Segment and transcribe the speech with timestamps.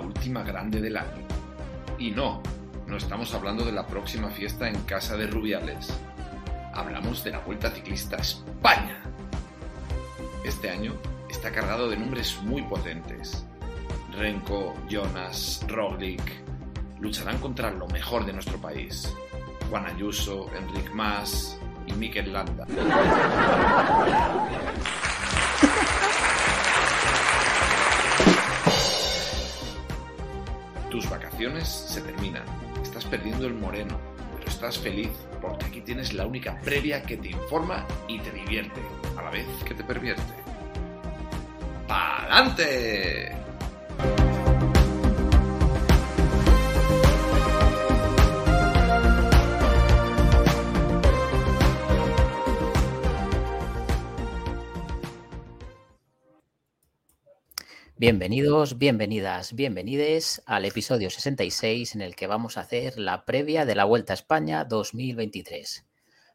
[0.00, 1.26] última grande del año.
[1.98, 2.42] Y no,
[2.86, 5.92] no estamos hablando de la próxima fiesta en casa de Rubiales.
[6.74, 9.02] Hablamos de la Vuelta Ciclista España.
[10.44, 10.94] Este año
[11.28, 13.44] está cargado de nombres muy potentes.
[14.16, 16.22] Renko, Jonas, Roglic
[16.98, 19.14] lucharán contra lo mejor de nuestro país.
[19.68, 22.66] Juan Ayuso, Enric Mas y Mikel Landa.
[31.48, 32.42] Se terminan.
[32.82, 33.98] Estás perdiendo el moreno,
[34.36, 35.08] pero estás feliz
[35.40, 38.80] porque aquí tienes la única previa que te informa y te divierte,
[39.16, 40.34] a la vez que te pervierte.
[41.88, 43.39] ¡Pa'lante!
[58.00, 63.74] Bienvenidos, bienvenidas, bienvenides al episodio 66 en el que vamos a hacer la previa de
[63.74, 65.84] la Vuelta a España 2023.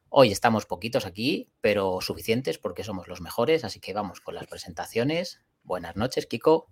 [0.10, 4.46] Hoy estamos poquitos aquí, pero suficientes porque somos los mejores, así que vamos con las
[4.46, 5.42] presentaciones.
[5.64, 6.68] Buenas noches, Kiko.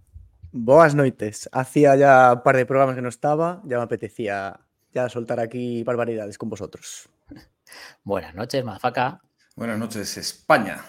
[0.52, 1.50] Buenas noches.
[1.52, 4.60] Hacía ya un par de programas que no estaba, ya me apetecía
[4.92, 7.10] ya soltar aquí barbaridades con vosotros.
[8.04, 9.22] Buenas noches, Mafaca.
[9.56, 10.86] Buenas noches, España.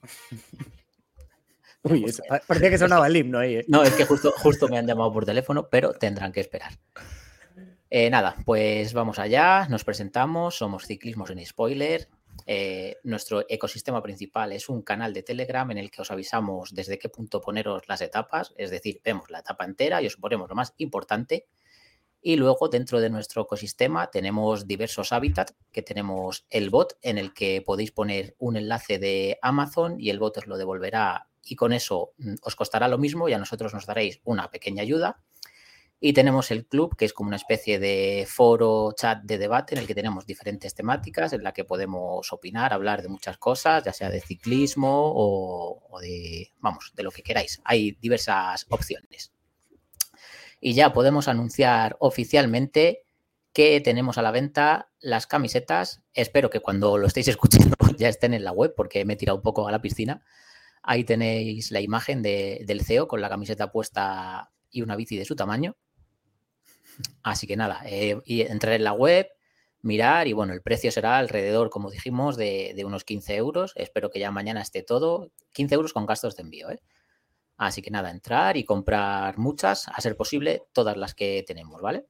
[1.82, 2.06] Uy,
[2.46, 3.56] parecía que sonaba el himno ahí.
[3.56, 3.64] ¿eh?
[3.68, 6.72] No, es que justo, justo me han llamado por teléfono, pero tendrán que esperar.
[7.90, 12.08] Eh, nada, pues vamos allá, nos presentamos, somos Ciclismos en Spoiler.
[12.46, 16.98] Eh, nuestro ecosistema principal es un canal de Telegram en el que os avisamos desde
[16.98, 20.54] qué punto poneros las etapas, es decir, vemos la etapa entera y os ponemos lo
[20.54, 21.46] más importante.
[22.22, 27.34] Y luego dentro de nuestro ecosistema tenemos diversos hábitats, que tenemos el bot en el
[27.34, 31.72] que podéis poner un enlace de Amazon y el bot os lo devolverá y con
[31.72, 35.22] eso mm, os costará lo mismo y a nosotros nos daréis una pequeña ayuda.
[36.04, 39.80] Y tenemos el club, que es como una especie de foro, chat de debate en
[39.80, 43.92] el que tenemos diferentes temáticas en la que podemos opinar, hablar de muchas cosas, ya
[43.92, 47.60] sea de ciclismo o, de, vamos, de lo que queráis.
[47.64, 49.32] Hay diversas opciones.
[50.60, 53.04] Y ya podemos anunciar oficialmente
[53.52, 56.02] que tenemos a la venta las camisetas.
[56.14, 59.36] Espero que cuando lo estéis escuchando ya estén en la web porque me he tirado
[59.36, 60.24] un poco a la piscina.
[60.82, 65.36] Ahí tenéis la imagen del CEO con la camiseta puesta y una bici de su
[65.36, 65.76] tamaño.
[67.22, 69.28] Así que nada, eh, y entrar en la web,
[69.80, 73.72] mirar y bueno, el precio será alrededor, como dijimos, de, unos 15 euros.
[73.76, 75.30] Espero que ya mañana esté todo.
[75.52, 76.70] 15 euros con gastos de envío.
[76.70, 76.80] ¿eh?
[77.56, 82.06] Así que nada, entrar y comprar muchas, a ser posible, todas las que tenemos, ¿vale?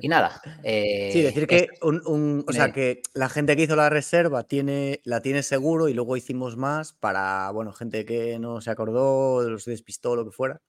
[0.00, 0.40] Y nada.
[0.62, 5.42] sí, decir que, o sea, que la gente que hizo la reserva tiene, la tiene
[5.42, 10.24] seguro y luego hicimos más para, bueno, gente que no se acordó, los despistó, lo
[10.24, 10.60] que fuera.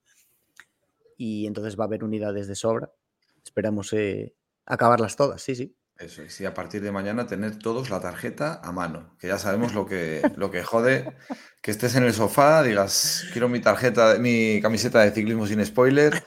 [1.16, 2.90] Y entonces va a haber unidades de sobra.
[3.44, 4.34] Esperamos eh,
[4.66, 5.74] acabarlas todas, sí, sí.
[5.98, 9.38] Eso, y sí, a partir de mañana tener todos la tarjeta a mano, que ya
[9.38, 11.16] sabemos lo que, lo que jode,
[11.62, 16.22] que estés en el sofá, digas, quiero mi tarjeta, mi camiseta de ciclismo sin spoiler,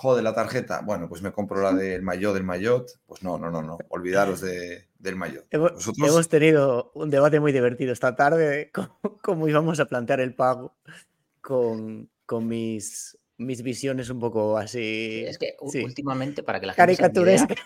[0.00, 0.80] Joder, la tarjeta.
[0.80, 2.90] Bueno, pues me compro la del maillot del maillot.
[3.04, 3.76] Pues no, no, no, no.
[3.90, 5.44] Olvidaros de, del maillot.
[5.50, 8.72] Hemos, tenido un debate muy divertido esta tarde,
[9.22, 10.74] cómo, íbamos a plantear el pago
[11.42, 15.24] con, con mis mis visiones un poco así.
[15.26, 16.96] Es que últimamente, para que la gente.
[16.96, 17.46] Caricaturas.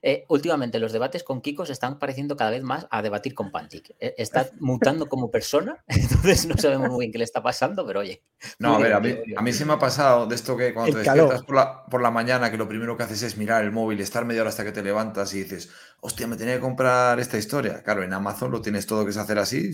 [0.00, 3.50] Eh, últimamente los debates con Kiko se están pareciendo cada vez más a debatir con
[3.50, 3.94] Pantic.
[3.98, 8.00] Eh, está mutando como persona, entonces no sabemos muy bien qué le está pasando, pero
[8.00, 8.22] oye.
[8.58, 10.92] No, a ver, a mí, a mí se me ha pasado de esto que cuando
[10.92, 13.72] te despiertas por la, por la, mañana, que lo primero que haces es mirar el
[13.72, 17.18] móvil, estar media hora hasta que te levantas y dices, hostia, me tenía que comprar
[17.18, 17.82] esta historia.
[17.82, 19.72] Claro, en Amazon lo tienes todo que es hacer así.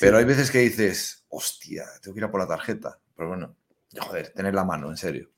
[0.00, 2.98] Pero hay veces que dices, hostia, tengo que ir a por la tarjeta.
[3.16, 3.56] Pero bueno,
[4.00, 5.30] Joder, tener la mano, en serio.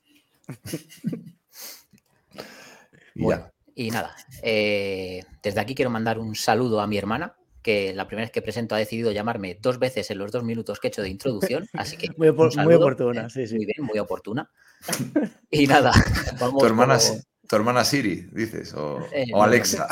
[3.15, 4.15] y bueno, y nada.
[4.41, 8.41] Eh, desde aquí quiero mandar un saludo a mi hermana, que la primera vez que
[8.41, 11.67] presento ha decidido llamarme dos veces en los dos minutos que he hecho de introducción.
[11.73, 12.09] Así que.
[12.17, 13.55] muy, oportuna, eh, sí, sí.
[13.55, 14.49] Muy bien, muy oportuna.
[15.51, 15.91] Y nada,
[16.37, 16.99] tu, hermana,
[17.47, 19.87] tu hermana Siri, dices, o, eh, Alexa.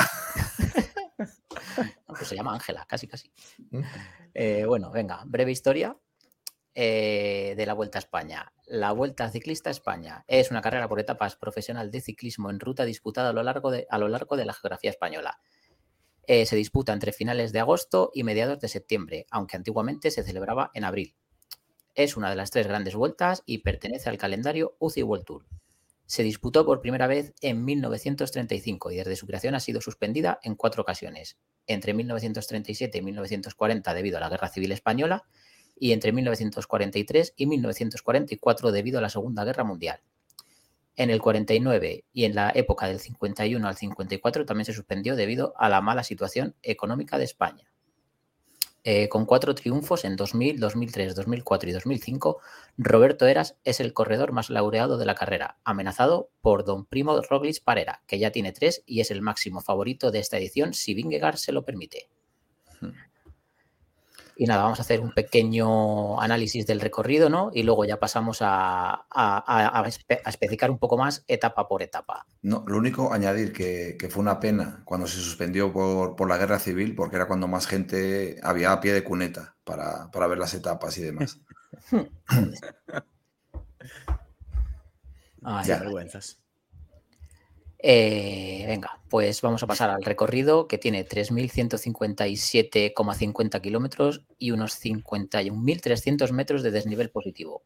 [2.06, 3.30] pues se llama Ángela, casi, casi.
[3.70, 3.82] ¿Mm?
[4.66, 5.96] bueno, venga, breve historia.
[6.80, 8.52] Eh, de la Vuelta a España.
[8.70, 12.84] La Vuelta Ciclista a España es una carrera por etapas profesional de ciclismo en ruta
[12.84, 15.40] disputada a lo largo de, a lo largo de la geografía española.
[16.26, 20.70] Eh, se disputa entre finales de agosto y mediados de septiembre, aunque antiguamente se celebraba
[20.74, 21.16] en abril.
[21.94, 25.46] Es una de las tres grandes vueltas y pertenece al calendario UCI World Tour.
[26.04, 30.56] Se disputó por primera vez en 1935 y desde su creación ha sido suspendida en
[30.56, 35.24] cuatro ocasiones, entre 1937 y 1940 debido a la Guerra Civil Española
[35.80, 40.00] y entre 1943 y 1944 debido a la Segunda Guerra Mundial.
[40.96, 45.54] En el 49 y en la época del 51 al 54 también se suspendió debido
[45.56, 47.70] a la mala situación económica de España.
[48.90, 52.40] Eh, con cuatro triunfos en 2000, 2003, 2004 y 2005,
[52.78, 57.62] Roberto Eras es el corredor más laureado de la carrera, amenazado por Don Primo Roglic
[57.62, 61.36] Parera, que ya tiene tres y es el máximo favorito de esta edición si Vingegaard
[61.36, 62.08] se lo permite.
[64.40, 67.50] Y nada, vamos a hacer un pequeño análisis del recorrido, ¿no?
[67.52, 69.84] Y luego ya pasamos a, a,
[70.26, 72.24] especificar un poco más etapa por etapa.
[72.42, 76.94] No, lo único, añadir que, fue una pena cuando se suspendió por, la guerra civil,
[76.94, 80.96] porque era cuando más gente había a pie de cuneta para, para ver las etapas
[80.98, 81.40] y demás.
[85.42, 85.80] Ay, ya.
[85.80, 86.38] vergüenzas.
[87.80, 96.32] Eh, venga, pues vamos a pasar al recorrido que tiene 3.157,50 kilómetros y unos 51.300
[96.32, 97.62] metros de desnivel positivo.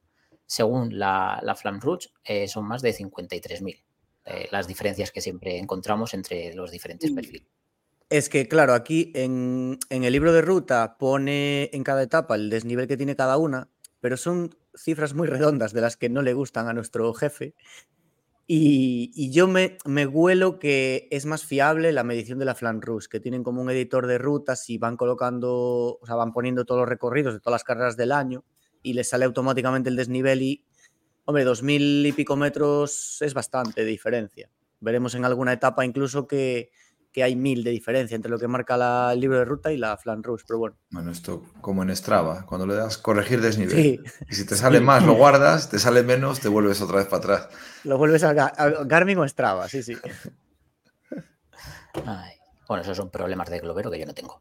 [0.46, 3.82] Según la, la Flam Rouge, eh, son más de 53.000
[4.24, 7.14] eh, las diferencias que siempre encontramos entre los diferentes mm.
[7.14, 7.48] perfiles.
[8.08, 12.50] Es que, claro, aquí en, en el libro de ruta pone en cada etapa el
[12.50, 13.70] desnivel que tiene cada una,
[14.00, 17.54] pero son cifras muy redondas de las que no le gustan a nuestro jefe.
[18.54, 23.18] Y, yo me, me, huelo que es más fiable la medición de la Flan que
[23.18, 26.88] tienen como un editor de rutas y van colocando, o sea, van poniendo todos los
[26.90, 28.44] recorridos de todas las carreras del año
[28.82, 30.66] y les sale automáticamente el desnivel y,
[31.24, 34.50] hombre, dos mil y pico metros es bastante diferencia.
[34.80, 36.72] Veremos en alguna etapa incluso que,
[37.12, 39.96] que hay mil de diferencia entre lo que marca el libro de ruta y la
[39.98, 40.76] Flan Rouge, pero bueno.
[40.90, 44.02] Bueno, esto como en Strava, cuando le das corregir desnivel.
[44.28, 47.18] Y si te sale más, lo guardas, te sale menos, te vuelves otra vez para
[47.18, 47.48] atrás.
[47.84, 49.96] Lo vuelves a, Garmin o Strava, sí, sí.
[52.66, 54.40] Bueno, esos son problemas de globero que yo no tengo.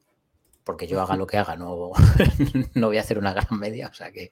[0.64, 1.92] Porque yo haga lo que haga, no,
[2.76, 4.32] no voy a hacer una gran media, o sea que...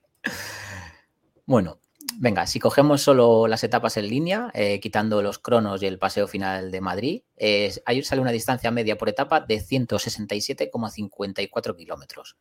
[1.46, 1.80] Bueno,
[2.18, 6.28] venga, si cogemos solo las etapas en línea, eh, quitando los cronos y el paseo
[6.28, 7.22] final de Madrid,
[7.86, 12.38] ahí sale una distancia media por etapa de 167,54 kilómetros.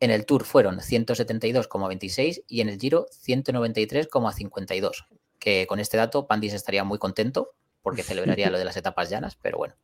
[0.00, 5.04] En el Tour fueron 172,26 y en el Giro 193,52.
[5.38, 9.36] Que con este dato Pandis estaría muy contento porque celebraría lo de las etapas llanas,
[9.40, 9.74] pero bueno.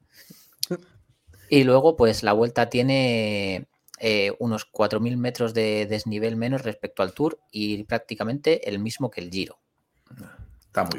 [1.48, 7.12] Y luego, pues la vuelta tiene eh, unos 4.000 metros de desnivel menos respecto al
[7.12, 9.58] Tour y prácticamente el mismo que el Giro.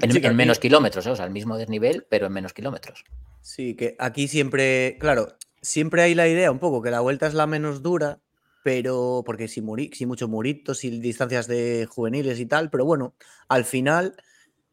[0.01, 1.11] en, menos kilómetros, ¿eh?
[1.11, 3.03] o sea, el mismo desnivel, pero en menos kilómetros.
[3.41, 7.33] Sí, que aquí siempre, claro, siempre hay la idea un poco que la vuelta es
[7.33, 8.19] la menos dura,
[8.63, 13.15] pero porque si, muri, si muchos muritos y distancias de juveniles y tal, pero bueno,
[13.47, 14.15] al final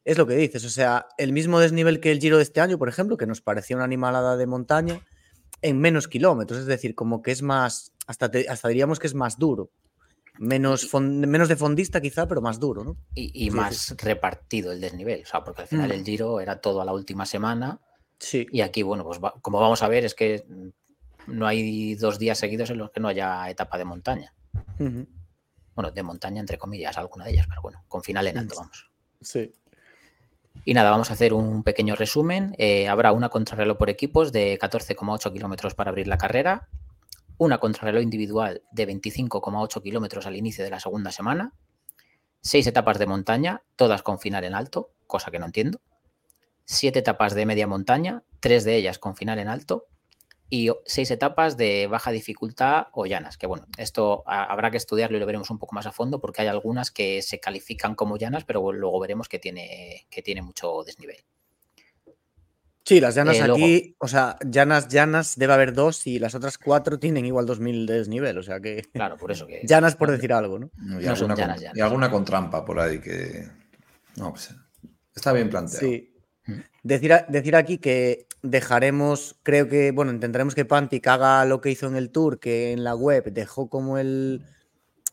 [0.05, 2.79] es lo que dices, o sea, el mismo desnivel que el Giro de este año,
[2.79, 5.00] por ejemplo, que nos parecía una animalada de montaña,
[5.62, 9.38] en menos kilómetros, es decir, como que es más, hasta, hasta diríamos que es más
[9.38, 9.70] duro.
[10.38, 12.96] Menos, menos de fondista quizá, pero más duro, ¿no?
[13.14, 16.04] Y, más repartido el desnivel, o sea, porque al final el mm.
[16.04, 17.78] Giro era todo a la última semana.
[18.18, 18.46] Sí.
[18.50, 20.44] Y aquí, bueno, pues como vamos a ver, es que
[21.28, 24.34] no hay dos días seguidos en los que no haya etapa de montaña.
[24.78, 28.90] Bueno, de montaña entre comillas, alguna de ellas, pero bueno, con final en alto, vamos.
[29.20, 29.52] Sí.
[30.64, 32.54] Y nada, vamos a hacer un pequeño resumen.
[32.58, 36.68] Eh, habrá una contrarreloj por equipos de 14,8 kilómetros para abrir la carrera,
[37.38, 41.53] una contrarreloj individual de 25,8 kilómetros al inicio de la segunda semana,
[42.41, 45.81] seis etapas de montaña, todas con final en alto, cosa que no entiendo,
[46.64, 49.87] siete etapas de media montaña, tres de ellas con final en alto,
[50.50, 55.21] y seis etapas de baja dificultad o llanas, que bueno, esto habrá que estudiarlo y
[55.21, 58.45] lo veremos un poco más a fondo porque hay algunas que se califican como llanas,
[58.45, 61.25] pero luego veremos que tiene, que tiene mucho desnivel.
[62.85, 66.59] Sí, las llanas eh, aquí, o sea, llanas, llanas debe haber dos y las otras
[66.59, 68.83] cuatro tienen igual 2000 de desnivel, o sea que...
[68.93, 69.62] Claro, por eso que...
[69.64, 70.71] llanas por decir algo, ¿no?
[71.00, 73.49] y, alguna, con, y, alguna con, trampa por ahí que...
[74.17, 74.55] No, pues,
[75.17, 75.81] está bien planteado.
[75.81, 76.14] Sí.
[76.83, 81.87] Decir, decir aquí que dejaremos, creo que, bueno, intentaremos que Pantic haga lo que hizo
[81.87, 84.45] en el tour, que en la web dejó como el,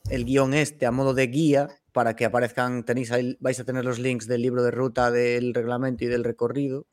[0.10, 3.86] el guion este a modo de guía para que aparezcan, tenéis ahí, vais a tener
[3.86, 6.86] los links del libro de ruta, del reglamento y del recorrido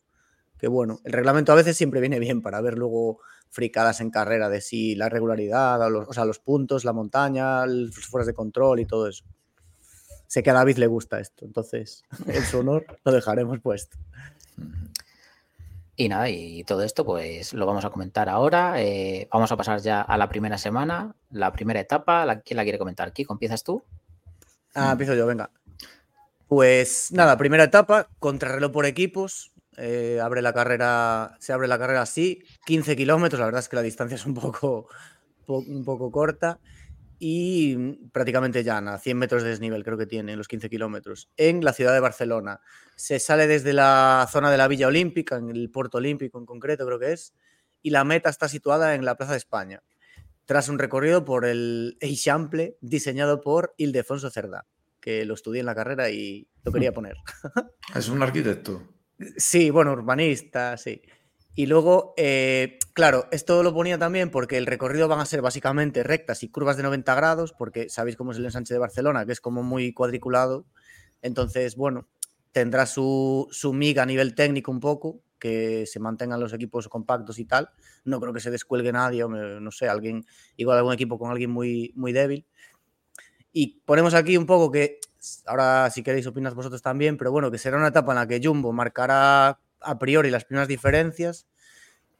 [0.58, 4.48] que bueno, el reglamento a veces siempre viene bien para ver luego fricadas en carrera
[4.48, 8.80] de si la regularidad, o, los, sea, los puntos, la montaña, los fueras de control
[8.80, 9.24] y todo eso.
[10.26, 13.96] Sé que a David le gusta esto, entonces en su honor lo dejaremos puesto.
[15.96, 18.80] Y nada, y todo esto pues lo vamos a comentar ahora.
[18.80, 22.24] Eh, vamos a pasar ya a la primera semana, la primera etapa.
[22.24, 23.12] La, ¿Quién la quiere comentar?
[23.12, 23.82] Kiko, ¿empiezas tú?
[24.74, 25.50] Ah, empiezo yo, venga.
[26.46, 29.50] Pues nada, primera etapa, contrarreloj por equipos.
[29.80, 33.76] Eh, abre la carrera, se abre la carrera así, 15 kilómetros, la verdad es que
[33.76, 34.88] la distancia es un poco,
[35.46, 36.58] un poco corta.
[37.20, 37.76] y
[38.12, 41.92] prácticamente llana, 100 metros de desnivel creo que tiene, los 15 kilómetros, en la ciudad
[41.92, 42.60] de Barcelona.
[42.96, 46.86] Se sale desde la zona de la Villa Olímpica, en el Puerto Olímpico en concreto
[46.86, 47.34] creo que es,
[47.82, 49.82] y la meta está situada en la Plaza de España,
[50.44, 54.66] tras un recorrido por el Eixample diseñado por Ildefonso Cerdá,
[55.00, 57.16] que lo estudié en la carrera y lo quería poner.
[57.94, 58.97] Es un arquitecto.
[59.36, 61.02] Sí, bueno, urbanista, sí.
[61.54, 66.04] Y luego, eh, claro, esto lo ponía también porque el recorrido van a ser básicamente
[66.04, 69.32] rectas y curvas de 90 grados, porque sabéis cómo es el ensanche de Barcelona, que
[69.32, 70.66] es como muy cuadriculado.
[71.20, 72.08] Entonces, bueno,
[72.52, 77.38] tendrá su, su miga a nivel técnico un poco, que se mantengan los equipos compactos
[77.40, 77.70] y tal.
[78.04, 80.24] No creo que se descuelgue nadie, no sé, alguien,
[80.56, 82.46] igual algún equipo con alguien muy, muy débil.
[83.52, 85.00] Y ponemos aquí un poco que,
[85.46, 88.40] ahora si queréis opinas vosotros también, pero bueno, que será una etapa en la que
[88.42, 91.46] Jumbo marcará a priori las primeras diferencias.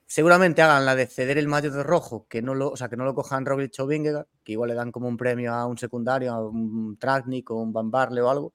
[0.06, 2.96] Seguramente hagan la de ceder el mayo de rojo, que no lo, o sea, que
[2.96, 5.76] no lo cojan Roglic o Vingegaard, que igual le dan como un premio a un
[5.76, 8.54] secundario, a un Tratnik o un Van Barle o algo.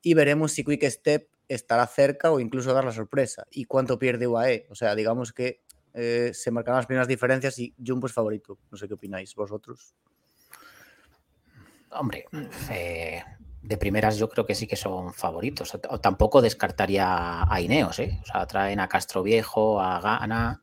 [0.00, 3.46] Y veremos si Quick Step estará cerca o incluso dar la sorpresa.
[3.50, 4.68] ¿Y cuánto pierde UAE?
[4.70, 5.60] O sea, digamos que
[5.92, 8.58] eh, se marcarán las primeras diferencias y Jumbo es favorito.
[8.70, 9.94] No sé qué opináis vosotros.
[11.92, 12.26] Hombre,
[12.70, 13.22] eh,
[13.62, 15.74] de primeras yo creo que sí que son favoritos.
[15.88, 18.20] O tampoco descartaría a Ineos, ¿eh?
[18.22, 20.62] O sea, traen a Castro Viejo, a Gana,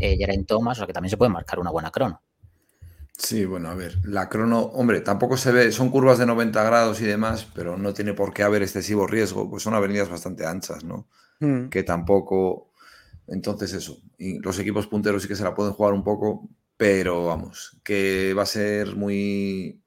[0.00, 2.20] eh, Geraint Thomas, o sea que también se puede marcar una buena crono.
[3.16, 7.00] Sí, bueno, a ver, la crono, hombre, tampoco se ve, son curvas de 90 grados
[7.00, 10.82] y demás, pero no tiene por qué haber excesivo riesgo, pues son avenidas bastante anchas,
[10.82, 11.06] ¿no?
[11.38, 11.68] Hmm.
[11.68, 12.72] Que tampoco,
[13.28, 17.24] entonces eso, y los equipos punteros sí que se la pueden jugar un poco, pero
[17.26, 19.80] vamos, que va a ser muy,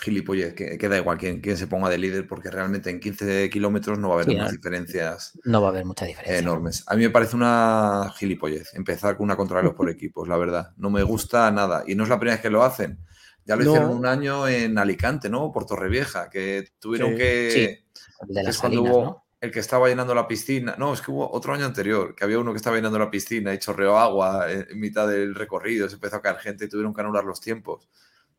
[0.00, 3.98] gilipollez, que, que da igual quien, se ponga de líder, porque realmente en 15 kilómetros
[3.98, 5.38] no va a haber muchas diferencias.
[5.44, 6.38] No va a haber mucha diferencia.
[6.38, 6.84] Enormes.
[6.86, 10.72] A mí me parece una gilipollez empezar con una contrarreloj por equipos, la verdad.
[10.76, 11.84] No me gusta nada.
[11.86, 12.98] Y no es la primera vez que lo hacen.
[13.44, 15.52] Ya lo hicieron un año en Alicante, ¿no?
[15.52, 17.84] Por Torrevieja, que tuvieron que.
[18.28, 20.74] es cuando hubo el que estaba llenando la piscina.
[20.78, 23.54] No, es que hubo otro año anterior, que había uno que estaba llenando la piscina
[23.54, 27.00] y chorreó agua en mitad del recorrido, se empezó a caer gente y tuvieron que
[27.00, 27.88] anular los tiempos.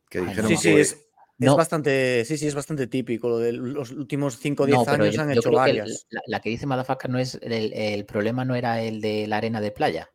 [0.09, 1.06] Que dijeron sí, sí, es,
[1.39, 3.29] es bastante, sí, sí, es bastante típico.
[3.29, 6.07] Lo de los últimos 5 o 10 años han hecho varias.
[6.25, 9.71] la, que dice Madafaka no es el, problema no era el de la arena de
[9.71, 10.09] playa,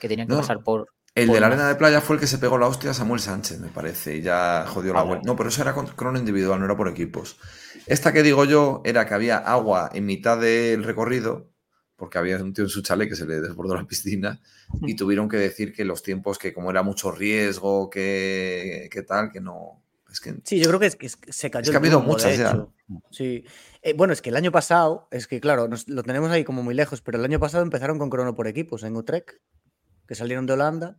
[0.00, 0.88] que tenían que pasar por.
[1.14, 3.20] El de la arena de playa fue el que se pegó la hostia a Samuel
[3.20, 5.26] Sánchez, me parece, y ya jodió la ah, vuelta.
[5.26, 7.36] No, pero eso era con crono individual, no era por equipos.
[7.86, 11.50] Esta que digo yo era que había agua en mitad del recorrido,
[11.96, 14.40] porque había un tío en su chale que se le desbordó la piscina,
[14.80, 19.30] y tuvieron que decir que los tiempos, que como era mucho riesgo, que, que tal,
[19.30, 19.81] que no,
[20.44, 21.62] sí, yo creo que, es, que se cayó.
[21.62, 22.66] Es que ha habido muchas ya.
[23.10, 23.44] Sí.
[23.82, 26.74] Eh, bueno, es que el año pasado, es que claro, lo tenemos ahí como muy
[26.74, 29.30] lejos, pero el año pasado empezaron con crono por equipos en Utrecht,
[30.06, 30.98] que salieron de Holanda.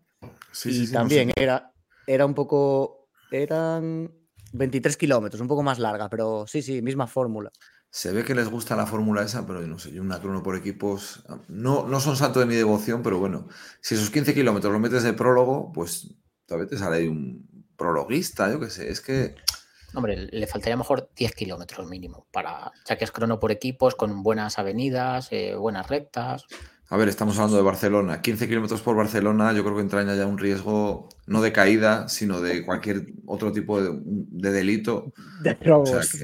[0.65, 1.73] y también era,
[2.07, 3.09] era un poco.
[3.31, 4.11] Eran
[4.53, 7.51] 23 kilómetros, un poco más larga, pero sí, sí, misma fórmula.
[7.89, 10.41] Se ve que les gusta la fórmula esa, pero yo no sé, yo una crono
[10.41, 11.23] por equipos.
[11.47, 13.47] No, no son santo de mi devoción, pero bueno,
[13.81, 16.15] si esos 15 kilómetros lo metes de prólogo, pues
[16.47, 17.47] todavía te sale ahí un,
[17.83, 19.35] prologuista, yo qué sé, es que...
[19.93, 24.23] Hombre, le faltaría mejor 10 kilómetros mínimo, para, ya que es crono por equipos, con
[24.23, 26.45] buenas avenidas, eh, buenas rectas.
[26.89, 28.21] A ver, estamos hablando de Barcelona.
[28.21, 32.41] 15 kilómetros por Barcelona, yo creo que entraña ya un riesgo no de caída, sino
[32.41, 35.11] de cualquier otro tipo de, delito.
[35.41, 36.17] De robos.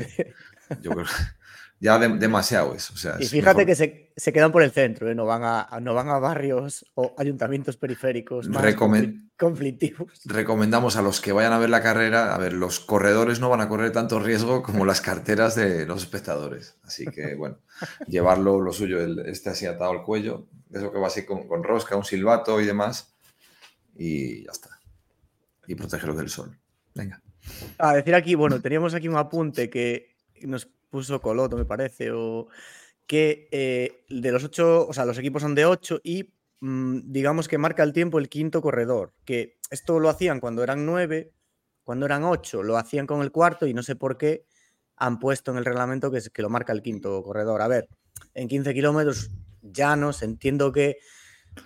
[0.82, 1.06] yo creo
[1.80, 2.94] ya demasiado eso.
[2.94, 5.16] O sea, y fíjate que se, quedan por el centro, ¿eh?
[5.16, 8.76] no, van a, no van a barrios o ayuntamientos periféricos más
[9.38, 10.22] conflictivos.
[10.26, 13.62] Recomendamos a los que vayan a ver la carrera, a ver, los corredores no van
[13.62, 16.76] a correr tanto riesgo como las carteras de los espectadores.
[16.84, 17.60] Así que, bueno,
[18.08, 21.64] llevarlo lo suyo, el, este así atado al cuello, eso que va así con, con
[21.64, 23.14] rosca, un silbato y demás,
[23.96, 24.70] y ya está.
[25.66, 26.58] Y protegerlo del sol.
[26.94, 27.22] Venga.
[27.78, 32.48] A decir aquí, bueno, teníamos aquí un apunte que nos puso Coloto, me parece, o
[33.08, 37.48] que eh, de los ocho, o sea, los equipos son de ocho y mm, digamos
[37.48, 41.34] que marca el tiempo el quinto corredor, que esto lo hacían cuando eran nueve,
[41.84, 44.46] cuando eran ocho, lo hacían con el cuarto y no sé por qué
[44.96, 47.62] han puesto en el reglamento que, que lo marca el quinto corredor.
[47.62, 47.90] A ver,
[48.34, 49.32] en 15 kilómetros
[49.62, 50.98] llanos, entiendo que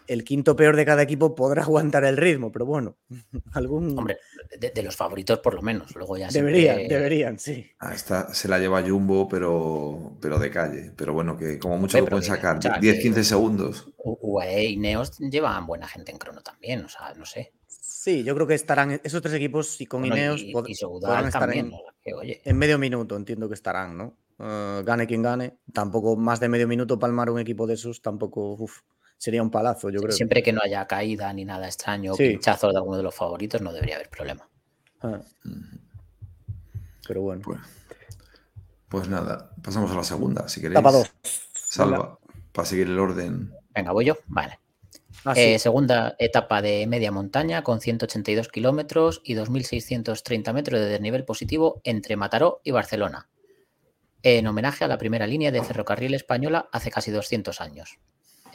[0.07, 2.97] el quinto peor de cada equipo podrá aguantar el ritmo, pero bueno,
[3.53, 3.97] algún.
[3.97, 4.17] Hombre,
[4.59, 5.95] de, los favoritos por lo menos.
[5.95, 7.69] Luego ya Deberían, deberían, sí.
[7.79, 10.91] Ah, esta se la lleva Jumbo, pero, pero de calle.
[10.95, 12.59] Pero bueno, que como mucho lo pueden sacar.
[12.59, 13.89] 10-15 segundos.
[13.97, 17.53] UAE y Neos llevan buena gente en crono también, o sea, no sé.
[17.67, 21.71] Sí, yo creo que estarán esos tres equipos y con Ineos y, podrán estar en,
[22.03, 24.17] en, medio minuto, entiendo que estarán, ¿no?
[24.39, 25.57] Uh, gane quien gane.
[25.71, 28.55] Tampoco más de medio minuto palmar un equipo de esos, tampoco.
[28.55, 28.81] Uf
[29.23, 30.11] sería un palazo, yo creo.
[30.11, 33.61] Siempre que no haya caída ni nada extraño o pinchazo de alguno de los favoritos,
[33.61, 34.49] no debería haber problema.
[35.01, 35.21] Ah.
[37.07, 37.41] Pero bueno.
[37.41, 37.59] Pues,
[38.89, 40.77] pues nada, pasamos a la segunda, si queréis.
[40.77, 41.11] Etapa 2.
[41.53, 42.19] Salva,
[42.51, 43.53] para seguir el orden.
[43.73, 44.17] Venga, voy yo.
[44.27, 44.59] Vale.
[45.23, 45.59] Ah, Eh, sí.
[45.59, 52.17] segunda etapa de media montaña con 182 kilómetros y 2.630 metros de desnivel positivo entre
[52.17, 53.29] Mataró y Barcelona,
[54.21, 57.99] en homenaje a la primera línea de ferrocarril española hace casi 200 años.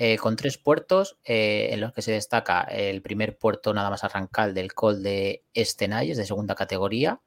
[0.01, 4.05] Eh, con tres puertos eh, en los que se destaca el primer puerto nada más
[4.05, 7.21] arrancar del Col de Estenalles de segunda categoría.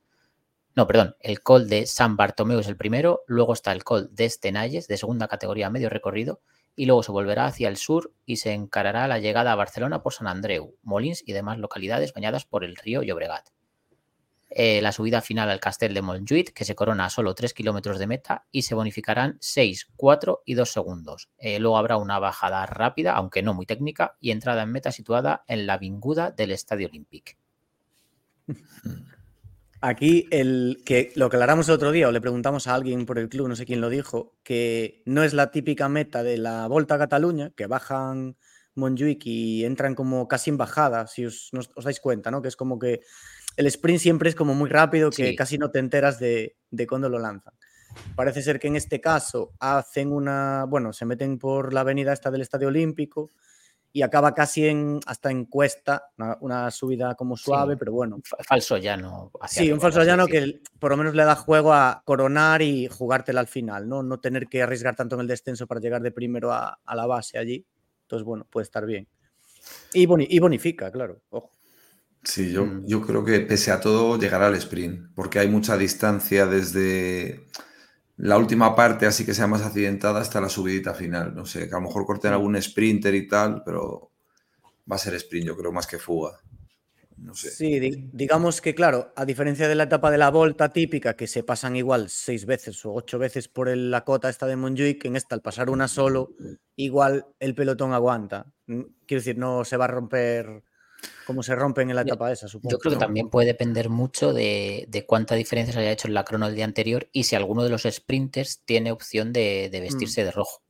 [0.74, 4.24] No, perdón, el Col de San Bartomeu es el primero, luego está el Col de
[4.24, 6.40] Estenalles de segunda categoría medio recorrido
[6.74, 10.14] y luego se volverá hacia el sur y se encarará la llegada a Barcelona por
[10.14, 13.50] San Andreu, Molins y demás localidades bañadas por el río Llobregat.
[14.54, 17.98] Eh, la subida final al Castel de Montjuïc, que se corona a solo 3 kilómetros
[18.00, 21.30] de meta y se bonificarán 6, 4 y 2 segundos.
[21.38, 25.46] Eh, luego habrá una bajada rápida, aunque no muy técnica, y entrada en meta situada
[25.48, 27.38] en la vinguda del Estadio Olímpic.
[29.84, 33.30] Aquí el que lo aclaramos el otro día o le preguntamos a alguien por el
[33.30, 36.96] club, no sé quién lo dijo, que no es la típica meta de la Volta
[36.96, 38.36] a Cataluña, que bajan
[38.76, 42.44] Montjuic y entran como casi en bajada, si os- os dais cuenta, ¿no?
[42.44, 43.02] Que es como que
[43.62, 45.36] el sprint siempre es como muy rápido, que Sí.
[45.36, 47.54] casi no te enteras de, de cuándo lo lanzan.
[48.16, 52.32] Parece ser que en este caso hacen una, bueno, se meten por la avenida esta
[52.32, 53.30] del Estadio Olímpico
[53.94, 57.80] y acaba casi en, hasta en cuesta, una, una subida como suave, Sí.
[57.80, 59.32] pero bueno, Fa- Falso llano.
[59.42, 62.88] hacia Sí, un falso llano que por lo menos le da juego a coronar y
[62.88, 64.02] jugártela al final, ¿no?
[64.02, 67.06] No tener que arriesgar tanto en el descenso para llegar de primero a, a la
[67.06, 67.66] base allí.
[68.04, 69.08] Entonces, bueno, puede estar bien.
[69.94, 71.22] Y, boni- y bonifica, claro.
[71.30, 71.52] Ojo.
[72.24, 72.86] Sí, yo, Mm.
[72.86, 77.48] yo creo que pese a todo llegará al sprint, porque hay mucha distancia desde
[78.18, 81.36] la última parte, así que sea más accidentada, hasta la subidita final.
[81.36, 84.12] No sé, que a lo mejor corten algún sprinter y tal, pero
[84.92, 86.40] va a ser sprint, yo creo, más que fuga.
[87.18, 87.52] No sé.
[87.52, 91.28] Sí, di- digamos que, claro, a diferencia de la etapa de la volta típica, que
[91.28, 95.06] se pasan igual seis veces o ocho veces por el- la cota esta de Montjuic,
[95.06, 96.32] en esta, al pasar una solo,
[96.76, 98.48] igual el pelotón aguanta.
[98.68, 100.64] Mm, Quiero decir, no se va a romper
[101.26, 102.72] como se rompen en la Yo- etapa esa, supongo.
[102.72, 103.06] Yo creo que ¿no?
[103.06, 106.56] también puede depender mucho de, de cuánta diferencia se haya hecho en la crono del
[106.56, 110.62] día anterior y si alguno de los sprinters tiene opción de, de vestirse de rojo.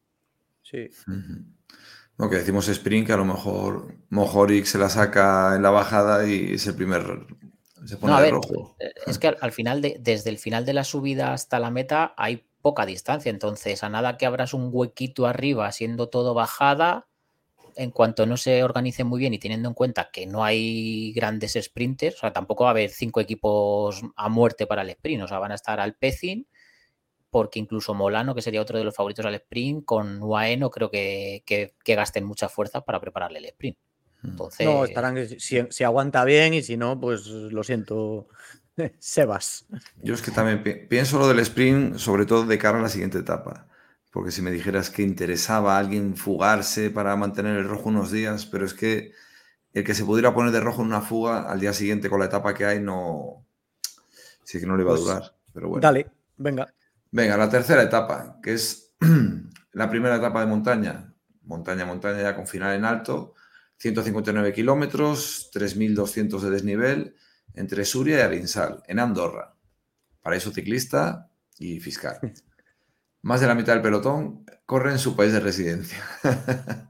[0.61, 0.89] Sí.
[1.07, 1.43] Ujú.
[2.17, 6.27] No, que decimos sprint, que a lo mejor Mojoric se la saca en la bajada
[6.27, 7.25] y es el primer.
[7.85, 8.75] Se pone No, a de ver, rojo.
[8.79, 11.71] eh, es que al, al final, de, desde el final de la subida hasta la
[11.71, 17.07] meta hay poca distancia, entonces a nada que abras un huequito arriba siendo todo bajada,
[17.75, 21.57] en cuanto no se organice muy bien y teniendo en cuenta que no hay grandes
[21.61, 25.27] sprinters, o sea, tampoco va a haber cinco equipos a muerte para el sprint, o
[25.27, 26.47] sea, van a estar al Pecin,
[27.29, 30.89] porque incluso Molano, que sería otro de los favoritos al sprint, con UAE no creo
[30.91, 33.77] que, que- que gasten mucha fuerza para prepararle el sprint.
[34.23, 34.27] Mm.
[34.29, 38.27] Entonces, No, estarán, si, si aguanta bien y si no, pues lo siento,
[38.99, 39.65] Sebas.
[40.03, 42.89] Yo es que también pi- pienso lo del sprint, sobre todo de cara a la
[42.89, 43.67] siguiente etapa.
[44.11, 48.45] Porque si me dijeras que interesaba a alguien fugarse para mantener el rojo unos días,
[48.45, 49.13] pero es que
[49.73, 52.25] el que se pudiera poner de rojo en una fuga al día siguiente con la
[52.25, 53.45] etapa que hay, no.
[54.43, 55.35] Sí que no le va Pues, a durar.
[55.53, 55.81] Pero bueno.
[55.81, 56.73] Dale, venga.
[57.11, 58.93] Venga, la tercera etapa, que es
[59.71, 61.13] la primera etapa de montaña.
[61.43, 63.33] Montaña, montaña ya con final en alto.
[63.77, 67.15] 159 kilómetros, 3.200 de desnivel
[67.53, 69.55] entre Suria y Arinsal, en Andorra.
[70.21, 72.19] Paraíso ciclista y fiscal.
[73.23, 76.03] Más de la mitad del pelotón corre en su país de residencia.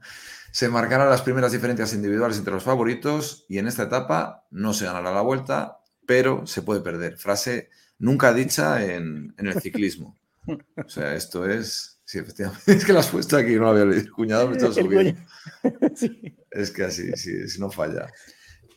[0.52, 4.84] se marcarán las primeras diferencias individuales entre los favoritos y en esta etapa no se
[4.84, 7.18] ganará la vuelta, pero se puede perder.
[7.18, 10.18] Frase nunca dicha en, en el ciclismo.
[10.46, 12.00] O sea, esto es...
[12.04, 12.72] Sí, efectivamente.
[12.72, 14.12] Es que la has puesto aquí, no lo había leído.
[14.12, 15.20] Cuñado, me estás El subiendo.
[15.94, 16.36] Sí.
[16.50, 18.06] Es que así, sí, si no falla.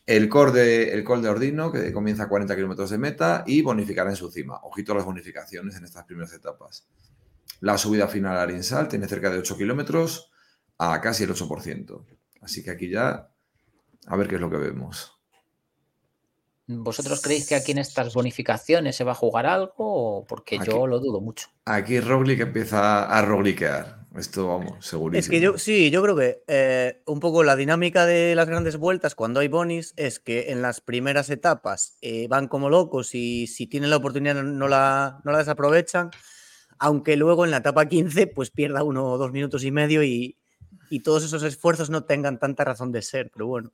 [0.05, 3.61] El col, de, el col de Ordino, que comienza a 40 kilómetros de meta y
[3.61, 4.59] bonificará en su cima.
[4.63, 6.87] Ojito a las bonificaciones en estas primeras etapas.
[7.59, 10.31] La subida final a Arinsal tiene cerca de 8 kilómetros
[10.77, 12.05] a casi el 8%.
[12.41, 13.29] Así que aquí ya,
[14.05, 15.15] a ver qué es lo que vemos.
[16.67, 19.73] ¿Vosotros creéis que aquí en estas bonificaciones se va a jugar algo?
[19.77, 20.71] o Porque Aquí.
[20.71, 21.49] yo lo dudo mucho.
[21.65, 24.05] Aquí Roglic empieza a rogliquear.
[24.17, 25.19] Esto, vamos, segurísimo.
[25.19, 28.77] Es que yo, sí, yo creo que eh, un poco la dinámica de las grandes
[28.77, 33.47] vueltas cuando hay bonis es que en las primeras etapas eh, van como locos y
[33.47, 36.11] si tienen la oportunidad no la, no la desaprovechan,
[36.79, 40.37] aunque luego en la etapa 15 pues pierda uno o dos minutos y medio y,
[40.89, 43.71] y todos esos esfuerzos no tengan tanta razón de ser, pero bueno.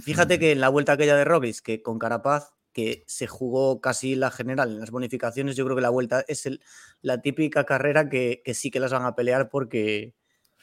[0.00, 4.14] Fíjate que en la vuelta aquella de Roglic, que con Carapaz, que se jugó casi
[4.14, 6.60] la general en las bonificaciones, yo creo que la vuelta es el,
[7.02, 10.14] la típica carrera que, que sí que las van a pelear porque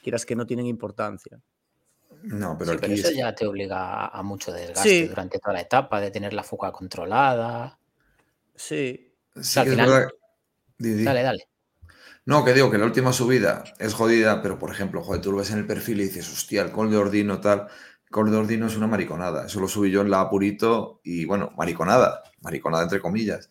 [0.02, 1.42] quieras que no tienen importancia.
[2.24, 5.08] No, pero Sí, pero aquí eso es- ya te obliga a mucho desgaste Sí.
[5.08, 7.78] durante toda la etapa, de tener la fuga controlada.
[8.56, 9.12] Sí,
[10.78, 11.48] Dale, dale.
[12.26, 15.38] No, que digo que la última subida es jodida, pero por ejemplo, joder, tú lo
[15.38, 17.68] ves en el perfil y dices, hostia, el col de Ordino tal.
[18.06, 19.46] El col de Ordino es una mariconada.
[19.46, 23.50] Eso lo subí yo en la Apurito y bueno, mariconada, mariconada entre comillas.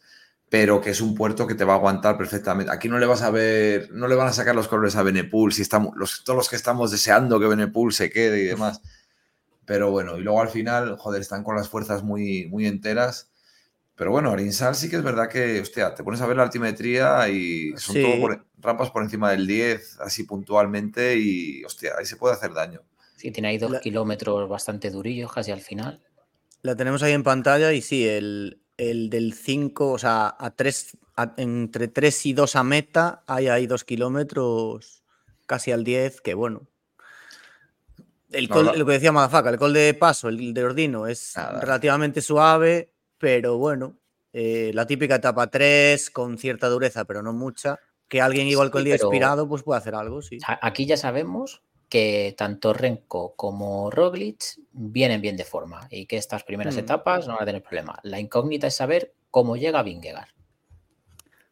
[0.48, 2.72] Pero que es un puerto que te va a aguantar perfectamente.
[2.72, 5.52] Aquí no le vas a ver, no le van a sacar los colores a Benepool,
[5.52, 8.80] si estamos, los, todos los que estamos deseando que Benepool se quede y demás.
[9.66, 13.30] Pero bueno, y luego al final, joder, están con las fuerzas muy, muy enteras
[13.96, 17.28] pero bueno, Arinsal sí que es verdad que, hostia, te pones a ver la altimetría
[17.28, 22.35] y son todo rampas por encima del 10, así puntualmente, y hostia, ahí se puede
[22.35, 22.80] hacer daño.
[23.16, 26.02] Sí, tiene ahí dos kilómetros bastante durillos casi al final.
[26.62, 30.96] La tenemos ahí en pantalla y sí, el, del 5, o sea, a 3,
[31.37, 35.04] entre 3 y 2 a meta, hay ahí dos kilómetros
[35.46, 36.66] casi al 10, que bueno.
[38.30, 42.93] El lo que decía Madafaka, el col de paso, el de Ordino, es relativamente suave
[43.24, 43.96] pero bueno,
[44.34, 48.80] eh, la típica etapa 3 con cierta dureza, pero no mucha, que alguien igual con
[48.80, 50.37] el día inspirado pues puede hacer algo, sí.
[50.60, 56.44] Aquí ya sabemos que tanto Renko como Roglic vienen bien de forma y que estas
[56.44, 56.80] primeras mm.
[56.80, 57.98] etapas no van a tener problema.
[58.02, 60.28] La incógnita es saber cómo llega Vingegaard.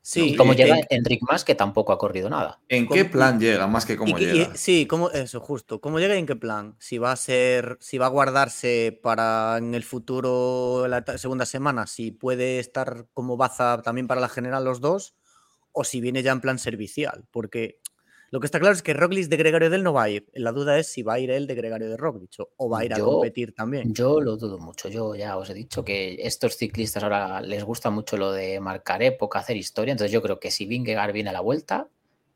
[0.04, 2.60] Sí, cómo llega Enric Más, que tampoco ha corrido nada.
[2.68, 4.50] ¿En qué plan llega más que cómo llega?
[4.56, 5.80] sí, cómo, eso, justo.
[5.80, 6.74] ¿Cómo llega y en qué plan?
[6.80, 11.86] Si va a ser, si va a guardarse para en el futuro, la segunda semana,
[11.86, 15.14] si puede estar como baza también para la general los dos,
[15.70, 17.24] o si viene ya en plan servicial.
[17.30, 17.78] Porque
[18.32, 20.26] lo que está claro es que Roglic de Gregario del no va a ir.
[20.32, 22.84] La duda es si va a ir él de Gregario de Roglic o, va a
[22.86, 23.92] ir a competir también.
[23.92, 24.88] Yo lo dudo mucho.
[24.88, 29.02] Yo ya os he dicho que estos ciclistas ahora les gusta mucho lo de marcar
[29.02, 29.92] época, hacer historia.
[29.92, 31.88] Entonces yo creo que si Vingegaard viene a la vuelta,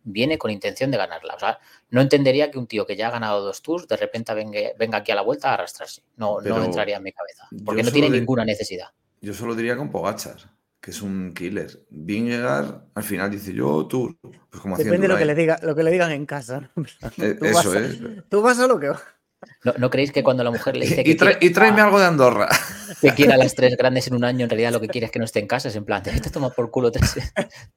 [0.02, 1.34] viene con intención de ganarla.
[1.34, 4.34] O sea, no entendería que un tío que ya ha ganado dos tours de repente
[4.34, 6.02] venga, aquí a la vuelta a arrastrarse.
[6.18, 7.48] No, no entraría en mi cabeza.
[7.64, 8.88] Porque no tiene ninguna necesidad.
[9.22, 10.55] Yo solo diría con Pogachar
[10.86, 11.84] que es un killer.
[11.90, 15.74] Vingegaard al final dice yo, tú, pues como Depende de lo que, le diga, lo
[15.74, 16.70] que le digan en casa.
[17.18, 17.98] Eh, eso es.
[18.28, 19.02] tú vas a lo que va.
[19.78, 21.38] ¿No, creéis que cuando la mujer le dice que.
[21.40, 22.48] Y, tráeme algo de Andorra.
[23.00, 25.18] Que quiera las tres grandes en un año, en realidad lo que quiere es que
[25.18, 25.68] no esté en casa.
[25.68, 27.16] Es en plan, te toma por culo tres,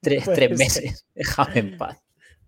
[0.00, 1.04] tres, meses.
[1.12, 1.98] Déjame en paz.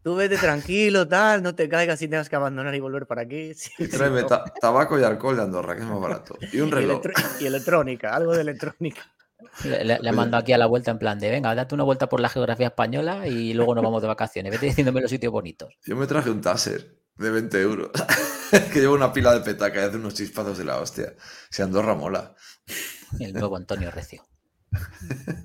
[0.04, 3.52] Tú vete tranquilo, tal, no te caigas y tengas que abandonar y volver para aquí.
[3.90, 4.22] tráeme
[4.60, 6.38] tabaco y alcohol de Andorra, que es más barato.
[6.52, 7.02] Y un reloj.
[7.40, 9.02] y electrónica, algo de electrónica.
[9.64, 12.20] Le, le mando aquí a la vuelta en plan de, venga, date una vuelta por
[12.20, 14.52] la geografía española y luego nos vamos de vacaciones.
[14.52, 15.74] Vete diciéndome los sitios bonitos.
[15.84, 17.90] Yo me traje un taser de 20 euros.
[18.72, 21.14] que llevo una pila de petaca y hace unos chispazos de la hostia.
[21.50, 22.34] Si Andorra mola.
[23.18, 24.24] El nuevo Antonio Recio.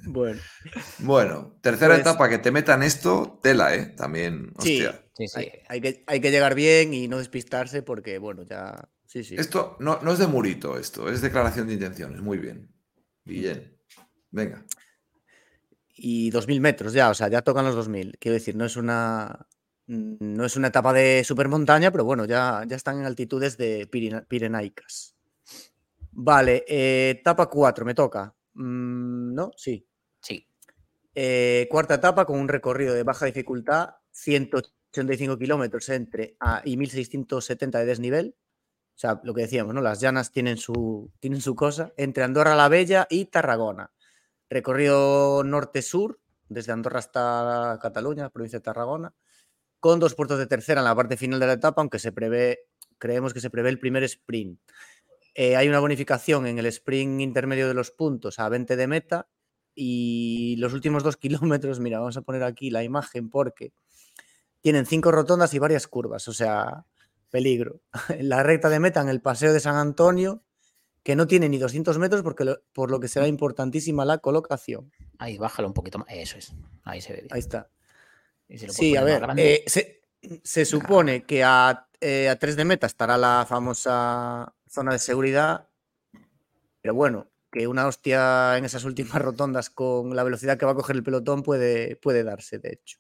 [0.06, 0.40] bueno.
[1.00, 3.88] Bueno, tercera pues etapa que te metan esto, tela, ¿eh?
[3.88, 5.04] También, hostia.
[5.16, 8.90] Sí, sí, Hay, que, hay que llegar bien y no despistarse porque, bueno, ya.
[9.06, 9.36] Sí, sí.
[9.38, 12.22] Esto no, no es de murito, esto, es declaración de intenciones.
[12.22, 12.70] Muy bien.
[13.24, 13.77] Bien.
[14.38, 14.64] Venga.
[15.96, 18.18] Y 2.000 metros ya, o sea, ya tocan los 2.000.
[18.20, 19.48] Quiero decir, no es una,
[19.88, 23.88] no es una etapa de supermontaña, pero bueno, ya, ya están en altitudes de
[24.28, 25.16] pirenaicas.
[26.12, 28.36] Vale, eh, etapa 4, me toca.
[28.54, 29.52] Mm, ¿No?
[29.58, 29.88] Sí.
[30.22, 30.48] Sí.
[31.16, 37.80] Eh, cuarta etapa con un recorrido de baja dificultad, 185 kilómetros entre A y 1670
[37.80, 38.36] de desnivel.
[38.98, 39.82] O sea, lo que decíamos, ¿no?
[39.82, 41.92] Las llanas tienen su, tienen su cosa.
[41.98, 43.92] Entre Andorra la Bella y Tarragona.
[44.50, 49.14] Recorrido norte-sur, desde Andorra hasta Cataluña, provincia de Tarragona,
[49.80, 52.60] con dos puertos de tercera en la parte final de la etapa, aunque se prevé,
[52.98, 54.60] creemos que se prevé el primer sprint.
[55.36, 59.28] Eh, hay una bonificación en el sprint intermedio de los puntos a 20 de meta
[59.76, 63.74] y los últimos dos kilómetros, mira, vamos a poner aquí la imagen porque
[64.62, 66.86] tienen cinco rotondas y varias curvas, o sea,
[67.30, 67.82] peligro.
[68.10, 70.44] En la recta de meta en el Paseo de San Antonio
[71.08, 74.92] que no tiene ni 200 metros porque por lo que será importantísima la colocación.
[75.20, 76.10] Ahí, bájalo un poquito más.
[76.12, 76.54] Eso es.
[76.84, 77.70] Ahí se ve Ahí está.
[78.50, 79.26] sí, a ver.
[79.38, 79.64] Eh,
[80.44, 85.70] se, supone que a, eh, a 3 de meta estará la famosa zona de seguridad.
[86.82, 90.76] Pero bueno, que una hostia en esas últimas rotondas con la velocidad que va a
[90.76, 93.00] coger el pelotón puede, puede darse, de hecho.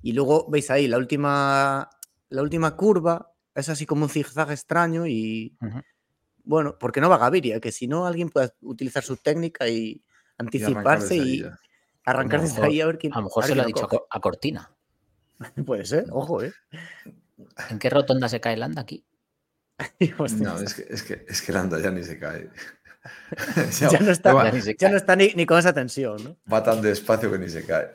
[0.00, 1.90] Y luego veis ahí la última,
[2.28, 5.58] la última curva, es así como un zigzag extraño y
[6.44, 10.02] bueno, porque no va Gaviria, que si no alguien puede utilizar su técnica y
[10.38, 11.44] anticiparse y,
[12.04, 13.12] arrancar desde ahí a ver quién.
[13.12, 14.70] A lo mejor se lo ha dicho a Cortina.
[15.66, 16.52] puede ser, ojo, ¿eh?
[17.70, 19.04] ¿En qué rotonda se cae Landa aquí?
[20.38, 22.50] no, es que, es, que, es que Landa ya ni se cae.
[23.80, 26.36] ya, no está, ya no está ni, con esa tensión, ¿no?
[26.52, 27.94] Va tan despacio que ni se cae.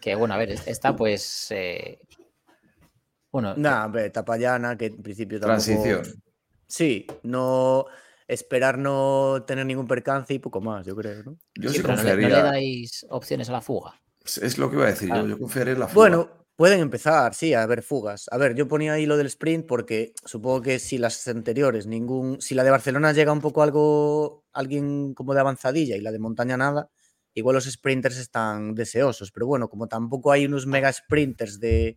[0.00, 1.48] que bueno, a ver, esta pues.
[1.50, 2.00] Eh...
[3.32, 3.54] Bueno.
[3.56, 5.64] Nah, etapa llana, que en principio tampoco...
[5.64, 6.22] Transición.
[6.66, 7.86] Sí, no.
[8.28, 11.38] esperar no tener ningún percance y poco más, yo creo, ¿no?
[11.54, 12.28] Yo sí, confiaría.
[12.28, 14.00] No le, dais opciones a la fuga?
[14.24, 15.26] Es lo que iba a decir, yo, ah.
[15.26, 15.94] yo confiaría en la fuga.
[15.94, 18.26] Bueno, pueden empezar, sí, a ver fugas.
[18.30, 22.40] A ver, yo ponía ahí lo del sprint porque supongo que si las anteriores, ningún.
[22.40, 24.44] Si la de Barcelona llega un poco algo.
[24.52, 26.90] alguien como de avanzadilla y la de montaña nada,
[27.34, 29.30] igual los sprinters están deseosos.
[29.30, 31.96] Pero bueno, como tampoco hay unos mega sprinters de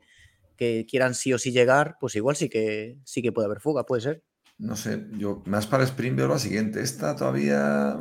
[0.57, 3.85] que quieran sí o sí llegar, pues igual sí que sí que puede haber fuga,
[3.85, 4.23] puede ser.
[4.59, 6.81] No sé, yo más para sprint veo la siguiente.
[6.81, 7.97] Esta todavía.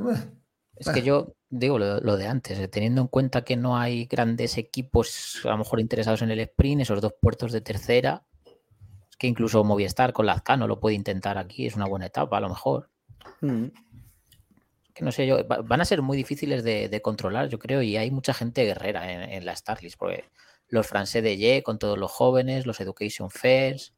[0.77, 4.59] Es que yo digo lo, de antes, eh, teniendo en cuenta que no hay grandes
[4.59, 8.25] equipos a lo mejor interesados en el sprint, esos dos puertos de tercera,
[9.09, 12.41] es que incluso Movistar con Lazcano lo puede intentar aquí, es una buena etapa a
[12.41, 12.91] lo mejor.
[13.41, 13.67] Mm.
[14.93, 18.11] Que no sé yo, van a ser muy difíciles de, controlar, yo creo, y hay
[18.11, 20.25] mucha gente guerrera en, en la Starlist, porque
[20.69, 23.95] los Francés de Ye con todos los jóvenes, los Education Fairs,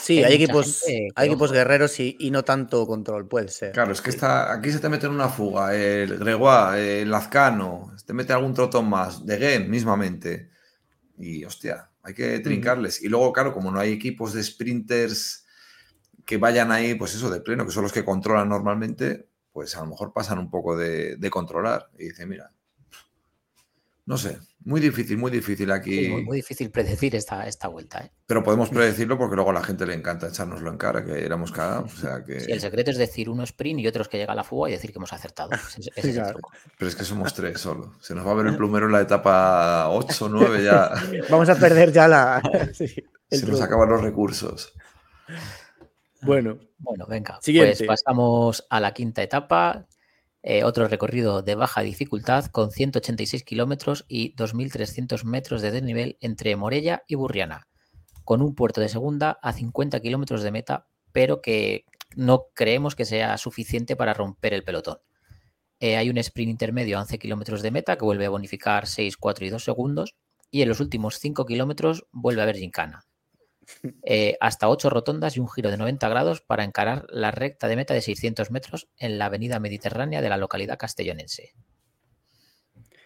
[0.00, 3.72] Sí, hay, equipos, hay equipos guerreros y, no tanto control, puede ser.
[3.72, 7.92] Claro, es que está, aquí se te mete en una fuga, el Gregoire, el Lazcano,
[8.06, 10.50] te mete algún trotón más, de Gen mismamente.
[11.18, 13.02] Y hostia, hay que trincarles.
[13.02, 15.44] Y luego, claro, como no hay equipos de sprinters
[16.24, 19.80] que vayan ahí, pues eso, de pleno, que son los que controlan normalmente, pues a
[19.80, 21.90] lo mejor pasan un poco de, de controlar.
[21.98, 22.52] Y dice, mira,
[24.08, 26.08] no sé, muy difícil, muy difícil aquí.
[26.08, 28.00] muy, difícil predecir esta, esta vuelta.
[28.00, 28.10] ¿eh?
[28.26, 31.52] Pero podemos predecirlo porque luego a la gente le encanta echárnoslo en cara, que éramos
[31.52, 31.80] cada.
[31.80, 32.38] O sea que...
[32.38, 34.92] el secreto es decir uno sprint y otros que llega a la fuga y decir
[34.92, 35.50] que hemos acertado.
[36.78, 37.96] Pero es que somos tres solo.
[38.00, 40.90] Se nos va a ver el plumero en la etapa 8 9 ya.
[41.28, 42.40] Vamos a perder ya la.
[43.30, 44.72] Se nos acaban los recursos.
[46.22, 46.58] Bueno.
[46.78, 47.40] Bueno, venga.
[47.44, 49.86] Pues pasamos a la quinta etapa,
[50.42, 56.54] eh, otro recorrido de baja dificultad con 186 kilómetros y 2.300 metros de desnivel entre
[56.56, 57.66] Morella y Burriana,
[58.24, 63.04] con un puerto de segunda a 50 kilómetros de meta, pero que no creemos que
[63.04, 64.98] sea suficiente para romper el pelotón.
[65.80, 69.16] Eh, hay un sprint intermedio a 11 kilómetros de meta que vuelve a bonificar 6,
[69.16, 70.14] 4 y 2 segundos,
[70.50, 73.04] y en los últimos 5 kilómetros vuelve a haber gincana.
[74.02, 77.76] Eh, hasta 8 rotondas y un giro de 90 grados para encarar la recta de
[77.76, 81.52] meta de 600 metros en la avenida mediterránea de la localidad castellonense.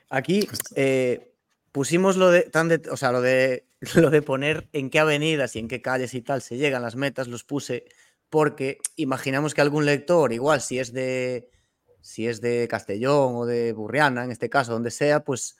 [0.09, 1.35] Aquí eh,
[1.72, 5.59] pusimos lo de, tan o sea, lo de, lo de poner en qué avenidas y
[5.59, 7.85] en qué calles y tal se llegan las metas, los puse
[8.31, 11.51] porque imaginamos que algún lector, igual si es de
[12.01, 15.57] si es de Castellón o de Burriana, en este caso, donde sea, pues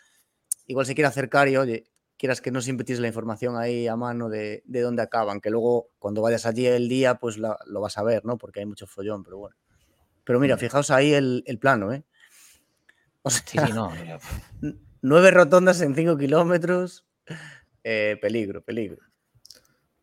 [0.67, 1.92] igual se quiere acercar y oye,
[2.23, 5.89] quieras que no siempre tienes la información ahí a mano de, dónde acaban, que luego
[5.99, 8.39] cuando vayas allí el día, pues lo vas a ver, ¿no?
[8.39, 9.57] Porque hay mucho follón, pero bueno.
[10.23, 12.05] Pero mira, fijaos ahí el, plano, ¿eh?
[13.23, 13.91] O sea, no.
[15.03, 17.05] nueve rotondas en cinco kilómetros.
[17.83, 19.03] Eh, peligro, peligro.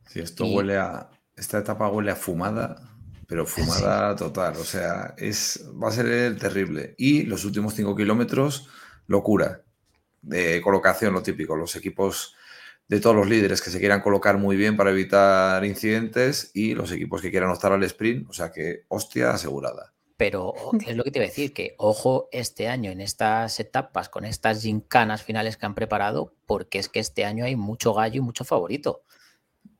[0.06, 1.10] Sí, esto huele a.
[1.38, 4.58] Esta etapa huele a fumada, pero fumada total.
[4.58, 6.96] O sea, es, va a ser terrible.
[6.98, 8.68] Y los últimos cinco kilómetros,
[9.08, 9.64] locura
[10.22, 12.36] de colocación, lo típico, los equipos
[12.88, 16.92] de todos los líderes que se quieran colocar muy bien para evitar incidentes y los
[16.92, 19.94] equipos que quieran optar al sprint, o sea que hostia asegurada.
[20.18, 20.54] Pero
[20.88, 24.26] es lo que te iba a decir, que ojo este año en estas etapas, con
[24.26, 28.22] estas gincanas finales que han preparado, porque es que este año hay mucho gallo y
[28.22, 29.04] mucho favorito.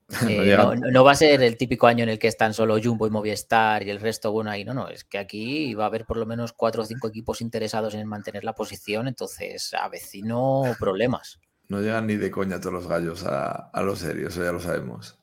[0.28, 0.58] Eh,
[0.92, 3.84] no, va a ser el típico año en el que están solo Jumbo y Movistar
[3.84, 6.26] y el resto, bueno, ahí no, no, es que aquí va a haber por lo
[6.26, 11.40] menos cuatro o cinco equipos interesados en mantener la posición, entonces avecino problemas.
[11.68, 14.60] No llegan ni de coña todos los gallos a, a lo serio, eso ya lo
[14.60, 15.20] sabemos.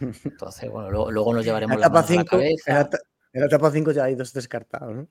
[0.00, 2.70] Entonces, bueno, luego, nos llevaremos la, la cabeza.
[2.70, 2.88] En la
[3.32, 5.08] etapa 5 ya hay dos descartados, ¿no?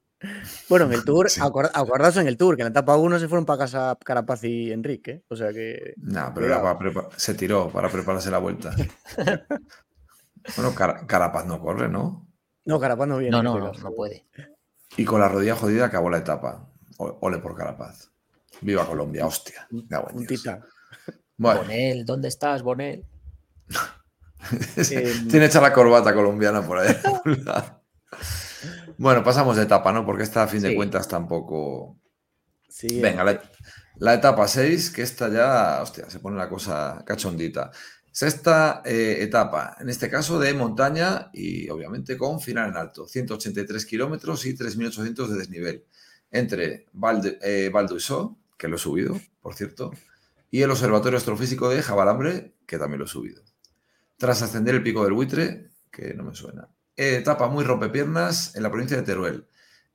[0.69, 1.41] Bueno, en el Tour, sí.
[1.41, 4.71] acordaos en el Tour, que en la etapa 1 se fueron para casa Carapaz y
[4.71, 5.23] Enrique, ¿eh?
[5.27, 5.93] o sea que...
[5.97, 8.75] No, pero se tiró para prepararse la vuelta.
[10.56, 12.27] bueno, Carapaz no corre, ¿no?
[12.65, 13.32] No, Carapaz no viene.
[13.32, 14.25] No, no, no, puede.
[14.97, 16.69] Y con la rodilla jodida acabó la etapa.
[16.97, 18.12] Ole por Carapaz.
[18.62, 19.67] Viva Colombia, hostia.
[19.71, 20.65] Un tita.
[21.38, 23.06] Bonel, ¿dónde estás, Bonel?
[25.30, 26.95] Tiene hecha la corbata colombiana por ahí.
[28.98, 30.06] Bueno, pasamos de etapa, ¿no?
[30.06, 32.00] Porque esta, a fin de cuentas, tampoco.
[32.67, 33.24] Sí, Venga,
[33.98, 37.72] la, etapa 6, que esta ya, hostia, se pone la cosa cachondita.
[38.12, 43.86] Sexta eh, etapa, en este caso de montaña y obviamente con final en alto, 183
[43.86, 45.86] kilómetros y 3.800 de desnivel,
[46.32, 47.72] entre Val, eh,
[48.58, 49.91] que lo he subido, por cierto,
[50.50, 53.43] y el Observatorio Astrofísico de Jabalambre, que también lo he subido.
[54.17, 58.71] Tras ascender el pico del buitre, que no me suena, etapa muy rompepiernas en la
[58.71, 59.47] provincia de Teruel,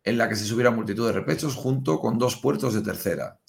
[0.05, 3.41] en la que se subieron multitud de repechos junto con dos puertos de tercera.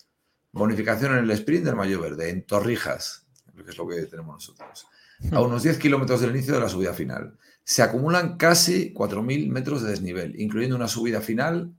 [0.51, 4.87] Bonificación en el sprint del Mayo Verde, en Torrijas, que es lo que tenemos nosotros.
[5.31, 7.37] A unos 10 kilómetros del inicio de la subida final.
[7.63, 11.73] Se acumulan casi 4.000 metros de desnivel, incluyendo una subida final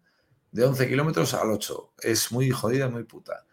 [0.50, 1.94] de 11 kilómetros al 8.
[2.00, 3.44] Es muy jodida, muy puta.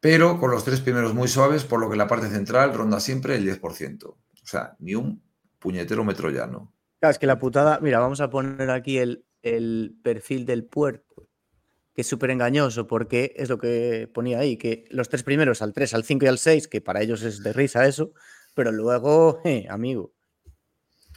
[0.00, 3.36] Pero con los tres primeros muy suaves, por lo que la parte central ronda siempre
[3.36, 4.04] el 10%.
[4.04, 5.22] O sea, ni un
[5.58, 6.72] puñetero metro llano.
[7.00, 11.28] Claro, es que la putada, mira, vamos a poner aquí el, el perfil del puerto,
[11.94, 15.72] que es súper engañoso porque es lo que ponía ahí, que los tres primeros, al
[15.72, 18.12] 3, al 5 y al 6, que para ellos es de risa eso,
[18.54, 20.12] pero luego, eh, amigo,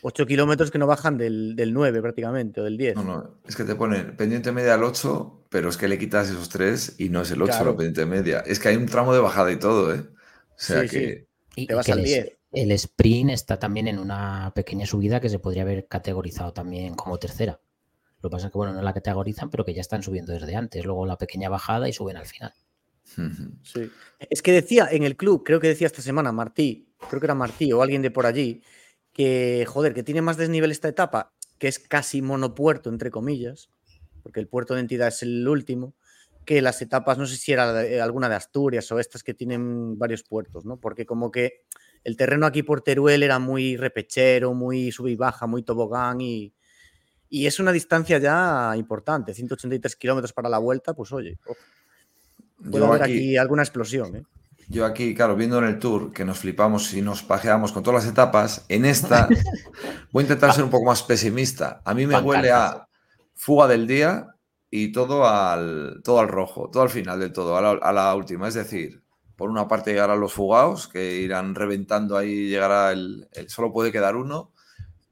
[0.03, 2.95] 8 kilómetros que no bajan del, 9 prácticamente, o del 10.
[2.95, 6.29] No, no, es que te ponen pendiente media al 8, pero es que le quitas
[6.29, 8.39] esos 3 y no es el 8 la pendiente media.
[8.39, 9.99] Es que hay un tramo de bajada y todo, ¿eh?
[9.99, 11.27] O sea que...
[11.55, 12.40] Y, te vas al 10.
[12.51, 17.17] El sprint está también en una pequeña subida que se podría haber categorizado también como
[17.17, 17.61] tercera.
[18.21, 20.55] Lo que pasa es que, bueno, no la categorizan, pero que ya están subiendo desde
[20.55, 20.85] antes.
[20.85, 22.53] Luego la pequeña bajada y suben al final.
[23.63, 23.89] Sí.
[24.19, 27.35] Es que decía en el club, creo que decía esta semana Martí, creo que era
[27.35, 28.61] Martí o alguien de por allí,
[29.11, 33.69] que, joder, que tiene más desnivel esta etapa, que es casi monopuerto, entre comillas,
[34.23, 35.93] porque el puerto de entidad es el último,
[36.45, 40.23] que las etapas, no sé si era alguna de Asturias o estas que tienen varios
[40.23, 40.77] puertos, ¿no?
[40.77, 41.65] Porque como que
[42.03, 46.53] el terreno aquí por Teruel era muy repechero, muy sub y baja, muy tobogán y,
[47.29, 51.37] y es una distancia ya importante, 183 kilómetros para la vuelta, pues oye,
[52.69, 54.15] puede haber aquí, alguna explosión.
[54.15, 54.23] ¿eh?
[54.67, 58.03] Yo aquí, claro, viendo en el tour que nos flipamos y nos pajeamos con todas
[58.03, 59.27] las etapas, en esta
[60.11, 61.81] voy a intentar ser un poco más pesimista.
[61.83, 62.87] A mí me huele a
[63.33, 64.27] fuga del día
[64.69, 68.47] y todo al, todo al rojo, todo al final del todo, a la, última.
[68.47, 69.03] Es decir,
[69.41, 74.15] por una parte llegarán los fugados, que irán reventando ahí, llegará el, solo puede quedar
[74.15, 74.51] uno,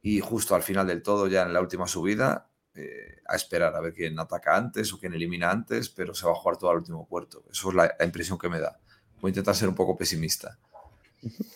[0.04, 3.80] y justo al final del todo, ya en la última subida, eh, a esperar a
[3.80, 6.78] ver quién ataca antes o quién elimina antes, pero se va a jugar todo al
[6.78, 7.44] último puerto.
[7.52, 8.78] Eso es la impresión que me da.
[9.20, 10.60] Voy a intentar ser un poco pesimista.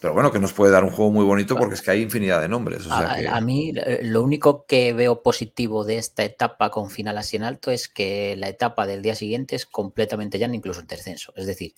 [0.02, 2.42] Pero bueno, que nos puede dar un juego muy bonito porque es que hay infinidad
[2.42, 2.88] de nombres.
[2.90, 7.44] a, mí eh, lo único que veo positivo de esta etapa con final así en
[7.44, 11.34] alto es que la etapa del día siguiente es completamente llana, incluso en descenso.
[11.36, 11.76] Es decir,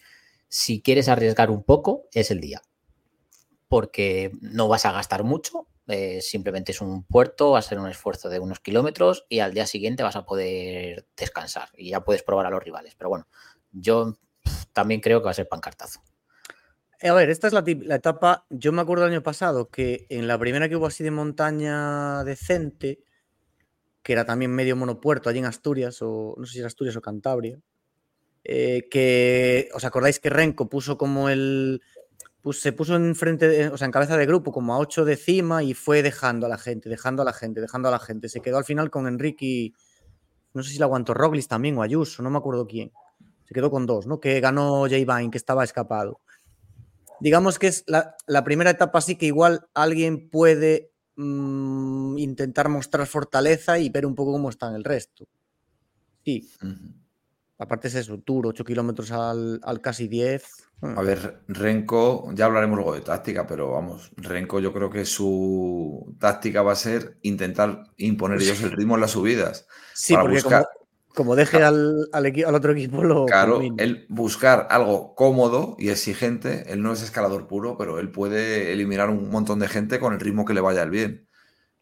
[0.47, 2.61] si quieres arriesgar un poco, es el día.
[3.67, 7.87] Porque no vas a gastar mucho, eh, simplemente es un puerto, va a ser un
[7.87, 12.23] esfuerzo de unos kilómetros y al día siguiente vas a poder descansar y ya puedes
[12.23, 12.95] probar a los rivales.
[12.95, 13.27] Pero bueno,
[13.71, 14.17] yo
[14.73, 16.01] también creo que va a ser pancartazo.
[17.01, 17.63] A ver, esta es la,
[17.95, 18.45] etapa.
[18.49, 22.23] Yo me acuerdo el año pasado que en la primera que hubo así de montaña
[22.23, 23.03] decente,
[24.01, 27.01] que era también medio monopuerto allí en Asturias, o no sé si era Asturias o
[27.01, 27.59] Cantabria,
[28.47, 31.81] eh, que os acordáis que Renko puso como el.
[32.41, 35.15] Pues se puso en frente, o sea, en cabeza de grupo, como a 8 de
[35.15, 38.29] cima y fue dejando a la gente, dejando a la gente, dejando a la gente.
[38.29, 39.73] Se quedó al final con Enrique,
[40.53, 42.91] no sé si la aguantó Roglis también o Ayuso, no me acuerdo quién.
[43.45, 44.19] Se quedó con dos, ¿no?
[44.19, 46.21] Que ganó Jay Vine, que estaba escapado.
[47.19, 53.79] Digamos que es la, primera etapa, así que igual alguien puede mm, intentar mostrar fortaleza
[53.79, 55.27] y ver un poco cómo está en el resto.
[56.23, 56.47] Sí.
[57.57, 60.43] Aparte es eso, Tour, 8 kilómetros al, casi 10.
[60.81, 66.15] A ver, Renko, ya hablaremos luego de táctica, pero vamos, Renko yo creo que su
[66.19, 69.67] táctica va a ser intentar imponer ellos el ritmo en las subidas.
[69.93, 70.65] Sí, porque como,
[71.15, 73.25] como deje al, al, otro equipo, lo.
[73.25, 76.71] Claro, él buscar algo cómodo y exigente.
[76.73, 80.19] Él no es escalador puro, pero él puede eliminar un montón de gente con el
[80.19, 81.29] ritmo que le vaya el bien.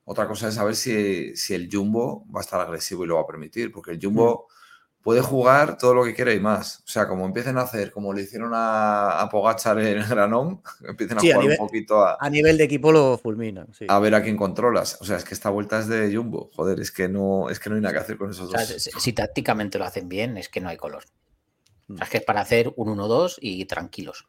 [0.05, 3.21] Otra cosa es saber si, si el Jumbo va a estar agresivo y lo va
[3.21, 4.47] a permitir, porque el Jumbo.
[4.47, 4.62] Mm
[5.03, 6.79] puede jugar todo lo que quiera y más.
[6.79, 10.61] O sea, como empiecen a hacer, como le hicieron a, a Pogachar en el Granón,
[10.87, 12.17] empiecen a jugar un poquito a.
[12.19, 13.67] A nivel de equipo lo fulminan.
[13.87, 14.97] A ver a quién controlas.
[15.01, 16.49] O sea, es que esta vuelta es de Jumbo.
[16.55, 18.61] Joder, es que no, es que no hay nada que hacer con esos dos.
[18.97, 21.03] si, tácticamente lo hacen bien, es que no hay color.
[21.89, 24.25] O sea, es que es para hacer un 1-2 y tranquilos.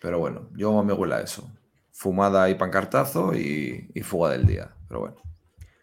[0.00, 1.50] Pero bueno, yo me huele a eso.
[1.92, 4.74] Fumada y pancartazo y, y fuga del día.
[4.88, 5.16] Pero bueno.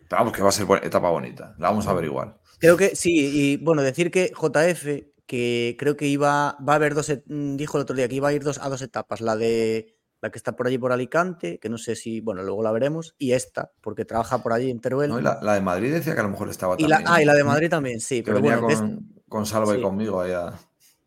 [0.09, 1.55] Pero vamos, que va a ser etapa bonita.
[1.57, 2.35] La vamos a ver igual.
[2.61, 4.85] Creo que sí, y bueno, decir que JF,
[5.25, 8.29] que creo que iba, va a haber dos, mm, dijo el otro día que iba
[8.29, 11.57] a ir dos, a dos etapas, la de la que está por allí por Alicante,
[11.57, 14.79] que no sé si, bueno, luego la veremos, y esta, porque trabaja por allí en
[14.79, 15.09] Teruel.
[15.09, 17.03] No, la, de Madrid decía que a lo mejor estaba y también.
[17.03, 18.21] La, ah, y la de Madrid también, sí.
[18.21, 20.53] pero bueno, con, con Salva y conmigo allá.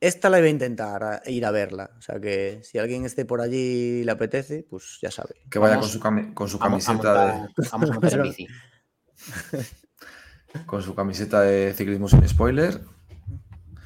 [0.01, 1.93] Esta la iba a intentar ir a verla.
[1.97, 5.37] O sea que si alguien esté por allí y le apetece, pues ya sabe.
[5.49, 6.01] Que vaya con su,
[6.35, 7.49] con su camiseta de.
[7.71, 8.49] Vamos a meter bici.
[10.67, 12.81] con su camiseta de ciclismo sin spoiler.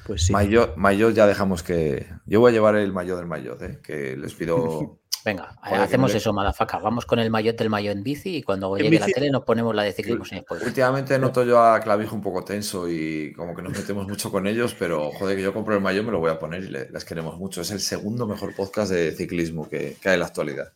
[0.05, 0.33] Pues sí.
[0.33, 2.07] Mayor, ya dejamos que.
[2.25, 3.79] Yo voy a llevar el mayor del mayor, ¿eh?
[3.83, 6.79] que les pido Venga, hacemos eso, Madafaka.
[6.79, 9.75] Vamos con el maillot del maillot en bici y cuando llegue la tele nos ponemos
[9.75, 13.61] la de ciclismo sin Últimamente noto yo a Clavijo un poco tenso y como que
[13.61, 16.31] nos metemos mucho con ellos, pero joder, que yo compro el maillot me lo voy
[16.31, 17.61] a poner y les queremos mucho.
[17.61, 20.71] Es el segundo mejor podcast de ciclismo que, hay en la actualidad.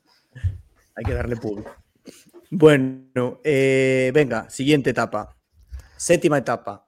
[0.96, 1.72] Hay que darle público.
[2.52, 5.36] Bueno, eh, venga, siguiente etapa.
[6.04, 6.86] Séptima etapa.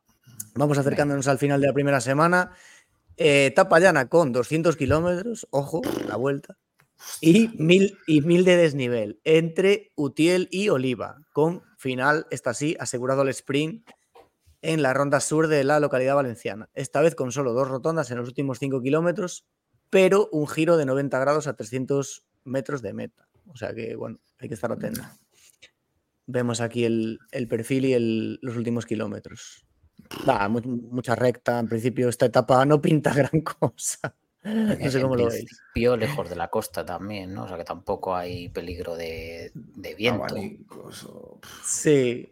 [0.55, 2.51] Vamos acercándonos al final de la primera semana.
[3.15, 6.57] Eh, etapa llana con 200 kilómetros, ojo, la vuelta
[7.21, 13.21] y mil, y mil de desnivel entre Utiel y Oliva, con final, está así, asegurado
[13.21, 13.89] el sprint
[14.61, 16.69] en la ronda sur de la localidad valenciana.
[16.73, 19.45] Esta vez con solo dos rotondas en los últimos 5 kilómetros,
[19.89, 23.29] pero un giro de 90 grados a 300 metros de meta.
[23.47, 25.03] O sea que, bueno, hay que estar atento.
[26.27, 27.19] Vemos aquí el,
[27.49, 29.65] perfil y los últimos kilómetros.
[30.65, 31.59] mucha recta.
[31.59, 34.15] En principio, esta etapa no pinta gran cosa.
[34.45, 35.45] No sé cómo lo veis.
[35.73, 37.45] lejos de la costa también, ¿no?
[37.45, 39.51] O sea que tampoco hay peligro de,
[39.97, 40.35] viento.
[41.63, 42.29] Sí.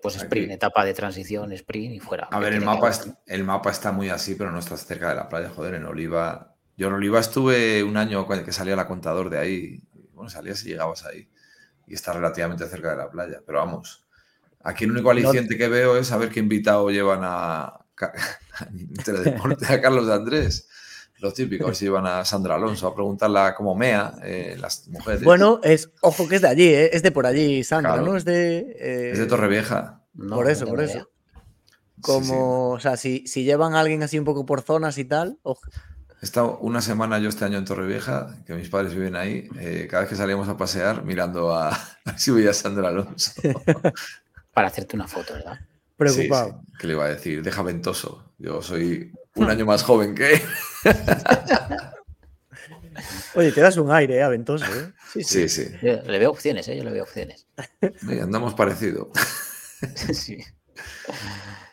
[0.00, 2.28] pues sprint, etapa de transición, sprint y fuera.
[2.30, 2.92] A ver, el mapa,
[3.26, 6.54] el mapa está muy así, pero no estás cerca de la playa, joder, en Oliva.
[6.76, 9.82] Yo en Oliva estuve un año que salía la contador de ahí.
[10.12, 11.28] Bueno, salías y llegabas ahí.
[11.90, 13.42] Y está relativamente cerca de la playa.
[13.44, 14.06] Pero vamos,
[14.62, 17.84] aquí el único aliciente que veo es saber qué invitado llevan a,
[19.68, 20.68] a Carlos de Andrés
[21.20, 25.22] lo típico, si iban a Sandra Alonso a preguntarla cómo mea eh, las mujeres.
[25.22, 26.90] Bueno, es, ojo que es de allí, ¿eh?
[26.94, 28.16] es de por allí, Sandra, ¿no?
[28.16, 28.58] Es de.
[28.78, 30.02] Eh, es de Torrevieja.
[30.16, 31.10] por eso, por eso.
[32.00, 35.38] Como, o sea, si, si, llevan a alguien así un poco por zonas y tal,
[35.42, 35.60] ojo.
[36.22, 39.48] He estado una semana yo este año en Torrevieja, que mis padres viven ahí,
[39.88, 41.70] cada vez que salíamos a pasear mirando a,
[42.04, 43.32] a si veía a Sandra Alonso.
[44.52, 45.58] Para hacerte una foto, ¿verdad?
[45.96, 46.62] Preocupado.
[46.78, 47.42] ¿Qué le iba a decir?
[47.42, 48.32] Deja ventoso.
[48.38, 50.42] Yo soy un año más joven que
[53.34, 54.22] Oye, te das un aire, ¿eh?
[54.22, 54.66] aventoso.
[54.66, 54.92] ¿eh?
[55.22, 55.70] Sí, sí.
[55.80, 56.76] le veo opciones, ¿eh?
[56.76, 57.46] yo le veo opciones.
[58.20, 59.10] andamos parecido.
[60.12, 60.44] sí.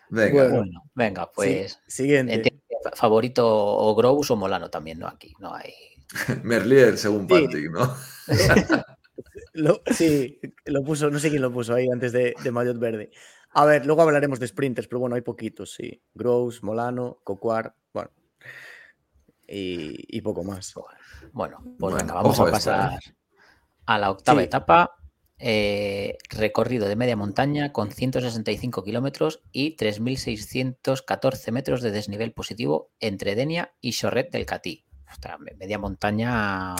[0.10, 0.48] Venga.
[0.48, 1.80] Bueno, venga, pues.
[1.88, 2.57] siguiente.
[2.94, 5.08] Favorito o Gross o Molano también, ¿no?
[5.08, 5.74] Aquí no hay.
[6.44, 7.68] Merlier, según sí.
[7.70, 7.96] ¿no?
[9.92, 13.12] sí, lo puso, no sé quién lo puso ahí antes de, de Mayotte Verde.
[13.52, 16.02] A ver, luego hablaremos de sprinters, pero bueno, hay poquitos, sí.
[16.14, 18.12] Gross, Molano, Cocuar, bueno.
[19.48, 20.74] Y, poco más.
[21.32, 23.16] Bueno, pues venga, vamos a pasar ¿eh?
[23.86, 24.98] a la octava etapa.
[25.40, 33.36] Eh, recorrido de media montaña con 165 kilómetros y 3.614 metros de desnivel positivo entre
[33.36, 34.86] Denia y Chorret del Catí.
[35.12, 36.76] Ostras, media montaña.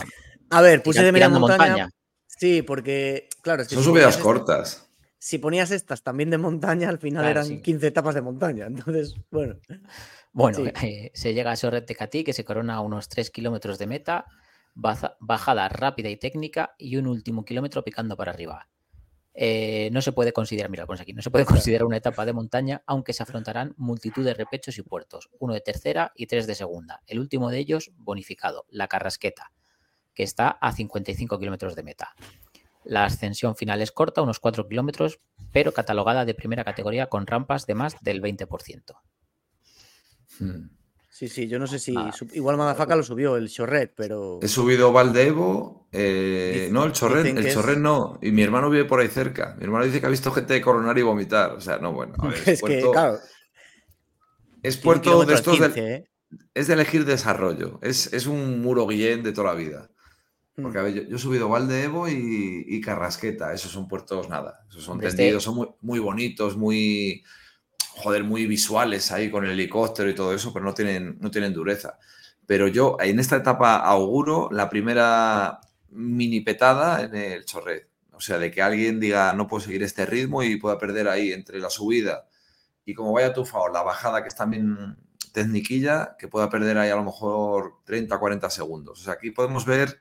[0.50, 1.88] A ver, puse de media montaña,
[2.26, 4.88] Sí, porque, claro, son subidas cortas
[5.18, 8.66] si ponías estas también de montaña, al final eran 15 etapas de montaña.
[8.66, 9.56] Entonces, bueno.
[10.32, 13.78] Bueno, eh, se llega a Sorret de Catí, que se corona a unos 3 kilómetros
[13.78, 14.26] de meta,
[14.78, 18.68] bajada rápida y técnica y un último kilómetro picando para arriba.
[19.34, 22.32] Eh, no se puede considerar, mira, pones aquí, no se puede considerar una etapa de
[22.32, 26.54] montaña, aunque se afrontarán multitud de repechos y puertos, uno de tercera y tres de
[26.54, 27.02] segunda.
[27.06, 29.52] El último de ellos bonificado, la Carrasqueta,
[30.14, 32.14] que está a 55 kilómetros de meta.
[32.84, 35.20] La ascensión final es corta, unos 4 kilómetros,
[35.52, 38.96] pero catalogada de primera categoría con rampas de más del 20%.
[40.40, 40.77] Hmm.
[41.18, 41.92] Sí, sí, yo no sé si.
[42.34, 44.38] igual Madafaka lo subió, el Chorret, pero.
[44.40, 45.88] He subido Valdevo.
[45.90, 48.20] Eh, no, el Chorret, el Chorret no.
[48.22, 49.56] Y mi hermano vive por ahí cerca.
[49.58, 51.54] Mi hermano dice que ha visto gente coronar y vomitar.
[51.54, 52.14] O sea, no, bueno.
[52.46, 53.18] es, que, claro.
[54.62, 55.58] Es puerto de estos.
[55.76, 56.08] ¿eh?
[56.54, 57.80] Es de elegir desarrollo.
[57.82, 59.90] Es, es un muro guillén de toda la vida.
[60.54, 63.52] Porque, a ver, yo, he subido Valdevo y, y, Carrasqueta.
[63.52, 64.64] Esos son puertos, nada.
[64.70, 67.24] Esos son tendidos, son muy, muy, bonitos, muy.
[67.98, 71.52] Joder, muy visuales ahí con el helicóptero y todo eso, pero no tienen, no tienen
[71.52, 71.98] dureza.
[72.46, 77.88] Pero yo, en esta etapa, auguro la primera mini petada en el chorret.
[78.12, 81.32] O sea, de que alguien diga, no puedo seguir este ritmo y pueda perder ahí
[81.32, 82.28] entre la subida
[82.88, 84.96] y como vaya tu favor, la bajada que es también
[85.34, 89.02] tecniquilla, que pueda perder ahí a lo mejor 30, 40 segundos.
[89.02, 89.98] O sea, aquí podemos ver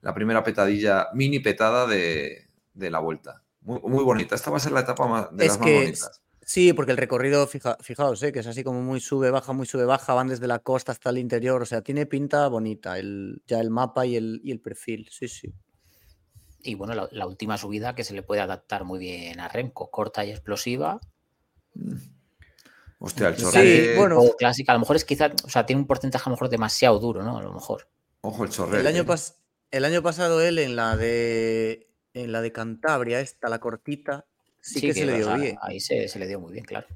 [0.00, 3.42] la primera petadilla, mini petada de, la vuelta.
[3.62, 4.36] Muy, bonita.
[4.36, 6.22] Esta va a ser la etapa de las más bonitas.
[6.50, 8.32] Sí, porque el recorrido, fijaos, ¿eh?
[8.32, 11.10] que es así como muy sube, baja, muy sube, baja, van desde la costa hasta
[11.10, 11.62] el interior.
[11.62, 15.06] O sea, tiene pinta bonita, el, ya el mapa y el, y el perfil.
[15.12, 15.54] Sí, sí.
[16.64, 20.24] Y bueno, la, última subida que se le puede adaptar muy bien a Renko, corta
[20.24, 20.98] y explosiva.
[21.74, 21.94] Mm.
[22.98, 23.92] Hostia, el chorre.
[23.92, 24.20] Sí, bueno.
[24.36, 26.98] clásica, a lo mejor es quizá, o sea, tiene un porcentaje a lo mejor demasiado
[26.98, 27.38] duro, ¿no?
[27.38, 27.86] A lo mejor.
[28.22, 28.80] Ojo, el chorre.
[28.80, 29.38] El año, pasado
[29.70, 34.26] el año pasado él en la de en la de Cantabria, esta, la cortita,
[34.60, 35.56] sí, que, se le dio bien.
[35.62, 36.86] Ahí se, le dio muy bien, claro.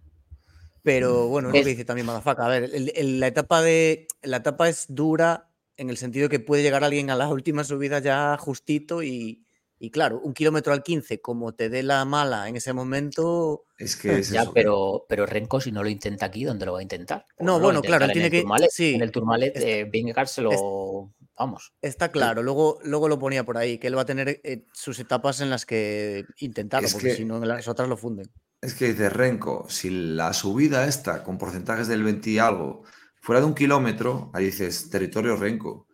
[0.83, 2.45] Pero bueno, es lo que dice también Madafaka.
[2.45, 4.07] A ver, la etapa de.
[4.23, 7.99] La etapa es dura, en el sentido que puede llegar alguien a la última subida
[8.01, 9.45] ya justito y,
[9.79, 13.65] y claro, un kilómetro al 15, como te dé la mala en ese momento.
[13.79, 16.79] Es que es ya, pero, pero Renko, si no lo intenta aquí, ¿dónde lo va
[16.79, 17.27] a intentar?
[17.39, 18.45] no, bueno, claro, tiene que.
[18.71, 19.91] sí, en el Tourmalet, eh,
[20.27, 21.13] se lo.
[21.39, 21.73] Vamos.
[21.83, 24.99] Está claro, luego, luego lo ponía por ahí, que él va a tener eh, sus
[24.99, 28.31] etapas en las que intentarlo, porque si no, las otras lo funden.
[28.61, 32.85] Es que dice Renko, si la subida esta con porcentajes del 20 y algo
[33.21, 35.87] fuera de un kilómetro, ahí dices territorio Renko.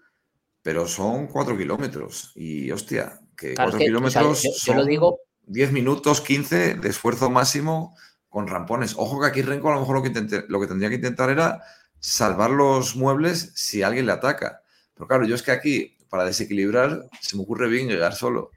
[0.63, 2.33] Pero son cuatro kilómetros.
[2.35, 7.97] Y hostia, que 4 kilómetros yo, lo digo 10 minutos, 15 de esfuerzo máximo
[8.29, 8.95] con rampones.
[8.97, 11.63] Ojo que aquí Renko a lo mejor lo que, lo que tendría que intentar era
[11.99, 14.60] salvar los muebles si alguien le ataca.
[15.01, 18.51] Pero claro, yo es que aquí, para desequilibrar, se me ocurre bien llegar solo.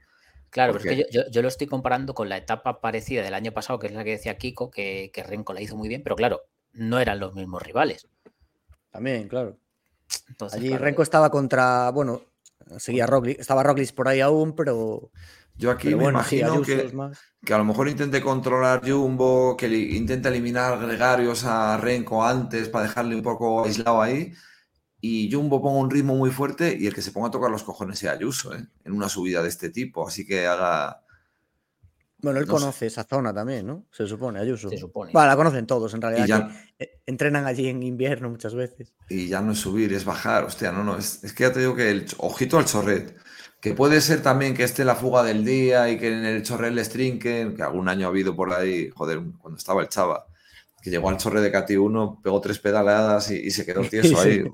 [0.50, 1.06] Claro, porque...
[1.10, 4.10] yo, lo estoy comparando con la etapa parecida del año pasado, que es la que
[4.10, 6.42] decía Kiko, que, que Renko la hizo muy bien, pero claro,
[6.74, 8.08] no eran los mismos rivales.
[8.90, 9.56] También, claro.
[10.52, 12.20] Allí Renko estaba contra, bueno,
[12.76, 15.10] seguía Roglic, estaba Roglic por ahí aún, pero...
[15.56, 16.92] Yo aquí me imagino que,
[17.42, 22.86] que, a lo mejor intente controlar Jumbo, que intente eliminar gregarios a Renko antes para
[22.86, 24.34] dejarle un poco aislado ahí.
[25.06, 27.62] Y Jumbo ponga un ritmo muy fuerte y el que se ponga a tocar los
[27.62, 28.66] cojones sea Ayuso, ¿eh?
[28.84, 30.08] en una subida de este tipo.
[30.08, 31.04] Así que haga,
[32.22, 33.84] bueno, él conoce esa zona también, ¿no?
[33.90, 34.70] Se supone, Ayuso.
[34.70, 35.12] Se supone.
[35.12, 36.50] Bueno, la conocen todos, en realidad.
[36.78, 38.94] E, entrenan allí en invierno muchas veces.
[39.10, 40.44] Y ya no es subir, es bajar.
[40.44, 40.96] Hostia, no, no.
[40.96, 43.14] Es, que ya te digo que el ojito al chorret.
[43.60, 46.72] Que puede ser también que esté la fuga del día y que en el chorret
[46.72, 50.26] les trinquen, que algún año ha habido por ahí, joder, cuando estaba el Chava,
[50.84, 54.44] que llegó al chorret de Cati 1, pegó tres pedaladas y, se quedó tieso ahí.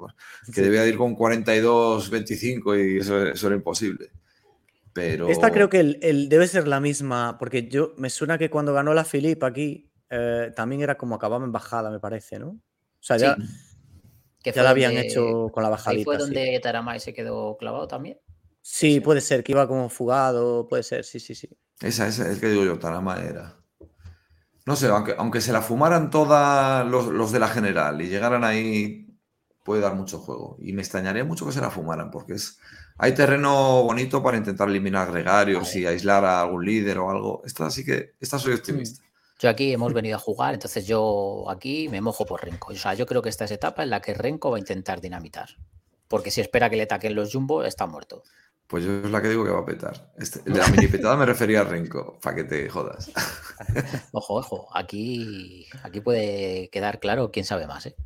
[0.54, 4.12] Que debía ir con 42, 25 y eso, eso era imposible.
[4.94, 8.94] Esta creo que el, debe ser la misma, porque yo me suena que cuando ganó
[8.94, 12.50] la Philip aquí, eh, también era como acababa en bajada, me parece, ¿no?
[12.50, 12.60] O
[13.00, 13.36] sea, ya,
[14.44, 16.04] ya la habían hecho con la bajadita.
[16.04, 18.20] fue donde Taramay se quedó clavado también?
[18.62, 21.48] Sí, puede ser, que iba como fugado, puede ser, sí, sí, sí.
[21.80, 23.59] Esa, esa es que digo yo, Taramay era.
[24.70, 28.44] No sé, aunque, aunque se la fumaran todas los, los, de la general y llegaran
[28.44, 29.18] ahí,
[29.64, 30.58] puede dar mucho juego.
[30.60, 32.60] Y me extrañaría mucho que se la fumaran, porque es
[32.96, 37.42] hay terreno bonito para intentar eliminar gregarios y aislar a algún líder o algo.
[37.44, 39.02] Esta sí que, esta soy optimista.
[39.40, 42.72] Yo aquí hemos venido a jugar, entonces yo aquí me mojo por Renko.
[42.72, 45.00] O sea, yo creo que esta es etapa en la que Renko va a intentar
[45.00, 45.48] dinamitar.
[46.06, 48.22] Porque si espera que le ataquen los Jumbo, está muerto.
[48.70, 50.12] Pues yo es la que digo que va a petar.
[50.16, 53.10] Este, de la mini petada me refería a Renko, para que te jodas.
[54.12, 57.86] Ojo, ojo, aquí, aquí puede quedar claro quién sabe más.
[57.86, 57.96] ¿eh?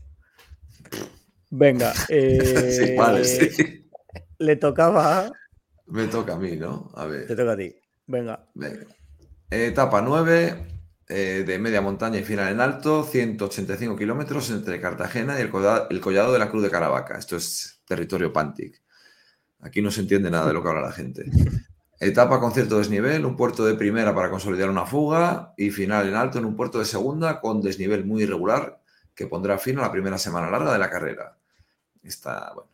[1.51, 1.93] Venga.
[2.09, 2.97] Eh...
[2.99, 3.85] vale, sí
[4.39, 5.31] le tocaba.
[5.87, 6.91] Me toca a mí, ¿no?
[6.95, 7.27] A ver.
[7.27, 7.75] Te toca a ti.
[8.07, 8.47] Venga.
[9.51, 10.67] Etapa 9
[11.09, 16.33] eh, de media montaña y final en alto, 185 kilómetros entre Cartagena y el collado,
[16.33, 17.19] de la Cruz de Caravaca.
[17.19, 18.83] Esto es territorio Pantic.
[19.65, 21.25] Aquí no se entiende nada de lo que habla la gente.
[21.99, 26.15] Etapa con cierto desnivel, un puerto de primera para consolidar una fuga y final en
[26.15, 28.81] alto en un puerto de segunda con desnivel muy irregular
[29.15, 31.39] que pondrá fin a la primera semana larga de la carrera.
[32.03, 32.71] Está, bueno,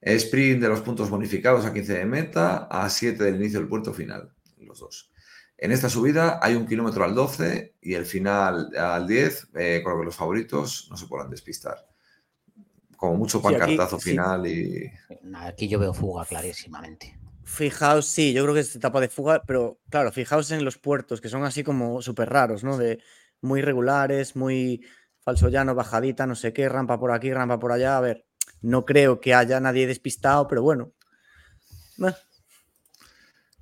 [0.00, 3.94] Sprint de los puntos bonificados a 15 de meta, a 7 del inicio del puerto
[3.94, 5.10] final, los dos.
[5.56, 9.94] En esta subida hay un kilómetro al 12 y el final al 10, eh, con
[9.94, 11.87] lo que los favoritos no se podrán despistar.
[12.98, 14.90] Como mucho pancartazo final y.
[15.36, 17.16] Aquí yo veo fuga clarísimamente.
[17.44, 21.20] Fijaos, sí, yo creo que es etapa de fuga, pero claro, fijaos en los puertos,
[21.20, 22.76] que son así como súper raros, ¿no?
[22.76, 23.00] De
[23.40, 24.84] muy regulares, muy
[25.20, 27.96] falso llano, bajadita, no sé qué, rampa por aquí, rampa por allá.
[27.96, 28.26] A ver,
[28.62, 30.90] no creo que haya nadie despistado, pero bueno.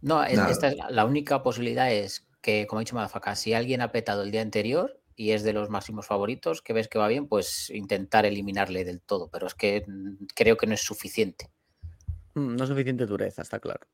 [0.00, 3.92] No, esta es la única posibilidad es que, como ha dicho Madafaka, si alguien ha
[3.92, 7.26] petado el día anterior y es de los máximos favoritos, que ves que va bien,
[7.26, 9.28] pues intentar eliminarle del todo.
[9.28, 11.50] Pero es que mm, creo que no es suficiente.
[12.34, 13.86] Mm, no es suficiente dureza, está claro.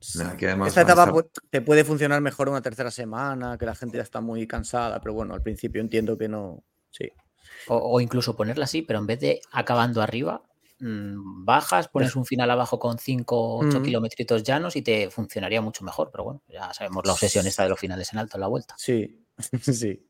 [0.00, 1.12] Esta etapa
[1.50, 5.12] te puede funcionar mejor una tercera semana, que la gente ya está muy cansada, pero
[5.12, 6.64] bueno, al principio entiendo que no.
[6.90, 7.12] Sí.
[7.68, 10.42] O, incluso ponerla así, pero en vez de acabando arriba,
[10.78, 15.60] mm, bajas, pones un final abajo con 5 o 8 kilómetros llanos y te funcionaría
[15.60, 16.10] mucho mejor.
[16.10, 18.74] Pero bueno, ya sabemos la obsesión esta de los finales en alto en la vuelta.
[18.78, 19.26] Sí,
[19.60, 20.09] sí.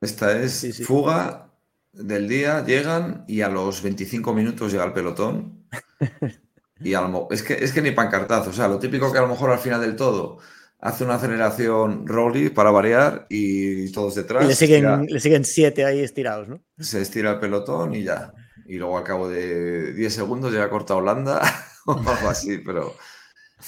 [0.00, 1.52] Esta es fuga
[1.92, 5.66] del día, llegan y a los 25 minutos llega el pelotón.
[6.80, 6.94] Y
[7.30, 9.58] es, que, es que ni pancartazo, o sea, lo típico que a lo mejor al
[9.58, 10.38] final del todo
[10.80, 14.46] hace una aceleración Rolly para variar y todos detrás.
[14.46, 16.62] le siguen, le siguen siete ahí estirados, ¿no?
[16.78, 18.32] Se estira el pelotón y ya.
[18.66, 21.40] Y luego al cabo de 10 segundos ya corta Holanda
[21.86, 22.94] o algo así, pero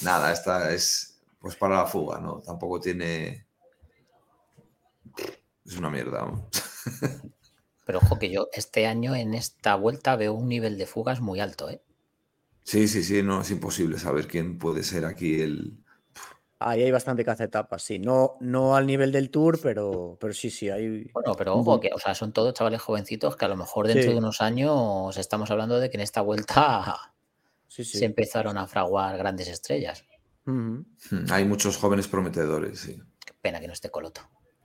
[0.03, 2.41] nada, esta es pues para la fuga, ¿no?
[2.41, 3.47] Tampoco tiene...
[5.71, 6.27] Es una mierda.
[6.27, 6.51] ¿no?
[7.87, 11.41] Pero ojo que yo este año en esta vuelta veo un nivel de fugas muy
[11.41, 11.81] alto, ¿eh?
[12.65, 15.79] Sí, sí, sí, no es imposible saber quién puede ser aquí el.
[16.59, 17.99] Ahí hay bastante caza etapas, sí.
[17.99, 21.11] No, no al nivel del tour, pero, pero sí, sí, hay.
[21.13, 24.13] Bueno, pero ojo, que, o sea, son todos chavales jovencitos que a lo mejor dentro
[24.13, 27.13] de unos años estamos hablando de que en esta vuelta
[27.69, 30.05] se empezaron a fraguar grandes estrellas.
[30.45, 30.83] Hmm,
[31.31, 33.01] hay muchos jóvenes prometedores, sí.
[33.25, 34.21] Qué pena que no esté Coloto.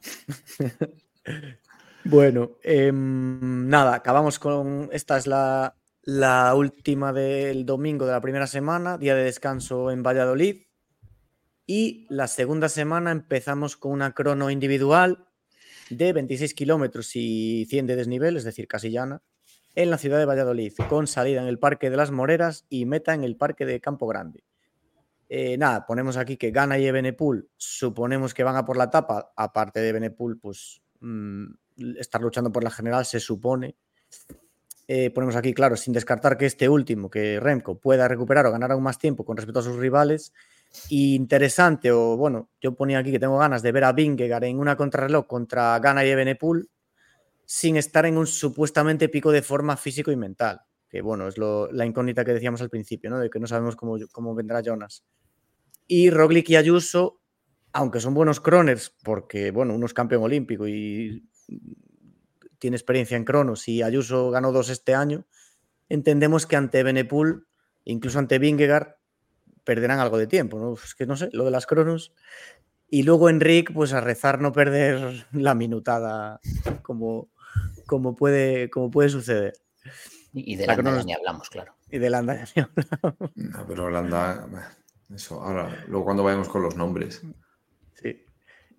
[2.06, 4.90] bueno, em, nada, acabamos con.
[4.92, 10.04] Esta es la, la última del domingo de la primera semana, día de descanso en
[10.04, 10.64] Valladolid.
[11.68, 15.28] Y la segunda semana empezamos con una crono individual
[15.90, 19.24] de 26 kilómetros y 100 de desnivel, es decir, casi llana,
[19.74, 23.14] en la ciudad de Valladolid, con salida en el Parque de las Moreras y meta
[23.14, 24.44] en el Parque de Campo Grande.
[25.28, 29.34] Eh, nada, ponemos aquí que Gana y Ebenepul, suponemos que van a por la tapa,
[29.36, 31.46] aparte de Ebenepul, pues mm,
[31.98, 33.76] estar luchando por la general se supone.
[34.88, 38.72] Eh, ponemos aquí, claro, sin descartar que este último, que Remco, pueda recuperar o ganar
[38.72, 40.32] aún más tiempo con respecto a sus rivales.
[40.90, 44.76] interesante, o bueno, yo ponía aquí que tengo ganas de ver a Vingegaard en una
[44.76, 46.70] contrarreloj contra Gana y Ebenepul
[47.46, 50.65] sin estar en un supuestamente pico de forma físico y mental.
[50.96, 53.20] Que bueno, es la incógnita que decíamos al principio, ¿no?
[53.20, 55.04] De que no sabemos cómo, cómo vendrá Jonas.
[55.88, 57.20] Y Roglic y Ayuso,
[57.74, 61.28] aunque son buenos croners, porque bueno, uno es campeón olímpico y
[62.60, 65.28] tiene experiencia en cronos y Ayuso ganó dos este año,
[65.90, 67.46] entendemos que ante Benepul,
[67.84, 68.96] incluso ante Vingegaard,
[69.66, 70.76] perderán algo de tiempo, ¿no?
[70.76, 72.14] Es que no sé, lo de las cronos.
[72.88, 76.40] Y luego Enric, pues a rezar no perder la minutada
[76.84, 77.34] como,
[77.86, 79.56] como, puede, como puede suceder.
[80.38, 81.76] Y de Landa ni hablamos, claro.
[81.90, 83.32] Y de Landa ni hablamos.
[83.36, 84.48] No, pero Landa,
[85.14, 87.22] eso, ahora, luego cuando vayamos con los nombres.
[87.94, 88.26] Sí.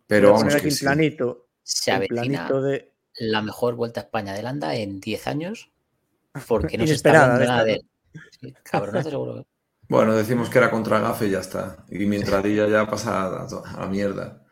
[0.06, 1.48] Pero vamos aquí el planito.
[1.62, 2.92] Se avecina de...
[3.18, 5.70] la mejor vuelta a España de Landa en 10 años
[6.46, 7.86] porque no se está nada de él.
[8.40, 8.54] Sí,
[9.02, 9.46] seguro.
[9.88, 11.84] Bueno, decimos que era contra Gafe y ya está.
[11.88, 13.46] Y mi entradilla ya pasa a,
[13.78, 14.42] la mierda.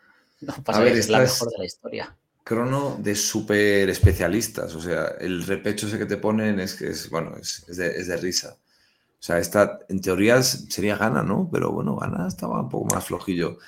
[0.41, 2.17] No, pasa a ver, es la mejor de la historia.
[2.45, 4.75] Crono de súper especialistas.
[4.75, 8.07] O sea, el repecho ese que te ponen es que es, bueno, es, de, es
[8.07, 8.57] de risa.
[8.59, 11.49] O sea, esta en teoría sería gana, ¿no?
[11.51, 13.59] Pero bueno, gana estaba un poco más flojillo.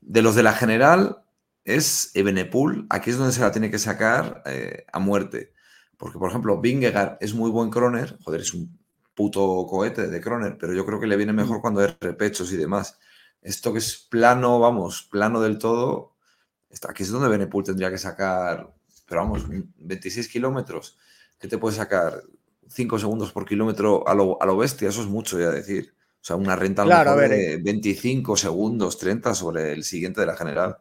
[0.00, 1.24] De los de la general
[1.64, 2.86] es Ebenepul.
[2.90, 5.54] Aquí es donde se la tiene que sacar eh, a muerte.
[5.96, 8.18] Porque, por ejemplo, Vingegaard es muy buen croner.
[8.22, 8.78] Joder, es un
[9.14, 12.56] puto cohete de croner, pero yo creo que le viene mejor cuando hay repechos y
[12.56, 12.98] demás.
[13.40, 16.15] Esto que es plano, vamos, plano del todo,
[16.88, 18.72] aquí es donde Benepul tendría que sacar,
[19.06, 20.98] pero vamos, 26 kilómetros.
[21.38, 22.22] ¿Qué te puede sacar?
[22.68, 25.94] 5 segundos por kilómetro a lo, a lo bestia, eso es mucho ya decir.
[26.20, 28.36] O sea, una renta a de 25 eh.
[28.36, 30.76] segundos, 30 sobre el siguiente de la general.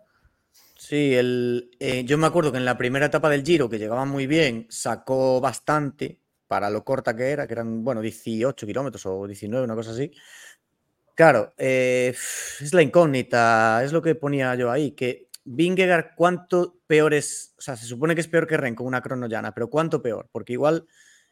[0.76, 4.06] Sí, el, eh, yo me acuerdo que en la primera etapa del Giro, que llegaba
[4.06, 9.28] muy bien, sacó bastante para lo corta que era, que eran, bueno, 18 kilómetros o
[9.28, 10.12] 19, una cosa así.
[11.16, 12.14] Claro, eh,
[12.60, 17.54] es la incógnita, es lo que ponía yo ahí, que Vingegaard, ¿cuánto peor es?
[17.58, 20.02] O sea, se supone que es peor que Ren con una crono llana, pero ¿cuánto
[20.02, 20.28] peor?
[20.32, 20.88] Porque igual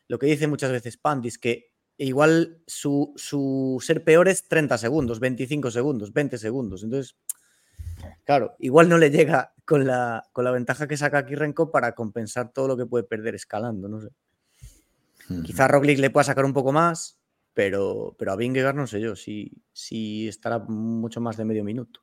[0.08, 5.20] lo que dice muchas veces Pandis, que igual su, su, ser peor es 30 segundos,
[5.20, 6.84] 25 segundos, 20 segundos.
[6.84, 7.16] Entonces,
[8.24, 11.94] claro, igual no le llega con la, con la ventaja que saca aquí Renko para
[11.96, 14.10] compensar todo lo que puede perder escalando, no sé.
[15.44, 17.20] Quizá Roglic le pueda sacar un poco más,
[17.54, 22.02] pero, pero a Vingegaard no sé yo si, si estará mucho más de medio minuto.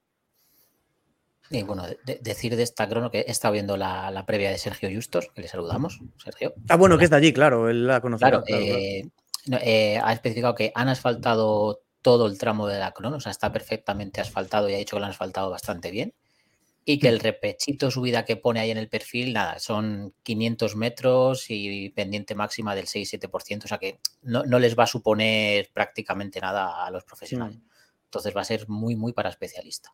[1.53, 1.85] Y bueno,
[2.21, 5.49] decir de esta crono que he estado viendo la, previa de Sergio Justos, que le
[5.49, 6.55] saludamos, Sergio.
[6.69, 8.21] Ah, bueno, que está allí, claro, él la conoce.
[8.21, 9.09] Claro, eh,
[9.61, 13.53] eh, ha especificado que han asfaltado todo el tramo de la crono, o sea, está
[13.53, 16.15] perfectamente asfaltado y ha dicho que lo han asfaltado bastante bien.
[16.85, 21.47] Y que el repechito subida que pone ahí en el perfil, nada, son 500 metros
[21.49, 26.87] y pendiente máxima del 6-7%, o sea que no, les va a suponer prácticamente nada
[26.87, 27.59] a los profesionales.
[27.59, 27.71] Mm.
[28.05, 29.93] Entonces va a ser muy, muy para especialista.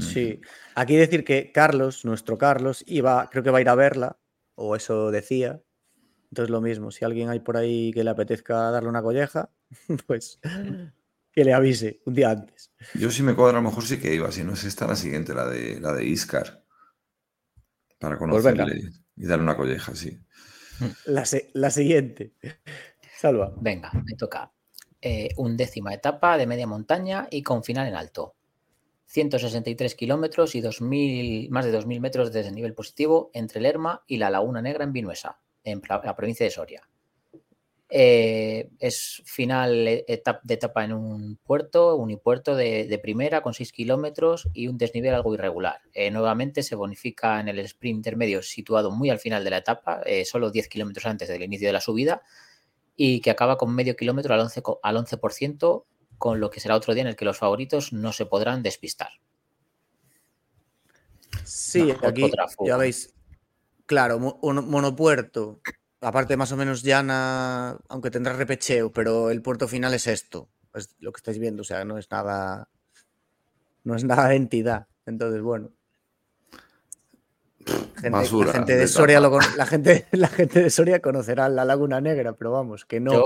[0.00, 0.40] Sí,
[0.74, 4.18] aquí decir que Carlos, nuestro Carlos, iba, creo que va a ir a verla,
[4.54, 5.62] o eso decía.
[6.30, 9.50] Entonces lo mismo, si alguien hay por ahí que le apetezca darle una colleja,
[10.06, 10.40] pues
[11.32, 12.72] que le avise un día antes.
[12.94, 14.96] Yo sí me cuadra, a lo mejor sí que iba, si no es esta la
[14.96, 16.64] siguiente, la de, la de Iscar.
[17.98, 20.18] Para pues conocerle y darle una colleja, sí.
[21.04, 22.32] La, la siguiente.
[23.18, 23.52] Salva.
[23.60, 24.50] Venga, me toca.
[25.02, 28.36] Eh, undécima etapa de media montaña y con final en alto.
[29.10, 34.30] 163 kilómetros y 2000, más de 2.000 metros de desnivel positivo entre Lerma y la
[34.30, 36.88] Laguna Negra en Vinuesa, en la provincia de Soria.
[37.88, 44.48] Eh, es final de etapa en un puerto, unipuerto de, de primera con 6 kilómetros
[44.52, 45.80] y un desnivel algo irregular.
[45.92, 50.02] Eh, nuevamente se bonifica en el sprint intermedio situado muy al final de la etapa,
[50.06, 52.22] eh, solo 10 kilómetros antes del inicio de la subida.
[53.02, 55.84] y que acaba con medio kilómetro al 11%, al 11%
[56.20, 59.08] con lo que será otro día en el que los favoritos no se podrán despistar.
[61.44, 62.30] Sí, aquí
[62.62, 63.14] ya veis,
[63.86, 65.62] claro, un monopuerto,
[66.02, 70.94] aparte más o menos llana, aunque tendrá repecheo, pero el puerto final es esto, es
[70.98, 72.68] lo que estáis viendo, o sea, no es nada,
[73.84, 74.88] no es nada de entidad.
[75.06, 75.70] Entonces, bueno,
[78.02, 82.52] la, gente de Soria la, gente, la gente de Soria conocerá la Laguna Negra, pero
[82.52, 83.24] vamos, que no,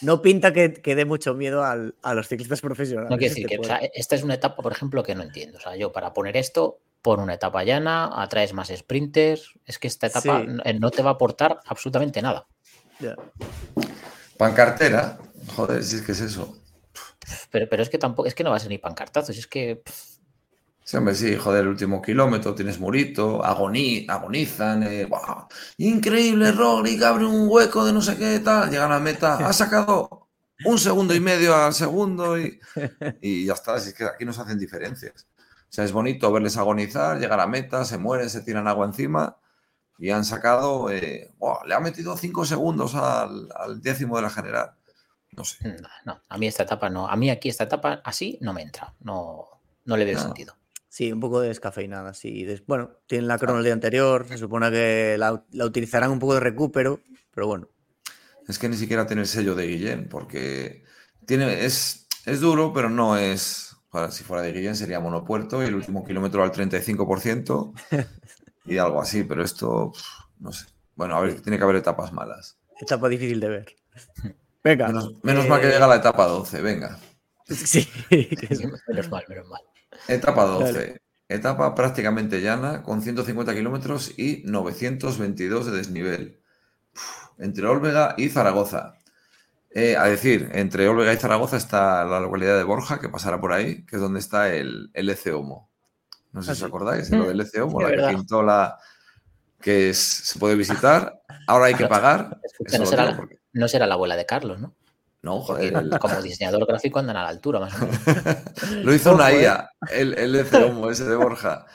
[0.00, 3.10] no pinta que, dé mucho miedo a los ciclistas profesionales.
[3.10, 5.58] No quiero decir que esta es una etapa, por ejemplo, que no entiendo.
[5.58, 9.54] O sea, yo para poner esto, por una etapa llana, atraes más sprinters.
[9.64, 12.46] Es que esta etapa no te va a aportar absolutamente nada.
[14.36, 15.18] Pancartera,
[15.54, 16.56] joder, si es que es eso.
[17.50, 19.82] Pero, pero es que tampoco, es que no va a ser ni pancartazos, es que.
[20.88, 25.06] Sí, hombre, sí, joder, el último kilómetro tienes murito, agonizan, eh,
[25.76, 29.52] increíble, Roglic abre un hueco de no sé qué tal, llegan a la meta, ha
[29.52, 30.30] sacado
[30.64, 32.58] un segundo y medio al segundo y,
[33.20, 35.26] y ya está, es que aquí no se hacen diferencias.
[35.44, 39.36] O sea, es bonito verles agonizar, llegar a meta, se mueren, se tiran agua encima
[39.98, 41.34] y han sacado, eh,
[41.66, 44.72] le ha metido cinco segundos al, décimo de la general.
[45.32, 45.76] No sé.
[46.06, 48.94] No, a mí esta etapa no, a mí aquí esta etapa así no me entra,
[49.00, 49.48] no,
[49.84, 50.54] no le veo sentido.
[50.98, 52.44] Sí, un poco de descafeinada, sí.
[52.66, 56.40] Bueno, tienen la crono el día anterior, se supone que la, utilizarán un poco de
[56.40, 56.98] recupero,
[57.32, 57.68] pero bueno.
[58.48, 60.82] Es que ni siquiera tiene el sello de Guillén, porque
[61.24, 63.76] tiene, es, es duro, pero no es.
[64.10, 67.74] si fuera de Guillén sería monopuerto y el último kilómetro al 35%
[68.64, 69.92] y algo así, pero esto,
[70.40, 70.66] no sé.
[70.96, 72.58] Bueno, a ver, tiene que haber etapas malas.
[72.80, 73.76] Etapa difícil de ver.
[74.64, 74.88] Venga.
[75.22, 76.98] Menos, mal que llega la etapa 12, venga.
[77.46, 77.88] Sí,
[78.88, 79.62] menos mal, menos mal.
[80.08, 81.00] Etapa 12.
[81.28, 86.40] Etapa prácticamente llana, con 150 kilómetros y 922 de desnivel.
[87.38, 88.94] entre Olvega y Zaragoza.
[89.70, 93.52] Eh, a decir, entre Olvega y Zaragoza está la localidad de Borja, que pasará por
[93.52, 95.70] ahí, que es donde está el, el Homo.
[96.32, 98.78] No sé si os ah, acordáis, lo del EC Homo, la que pintó la.
[99.60, 101.20] que se puede visitar.
[101.46, 102.40] Ahora hay que pagar.
[103.52, 104.74] no será la abuela de Carlos, ¿no?
[105.28, 105.44] No,
[106.00, 108.04] como diseñador gráfico andan a la altura, más o menos.
[108.84, 111.66] Lo hizo una IA, el, el ese de Borja.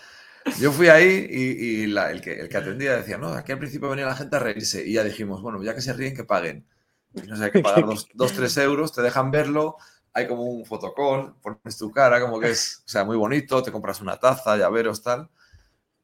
[0.59, 4.07] Yo fui ahí y, el, que, el que atendía decía, no, aquí al principio venía
[4.07, 4.83] la gente a reírse.
[4.85, 6.65] Y ya dijimos, bueno, ya que se ríen, que paguen.
[7.13, 9.77] no sé, hay que pagar dos, tres euros, te dejan verlo,
[10.13, 13.71] hay como un fotocall, pones tu cara, como que es, o sea, muy bonito, te
[13.71, 15.29] compras una taza, llaveros, tal,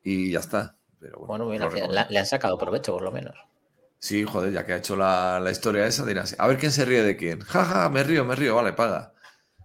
[0.04, 0.76] y ya está.
[1.00, 3.36] Pero bueno, bueno le han sacado provecho, por lo menos.
[4.00, 7.04] Sí, joder, ya que ha hecho la, historia esa, dirás, a ver quién se ríe
[7.04, 7.42] de quién.
[7.42, 9.14] Jaja, me río, me río, vale, paga.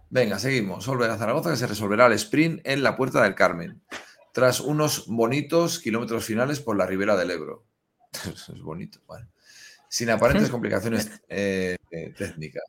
[0.09, 0.87] Venga, seguimos.
[0.87, 3.81] a Zaragoza que se resolverá el sprint en la Puerta del Carmen,
[4.33, 7.65] tras unos bonitos kilómetros finales por la ribera del Ebro.
[8.25, 9.27] es bonito, vale.
[9.87, 12.63] Sin aparentes complicaciones eh, eh, técnicas.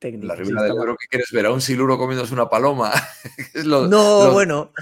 [0.00, 1.46] la ribera del Ebro, ¿qué quieres ver?
[1.46, 2.92] ¿A un siluro comiéndose una paloma?
[3.64, 4.72] no, bueno.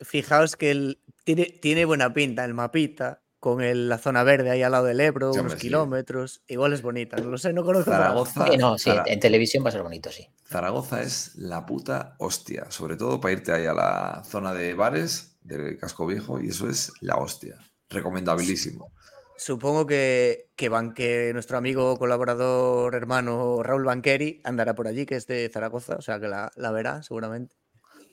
[0.00, 4.72] Fijaos que el, tiene, tiene buena pinta el mapita con la zona verde ahí al
[4.72, 6.42] lado del Ebro, unos kilómetros.
[6.48, 7.90] Igual es bonita, no lo sé, no conozco.
[7.90, 8.46] Zaragoza.
[8.58, 10.28] no, sí, en televisión va a ser bonito, sí.
[10.46, 15.38] Zaragoza es la puta hostia, sobre todo para irte ahí a la zona de bares
[15.42, 17.56] del Casco Viejo y eso es la hostia.
[17.88, 18.92] Recomendabilísimo.
[19.36, 25.48] Supongo que, que, nuestro amigo, colaborador, hermano Raúl Banqueri andará por allí, que es de
[25.48, 27.54] Zaragoza, o sea que la, verá seguramente.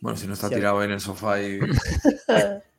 [0.02, 1.60] Bueno, si no está tirado en el sofá y.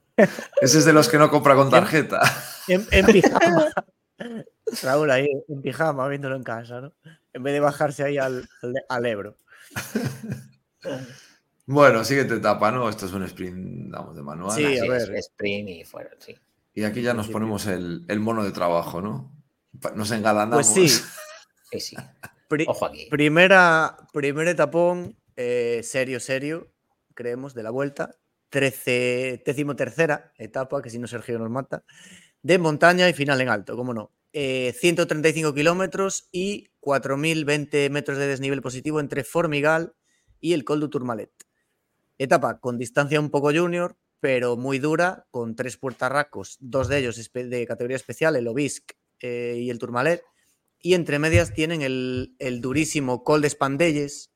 [0.61, 2.21] Ese es de los que no compra con tarjeta.
[2.69, 3.73] En, pijama.
[4.83, 6.93] Raúl ahí en pijama viéndolo en casa, ¿no?
[7.33, 8.49] En vez de bajarse ahí al,
[9.05, 9.37] Ebro.
[11.67, 12.89] Bueno, siguiente etapa, ¿no?
[12.89, 14.57] Esto es un sprint, vamos, de manual.
[14.57, 15.15] Sí, a ver.
[15.17, 16.35] sprint y fuera, sí.
[16.75, 19.33] Y aquí ya nos ponemos el, mono de trabajo, ¿no?
[19.95, 20.73] Nos engalanamos.
[20.73, 21.05] Pues sí.
[21.73, 21.97] sí, sí.
[22.67, 23.09] Ojo aquí.
[23.11, 26.71] Primera, primer etapón, eh, serio, serio,
[27.15, 28.17] creemos, de la vuelta.
[28.49, 29.43] 13,
[29.77, 31.85] tercera etapa, que si no Sergio nos mata,
[32.43, 34.13] de montaña y final en alto, cómo no.
[34.33, 39.95] 135 eh, kilómetros y 4.020 metros de desnivel positivo entre Formigal
[40.41, 41.33] y el Col du Tourmalet.
[42.19, 47.31] Etapa con distancia un poco junior, pero muy dura, con tres puertarracos, dos de ellos
[47.33, 50.23] de categoría especial, el Obisc eh, y el Tourmalet,
[50.81, 54.33] y entre medias tienen el, el durísimo Col de Spandelles,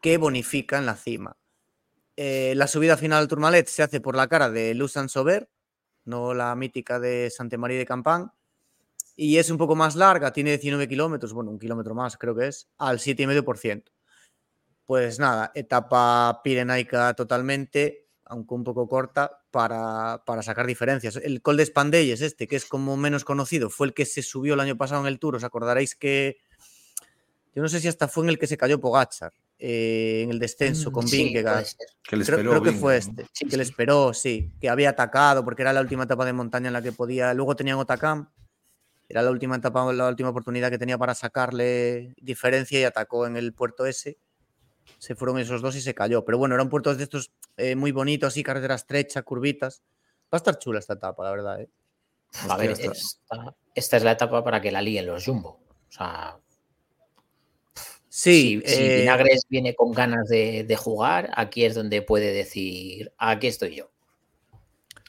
[0.00, 1.36] que bonifica en la cima.
[2.16, 5.50] Eh, la subida final al Tourmalet se hace por la cara de Luzan Sober,
[6.04, 8.32] no la mítica de Santa María de Campán,
[9.16, 12.48] y es un poco más larga, tiene 19 kilómetros, bueno, un kilómetro más creo que
[12.48, 13.84] es, al 7,5%.
[14.84, 21.16] Pues nada, etapa pirenaica totalmente, aunque un poco corta, para, sacar diferencias.
[21.16, 24.54] El Col de Spandelles, este, que es como menos conocido, fue el que se subió
[24.54, 25.36] el año pasado en el Tour.
[25.36, 26.36] Os acordaréis que.
[27.54, 30.38] Yo no sé si hasta fue en el que se cayó Pogachar, eh, en el
[30.38, 31.42] descenso mm, con sí, Que
[32.02, 33.26] creo, que fue este.
[33.48, 34.52] que le esperó, sí.
[34.60, 37.34] Que había atacado, porque era la última etapa de montaña en la que podía.
[37.34, 38.30] Luego tenían Otacam.
[39.08, 43.36] Era la última etapa, la última oportunidad que tenía para sacarle diferencia y atacó en
[43.36, 44.18] el puerto ese
[44.98, 46.24] se fueron esos dos y se cayó.
[46.24, 49.82] Pero bueno, eran puertos de estos eh, muy bonitos, así, carretera estrecha, curvitas.
[50.24, 51.60] Va a estar chula esta etapa, la verdad.
[51.60, 51.70] ¿eh?
[52.48, 52.70] A ver,
[53.74, 55.60] esta, es la etapa para que la líen los Jumbo.
[55.88, 56.38] O sea.
[58.18, 63.46] Sí, si, eh, Vinagres viene con ganas de, jugar, aquí es donde puede decir: aquí
[63.46, 63.90] estoy yo.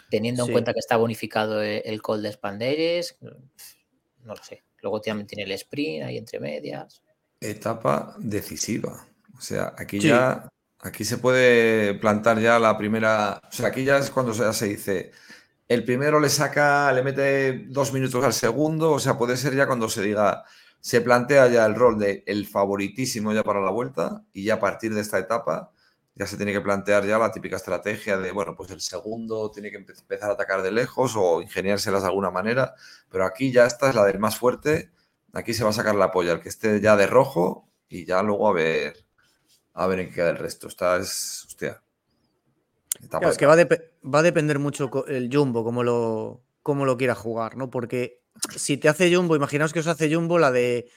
[0.09, 4.65] Teniendo en cuenta que está bonificado el, el call de Spanderes, no lo sé.
[4.81, 7.01] Luego también tiene el sprint ahí entre medias.
[7.39, 9.07] Etapa decisiva.
[9.37, 10.49] O sea, aquí ya,
[10.79, 14.65] aquí se puede plantar ya la primera, o sea, aquí ya es cuando ya se
[14.65, 15.11] dice,
[15.69, 19.65] el primero le saca, le mete dos minutos al segundo, o sea, puede ser ya
[19.65, 20.43] cuando se diga,
[20.79, 24.59] se plantea ya el rol de el favoritísimo ya para la vuelta y ya a
[24.59, 25.71] partir de esta etapa
[26.15, 29.69] ya se tiene que plantear ya la típica estrategia de, bueno, pues el segundo tiene
[29.69, 32.73] que empezar a atacar de lejos o ingeniárselas de alguna manera,
[33.09, 34.91] pero aquí ya esta es la del más fuerte,
[35.33, 38.23] aquí se va a sacar la polla, el que esté ya de rojo y ya
[38.23, 39.07] luego a ver
[39.77, 40.67] a ver en qué queda el resto.
[40.67, 41.81] Esta es, hostia.
[43.21, 47.69] es que va, a depender mucho el Jumbo, cómo lo, cómo lo quiera jugar, ¿no?
[47.69, 48.23] Porque
[48.55, 50.89] si te hace Jumbo, imaginaos que os hace Jumbo la de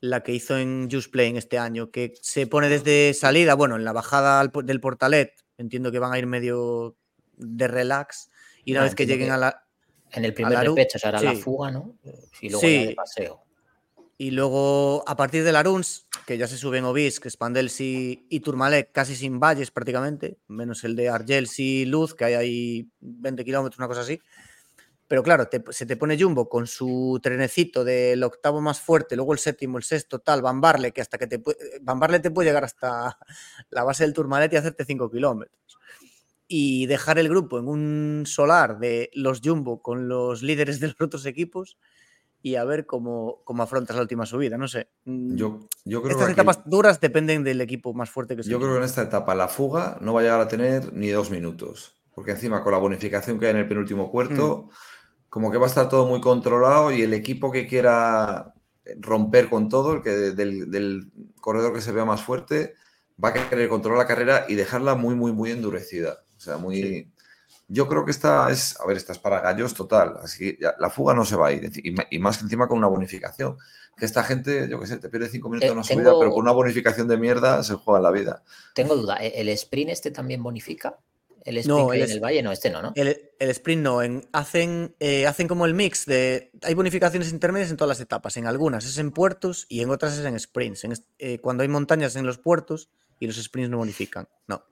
[0.00, 3.84] la que hizo en Just Playing este año, que se pone desde salida, bueno, en
[3.84, 6.96] la bajada del portalet, entiendo que van a ir medio
[7.36, 8.30] de relax,
[8.64, 9.64] y una vez que lleguen a la.
[10.12, 11.96] En el primer repecho se hará la fuga, ¿no?
[12.40, 13.42] Y luego el paseo.
[14.20, 18.90] Y luego, a partir de Laruns, que ya se suben Obisque, Spandels y, y Tourmalet
[18.90, 23.78] casi sin valles prácticamente, menos el de Argels y Luz, que hay ahí 20 kilómetros,
[23.78, 24.20] una cosa así.
[25.08, 29.38] Pero claro, se te pone Jumbo con su trenecito del octavo más fuerte, luego el
[29.38, 31.42] séptimo, el sexto, tal, Bambarle, que hasta que te
[31.80, 33.18] Bambarle te puede llegar hasta
[33.70, 35.78] la base del Tourmalet y hacerte 5 kilómetros.
[36.46, 41.00] Y dejar el grupo en un solar de los Jumbo con los líderes de los
[41.00, 41.78] otros equipos,
[42.42, 44.56] y a ver cómo, cómo afrontas la última subida.
[44.56, 44.90] No sé.
[45.04, 48.52] Mm, yo, yo creo Estas etapas duras dependen del equipo más fuerte que sea.
[48.52, 51.08] Yo creo que en esta etapa la fuga no va a llegar a tener ni
[51.08, 51.96] dos minutos.
[52.14, 54.70] Porque encima con la bonificación que hay en el penúltimo puerto, mm.
[55.28, 58.54] Como que va a estar todo muy controlado y el equipo que quiera
[58.96, 61.10] romper con todo, el que del,
[61.40, 62.74] corredor que se vea más fuerte,
[63.22, 66.24] va a querer controlar la carrera y dejarla muy, muy, muy endurecida.
[66.36, 67.10] O sea, muy.
[67.70, 70.88] Yo creo que esta es, a ver, esta es para gallos total, así que la
[70.88, 73.58] fuga no se va a ir, y, más que encima con una bonificación.
[73.94, 76.40] Que esta gente, yo qué sé, te pierde cinco minutos en una subida, pero con
[76.40, 78.42] una bonificación de mierda se juega la vida.
[78.74, 80.96] Tengo duda, ¿e-, ¿el sprint este también bonifica?
[81.44, 82.92] El sprint no, en el valle no, este no, ¿no?
[82.94, 86.50] El, sprint no, en, hacen, eh, hacen como el mix de.
[86.62, 88.36] Hay bonificaciones intermedias en todas las etapas.
[88.36, 90.86] En algunas es en puertos y en otras es en sprints.
[91.18, 94.28] Eh, cuando hay montañas en los puertos y los sprints no bonifican.
[94.46, 94.64] No.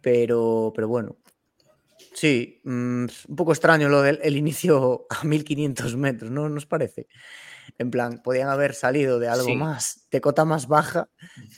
[0.00, 1.16] Pero, pero bueno.
[2.14, 7.06] Sí, mm, un poco extraño lo del inicio a 1500 metros, ¿no nos parece?
[7.76, 11.08] En plan, podían haber salido de algo más, de cota más baja,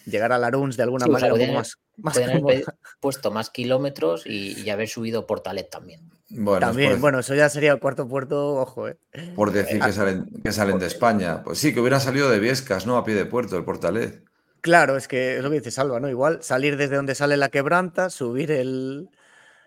[0.05, 2.65] llegar a Laruns de alguna manera más, más haber
[3.01, 6.11] puesto más kilómetros y, haber subido Portalet también.
[6.29, 8.99] Bueno, también, bueno, eso ya sería el cuarto puerto, ojo, ¿eh?
[9.35, 11.43] Por decir que salen, que salen de España.
[11.43, 12.97] Pues sí, que hubieran salido de Viescas, ¿no?
[12.97, 14.23] A pie de puerto, el Portalet.
[14.61, 16.09] Claro, es que es lo que dice Salva, ¿no?
[16.09, 19.09] Igual salir desde donde sale la quebranta, subir el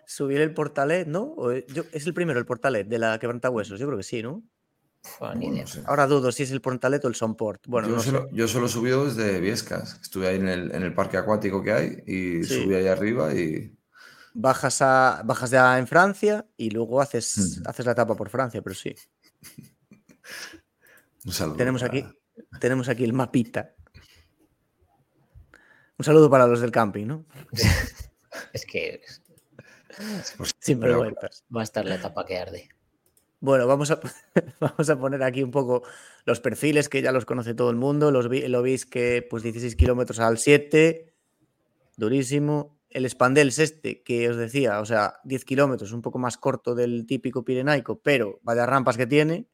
[0.06, 1.34] subir el portalet, ¿no?
[1.50, 4.42] Eh, es el primero el portalet de la quebranta huesos, yo creo que sí, ¿no?
[5.86, 7.66] Ahora dudo si es el portalet o el Sonport.
[7.66, 9.98] Bueno, yo, solo, yo solo he subido desde Viescas.
[10.02, 13.76] Estuve ahí en el, parque acuático que hay y subí ahí arriba y.
[14.36, 18.74] Bajas, a, bajas ya en Francia y luego haces, haces la etapa por Francia, pero
[18.74, 18.94] sí.
[21.24, 21.56] Un saludo.
[21.56, 22.04] Tenemos aquí,
[22.60, 23.74] tenemos aquí el mapita.
[25.96, 27.24] Un saludo para los del camping, ¿no?
[28.52, 29.00] es que.
[30.58, 31.44] Sin vergüenzas.
[31.54, 32.68] Va a estar la etapa que arde.
[33.44, 34.00] Bueno, vamos a,
[34.60, 35.82] vamos a poner aquí un poco
[36.24, 38.10] los perfiles que ya los conoce todo el mundo.
[38.10, 41.12] Los, lo veis que pues 16 kilómetros al 7,
[41.98, 42.80] durísimo.
[42.88, 47.04] El Spandels este, que os decía, o sea, 10 kilómetros, un poco más corto del
[47.06, 49.46] típico pirenaico, pero vaya rampas que tiene.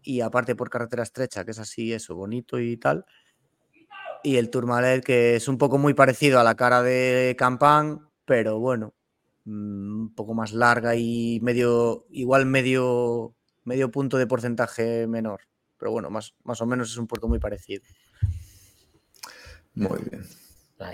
[0.00, 3.04] Y aparte por carretera estrecha, que es así, eso, bonito y tal
[4.22, 8.58] y el Tourmalet, que es un poco muy parecido a la cara de Campan, pero
[8.58, 8.94] bueno,
[9.46, 13.34] un poco más larga y medio, igual medio,
[13.64, 15.40] medio punto de porcentaje menor.
[15.78, 17.82] Pero bueno, más, más o menos es un puerto muy parecido.
[19.74, 20.24] Muy bien.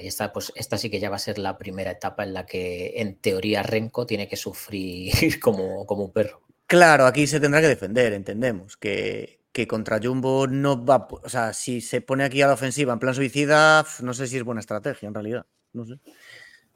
[0.03, 2.45] Y esta, pues, esta sí que ya va a ser la primera etapa en la
[2.45, 6.43] que, en teoría, Renko tiene que sufrir como, como un perro.
[6.67, 8.77] Claro, aquí se tendrá que defender, entendemos.
[8.77, 11.09] Que, que contra Jumbo no va.
[11.11, 14.37] O sea, si se pone aquí a la ofensiva en plan suicida, no sé si
[14.37, 15.47] es buena estrategia en realidad.
[15.73, 15.95] No sé.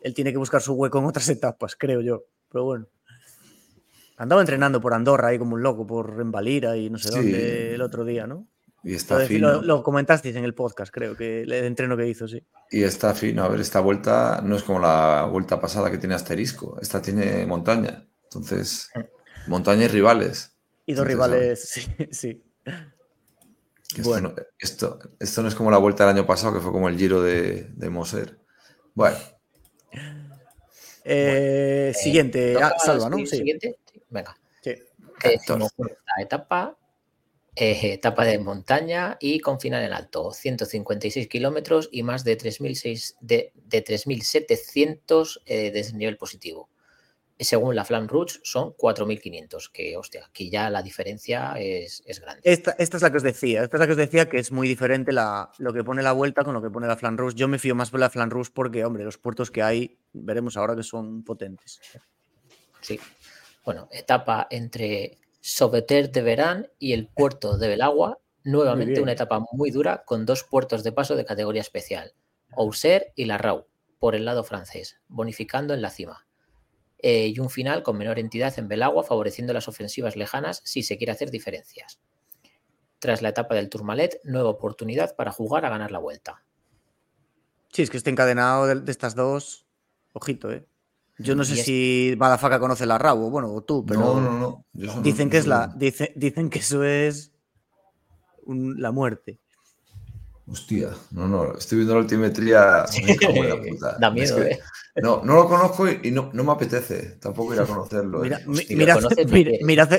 [0.02, 2.24] Él tiene que buscar su hueco en otras etapas, creo yo.
[2.50, 2.88] Pero bueno.
[4.16, 7.82] Andaba entrenando por Andorra ahí como un loco, por Embalira y no sé dónde el
[7.82, 8.46] otro día, ¿no?
[8.84, 9.52] Y está fino.
[9.52, 12.44] Lo, lo, comentasteis en el podcast, creo, que el entreno que hizo, sí.
[12.70, 13.44] Y está fino.
[13.44, 16.78] A ver, esta vuelta no es como la vuelta pasada que tiene asterisco.
[16.80, 18.06] Esta tiene montaña.
[18.24, 18.90] Entonces,
[19.46, 20.56] montaña y rivales.
[20.84, 21.86] Y dos rivales, sí.
[22.10, 22.44] sí.
[23.96, 24.28] Esto, bueno.
[24.30, 26.96] no, esto, esto, no es como la vuelta del año pasado, que fue como el
[26.96, 28.38] giro de, de Moser.
[28.94, 29.16] Bueno.
[31.04, 33.18] Eh, siguiente, ah, Salva, ¿no?
[33.18, 33.26] Sí.
[33.26, 33.78] Siguiente,
[34.08, 34.36] venga.
[34.60, 34.70] Sí.
[34.70, 35.38] Eh,
[36.18, 36.76] etapa
[37.54, 43.16] eh, etapa de montaña y con final en alto, 156 kilómetros y más de 3.700
[43.20, 46.70] de, de 3.700 eh, desnivel positivo.
[47.44, 52.42] Según la Flam Rouge son 4.500, que hostia, aquí ya la diferencia es, es grande.
[52.44, 54.52] Esta, esta, es la que os decía, esta es la que os decía que es
[54.52, 57.36] muy diferente la, lo que pone la vuelta con lo que pone la Flam Rouge.
[57.36, 60.56] Yo me fío más por la Flam Rouge porque, hombre, los puertos que hay, veremos
[60.56, 61.80] ahora que son potentes.
[62.80, 62.98] Sí.
[63.64, 69.70] Bueno, etapa entre Sobeter de Verán y el puerto de Belagua, nuevamente una etapa muy
[69.70, 72.12] dura con dos puertos de paso de categoría especial,
[72.50, 73.66] Auxerre y La Rau,
[73.98, 76.26] por el lado francés, bonificando en la cima.
[77.02, 80.96] Eh, y un final con menor entidad en Belagua, favoreciendo las ofensivas lejanas si se
[80.96, 82.00] quiere hacer diferencias.
[83.00, 86.44] Tras la etapa del Tourmalet, nueva oportunidad para jugar a ganar la vuelta.
[87.72, 89.66] Sí, es que está encadenado de, de estas dos.
[90.12, 90.64] Ojito, ¿eh?
[91.18, 91.64] Yo no sé es...
[91.64, 94.64] si Badafaca conoce la Rabo, bueno, o tú, pero no, no, no.
[94.72, 97.32] Yo dicen no, que es la, dice, dicen que eso es
[98.44, 99.38] un, la muerte.
[100.46, 102.86] Hostia, no, no, estoy viendo la altimetría.
[102.86, 103.02] Sí.
[104.00, 104.60] Da miedo, es que, eh.
[104.96, 108.20] No, no lo conozco y no, no, me apetece tampoco ir a conocerlo.
[108.20, 108.44] Mira, eh.
[108.46, 108.76] Hostia,
[109.62, 109.90] mirad,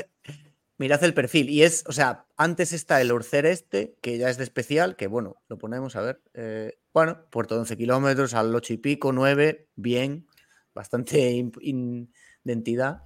[0.78, 1.50] mirad, el perfil.
[1.50, 5.08] Y es, o sea, antes está el Orcer este, que ya es de especial, que
[5.08, 6.22] bueno, lo ponemos a ver.
[6.34, 10.28] Eh, bueno, puerto de 11 kilómetros, al 8 y pico, 9, bien
[10.74, 11.30] bastante
[11.60, 13.02] in, de entidad,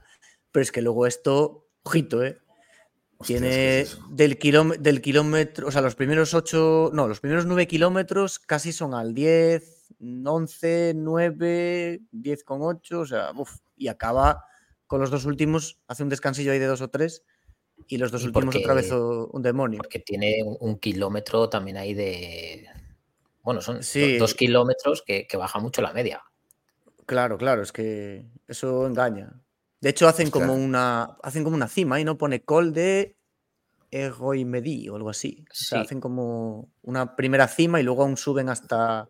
[0.51, 2.39] pero es que luego esto, ojito, ¿eh?
[3.20, 7.47] Hostia, Tiene es del, kilómetro, del kilómetro, o sea, los primeros 8, no, los primeros
[7.47, 13.89] 9 kilómetros casi son al 10, 11, 9, 10 con 8, o sea, uff, y
[13.89, 14.45] acaba
[14.86, 17.24] con los dos últimos, hace un descansillo ahí de dos o tres,
[17.86, 19.78] y los dos y últimos otra vez un demonio.
[19.78, 22.66] Porque tiene un, kilómetro también ahí de.
[23.43, 24.18] Bueno, son sí.
[24.18, 26.22] dos kilómetros que, que baja mucho la media.
[27.07, 29.41] Claro, claro, es que eso engaña.
[29.80, 31.16] De hecho, hacen como una.
[31.22, 33.16] Hacen como una cima y no pone col de
[33.91, 35.45] Ego y Medí o algo así.
[35.51, 35.84] O sea, sí.
[35.84, 39.09] hacen como una primera cima y luego aún suben hasta,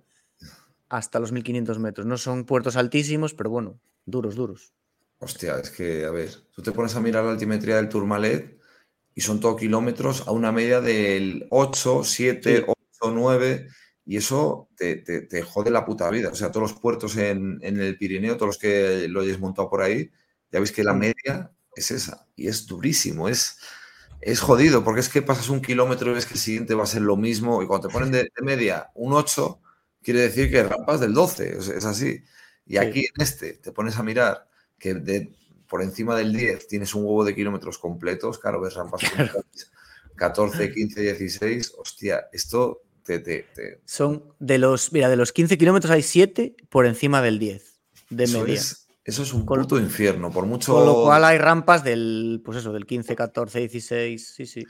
[0.88, 2.06] hasta los 1500 metros.
[2.06, 4.72] No son puertos altísimos, pero bueno, duros, duros.
[5.20, 8.58] Hostia, es que, a ver, tú te pones a mirar la altimetría del Tourmalet
[9.14, 12.64] y son todo kilómetros a una media del 8, 7, sí.
[13.00, 13.68] 8, 9.
[14.06, 16.30] Y eso te, te, te, jode la puta vida.
[16.30, 19.68] O sea, todos los puertos en, en, el Pirineo, todos los que lo hayáis montado
[19.68, 20.10] por ahí,
[20.50, 22.26] ya veis que la media es esa.
[22.36, 23.58] Y es durísimo, es,
[24.20, 26.86] es jodido, porque es que pasas un kilómetro y ves que el siguiente va a
[26.86, 27.62] ser lo mismo.
[27.62, 29.60] Y cuando te ponen de, de media un 8,
[30.02, 31.56] quiere decir que rampas del 12.
[31.56, 32.22] O sea, es así.
[32.66, 35.32] Y aquí en este te pones a mirar que de,
[35.68, 38.38] por encima del 10 tienes un huevo de kilómetros completos.
[38.38, 39.02] Claro, ves rampas
[40.16, 41.74] 14, 15, 16.
[41.78, 43.80] Hostia, esto te, te, te...
[43.84, 47.80] Son de los, mira, de los 15 kilómetros hay 7 por encima del 10
[48.10, 48.54] de eso media.
[48.54, 50.74] Es, eso es un puto con, infierno, por mucho.
[50.74, 54.66] Con lo cual hay rampas del, pues eso, del 15, 14, 16, sí, sí.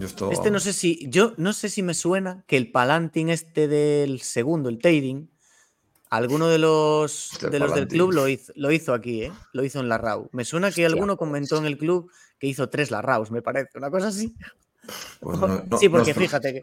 [0.00, 0.30] Esto...
[0.32, 4.20] Este no sé si, yo no sé si me suena que el Palantín este del
[4.20, 5.30] segundo, el Tading,
[6.10, 9.32] alguno de los, este de los del club lo hizo, lo hizo aquí, ¿eh?
[9.52, 10.28] Lo hizo en la RAW.
[10.32, 13.78] Me suena que alguno comentó en el club que hizo tres la RAWs, me parece,
[13.78, 14.34] una cosa así.
[15.20, 16.62] Pues no, no, sí, porque fíjate que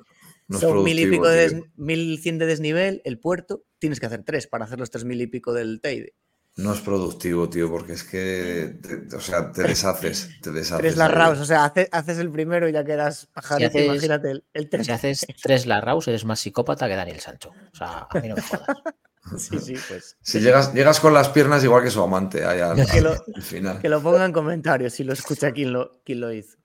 [0.57, 4.47] son mil y pico de mil cien de desnivel, el puerto, tienes que hacer tres
[4.47, 6.13] para hacer los tres mil y pico del Teide.
[6.57, 10.81] No es productivo, tío, porque es que, te, o sea, te deshaces, te deshaces.
[10.81, 14.43] Tres larraus, o sea, hace, haces el primero y ya quedas pajarito, si imagínate el,
[14.53, 14.87] el tres.
[14.87, 17.49] Si haces tres larraus, eres más psicópata que Daniel Sancho.
[17.49, 18.65] O sea, a mí no me jodas.
[19.37, 20.17] Sí, sí, pues.
[20.19, 23.43] Si llegas, llegas con las piernas igual que su amante, ahí al, que, lo, al
[23.43, 23.79] final.
[23.79, 26.57] que lo ponga en comentarios si lo escucha quien lo, quien lo hizo.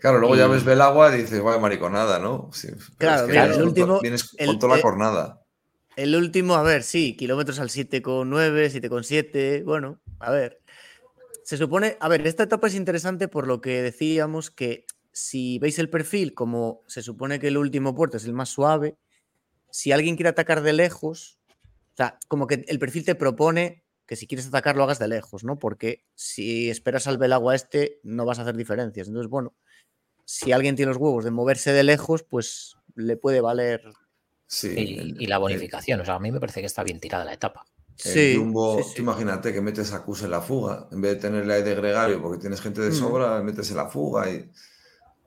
[0.00, 0.38] Claro, luego y...
[0.38, 2.50] ya ves Belagua y dices, vaya mariconada, ¿no?
[2.52, 2.68] Sí,
[2.98, 4.00] claro, es que claro, el último.
[4.00, 5.45] Vienes con el, toda la jornada.
[5.96, 9.64] El último, a ver, sí, kilómetros al 7,9, 7,7.
[9.64, 10.60] Bueno, a ver.
[11.42, 15.78] Se supone, a ver, esta etapa es interesante por lo que decíamos que si veis
[15.78, 18.98] el perfil, como se supone que el último puerto es el más suave,
[19.70, 21.38] si alguien quiere atacar de lejos,
[21.94, 25.08] o sea, como que el perfil te propone que si quieres atacar lo hagas de
[25.08, 25.58] lejos, ¿no?
[25.58, 29.08] Porque si esperas al Belagua este, no vas a hacer diferencias.
[29.08, 29.54] Entonces, bueno,
[30.26, 33.82] si alguien tiene los huevos de moverse de lejos, pues le puede valer.
[34.46, 35.14] Sí.
[35.18, 37.64] Y, la bonificación, o sea, a mí me parece que está bien tirada la etapa.
[37.96, 38.40] sí,
[38.98, 42.22] imagínate que metes a Cus en la fuga, en vez de tenerle ahí de gregario
[42.22, 42.94] porque tienes gente de mm.
[42.94, 44.30] sobra, metes en la fuga.
[44.30, 44.50] Y...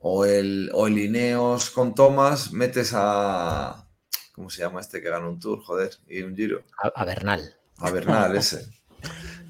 [0.02, 3.86] O, el, o el Ineos con Thomas, metes a.
[4.32, 5.62] ¿Cómo se llama este que gana un tour?
[5.62, 6.62] Joder, y un giro.
[6.94, 8.66] a Bernal a Bernal ese.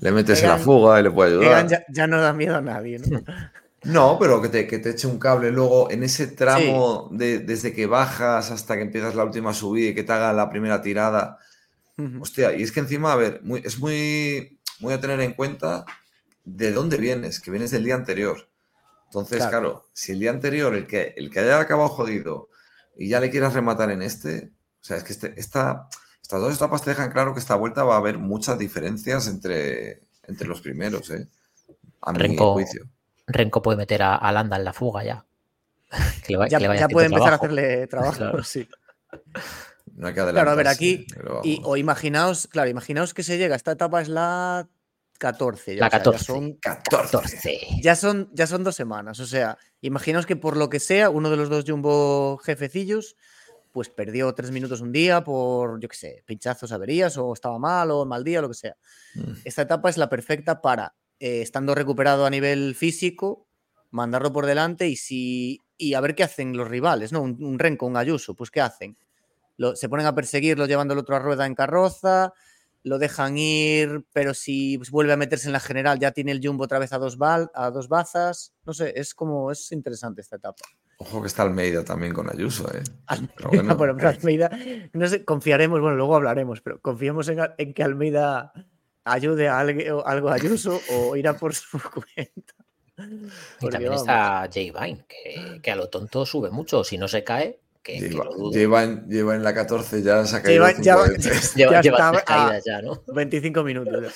[0.00, 1.84] Le metes en la fuga y le puede ayudar.
[1.88, 3.20] Ya, no da miedo a nadie, ¿no?
[3.84, 7.72] No, pero que te, que te eche un cable luego en ese tramo de, desde
[7.72, 11.38] que bajas hasta que empiezas la última subida y que te haga la primera tirada.
[12.20, 15.84] Hostia, y es que encima, a ver, muy, es muy, muy a tener en cuenta
[16.44, 18.48] de dónde vienes, que vienes del día anterior.
[19.06, 22.48] Entonces, claro, si el día anterior, el que, el que haya acabado jodido
[22.96, 24.50] y ya le quieras rematar en este,
[24.80, 25.88] o sea, es que este, esta,
[26.22, 30.04] estas dos etapas te dejan claro que esta vuelta va a haber muchas diferencias entre,
[30.26, 31.28] entre los primeros, ¿eh?
[32.00, 32.86] A mi juicio.
[33.32, 35.24] Renko puede meter a, Landa en la fuga ya.
[36.28, 38.68] ya, puede empezar a hacerle trabajo, sí.
[39.94, 41.06] No hay que claro, a ver, aquí,
[41.42, 44.68] y, o imaginaos, claro, imaginaos que se llega, esta etapa es la
[45.18, 45.74] 14.
[45.74, 46.24] Ya, la 14.
[46.24, 47.66] son 14.
[47.82, 49.20] Ya son, ya son dos semanas.
[49.20, 53.16] O sea, imaginaos que por lo que sea, uno de los dos Jumbo jefecillos
[53.72, 57.90] pues perdió tres minutos un día por, yo qué sé, pinchazos, averías, o estaba mal,
[57.90, 58.76] o mal día, lo que sea.
[59.14, 59.32] Mm.
[59.44, 63.46] Esta etapa es la perfecta para, eh, estando recuperado a nivel físico,
[63.90, 67.22] mandarlo por delante y si y a ver qué hacen los rivales, ¿no?
[67.22, 68.96] Un, Renko, un Ayuso, pues ¿qué hacen?
[69.74, 72.32] se ponen a perseguirlo llevando el otro a rueda en carroza,
[72.82, 76.64] lo dejan ir, pero si vuelve a meterse en la general ya tiene el Jumbo
[76.64, 80.64] otra vez a dos, a dos bazas, no sé, es como, es interesante esta etapa.
[80.96, 82.82] Ojo que está Almeida también con Ayuso, ¿eh?
[83.06, 84.50] Almeida, bueno, Almeida,
[84.92, 88.52] no sé, confiaremos, bueno, luego hablaremos, pero confiamos en, que Almeida
[89.04, 92.54] ayude a algo, algo, a Ayuso o irá por su cuenta.
[93.60, 95.06] Y también está Jay Vine,
[95.62, 97.98] que, a lo tonto sube mucho, si no se cae, que,
[98.52, 100.66] lleva, en, la 14 ya se ha caído.
[100.66, 101.06] Lleva,
[101.56, 103.02] ya, lleva, caídas ya, ¿no?
[103.06, 104.14] 25 minutos.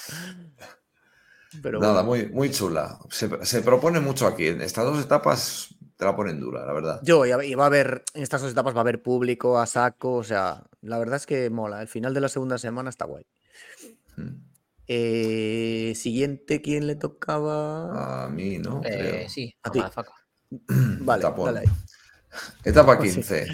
[1.62, 2.98] Pero Nada, muy, muy chula.
[3.10, 4.48] Se, se, propone mucho aquí.
[4.48, 7.00] En estas dos etapas te la ponen dura, la verdad.
[7.02, 10.14] Yo, y va a haber, en estas dos etapas va a haber público a saco,
[10.14, 11.80] o sea, la verdad es que mola.
[11.80, 13.24] El final de la segunda semana está guay.
[14.16, 14.53] Hmm.
[14.86, 18.24] Eh, siguiente, ¿quién le tocaba?
[18.24, 18.82] A mí, ¿no?
[18.84, 19.80] Eh, sí, a ti.
[21.00, 21.66] vale, dale ahí.
[22.64, 23.46] Etapa 15.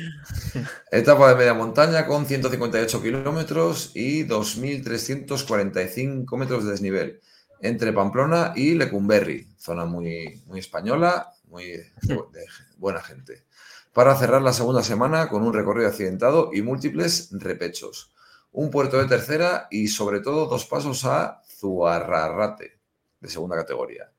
[0.91, 7.21] Etapa de media montaña con 158 kilómetros y 2.345 metros de desnivel
[7.63, 11.83] entre Pamplona y Lecumberri, zona muy, muy española muy
[12.79, 13.45] buena gente.
[13.93, 18.13] Para cerrar la segunda semana con un recorrido accidentado y múltiples repechos.
[18.53, 22.81] Un puerto de tercera y sobre todo dos pasos a Zuarrarrate,
[23.21, 24.11] de segunda categoría,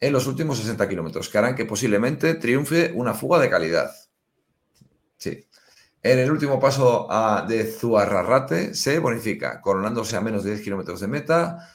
[0.00, 3.90] en los últimos 60 kilómetros, que harán que posiblemente triunfe una fuga de calidad.
[5.16, 5.46] Sí.
[6.02, 11.00] En el último paso a, de Zuarrarrate se bonifica, coronándose a menos de 10 kilómetros
[11.00, 11.68] de meta,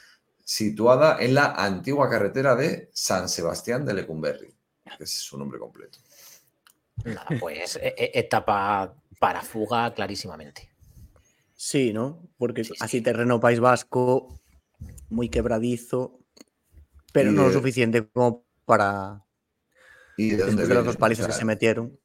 [0.44, 4.54] situada en la antigua carretera de San Sebastián de Lecumberri
[4.98, 6.00] que es su nombre completo.
[7.40, 10.70] pues e, e, etapa para fuga clarísimamente.
[11.66, 12.22] Sí, ¿no?
[12.38, 14.38] Porque así terreno País Vasco,
[15.10, 16.20] muy quebradizo,
[17.14, 19.26] pero no lo suficiente como para...
[20.18, 21.98] ¿Y de los dos palizos que se metieron.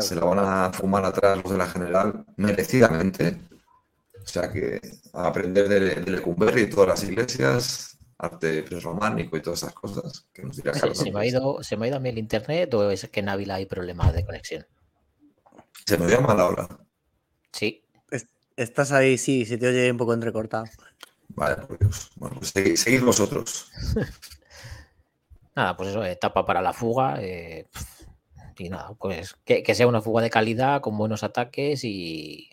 [0.00, 3.36] Se la van a fumar atrás los de la general, merecidamente.
[4.22, 4.80] O sea que
[5.12, 10.44] a aprender de, de y todas las iglesias, arte románico y todas esas cosas que
[10.44, 12.88] nos dirá ¿Se, me ha ido, ¿Se me ha ido a mí el internet o
[12.92, 14.64] es que en Ávila hay problemas de conexión?
[15.84, 16.68] Se me dio mal ahora.
[17.50, 17.82] Sí.
[18.60, 20.64] Estás ahí, sí, se te oye un poco entrecortado.
[21.30, 22.10] Vale, por Dios.
[22.16, 23.70] Bueno, pues seguid, vosotros.
[25.56, 27.16] nada, pues eso, etapa para la fuga.
[27.22, 27.68] Eh,
[28.58, 32.50] y nada, pues que, sea una fuga de calidad, con buenos ataques y,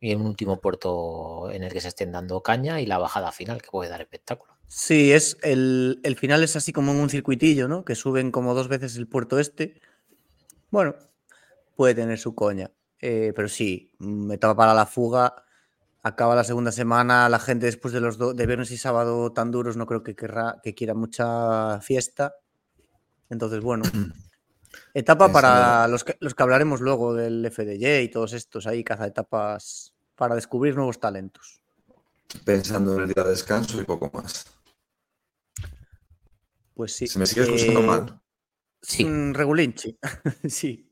[0.00, 3.32] y en un último puerto en el que se estén dando caña y la bajada
[3.32, 4.52] final que puede dar espectáculo.
[4.66, 7.86] Sí, es el, final es así como en un circuitillo, ¿no?
[7.86, 9.80] Que suben como dos veces el puerto este.
[10.70, 10.94] Bueno,
[11.74, 12.70] puede tener su coña.
[13.00, 13.92] Eh, pero sí,
[14.30, 15.44] etapa para la fuga.
[16.02, 17.28] Acaba la segunda semana.
[17.28, 20.60] La gente después de los de viernes y sábado tan duros no creo que, querrá,
[20.62, 22.34] que quiera mucha fiesta.
[23.30, 23.84] Entonces, bueno.
[24.94, 29.06] Etapa para los que, los que hablaremos luego del FDJ y todos estos ahí, caza
[29.06, 31.62] etapas para descubrir nuevos talentos.
[32.44, 34.46] Pensando en el día de descanso y poco más.
[36.74, 37.06] Pues sí.
[37.06, 38.20] ¿Se me sigue escuchando eh, mal?
[38.80, 39.04] Sí.
[39.32, 39.98] Regulinchi.
[40.48, 40.87] sí.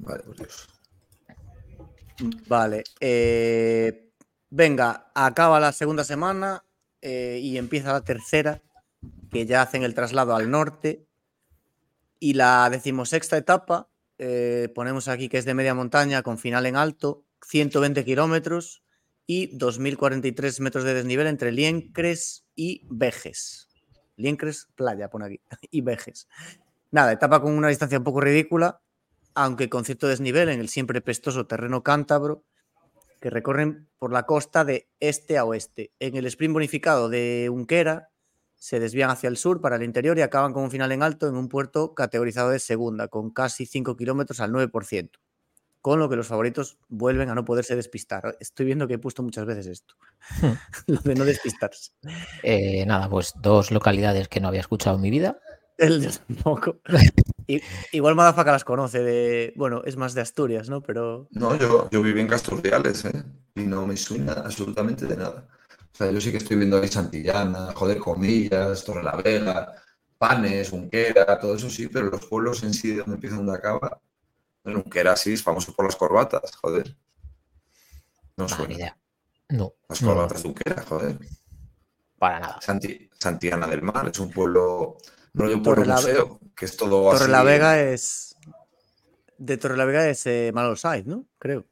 [0.00, 0.68] Vale, por Dios.
[2.46, 2.84] Vale.
[3.00, 4.10] Eh,
[4.50, 6.64] venga, acaba la segunda semana
[7.00, 8.62] eh, y empieza la tercera,
[9.30, 11.06] que ya hacen el traslado al norte.
[12.20, 16.76] Y la decimosexta etapa, eh, ponemos aquí que es de media montaña con final en
[16.76, 18.82] alto, 120 kilómetros
[19.26, 23.68] y 2.043 metros de desnivel entre Liencres y Vejes.
[24.16, 25.40] Liencres, playa, pone aquí,
[25.70, 26.28] y Vejes.
[26.90, 28.80] Nada, etapa con una distancia un poco ridícula,
[29.34, 32.44] aunque con cierto desnivel en el siempre pestoso terreno cántabro,
[33.20, 35.92] que recorren por la costa de este a oeste.
[35.98, 38.10] En el sprint bonificado de Unquera
[38.54, 41.26] se desvían hacia el sur para el interior y acaban con un final en alto
[41.28, 45.10] en un puerto categorizado de segunda, con casi 5 kilómetros al 9%,
[45.80, 48.36] con lo que los favoritos vuelven a no poderse despistar.
[48.40, 49.94] Estoy viendo que he puesto muchas veces esto,
[50.86, 51.92] lo de no despistarse.
[52.42, 55.38] Eh, nada, pues dos localidades que no había escuchado en mi vida.
[55.78, 56.06] El
[57.92, 59.52] igual Madafaka las conoce de.
[59.56, 60.82] Bueno, es más de Asturias, ¿no?
[60.82, 61.28] Pero.
[61.30, 63.22] No, yo, yo viví en Casturriales, ¿eh?
[63.54, 65.48] Y no me suena absolutamente de nada.
[65.94, 69.74] O sea, yo sí que estoy viendo ahí Santillana, joder, Comillas, Torre la Vega,
[70.18, 74.00] Panes, Unquera, todo eso sí, pero los pueblos en sí, de donde empieza, donde acaba.
[74.64, 76.96] En Unquera sí es famoso por las corbatas, joder.
[78.36, 78.74] No suena.
[78.74, 78.98] idea.
[79.50, 79.74] No.
[79.88, 81.16] Las corbatas de Unquera, joder.
[82.18, 82.60] Para nada.
[82.60, 84.98] Santillana del Mar es un pueblo
[85.34, 88.36] no por museo, que es todo Torre la Vega es.
[89.36, 90.52] De Torre la Vega es eh,
[91.04, 91.26] ¿no?
[91.38, 91.66] Creo.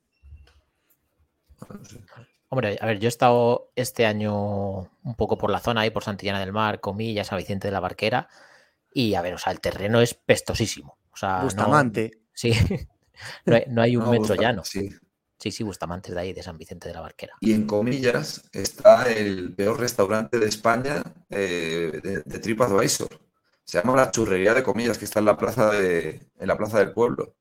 [2.48, 6.04] Hombre, a ver, yo he estado este año un poco por la zona ahí, por
[6.04, 8.28] Santillana del Mar, Comillas, San Vicente de la Barquera.
[8.92, 10.98] Y a ver, o sea, el terreno es pestosísimo.
[11.12, 12.10] O sea, Bustamante.
[12.34, 12.52] sí.
[13.46, 14.64] no, hay, un metro llano.
[14.64, 14.90] Sí.
[15.38, 17.34] Sí, sí, Bustamante de ahí, de San Vicente de la Barquera.
[17.40, 23.08] Y en comillas está el peor restaurante de España eh, de, de TripAdvisor.
[23.64, 26.78] Se llama la churrería de comillas, que está en la plaza, de, en la plaza
[26.78, 27.36] del pueblo.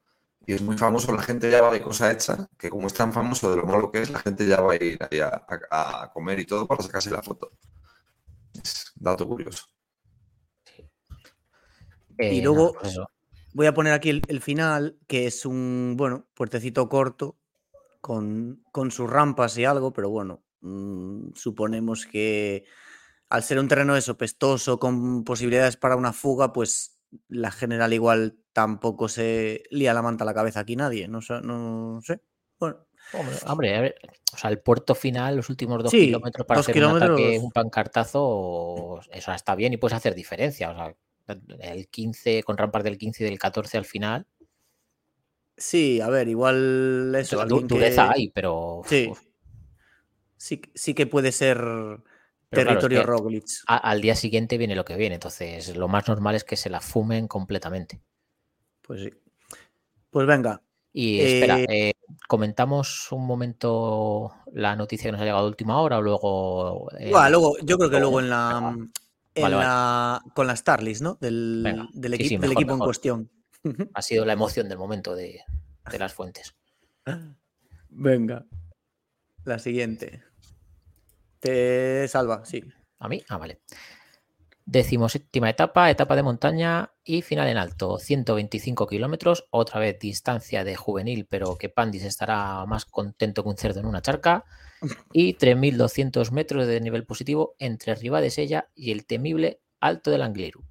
[0.45, 3.13] Y es muy famoso, la gente ya va de cosa hecha, que como es tan
[3.13, 6.39] famoso de lo malo que es, la gente ya va a ir ahí a, comer
[6.39, 7.51] y todo para sacarse la foto.
[8.53, 9.65] Es dato curioso.
[12.17, 12.99] y eh, luego pues
[13.53, 17.37] voy a poner aquí el, final, que es un, bueno, puertecito corto,
[18.01, 22.65] con, sus rampas y algo, pero bueno, mm, suponemos que
[23.31, 26.99] al ser un terreno eso, pestoso, con posibilidades para una fuga, pues
[27.29, 31.07] la general igual tampoco se lía la manta a la cabeza aquí nadie.
[31.07, 32.19] No, no sé.
[32.59, 32.85] Bueno.
[33.47, 33.95] Hombre, a ver,
[34.33, 38.99] o sea, el puerto final, los últimos dos kilómetros para hacer un ataque, un pancartazo,
[39.09, 40.71] eso está bien y puedes hacer diferencia.
[40.71, 40.95] O sea,
[41.61, 44.27] el 15, con rampas del 15 y del 14 al final.
[45.55, 47.45] Sí, a ver, igual eso.
[47.45, 48.81] dureza hay, pero.
[48.85, 49.09] Sí.
[50.35, 50.61] sí.
[50.73, 51.59] Sí que puede ser
[52.51, 53.45] Territorio Roglic.
[53.65, 56.81] al día siguiente viene lo que viene, entonces lo más normal es que se la
[56.81, 58.01] fumen completamente.
[58.81, 59.09] Pues sí.
[60.09, 60.61] Pues venga.
[60.93, 61.93] Y espera, eh, eh,
[62.27, 66.91] comentamos un momento la noticia que nos ha llegado a última hora o luego.
[66.99, 70.21] Eh, luego, yo creo que luego en la.
[70.33, 71.17] Con la Starlist, ¿no?
[71.21, 71.65] Del,
[72.13, 73.31] equipo, del equipo en cuestión.
[73.93, 75.41] Ha sido la emoción del momento de,
[75.89, 76.53] de las fuentes.
[77.89, 78.45] Venga.
[79.45, 80.21] La siguiente.
[81.41, 82.63] Te salva, sí.
[82.99, 83.23] ¿A mí?
[83.27, 83.59] Ah, vale.
[84.63, 90.75] Decimoséptima etapa, etapa de montaña y final en alto, 125 kilómetros, otra vez distancia de
[90.75, 94.45] juvenil, pero que Pandis estará más contento que un cerdo en una charca,
[95.11, 97.95] y 3.200 metros de nivel positivo entre
[98.29, 100.63] Sella y el temible Alto del Angliru.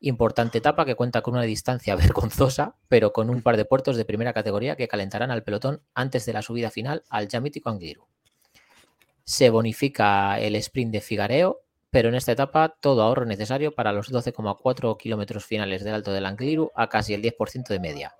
[0.00, 4.06] Importante etapa que cuenta con una distancia vergonzosa, pero con un par de puertos de
[4.06, 8.08] primera categoría que calentarán al pelotón antes de la subida final al ya mítico Angliru
[9.24, 11.60] se bonifica el sprint de Figareo,
[11.90, 16.26] pero en esta etapa todo ahorro necesario para los 12,4 kilómetros finales del Alto del
[16.26, 18.14] Angliru a casi el 10% de media.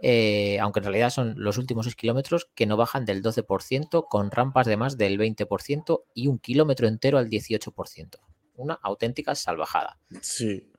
[0.00, 4.30] Eh, aunque en realidad son los últimos 6 kilómetros que no bajan del 12%, con
[4.30, 8.18] rampas de más del 20% y un kilómetro entero al 18%.
[8.56, 9.98] Una auténtica salvajada.
[10.20, 10.70] Sí.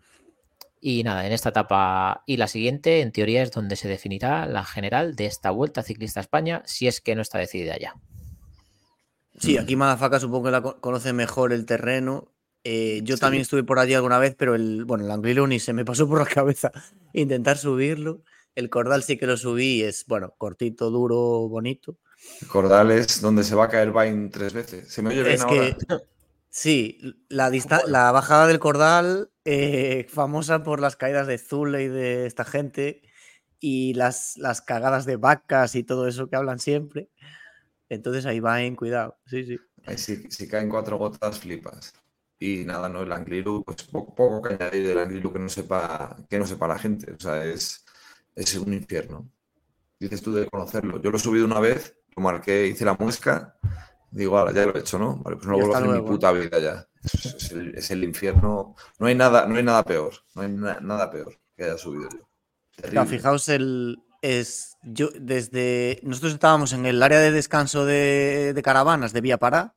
[0.80, 4.64] Y nada, en esta etapa y la siguiente, en teoría, es donde se definirá la
[4.64, 7.96] general de esta Vuelta Ciclista a España, si es que no está decidida ya.
[9.40, 12.32] Sí, aquí Madafaka supongo que la conoce mejor el terreno.
[12.64, 15.74] Eh, yo también estuve por allí alguna vez, pero el, bueno, el Anglilo ni se
[15.74, 16.72] me pasó por la cabeza
[17.14, 18.24] intentar subirlo.
[18.56, 21.98] El cordal sí que lo subí, es bueno, cortito, duro, bonito.
[22.42, 24.92] El cordal es donde se va a caer Vine tres veces.
[24.92, 25.78] Se me oye bien ahora.
[26.50, 27.52] sí, la,
[27.88, 33.04] la bajada del cordal, eh, famosa por las caídas de Zule y de esta gente,
[33.60, 37.10] y las, las cagadas de vacas y todo eso que hablan siempre.
[37.96, 39.18] Entonces ahí va en cuidado.
[39.26, 39.60] Sí, sí.
[39.86, 41.94] Ahí si, caen cuatro gotas, flipas.
[42.40, 46.38] Y nada, no, el Angliru, pues poco, que añadir del Angliru que no sepa, que
[46.38, 47.14] no sepa la gente.
[47.14, 47.86] O sea, es,
[48.36, 49.30] es un infierno.
[50.00, 51.02] dices tú de conocerlo.
[51.02, 53.58] Yo lo he subido una vez, lo marqué, hice la muesca,
[54.12, 55.18] digo, ahora ya lo he hecho, ¿no?
[55.18, 56.88] Vale, pues no lo vuelvo a hacer en mi puta vida ya.
[57.04, 58.76] Es, el, infierno.
[59.00, 63.06] No hay nada, no hay nada peor, no hay nada peor que haya subido yo.
[63.06, 69.22] fijaos el, es yo desde nosotros estábamos en el área de descanso de, caravanas de
[69.22, 69.76] Vía Pará,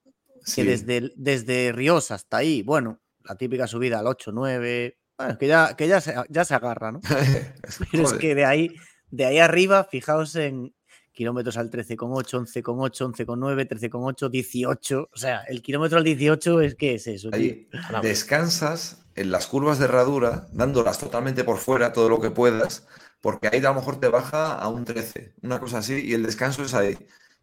[0.54, 5.46] que desde, desde Ríos hasta ahí, bueno, la típica subida al 8, 9, bueno, que
[5.46, 7.00] ya, que ya, se, ya se agarra, ¿no?
[7.90, 8.74] Pero es que de ahí,
[9.10, 10.74] de ahí arriba, fijaos en
[11.12, 15.10] kilómetros al 13,8, 11,8, 11,9, 13,8, 18.
[15.12, 17.30] O sea, el kilómetro al 18 es que es eso.
[17.32, 17.68] Ahí
[18.02, 22.86] descansas en las curvas de herradura, dándolas totalmente por fuera, todo lo que puedas
[23.20, 26.24] porque ahí a lo mejor te baja a un 13, una cosa así, y el
[26.24, 26.96] descanso es ahí.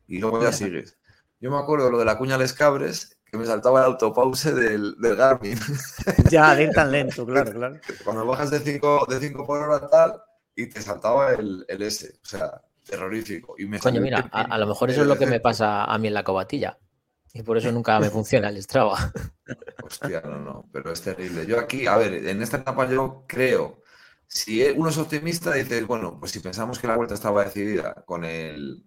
[0.07, 0.97] Y luego ya sigues.
[1.39, 4.55] Yo me acuerdo de lo de la cuña Les Cabres, que me saltaba el autopause
[4.55, 5.57] del, del Garmin.
[6.29, 7.79] Ya, de ir tan lento, claro, claro.
[8.03, 10.21] Cuando bajas de 5 de cinco por hora tal,
[10.55, 12.19] y te saltaba el, el S.
[12.23, 13.55] O sea, terrorífico.
[13.57, 16.07] Y me Coño, mira, a, lo mejor eso es lo que me pasa a mí
[16.07, 16.77] en la cobatilla.
[17.33, 19.11] Y por eso nunca me funciona el Strava.
[19.83, 21.45] Hostia, no, no, pero es terrible.
[21.45, 23.81] Yo aquí, a ver, en esta etapa yo creo
[24.27, 28.25] si uno es optimista, dices, bueno, pues si pensamos que la vuelta estaba decidida con,
[28.25, 28.83] el,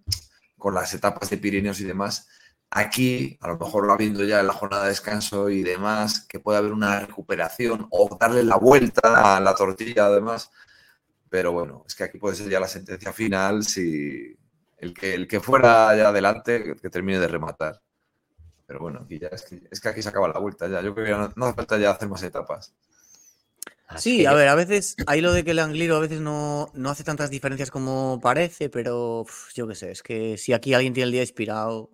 [0.56, 2.28] con las etapas de Pirineos y demás,
[2.70, 6.59] aquí, a lo mejor habiendo ya en la jornada de descanso y demás, que puede
[6.59, 10.51] haber una recuperación o darle la vuelta a la tortilla además.
[11.31, 14.36] Pero bueno, es que aquí puede ser ya la sentencia final si
[14.78, 17.81] el que, el que fuera ya adelante, que, termine de rematar.
[18.66, 20.82] Pero bueno, aquí ya es que, es que aquí se acaba la vuelta ya.
[20.82, 22.74] Yo creo que no, no hace falta ya hacer más etapas
[23.97, 26.90] sí, a ver, a veces hay lo de que el angliro a veces no, no
[26.90, 29.24] hace tantas diferencias como parece, pero
[29.55, 31.90] yo qué sé, es que si aquí alguien tiene el día inspirado,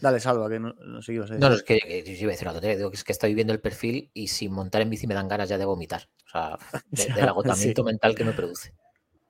[0.00, 2.32] dale salva, que no, no sé qué No, no, es que, que yo iba a
[2.32, 4.90] decir una tontería, digo que es que estoy viendo el perfil y sin montar en
[4.90, 6.58] bici me dan ganas ya de vomitar, o sea,
[7.14, 8.72] del agotamiento mental que me produce.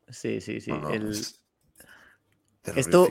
[0.08, 0.72] Sí, sí, sí.
[2.76, 3.08] Esto,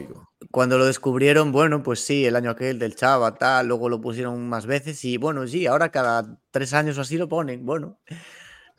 [0.52, 4.48] cuando lo descubrieron, bueno, pues sí, el año aquel del Chava, tal, luego lo pusieron
[4.48, 8.00] más veces y bueno, sí, ahora cada tres años o así lo ponen, bueno.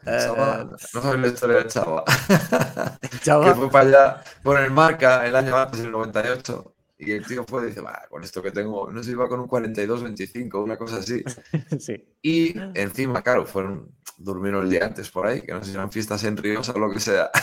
[0.06, 2.05] Eh, no sabes la historia del Chava.
[3.01, 6.74] que fue para allá por el marca el año antes, el 98.
[6.98, 9.48] Y el tío fue y dice, con esto que tengo, no sé, iba con un
[9.48, 11.22] 42-25, una cosa así.
[11.78, 11.97] sí.
[12.20, 15.90] Y encima, claro, fueron, durmieron el día antes por ahí, que no sé si eran
[15.90, 17.31] fiestas en Ríos o lo que sea.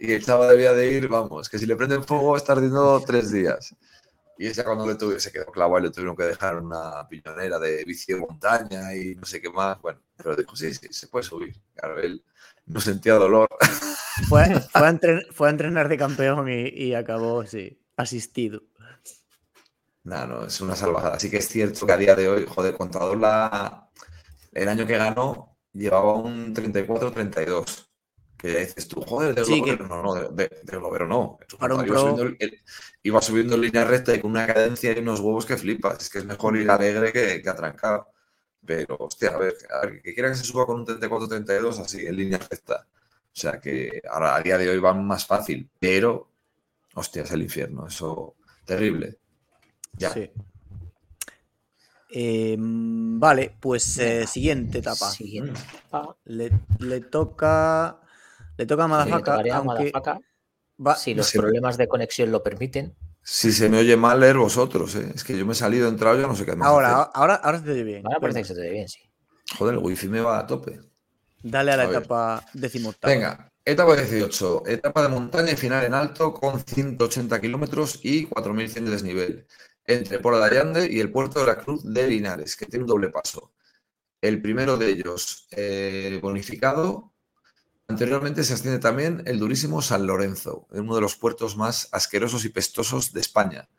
[0.00, 3.32] Y el chavo debía de ir, vamos, que si le prenden fuego está ardiendo tres
[3.32, 3.74] días.
[4.40, 7.58] Y esa cuando le tuve, se quedó clavado y le tuvieron que dejar una piñonera
[7.58, 9.80] de bici de montaña y no sé qué más.
[9.82, 11.60] Bueno, pero dijo, sí, sí, se puede subir.
[11.74, 12.22] Claro, él
[12.66, 13.48] no sentía dolor.
[14.28, 14.44] Fue,
[15.32, 18.64] fue, a, entrenar, de campeón y, acabó, sí, asistido.
[20.02, 21.14] No, no, es una salvajada.
[21.14, 23.88] Así que es cierto que a día de hoy, joder, Contador la,
[24.52, 27.87] el año que ganó llevaba un 34-32
[28.38, 31.38] que dices tú, joder, de sí, no, no, de, de, no.
[31.60, 32.36] Iba subiendo,
[33.02, 36.00] iba, subiendo, en línea recta y con una cadencia y unos huevos que flipas.
[36.00, 38.06] Es que es mejor ir alegre que, que atrancado.
[38.64, 39.56] Pero, hostia, a ver,
[40.02, 42.86] que quiera que se suba con un 34-32 así, en línea recta.
[42.86, 46.30] O sea que ahora a día de hoy va más fácil, pero,
[46.94, 47.88] hostia, es el infierno.
[47.88, 49.18] Eso, terrible.
[49.94, 50.10] Ya.
[50.10, 50.30] Sí.
[52.10, 55.10] Em, vale, pues eh, siguiente etapa.
[55.10, 55.60] Siguiente.
[56.26, 58.00] Le, le toca
[58.58, 59.40] le toca a Madafaka.
[59.54, 59.92] aunque
[60.98, 62.94] si los problemas de conexión lo permiten.
[63.22, 64.94] Si se me oye mal, leer vosotros.
[64.96, 65.12] ¿eh?
[65.14, 66.68] Es que yo me he salido, he entrado, yo no sé qué más.
[66.68, 68.06] Ahora, ahora, ahora se te oye bien.
[68.06, 69.00] Ahora parece que se te oye bien, sí.
[69.56, 70.80] Joder, el wifi me va a tope.
[71.42, 73.12] Dale a la etapa decimoctava.
[73.12, 74.64] Venga, etapa 18.
[74.66, 79.46] Etapa de montaña y final en alto con 180 kilómetros y 4.100 de desnivel.
[79.84, 82.88] Entre Pola de Allande y el puerto de la Cruz de Linares, que tiene un
[82.88, 83.52] doble paso.
[84.20, 87.12] El primero de ellos eh, bonificado
[87.90, 92.50] Anteriormente se asciende también el durísimo San Lorenzo, uno de los puertos más asquerosos y
[92.50, 93.70] pestosos de España.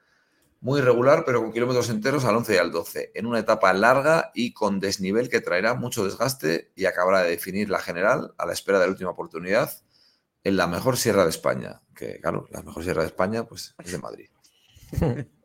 [0.62, 4.32] Muy irregular, pero con kilómetros enteros al 11 y al 12, en una etapa larga
[4.34, 8.54] y con desnivel que traerá mucho desgaste y acabará de definir la general a la
[8.54, 9.72] espera de la última oportunidad
[10.44, 11.84] en la mejor sierra de España.
[11.96, 14.30] Que, claro, la mejor sierra de España pues, es de Madrid.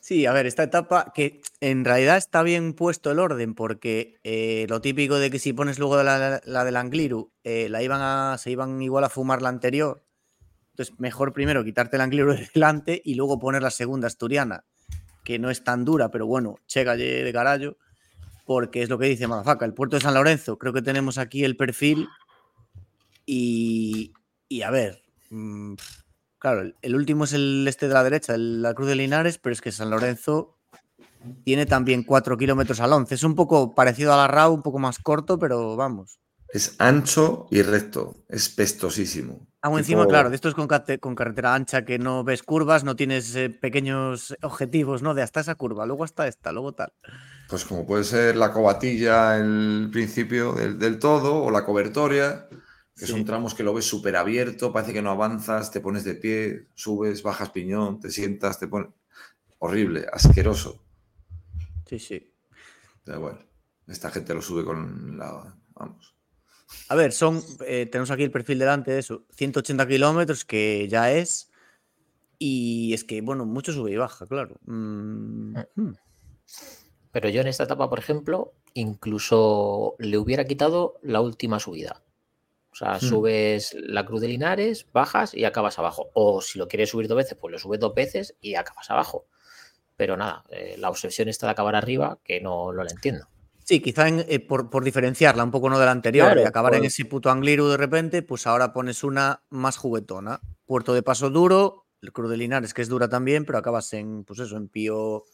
[0.00, 4.66] Sí, a ver, esta etapa que en realidad está bien puesto el orden porque eh,
[4.68, 8.36] lo típico de que si pones luego la, la del Angliru, eh, la iban a,
[8.38, 10.04] se iban igual a fumar la anterior.
[10.72, 14.64] Entonces, mejor primero quitarte el Angliru de delante y luego poner la segunda asturiana,
[15.24, 17.76] que no es tan dura, pero bueno, chega de carallo,
[18.46, 20.58] porque es lo que dice Madafaca, el puerto de San Lorenzo.
[20.58, 22.08] Creo que tenemos aquí el perfil
[23.24, 24.12] y,
[24.48, 25.74] y a ver, mm,
[26.40, 29.60] Claro, el último es el este de la derecha, la Cruz de Linares, pero es
[29.60, 30.58] que San Lorenzo
[31.44, 33.14] tiene también 4 kilómetros al 11.
[33.14, 36.18] Es un poco parecido a la RAU, un poco más corto, pero vamos.
[36.48, 39.46] Es ancho y recto, es pestosísimo.
[39.62, 43.36] Aún encima, claro, de esto es con, carretera ancha que no ves curvas, no tienes
[43.36, 45.12] eh, pequeños objetivos, ¿no?
[45.12, 46.94] De hasta esa curva, luego hasta esta, luego tal.
[47.48, 52.48] Pues como puede ser la cobatilla, el principio del, todo, o la cobertoria,
[53.00, 56.14] que son tramos que lo ves súper abierto, parece que no avanzas, te pones de
[56.14, 58.90] pie, subes, bajas piñón, te sientas, te pones...
[59.58, 60.84] Horrible, asqueroso.
[61.86, 62.34] Sí, sí.
[63.06, 63.46] Da igual.
[63.86, 65.56] Esta gente lo sube con la...
[65.74, 66.14] Vamos.
[66.88, 71.10] A ver, son, eh, tenemos aquí el perfil delante de eso, 180 kilómetros, que ya
[71.10, 71.50] es.
[72.38, 74.56] Y es que, bueno, mucho sube y baja, claro.
[74.66, 75.66] Mm, ah.
[75.74, 75.92] hmm.
[77.12, 82.02] Pero yo en esta etapa, por ejemplo, incluso le hubiera quitado la última subida.
[82.80, 83.00] O sea, hmm.
[83.00, 86.10] subes la Cruz de Linares, bajas y acabas abajo.
[86.14, 89.26] O si lo quieres subir dos veces, pues lo subes dos veces y acabas abajo.
[89.96, 93.28] Pero nada, eh, la obsesión está de acabar arriba, que no, lo la entiendo.
[93.64, 97.04] Sí, quizá eh, por, diferenciarla un poco no de la anterior y acabar en ese
[97.04, 100.40] puto Angliru de repente, pues ahora pones una más juguetona.
[100.64, 104.24] Puerto de Paso duro, el Cruz de Linares que es dura también, pero acabas en,
[104.24, 105.24] pues eso, en Pío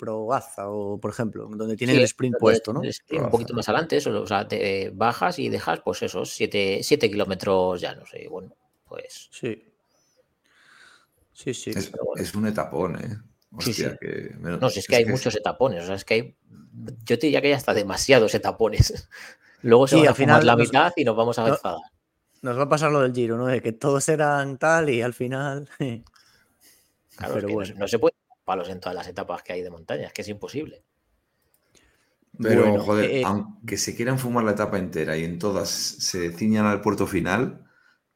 [0.00, 2.80] Progaza o, por ejemplo, donde tiene el sprint puesto, ¿no?
[2.80, 7.80] un poquito más adelante, eso, o sea, te bajas y dejas, pues esos 7 kilómetros
[7.80, 8.56] ya, no sé, bueno,
[8.88, 9.28] pues...
[9.30, 9.62] Sí.
[11.32, 11.70] Sí, sí.
[12.16, 13.18] Es, un etapón, ¿eh?
[13.52, 14.34] Hostia, Que...
[14.38, 16.36] No, si es que hay muchos etapones, o sea, es que hay
[17.04, 19.08] yo te diría que ya está demasiados etapones.
[19.62, 21.80] Luego se va a final la mitad y nos vamos a enfadar.
[22.42, 23.46] Nos va a pasar lo del giro, ¿no?
[23.46, 25.68] De que todos eran tal y al final.
[27.16, 27.74] claro, Pero bueno.
[27.76, 28.14] no, se puede
[28.50, 30.82] palos en todas las etapas que hay de montaña, es que es imposible.
[32.36, 36.66] Pero, joder, eh, aunque se quieran fumar la etapa entera y en todas se ciñan
[36.66, 37.64] al puerto final,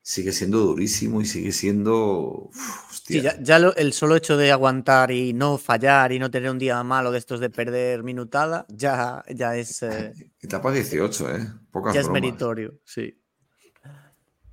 [0.03, 2.51] sigue siendo durísimo y sigue siendo.
[2.91, 6.83] Sí, ya, el solo hecho de aguantar y no fallar y no tener un día
[6.83, 9.83] malo de estos de perder minutada, ya, ya es.
[9.85, 11.47] Eh, etapa 18, ¿eh?
[11.93, 13.23] ya es meritorio, sí.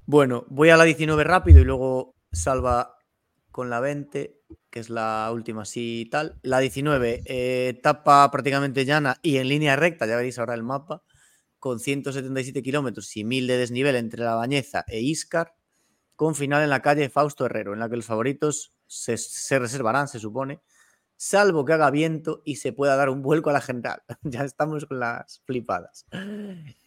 [0.05, 2.99] Bueno, voy a la 19 rápido y luego salva
[3.49, 6.39] con la 20, que es la última así y tal.
[6.41, 11.03] La 19, eh, etapa prácticamente llana y en línea recta, ya veréis ahora el mapa
[11.59, 15.53] con 177 kilómetros y 1000 de desnivel entre La Bañeza e Iscar,
[16.15, 20.19] con final en la calle Fausto Herrero, en la que los favoritos se, reservarán, se
[20.19, 20.61] supone,
[21.21, 24.01] salvo que haga viento y se pueda dar un vuelco a la general.
[24.23, 26.07] ya estamos con las flipadas.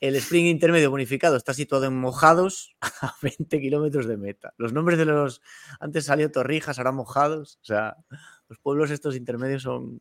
[0.01, 4.53] El sprint intermedio bonificado está situado en Mojados, a 20 kilómetros de meta.
[4.59, 5.41] Los nombres de los...
[5.79, 7.61] Antes salió Torrijas, ahora Mojados.
[7.63, 7.97] O sea,
[8.49, 10.01] los pueblos estos intermedios son...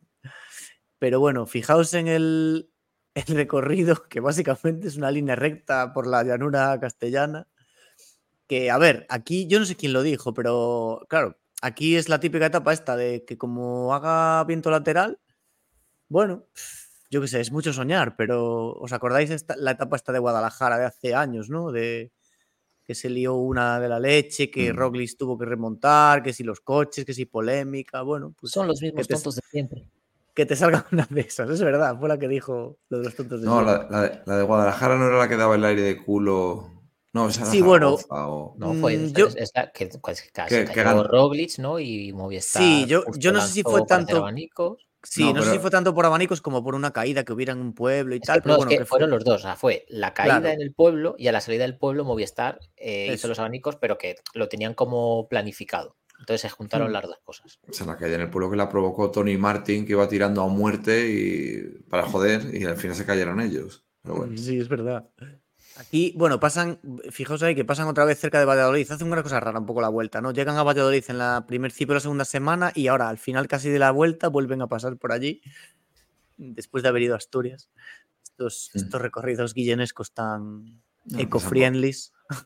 [0.97, 2.71] Pero bueno, fijaos en el,
[3.13, 7.47] el recorrido, que básicamente es una línea recta por la llanura castellana.
[8.47, 12.19] Que, a ver, aquí yo no sé quién lo dijo, pero claro, aquí es la
[12.19, 15.19] típica etapa esta de que como haga viento lateral,
[16.09, 16.45] bueno,
[17.09, 20.77] yo qué sé, es mucho soñar, pero ¿os acordáis esta, la etapa esta de Guadalajara
[20.77, 21.71] de hace años, ¿no?
[21.71, 22.11] De
[22.83, 25.17] que se lió una de la leche, que mm.
[25.17, 28.51] tuvo que remontar, que si los coches, que si polémica, bueno, pues...
[28.51, 29.87] Son los mismos tontos de siempre
[30.33, 31.49] que te salga una de esas.
[31.49, 33.87] Es verdad, fue la que dijo lo de los tontos de No, la,
[34.25, 36.72] la, de, Guadalajara no era la que daba el aire de culo.
[37.13, 37.97] No, esa Sí, bueno.
[38.09, 39.27] No, fue mm, yo...
[39.35, 41.79] es la que, pues, casi que, ganó Roglic, ¿no?
[41.79, 42.61] Y Movistar.
[42.61, 44.25] Sí, yo, yo no sé si fue tanto.
[45.05, 47.59] Sí, no, sé si fue tanto por abanicos como por una caída que hubiera en
[47.59, 48.41] un pueblo y tal.
[48.41, 49.41] pero bueno, que fueron los dos.
[49.41, 52.59] O sea, fue la caída en el pueblo y a la salida del pueblo Movistar
[52.77, 55.97] eh, hizo los abanicos, pero que lo tenían como planificado.
[56.19, 56.93] Entonces se juntaron hmm.
[56.93, 57.59] las dos cosas.
[57.67, 60.41] O sea, la caída en el pueblo que la provocó Tony Martin, que iba tirando
[60.41, 63.83] a muerte y para joder, y al final se cayeron ellos.
[64.35, 65.09] Sí, es verdad.
[65.77, 66.79] Aquí, bueno, pasan,
[67.09, 68.91] fijaos ahí que pasan otra vez cerca de Valladolid.
[68.91, 70.31] Hacen una cosa rara un poco la vuelta, ¿no?
[70.31, 73.47] Llegan a Valladolid en la primer ciclo de la segunda semana y ahora, al final
[73.47, 75.41] casi de la vuelta, vuelven a pasar por allí,
[76.37, 77.69] después de haber ido a Asturias.
[78.23, 80.83] Estos, estos recorridos guillenescos tan
[81.17, 81.95] eco-friendly.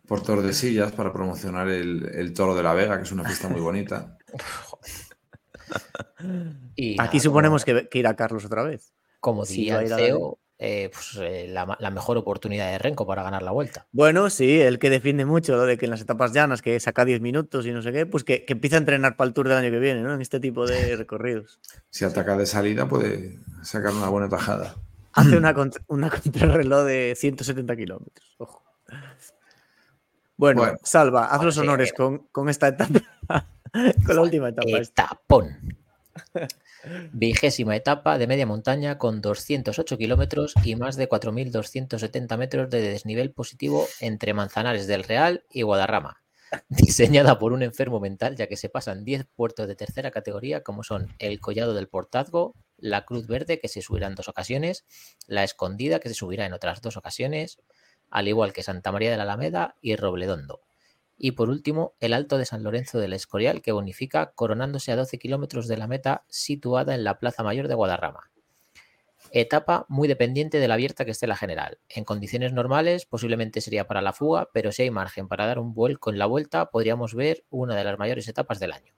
[0.08, 4.18] Por Tordesillas para promocionar el, Toro de la Vega, que es una fiesta muy bonita.
[6.76, 8.94] y Aquí suponemos que, que, irá Carlos otra vez.
[9.20, 13.52] Como diría el CEO, eh, pues, eh, la, mejor oportunidad de Renko para ganar la
[13.52, 13.86] vuelta.
[13.92, 17.06] Bueno, sí, el que defiende mucho lo de que en las etapas llanas, que saca
[17.06, 19.50] 10 minutos y no sé qué, pues que, que empieza a entrenar para el Tour
[19.50, 20.14] del año que viene, ¿no?
[20.14, 21.60] En este tipo de recorridos.
[21.92, 24.76] Si ataca de salida, puede sacar una buena tajada.
[25.14, 25.54] Hace una,
[25.88, 28.36] una contrarreloj de 170 kilómetros.
[28.38, 28.64] Ojo.
[30.38, 33.02] Bueno, Salva, haz los honores con, esta etapa,
[34.06, 34.70] con la última etapa.
[34.70, 35.76] Etapón.
[37.11, 43.31] Vigésima etapa de media montaña con 208 kilómetros y más de 4.270 metros de desnivel
[43.31, 46.22] positivo entre Manzanares del Real y Guadarrama.
[46.69, 50.84] Diseñada por un enfermo mental, ya que se pasan 10 puertos de tercera categoría, como
[50.84, 54.85] son el Collado del Portazgo, la Cruz Verde, que se subirá en dos ocasiones,
[55.27, 57.59] la Escondida, que se subirá en otras dos ocasiones,
[58.09, 60.66] al igual que Santa María de la Alameda y Robledondo.
[61.18, 65.18] Y por último, el Alto de San Lorenzo del Escorial, que bonifica coronándose a 12
[65.18, 68.30] kilómetros de la meta situada en la Plaza Mayor de Guadarrama.
[69.31, 71.80] Etapa muy dependiente de la abierta que esté la general.
[71.89, 75.73] En condiciones normales posiblemente sería para la fuga, pero si hay margen para dar un
[75.73, 78.94] vuelco en la vuelta, podríamos ver una de las mayores etapas del año.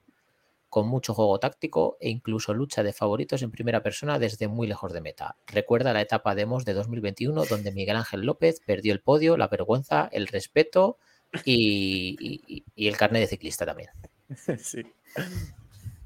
[0.68, 4.92] Con mucho juego táctico e incluso lucha de favoritos en primera persona desde muy lejos
[4.92, 5.36] de meta.
[5.48, 9.48] Recuerda la etapa de Mos de 2021 donde Miguel Ángel López perdió el podio, la
[9.48, 10.98] vergüenza, el respeto
[11.44, 13.90] y, el carnet de ciclista también.
[14.58, 14.84] Sí.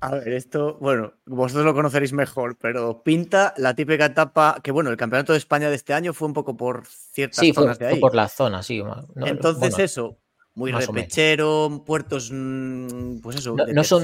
[0.00, 4.90] A ver, esto, bueno, vosotros lo conoceréis mejor, pero pinta la típica etapa que, bueno,
[4.90, 7.92] el campeonato de España de este año fue un poco por ciertas zonas de ahí.
[7.92, 8.82] Fue por la zona, sí.
[9.16, 10.18] Entonces, eso,
[10.54, 14.02] muy repechero, puertos, mm, pues eso, no, de son,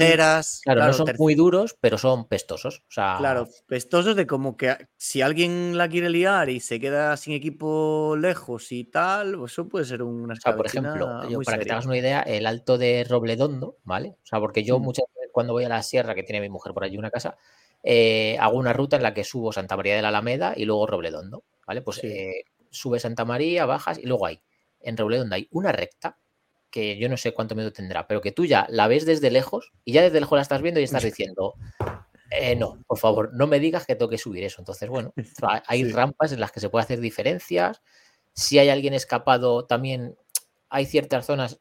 [0.63, 2.83] claro, no son muy duros, pero son pestosos.
[2.89, 8.17] Claro, pestosos de como que si alguien la quiere liar y se queda sin equipo
[8.17, 11.85] lejos y tal, pues eso puede ser una o Por ejemplo, para que te hagas
[11.85, 14.17] una idea, el alto de Robledondo, ¿vale?
[14.21, 14.83] O sea, porque yo mm.
[14.83, 17.37] muchas veces cuando voy a la sierra, que tiene mi mujer por allí una casa,
[17.81, 20.85] eh, hago una ruta en la que subo Santa María de la Alameda y luego
[20.85, 21.81] Robledondo, ¿vale?
[21.81, 24.41] Pues eh, sube Santa María, bajas y luego hay,
[24.81, 26.17] en Robledondo hay una recta
[26.71, 29.71] que yo no sé cuánto miedo tendrá, pero que tú ya la ves desde lejos
[29.85, 31.55] y ya desde lejos la estás viendo y estás diciendo,
[32.31, 34.61] eh, no, por favor, no me digas que tengo que subir eso.
[34.61, 35.13] Entonces, bueno,
[35.67, 37.81] hay rampas en las que se puede hacer diferencias.
[38.33, 40.15] Si hay alguien escapado, también
[40.69, 41.59] hay ciertas zonas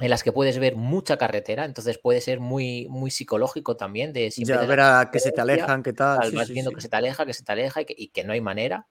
[0.00, 4.30] en las que puedes ver mucha carretera, entonces puede ser muy, muy psicológico también de
[4.30, 6.32] ya ver a que se te alejan, qué tal.
[6.32, 8.88] vas viendo que se te aleja, que se te aleja y que no hay manera.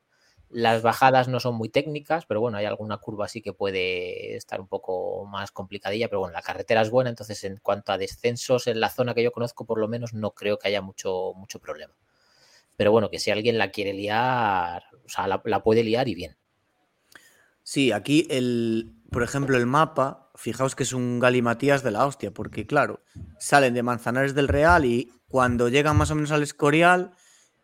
[0.50, 4.60] Las bajadas no son muy técnicas, pero bueno, hay alguna curva así que puede estar
[4.60, 8.66] un poco más complicadilla, pero bueno, la carretera es buena, entonces en cuanto a descensos
[8.68, 11.60] en la zona que yo conozco, por lo menos no creo que haya mucho, mucho
[11.60, 11.94] problema.
[12.80, 16.38] Pero bueno, que si alguien la quiere liar, o sea, la, puede liar y bien.
[17.62, 22.32] Sí, aquí el, por ejemplo, el mapa, fijaos que es un galimatías de la hostia,
[22.32, 23.02] porque claro,
[23.38, 27.12] salen de Manzanares del Real y cuando llegan más o menos al Escorial,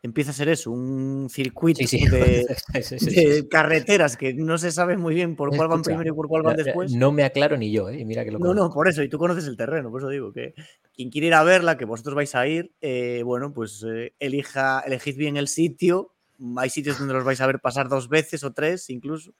[0.05, 5.55] empieza a ser eso, un circuito De, carreteras que no se sabe muy bien por
[5.55, 6.93] cuál van primero y por cuál van después.
[6.93, 8.05] No me aclaro ni yo, ¿eh?
[8.05, 10.31] mira que lo No, no, por eso, y tú conoces el terreno, por eso digo
[10.31, 10.53] que
[10.95, 14.81] quien quiere ir a verla, que vosotros vais a ir, eh, bueno, pues eh, elija,
[14.81, 16.13] elegid bien el sitio.
[16.57, 19.33] Hay sitios donde los vais a ver pasar dos veces o tres incluso.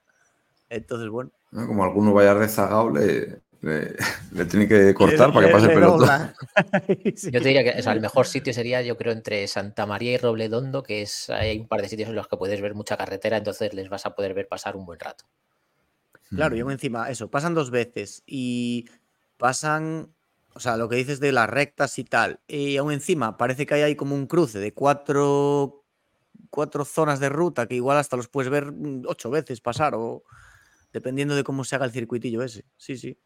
[0.68, 1.30] Entonces, bueno.
[1.50, 6.08] Como alguno vaya rezagado, le, le, tiene que cortar para que pase el pelotón.
[7.32, 10.82] Yo te diría que el mejor sitio sería, yo creo, entre Santa María y Robledondo,
[10.82, 13.72] que es hay un par de sitios en los que puedes ver mucha carretera, entonces
[13.74, 15.24] les vas a poder ver pasar un buen rato.
[16.30, 18.86] Claro, y aún encima, eso, pasan dos veces y
[19.36, 20.12] pasan,
[20.54, 23.74] o sea, lo que dices de las rectas y tal, y aún encima parece que
[23.74, 25.84] hay ahí como un cruce de cuatro,
[26.50, 30.24] cuatro zonas de ruta que igual hasta los puedes ver mm, ocho veces pasar o
[30.92, 32.64] dependiendo de cómo se haga el circuitillo ese.
[32.76, 33.18] Sí, sí.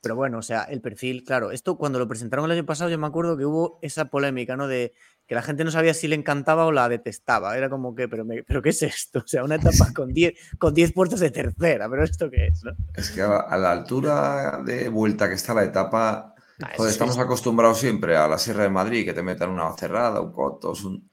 [0.00, 2.98] Pero bueno, o sea, el perfil, claro, esto cuando lo presentaron el año pasado yo
[2.98, 4.68] me acuerdo que hubo esa polémica, ¿no?
[4.68, 4.94] De
[5.26, 7.56] que la gente no sabía si le encantaba o la detestaba.
[7.56, 9.18] Era como que, pero, pero ¿qué es esto?
[9.18, 12.62] O sea, una etapa con 10 con diez puertos de tercera, pero ¿esto qué es?
[12.94, 18.16] Es que a la altura de vuelta que está la etapa, ah, estamos acostumbrados siempre
[18.16, 21.10] a la Sierra de Madrid, que te metan una cerrada, un cotos, un...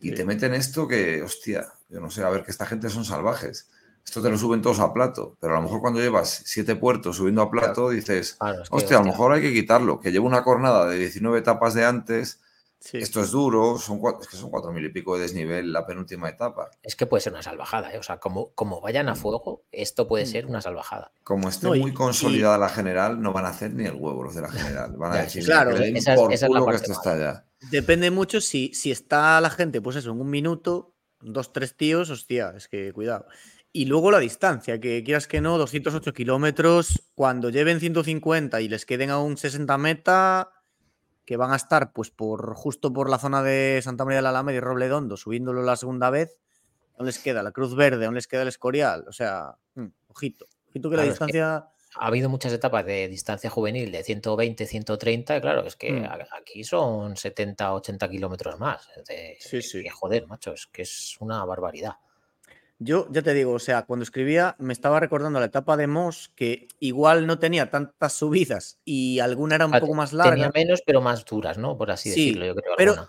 [0.00, 3.04] y te meten esto que, hostia, yo no sé, a ver que esta gente son
[3.04, 3.68] salvajes
[4.04, 7.16] esto te lo suben todos a plato, pero a lo mejor cuando llevas siete puertos
[7.16, 8.36] subiendo a plato dices,
[8.70, 11.84] hostia, a lo mejor hay que quitarlo, que llevo una cornada de 19 etapas de
[11.84, 12.40] antes,
[12.92, 16.28] esto es duro, son es que son cuatro mil y pico de desnivel la penúltima
[16.28, 16.70] etapa.
[16.82, 17.98] Es que puede ser una salvajada, ¿eh?
[17.98, 19.16] o sea, como, como vayan a mm.
[19.16, 20.28] fuego, esto puede mm.
[20.28, 21.12] ser una salvajada.
[21.22, 24.42] Como esté muy consolidada la general, no van a hacer ni el huevo los de
[24.42, 27.46] la general, van a decir, claro, que esa, por culo que esto está ya.
[27.70, 32.10] Depende mucho si, si está la gente, pues eso, en un minuto, dos, tres tíos,
[32.10, 33.26] hostia, es que cuidado.
[33.74, 38.84] Y luego la distancia, que quieras que no, 208 kilómetros, cuando lleven 150 y les
[38.84, 40.50] queden aún 60 meta,
[41.24, 44.28] que van a estar pues por justo por la zona de Santa María de la
[44.28, 46.38] Alameda y Robledondo, subiéndolo la segunda vez,
[46.98, 48.04] ¿dónde les queda la Cruz Verde?
[48.04, 49.06] ¿Dónde les queda el Escorial?
[49.08, 50.44] O sea, mm, ojito.
[50.68, 51.68] Ojito que la distancia...
[51.96, 56.08] ha habido muchas etapas de distancia juvenil de 120, 130, claro, es que mm.
[56.38, 58.86] aquí son 70, 80 kilómetros más.
[59.38, 59.88] sí, sí.
[59.88, 61.94] joder, macho, es que es una barbaridad.
[62.84, 66.30] Yo ya te digo, o sea, cuando escribía me estaba recordando la etapa de Moss
[66.34, 70.32] que igual no tenía tantas subidas y alguna era un poco más larga.
[70.32, 71.76] Tenía menos, pero más duras, ¿no?
[71.76, 72.74] Por así decirlo, yo creo.
[72.76, 73.08] Pero,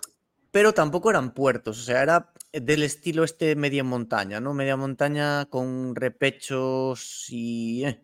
[0.50, 4.54] pero tampoco eran puertos, o sea, era del estilo este media montaña, ¿no?
[4.54, 7.84] Media montaña con repechos y...
[7.84, 8.00] Eh.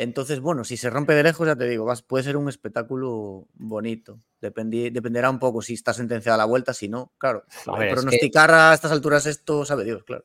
[0.00, 3.48] Entonces, bueno, si se rompe de lejos, ya te digo, vas, puede ser un espectáculo
[3.52, 4.18] bonito.
[4.40, 7.44] dependerá un poco si está sentenciada la vuelta, si no, claro.
[7.66, 10.24] A pronosticar a estas alturas esto, sabe Dios, claro.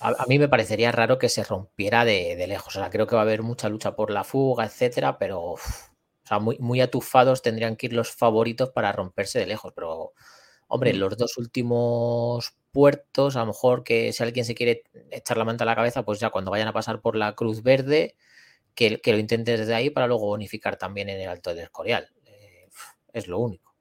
[0.00, 2.76] A, mí me parecería raro que se rompiera de, lejos.
[2.76, 5.58] O sea, creo que va a haber mucha lucha por la fuga, etcétera, pero o
[6.22, 9.72] sea, muy, muy atufados tendrían que ir los favoritos para romperse de lejos.
[9.74, 10.12] Pero,
[10.68, 10.98] hombre, mm.
[10.98, 15.64] los dos últimos puertos, a lo mejor que si alguien se quiere echar la manta
[15.64, 18.14] a la cabeza, pues ya cuando vayan a pasar por la Cruz Verde
[18.76, 22.08] que, lo intentes desde ahí para luego bonificar también en el Alto del Escorial.
[22.26, 22.68] Eh,
[23.12, 23.74] es lo único.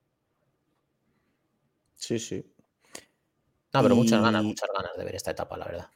[1.95, 2.43] Sí, sí.
[3.73, 5.89] No, pero muchas ganas, muchas ganas de ver esta etapa, la verdad.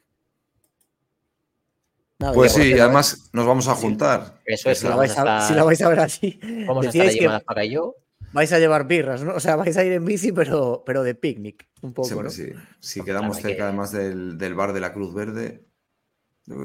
[2.34, 4.38] pues sí, además nos vamos a juntar.
[4.44, 6.38] Eso es, si la, vais a, ver así.
[6.66, 7.96] Vamos a estar allí para yo.
[8.32, 9.34] Vais a llevar birras, ¿no?
[9.34, 12.28] O sea, vais a ir en bici, pero, pero de picnic, un poco.
[12.28, 12.52] Sí, sí.
[12.78, 15.64] Si quedamos cerca además del, del, bar de la Cruz Verde,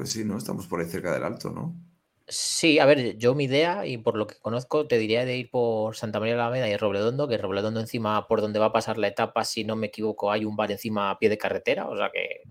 [0.04, 0.36] sí, ¿no?
[0.36, 1.74] Estamos por ahí cerca del alto, ¿no?
[2.28, 5.50] Sí, a ver, yo mi idea, y por lo que conozco, te diría de ir
[5.50, 8.72] por Santa María de la Alameda y Robledondo, que Robledondo encima, por donde va a
[8.72, 11.88] pasar la etapa, si no me equivoco, hay un bar encima a pie de carretera,
[11.88, 12.42] o sea que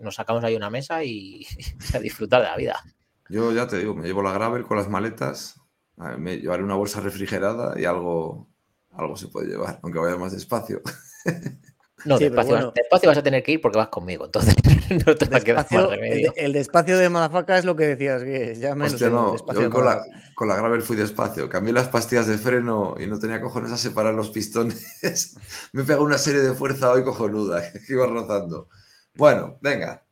[0.00, 1.46] nos sacamos ahí una mesa y
[1.92, 2.84] a disfrutar de la vida.
[3.28, 5.60] Yo ya te digo, me llevo la gravel con las maletas,
[5.96, 8.48] me llevaré una bolsa refrigerada y algo,
[8.92, 10.80] algo se puede llevar, aunque vaya más despacio.
[12.04, 14.54] No, despacio, vas a tener que ir porque vas conmigo, entonces
[15.06, 16.32] no te va a quedar más remedio.
[16.36, 20.04] El, despacio de Malafaca es lo que decías, que ya menos no, yo con la,
[20.34, 23.76] con la, Gravel fui despacio, cambié las pastillas de freno y no tenía cojones a
[23.76, 25.36] separar los pistones.
[25.72, 28.68] Me pegó una serie de fuerza hoy cojonuda, que iba rozando.
[29.14, 30.04] Bueno, venga.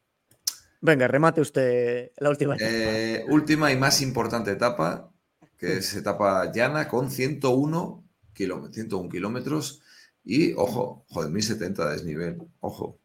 [0.80, 2.70] Venga, remate usted la última etapa.
[2.72, 5.12] Eh, última y más importante etapa,
[5.56, 8.74] que es etapa llana con 101 kilómetros.
[8.74, 9.82] 101 kilómetros
[10.24, 13.01] y, ojo, joder, 1070 de desnivel, ojo.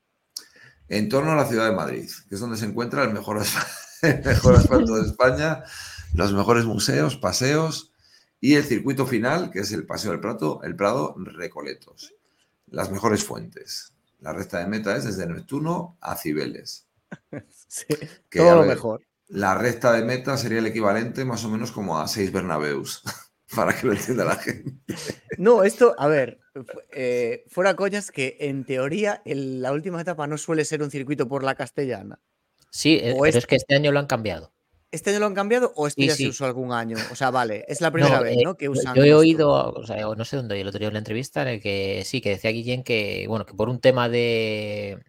[0.90, 3.40] En torno a la ciudad de Madrid, que es donde se encuentra el mejor,
[4.26, 5.64] mejor asfalto de España,
[6.14, 7.92] los mejores museos, paseos
[8.40, 12.14] y el circuito final, que es el Paseo del Prado, el Prado Recoletos.
[12.68, 13.94] Las mejores fuentes.
[14.20, 16.86] La recta de meta es desde Neptuno a Cibeles.
[17.68, 17.86] Sí,
[18.30, 19.02] todo lo mejor.
[19.28, 23.04] La recta de meta sería el equivalente más o menos como a seis Bernabeus,
[23.56, 24.78] para que lo entienda la gente.
[25.38, 26.40] No, esto, a ver,
[26.92, 31.44] eh, fuera coñas que en teoría la última etapa no suele ser un circuito por
[31.44, 32.20] la castellana.
[32.70, 33.46] Sí, eh, pero es...
[33.46, 34.52] que este año lo han cambiado.
[34.92, 36.96] ¿Este año lo han cambiado o este ya se usó algún año?
[37.12, 38.56] O sea, vale, es la primera vez, eh, ¿no?
[38.56, 38.96] Que usan.
[38.96, 41.48] Yo he oído, o sea, no sé dónde, el otro día en la entrevista, en
[41.50, 45.04] el que sí, que decía Guillén que, bueno, que por un tema de,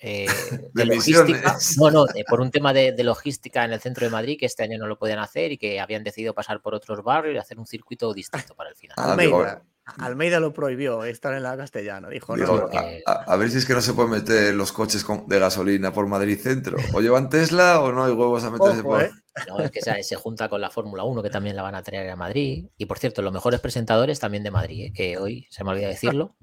[0.00, 0.26] eh,
[0.74, 1.56] de, logística.
[1.78, 4.78] No, no, por un tema de, logística en el centro de Madrid, que este año
[4.78, 7.66] no lo podían hacer y que habían decidido pasar por otros barrios y hacer un
[7.66, 8.96] circuito distinto para el final.
[8.98, 9.62] Ah,
[9.98, 12.36] Almeida lo prohibió estar en la castellana, dijo.
[12.36, 12.68] no,
[13.06, 16.38] a, ver si es que no se pueden meter los coches de gasolina por Madrid
[16.40, 16.78] Centro.
[16.94, 19.02] O llevan Tesla o no hay huevos a meterse por.
[19.02, 19.10] ¿eh?
[19.48, 22.08] No, es que se, junta con la Fórmula 1, que también la van a traer
[22.08, 22.68] a Madrid.
[22.78, 24.92] Y por cierto, los mejores presentadores también de Madrid, ¿eh?
[24.94, 26.36] que hoy se me olvidó decirlo.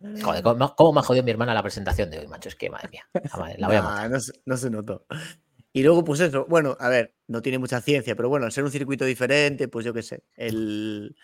[0.22, 2.48] Joder, ¿cómo, me ha jodido mi hermana la presentación de hoy, macho?
[2.48, 3.06] Es que, madre mía,
[3.58, 4.08] la voy a
[4.46, 5.06] no, se, notó.
[5.72, 8.64] Y luego, pues eso, bueno, a ver, no tiene mucha ciencia, pero bueno, al ser
[8.64, 11.14] un circuito diferente, pues yo qué sé, el,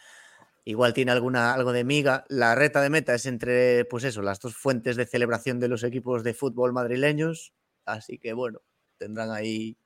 [0.67, 2.25] igual tiene alguna, algo de miga.
[2.29, 5.85] La reta de meta es entre, pues eso, las dos fuentes de celebración de los
[5.85, 7.55] equipos de fútbol madrileños,
[7.87, 8.61] así que bueno,
[8.99, 9.79] tendrán ahí,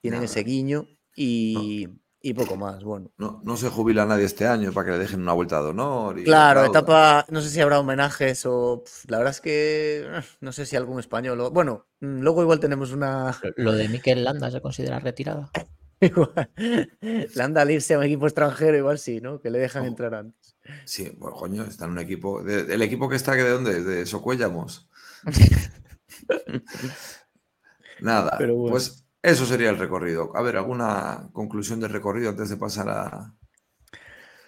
[0.00, 0.86] tienen ese guiño
[1.16, 1.88] y...
[2.22, 3.10] Y poco más, bueno.
[3.16, 6.22] No, no se jubila nadie este año para que le dejen una vuelta de honor.
[6.22, 10.06] claro, etapa, no sé si habrá homenajes o la verdad es que
[10.42, 11.48] no sé si algún español.
[11.50, 13.34] bueno, mm, luego igual tenemos una...
[13.56, 15.50] Lo de Miquel Landa se considera retirada.
[16.00, 16.50] igual.
[17.34, 19.40] Landa al irse a un equipo extranjero igual sí, ¿no?
[19.40, 20.56] Que le dejan entrar antes.
[20.84, 22.40] Sí, bueno, coño, está en un equipo...
[22.40, 23.82] ¿El equipo que está de dónde?
[23.82, 24.88] ¿De Socuellamos?
[28.00, 30.34] Nada, Pero pues eso sería el recorrido.
[30.34, 33.34] A ver, ¿alguna conclusión del recorrido antes de pasar a...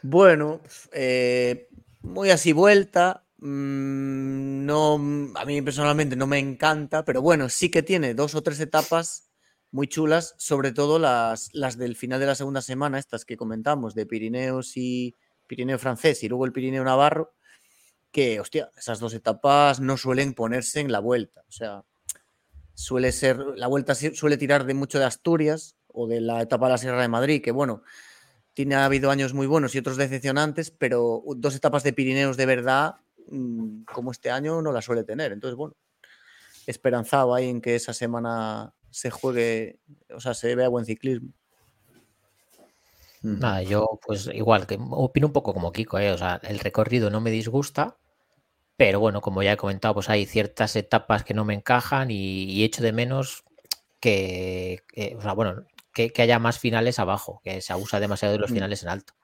[0.03, 0.61] Bueno,
[0.93, 1.69] eh,
[2.01, 3.27] muy así vuelta.
[3.39, 4.95] Mm, no,
[5.35, 9.32] a mí personalmente no me encanta, pero bueno, sí que tiene dos o tres etapas
[9.73, 13.95] muy chulas, sobre todo las, las del final de la segunda semana, estas que comentamos,
[13.95, 15.17] de Pirineos y
[15.47, 17.35] Pirineo francés y luego el Pirineo Navarro,
[18.11, 21.43] que, hostia, esas dos etapas no suelen ponerse en la vuelta.
[21.49, 21.85] O sea,
[22.75, 26.73] suele ser, la vuelta suele tirar de mucho de Asturias o de la etapa de
[26.73, 27.83] la Sierra de Madrid, que bueno,
[28.53, 32.45] tiene ha habido años muy buenos y otros decepcionantes, pero dos etapas de Pirineos de
[32.45, 32.97] verdad,
[33.29, 35.33] mm, como este año, no la suele tener.
[35.33, 35.75] Entonces, bueno,
[36.67, 39.81] esperanzado ahí en que esa semana se juegue,
[40.15, 41.31] o sea, se vea buen ciclismo.
[43.23, 46.11] Nada, yo pues igual, que opino un poco como Kiko, ¿eh?
[46.11, 47.97] o sea, el recorrido no me disgusta,
[48.77, 52.65] pero bueno, como ya he comentado, pues hay ciertas etapas que no me encajan y,
[52.65, 53.45] echo de menos
[54.01, 54.83] que,
[55.17, 58.55] o sea, bueno, que, haya más finales abajo, que se abusa demasiado de los mm.
[58.55, 59.15] finales en alto.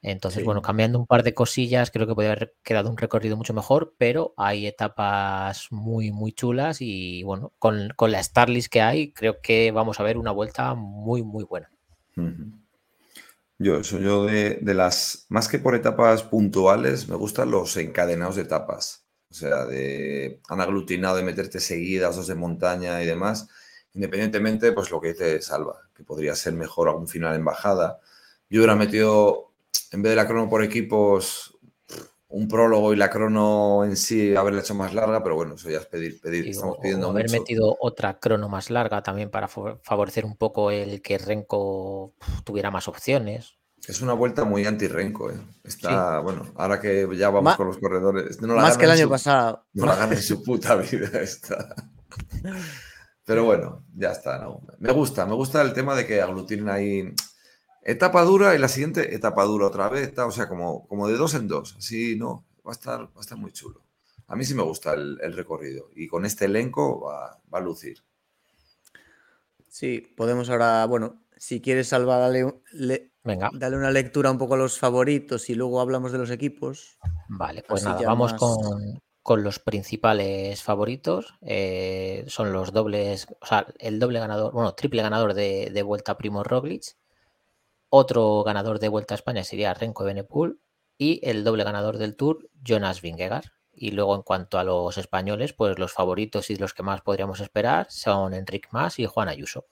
[0.00, 3.52] Entonces, bueno, cambiando un par de cosillas, creo que podría haber quedado un recorrido mucho
[3.52, 9.12] mejor, pero hay etapas muy, muy chulas y bueno, con, con la Starlist que hay,
[9.12, 11.68] creo que vamos a ver una vuelta muy, muy buena.
[13.58, 18.42] Yo, eso, yo de, las, más que por etapas puntuales, me gustan los encadenados de
[18.42, 19.04] etapas.
[19.30, 23.48] O sea, de han aglutinado de meterte seguidas, dos de montaña y demás.
[23.94, 27.98] Independientemente, pues lo que dice Salva, que podría ser mejor algún final en bajada.
[28.48, 29.47] Yo hubiera metido,
[29.92, 31.58] en vez de la crono por equipos,
[32.28, 35.78] un prólogo y la crono en sí haberla hecho más larga, pero bueno, eso ya
[35.78, 36.48] es pedir, pedir.
[36.48, 41.16] Estamos pidiendo haber metido otra crono más larga también para favorecer un poco el que
[41.16, 43.54] Renko tuviera más opciones.
[43.86, 45.40] Es una vuelta muy anti-Renko, ¿eh?
[45.64, 48.40] Está, bueno, ahora que ya vamos con los corredores.
[48.42, 49.64] más que el año pasado.
[49.72, 51.74] No la gana en su puta vida esta.
[53.24, 54.46] Pero bueno, ya está.
[54.78, 57.14] Me gusta, me gusta el tema de que aglutinen ahí
[57.82, 61.34] etapa dura y la siguiente etapa dura otra vez, o sea, como, como de dos
[61.34, 63.82] en dos, así no, va a estar, va a estar muy chulo.
[64.26, 68.04] A mí sí me gusta el, recorrido y con este elenco va, a lucir.
[69.68, 72.60] Sí, podemos ahora, bueno, si quieres, Salva, dale,
[73.24, 73.50] Venga.
[73.54, 76.98] dale una lectura un poco a los favoritos y luego hablamos de los equipos.
[77.28, 81.34] Vale, pues nada, vamos con, los principales favoritos.
[81.40, 86.18] Eh, son los dobles, o sea, el doble ganador, bueno, triple ganador de, de vuelta
[86.18, 86.96] Primo Roglic
[87.90, 90.60] otro ganador de Vuelta a España sería Renko Benepul
[90.98, 93.46] y el doble ganador del Tour, Jonas Vingegaard.
[93.72, 97.40] Y luego en cuanto a los españoles, pues los favoritos y los que más podríamos
[97.40, 99.66] esperar son Enric Mas y Juan Ayuso.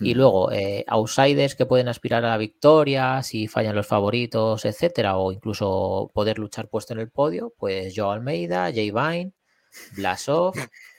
[0.00, 0.16] Y hmm.
[0.18, 5.32] luego, eh, outsiders que pueden aspirar a la victoria, si fallan los favoritos, etcétera, o
[5.32, 9.32] incluso poder luchar puesto en el podio, pues Joe Almeida, Jay Vine,
[9.96, 10.52] Blasov,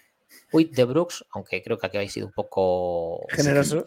[0.52, 3.16] Uy, de Brooks, aunque creo que aquí habéis sido un poco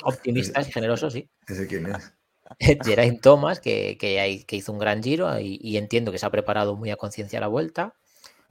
[0.05, 1.29] optimistas y generosos, sí.
[1.49, 2.13] ¿Ese quién es?
[2.85, 6.91] Geraint Thomas, que, que, hizo un gran giro y, entiendo que se ha preparado muy
[6.91, 7.95] a conciencia la vuelta.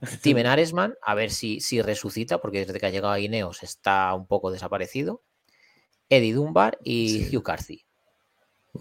[0.22, 4.14] Timen Aresman, a ver si, si resucita, porque desde que ha llegado a Ineos está
[4.14, 5.22] un poco desaparecido.
[6.08, 7.84] Eddie Dunbar y Hugh Carthy.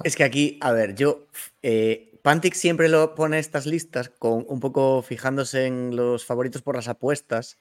[0.03, 1.27] Es que aquí, a ver, yo.
[1.61, 6.75] Eh, Pantic siempre lo pone estas listas con un poco fijándose en los favoritos por
[6.75, 7.57] las apuestas.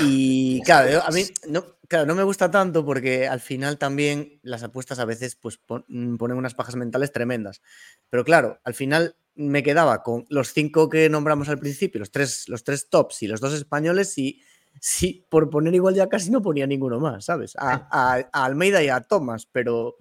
[0.00, 4.62] Y claro, a mí no, claro, no me gusta tanto porque al final también las
[4.62, 7.62] apuestas a veces pues, mm, ponen unas pajas mentales tremendas.
[8.10, 12.48] Pero claro, al final me quedaba con los cinco que nombramos al principio, los tres,
[12.48, 14.42] los tres tops y los dos españoles, y
[14.80, 17.54] sí, por poner igual ya casi no ponía ninguno más, ¿sabes?
[17.56, 19.96] A, Almeida y a Thomas, pero.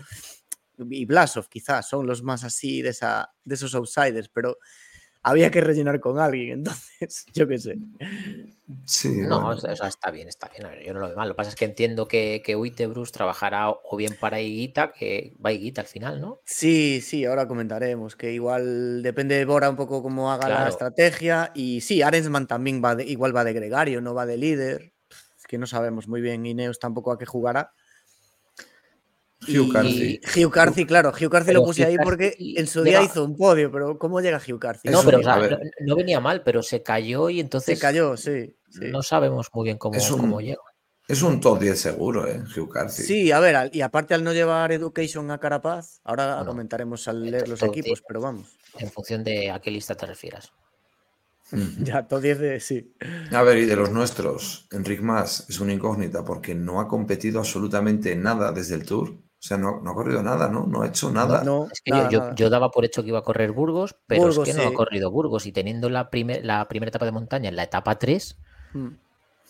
[0.90, 4.60] Y Blasov, quizás, son los más así de, esa, de esos outsiders, pero
[5.23, 7.77] había que rellenar con alguien, entonces, yo qué sé.
[8.85, 10.68] Sí, no, está bien, está bien.
[10.85, 11.30] yo no lo veo mal.
[11.30, 15.34] Lo que pasa es que entiendo que, que Bruce trabajará o bien para Higuita, que
[15.44, 16.41] va Higuita al final, ¿no?
[16.45, 21.52] Sí, sí, ahora comentaremos que igual depende de Bora un poco cómo haga la estrategia.
[21.56, 24.94] Y sí, Arensman también va igual va de gregario, no va de líder.
[25.38, 27.73] Es que no sabemos muy bien Ineos tampoco a qué jugará.
[29.48, 30.19] Hugh Carthy.
[30.36, 33.72] Hugh Carthy, claro, Hugh Carthy lo puse ahí porque en su día hizo un podio,
[33.72, 34.90] pero ¿cómo llega Hugh Carthy?
[34.90, 35.19] No, pero
[35.86, 37.78] no, venía mal, pero se cayó y entonces.
[37.78, 38.56] Se cayó, sí.
[38.82, 40.61] No sabemos muy bien cómo, cómo llega.
[41.07, 42.44] Es un top 10 seguro, ¿eh?
[42.56, 43.03] Hugh Carthy.
[43.03, 47.48] Sí, a ver, y aparte al no llevar Education a Carapaz, ahora comentaremos al leer
[47.48, 48.57] los equipos, pero vamos.
[48.78, 50.52] En función de a qué lista te refieras.
[51.80, 52.94] ya, top 10 de sí.
[53.32, 57.40] A ver, y de los nuestros, Enric Mas es una incógnita porque no ha competido
[57.40, 59.18] absolutamente nada desde el Tour.
[59.39, 60.65] O sea, no, ha corrido nada, ¿no?
[60.65, 61.43] No ha hecho nada.
[61.72, 61.91] es que
[62.35, 65.11] yo, daba por hecho que iba a correr Burgos, pero es que no ha corrido
[65.11, 65.45] Burgos.
[65.45, 66.09] Y teniendo la,
[66.41, 68.38] la primera etapa de montaña en la etapa 3.
[68.73, 68.89] Hmm.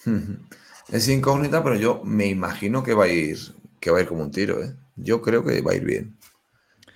[0.89, 3.37] Es incógnita, pero yo me imagino que va a ir,
[3.81, 4.73] que va a ir como un tiro, ¿eh?
[4.95, 6.17] Yo creo que va a ir bien.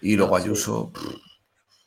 [0.02, 0.94] Y luego Ayuso.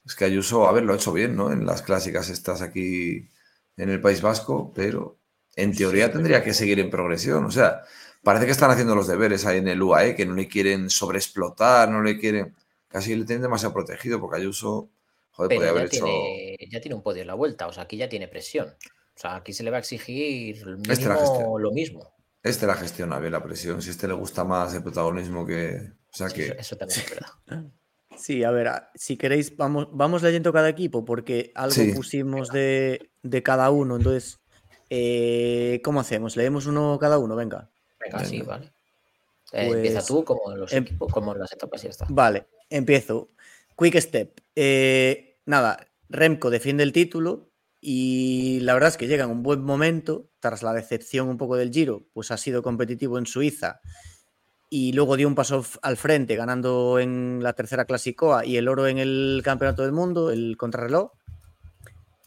[0.05, 1.51] Es que Ayuso, a ver, lo ha hecho bien, ¿no?
[1.51, 3.31] En las clásicas estás aquí
[3.77, 5.17] en el País Vasco, pero
[5.57, 7.47] en teoría tendría que seguir en progresión.
[7.47, 7.81] O sea,
[8.25, 11.89] parece que están haciendo los deberes ahí en el UAE, que no le quieren sobreexplotar,
[11.91, 12.55] no le quieren.
[12.89, 14.91] Casi le tienen demasiado protegido, porque Ayuso,
[15.31, 16.07] joder, podría haber hecho.
[16.71, 18.69] ya tiene un podio en la vuelta, o sea, aquí ya tiene presión.
[18.69, 20.57] O sea, aquí se le va a exigir
[20.89, 21.09] este
[21.59, 22.15] lo mismo.
[22.43, 23.81] Este la gestiona bien la presión.
[23.81, 25.93] Si a este le gusta más el protagonismo que.
[26.13, 26.57] O sea que.
[26.59, 27.65] Eso, también es verdad.
[28.17, 33.11] Sí, a ver, si queréis, vamos, vamos leyendo cada equipo, porque algo pusimos de,
[33.43, 33.97] cada uno.
[33.97, 34.41] Entonces,
[34.89, 36.37] eh, ¿cómo hacemos?
[36.37, 37.35] ¿Leemos uno cada uno?
[37.35, 37.73] Venga.
[38.05, 38.73] Venga, sí, vale.
[39.53, 42.07] Eh, empieza pues tú, como los em equipos, como las etapas y ya está.
[42.09, 43.31] Vale, empiezo.
[43.77, 44.41] Quick Step.
[44.55, 47.51] Eh, nada, Remco defiende el título
[47.81, 51.57] y la verdad es que llega en un buen momento, tras la decepción un poco
[51.57, 53.81] del Giro, pues ha sido competitivo en Suiza
[54.71, 58.87] y luego dio un paso al frente ganando en la tercera clasicoa y el oro
[58.87, 61.13] en el campeonato del mundo, el contrarreloj.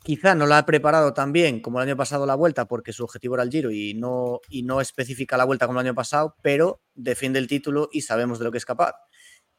[0.07, 3.03] Quizá no la ha preparado tan bien como el año pasado la vuelta porque su
[3.03, 6.37] objetivo era el giro y no, y no especifica la vuelta como el año pasado,
[6.41, 8.95] pero defiende el título y sabemos de lo que es capaz.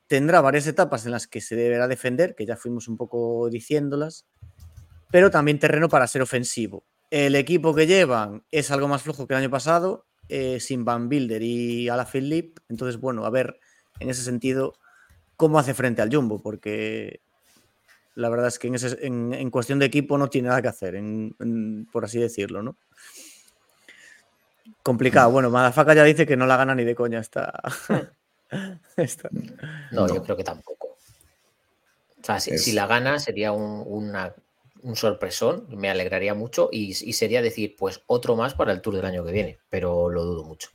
[0.06, 4.26] Tendrá varias etapas en las que se deberá defender, que ya fuimos un poco diciéndolas,
[5.10, 6.86] pero también terreno para ser ofensivo.
[7.10, 11.10] El equipo que llevan es algo más flojo que el año pasado, eh, sin Van
[11.10, 12.62] Bilder y Alaphilippe.
[12.70, 13.60] Entonces, bueno, a ver
[14.00, 14.78] en ese sentido
[15.36, 17.20] cómo hace frente al Jumbo, porque
[18.18, 21.00] la verdad es que en, cuestión de equipo no tiene nada que hacer,
[21.92, 22.76] por así decirlo, ¿no?
[24.82, 25.30] Complicado.
[25.30, 27.52] Bueno, Madafaka ya dice que no la gana ni de coña esta.
[29.92, 30.86] No, yo creo que tampoco.
[30.88, 34.10] O sea, si, la gana sería un,
[34.94, 39.22] sorpresón, me alegraría mucho y, sería decir, pues otro más para el Tour del año
[39.24, 40.70] que viene, pero lo dudo mucho.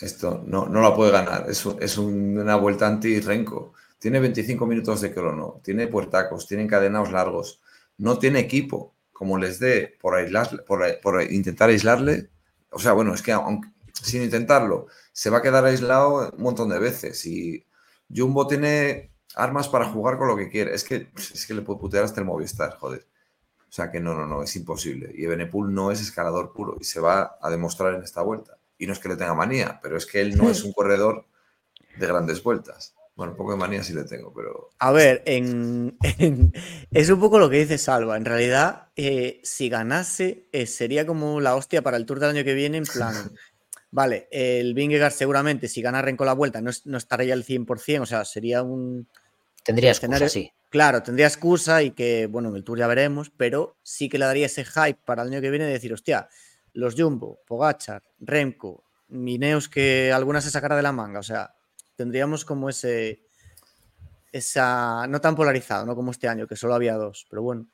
[0.00, 3.72] esto no, no la puede ganar, es, es una vuelta anti-renco.
[4.06, 7.60] Tiene 25 minutos de crono, tiene puertacos, tiene encadenados largos,
[7.98, 8.94] no tiene equipo.
[9.12, 10.14] Como les dé por,
[11.02, 12.30] por, intentar aislarle,
[12.70, 13.36] o sea, bueno, es que
[13.92, 17.26] sin intentarlo, se va a quedar aislado un montón de veces.
[17.26, 17.66] Y
[18.08, 20.72] Jumbo tiene armas para jugar con lo que quiere.
[20.72, 23.08] Es que, es que le puede putear hasta el Movistar, joder.
[23.68, 25.10] O sea que no, no, no, es imposible.
[25.16, 28.56] Y Benepul no es escalador puro y se va a demostrar en esta vuelta.
[28.78, 31.26] Y no es que le tenga manía, pero es que él no es un corredor
[31.98, 32.94] de grandes vueltas.
[33.16, 34.68] Bueno, un poco de manía sí le tengo, pero.
[34.78, 35.96] A ver, en,
[36.90, 38.16] es un poco lo que dice Salva.
[38.16, 42.44] En realidad, eh, si ganase, eh, sería como la hostia para el Tour del año
[42.44, 43.14] que viene, en plan.
[43.90, 48.06] vale, el Vingegaard seguramente, si gana con la vuelta, no, no estaría al 100%, o
[48.06, 49.08] sea, sería un.
[49.64, 50.52] Tendría excusa, sí.
[50.68, 54.26] Claro, tendría excusa y que, bueno, en el Tour ya veremos, pero sí que le
[54.26, 56.28] daría ese hype para el año que viene de decir, hostia,
[56.74, 61.55] los Jumbo, Pogachar, Remco, Mineos que alguna se sacará de la manga, o sea
[61.96, 63.22] tendríamos como ese,
[64.32, 65.94] esa, no tan polarizado, ¿no?
[65.94, 67.66] Como este año, que solo había dos, pero bueno,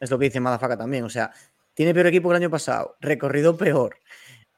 [0.00, 1.30] es lo que dice Madafaka también, o sea,
[1.74, 3.96] tiene peor equipo que el año pasado, recorrido peor,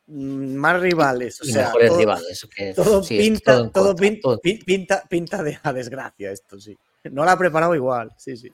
[0.07, 6.33] mm, más rivales, o sea, todo, rivales, todo, pinta, todo, pinta, pinta, de la desgracia
[6.33, 6.77] esto, sí.
[7.11, 8.53] No la ha preparado igual, sí, sí.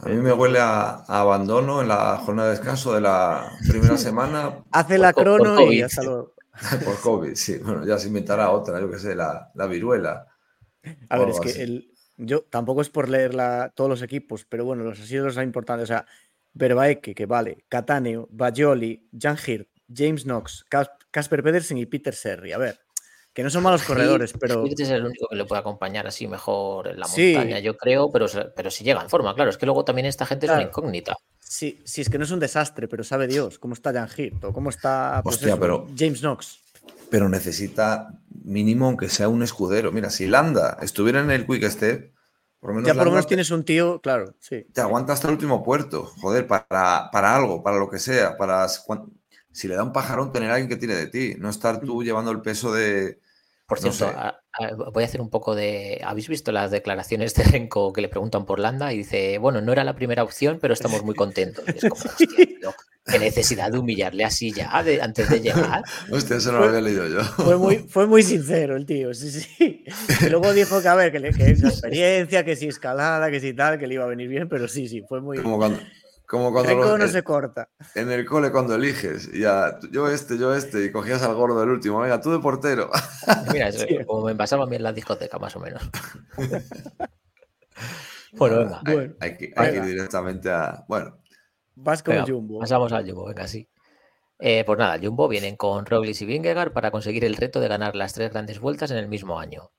[0.00, 4.64] A mí me huele a, abandono en la jornada de descanso de la primera semana.
[4.70, 6.34] Hace la crono y hasta luego.
[6.84, 7.58] Por COVID, sí.
[7.58, 10.26] Bueno, ya se inventará otra, yo que sé, la, viruela.
[11.08, 13.34] A ver, es que el, yo tampoco es por leer
[13.74, 15.84] todos los equipos, pero bueno, los así los importantes.
[15.84, 16.06] O sea,
[16.52, 20.64] Verbaeke, que vale, Cataneo, Bajoli, Jan Hirt, James Knox,
[21.10, 22.52] Casper Pedersen y Peter Serri.
[22.52, 22.80] A ver,
[23.32, 24.66] que no son malos corredores, pero.
[24.66, 28.10] Hirt es el único que le puede acompañar así mejor en la montaña, yo creo,
[28.10, 28.26] pero,
[28.56, 29.50] pero si llega en forma, claro.
[29.50, 31.16] Es que luego también esta gente es una incógnita.
[31.48, 34.44] Sí, sí, es que no es un desastre, pero sabe Dios cómo está Jan Hirt
[34.44, 36.60] o cómo está pues pero, James Knox.
[37.08, 39.90] Pero necesita mínimo aunque sea un escudero.
[39.90, 42.12] Mira, si Landa estuviera en el Quick Step,
[42.60, 44.66] por lo menos, ya por lo menos tienes un tío, claro, sí.
[44.74, 48.66] Te aguanta hasta el último puerto, joder, para, para algo, para lo que sea, para
[48.68, 52.02] si le da un pajarón tener a alguien que tiene de ti, no estar tú
[52.02, 52.04] mm.
[52.04, 53.20] llevando el peso de,
[53.66, 54.12] por cierto,
[54.92, 56.00] voy a hacer un poco de.
[56.04, 58.92] ¿Habéis visto las declaraciones de Renko que le preguntan por Landa?
[58.92, 61.64] Y dice, bueno, no era la primera opción, pero estamos muy contentos.
[61.68, 62.02] es como,
[63.08, 65.82] qué necesidad de humillarle así ya antes de llegar.
[66.10, 67.22] Hostia, eso no lo había leído yo.
[67.22, 69.84] Fue muy, fue muy sincero el tío, sí, sí.
[70.20, 73.40] Y luego dijo que, a ver, que, le, que esa experiencia, que si escalada, que
[73.40, 75.38] si tal, que le iba a venir bien, pero sí, sí, fue muy.
[75.38, 75.80] Como cuando,
[76.28, 77.70] como cuando no se corta.
[77.94, 81.70] En el cole cuando eliges, ya, yo este, yo este, y cogías al gordo del
[81.70, 82.90] último, venga, tú de portero.
[83.52, 83.70] Mira,
[84.06, 85.82] como me pasaba a mí en la discoteca, más o menos.
[88.32, 88.82] bueno, venga.
[89.20, 90.84] Hay, que, ir directamente a.
[90.86, 91.16] Bueno.
[91.76, 92.58] Vas con el Jumbo.
[92.60, 93.66] Pasamos al Jumbo, venga, sí.
[94.38, 97.96] Eh, pues nada, Jumbo vienen con Roglic y Vingegaard para conseguir el reto de ganar
[97.96, 99.70] las tres grandes vueltas en el mismo año.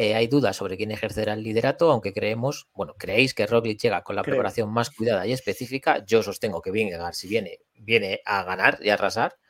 [0.00, 4.04] Eh, hay dudas sobre quién ejercerá el liderato, aunque creemos, bueno, creéis que Roglic llega
[4.04, 6.04] con la preparación más cuidada y específica.
[6.06, 9.40] Yo sostengo que Vingegaard, si viene, viene a ganar y a arrasar.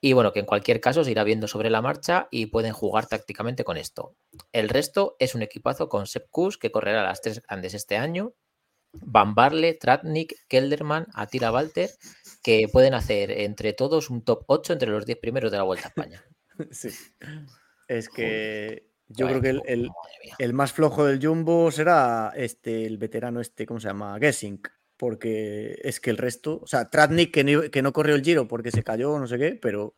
[0.00, 3.06] Y bueno, que en cualquier caso se irá viendo sobre la marcha y pueden jugar
[3.06, 4.16] tácticamente con esto.
[4.50, 8.34] El resto es un equipazo con Sepp Kuss, que correrá las tres grandes este año.
[8.92, 11.88] Van Barle, Tratnik, Kelderman, Atira Walter,
[12.42, 15.86] que pueden hacer entre todos un top 8 entre los 10 primeros de la Vuelta
[15.86, 16.24] a España.
[16.70, 16.90] Sí.
[17.88, 19.60] Es que yo creo que
[20.38, 24.18] el, más flojo del Jumbo será este, el veterano este, ¿cómo se llama?
[24.18, 24.60] Gessing.
[24.96, 28.84] Porque es que el resto, o sea, Tratnik que no, corrió el giro porque se
[28.84, 29.94] cayó, no sé qué, pero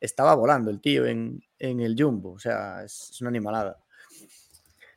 [0.00, 2.32] estaba volando el tío en, el Jumbo.
[2.32, 3.78] O sea, es, una animalada.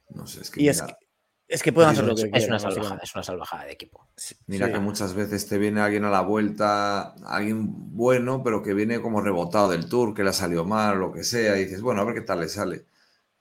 [0.10, 3.14] No sé, es que, y Es que pueden hacer lo que es, una salvajada, es
[3.14, 4.08] una salvajada de equipo.
[4.48, 7.66] Mira que muchas veces te viene alguien a la vuelta, alguien
[7.96, 11.24] bueno, pero que viene como rebotado del tour, que le ha salido mal lo que
[11.24, 12.86] sea, y dices, bueno, a ver qué tal le sale.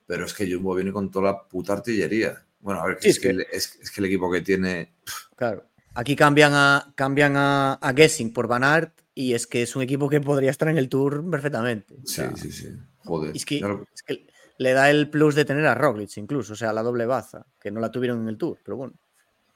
[0.09, 2.43] Pero es que Jumbo viene con toda la puta artillería.
[2.61, 4.95] Bueno, a ver, es, que, es, que el equipo que tiene.
[5.35, 5.67] Claro.
[5.93, 9.83] Aquí cambian a, cambian a, a Gessing por Van Aert y es que es un
[9.83, 11.95] equipo que podría estar en el tour perfectamente.
[12.05, 12.69] sí, sí, sí.
[13.05, 13.35] Joder.
[13.35, 13.57] Es que,
[13.93, 14.25] es que
[14.57, 17.69] le da el plus de tener a Roglic incluso, o sea, la doble baza, que
[17.69, 18.95] no la tuvieron en el Tour, pero bueno,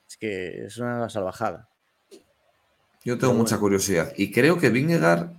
[0.08, 1.68] es que es una salvajada.
[3.04, 5.32] Yo tengo mucha curiosidad y creo que Vingegaard,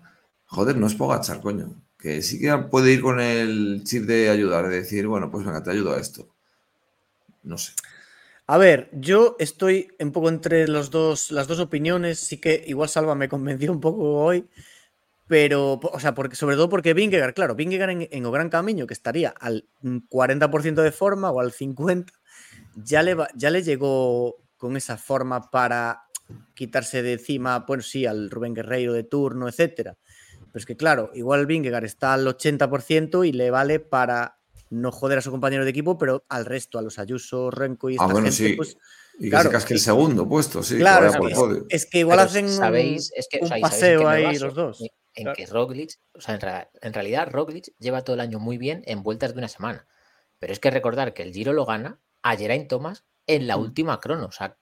[0.47, 4.69] joder, no es Pogachar, coño, que sí que puede ir con el chip de ayudar,
[4.69, 6.29] de decir, bueno, pues venga, te ayudo a esto.
[7.43, 7.73] No sé.
[8.47, 12.91] A ver, yo estoy un poco entre los dos, las dos opiniones, sí que igual
[12.91, 14.47] Salva me convenció un poco hoy,
[15.27, 18.93] pero, o sea, porque, sobre todo porque Vingegaard, claro, Vingegaard en, en Gran Camino, que
[18.93, 22.13] estaría al 40% de forma o al 50%,
[22.75, 26.03] ya le, ya le llegó con esa forma para
[26.53, 29.97] quitarse de encima, bueno, sí, al Rubén Guerreiro de turno, etcétera.
[30.55, 34.39] Pero es que, claro, igual Vingegaard está al 80% y le vale para
[34.71, 37.97] no joder a su compañero de equipo, pero al resto, a los Ayuso, Renko y
[37.99, 38.79] ah, esta gente, pues,
[39.19, 40.79] y que se casque el segundo puesto, sí.
[40.79, 41.11] Claro,
[41.69, 43.13] es, que igual hacen ¿sabéis?
[43.17, 44.81] Es que, un paseo ahí los dos
[45.17, 46.39] en que Roglic, o sea,
[46.81, 49.89] en, realidad Roglic lleva todo el año muy bien en vueltas de una semana.
[50.39, 53.61] Pero es que recordar que el Giro lo gana a Geraint Thomas en la mm.
[53.61, 54.27] última crono.
[54.27, 54.57] O sea,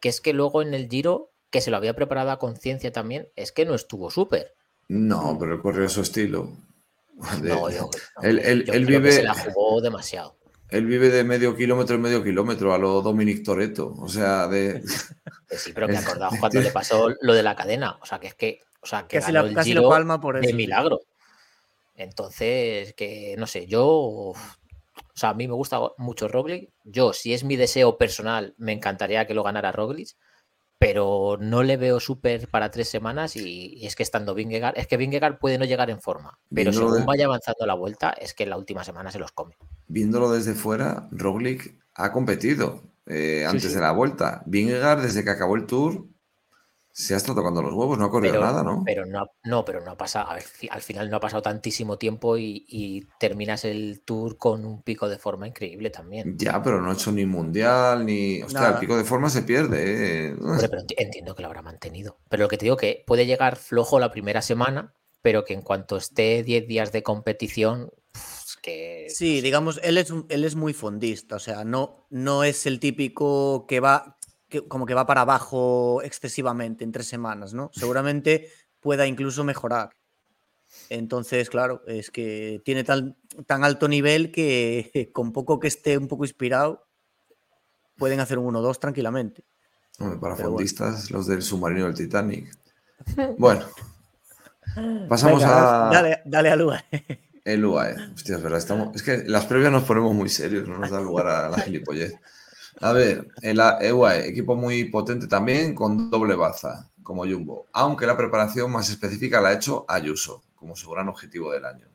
[0.00, 3.28] que es que luego en el Giro, que se lo había preparado a conciencia también,
[3.36, 4.54] es que no estuvo súper.
[4.88, 6.52] No, pero corrió a su estilo.
[7.42, 7.90] no, yo,
[8.22, 9.12] él, vive...
[9.12, 10.36] se la jugó demasiado.
[10.70, 13.94] Él vive de medio kilómetro en medio kilómetro a lo Dominic Toretto.
[13.98, 14.82] O sea, de.
[15.50, 17.98] sí, pero que acordado cuando le pasó lo de la cadena.
[18.00, 21.00] O sea, que es que o sea, que ganó el Giro palma por de milagro.
[21.94, 23.86] Entonces, que no sé, yo.
[23.86, 24.36] O
[25.14, 26.70] sea, a mí me gusta mucho Roglic.
[26.84, 30.10] Yo, si es mi deseo personal, me encantaría que lo ganara Roglic.
[30.86, 34.98] Pero no le veo súper para tres semanas y, es que estando Vingegaard, es que
[34.98, 38.50] Vingegaard puede no llegar en forma, pero según vaya avanzando la vuelta, es que en
[38.50, 39.56] la última semana se los come.
[39.88, 44.42] Viéndolo desde fuera, Roglic ha competido eh, antes de la vuelta.
[44.44, 46.06] Vingegaard, desde que acabó el Tour,
[46.96, 48.84] se ha estado tocando los huevos, no ha corrido nada, ¿no?
[48.86, 50.28] Pero no, no, pero no ha pasado.
[50.30, 55.18] al final no ha pasado tantísimo tiempo y, terminas el tour con un pico de
[55.18, 56.38] forma increíble también.
[56.38, 58.40] Ya, pero no ha hecho ni mundial, ni.
[58.42, 60.28] Hostia, el pico de forma se pierde.
[60.28, 60.36] ¿eh?
[60.70, 62.16] pero entiendo que lo habrá mantenido.
[62.28, 65.62] Pero lo que te digo que puede llegar flojo la primera semana, pero que en
[65.62, 67.90] cuanto esté 10 días de competición.
[68.62, 72.78] que, sí, digamos, él es, él es muy fondista, o sea, no, no es el
[72.78, 74.16] típico que va,
[74.62, 77.70] como que va para abajo excesivamente en tres semanas, ¿no?
[77.72, 78.50] Seguramente
[78.80, 79.90] pueda incluso mejorar.
[80.88, 83.16] Entonces, claro, es que tiene tan,
[83.46, 86.86] tan alto nivel que con poco que esté un poco inspirado,
[87.96, 89.44] pueden hacer un 1-2 tranquilamente.
[90.20, 92.50] para fondistas, los del submarino del Titanic.
[93.38, 93.66] Bueno,
[95.08, 95.90] pasamos a.
[95.92, 96.82] Dale, dale al UAE.
[97.44, 97.96] El UAE.
[98.14, 98.58] Hostia, es verdad.
[98.58, 98.96] Estamos...
[98.96, 102.14] Es que las previas nos ponemos muy serios, no nos da lugar a la gilipollez.
[102.80, 107.66] A ver, el EUAE, equipo muy potente también, con doble baza, como Jumbo.
[107.72, 111.86] Aunque la preparación más específica la ha hecho Ayuso, como su gran objetivo del año.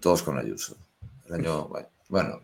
[0.00, 0.76] Todos con Ayuso.
[1.26, 1.68] El año,
[2.08, 2.40] bueno,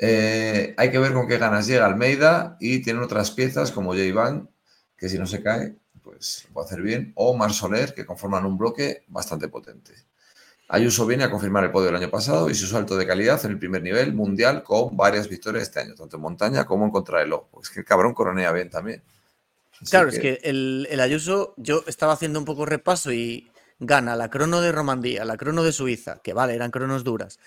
[0.00, 4.12] eh, hay que ver con qué ganas llega Almeida y tienen otras piezas como J.
[4.14, 4.48] Van,
[4.96, 8.46] que si no se cae, pues lo puede hacer bien, o Mar Soler, que conforman
[8.46, 9.92] un bloque bastante potente.
[10.68, 13.52] Ayuso viene a confirmar el podio del año pasado y su salto de calidad en
[13.52, 17.44] el primer nivel mundial con varias victorias este año, tanto en montaña como en contrarreloj.
[17.62, 19.02] Es que el cabrón coronea bien también.
[19.88, 23.48] claro, es que el, Ayuso, yo estaba haciendo un poco repaso y
[23.78, 27.38] gana la crono de Romandía, la crono de Suiza, que vale, eran cronos duras,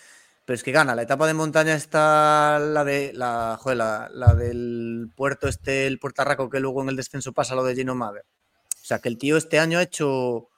[0.46, 3.60] pero es que gana la etapa de montaña está la de la,
[4.14, 7.96] la, del puerto este, el puertarraco que luego en el descenso pasa lo de Gino
[7.96, 8.24] Mader.
[8.82, 10.50] O sea que el tío este año ha hecho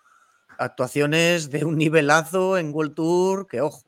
[0.61, 3.83] actuaciones de un nivelazo en World Tour, que ojo,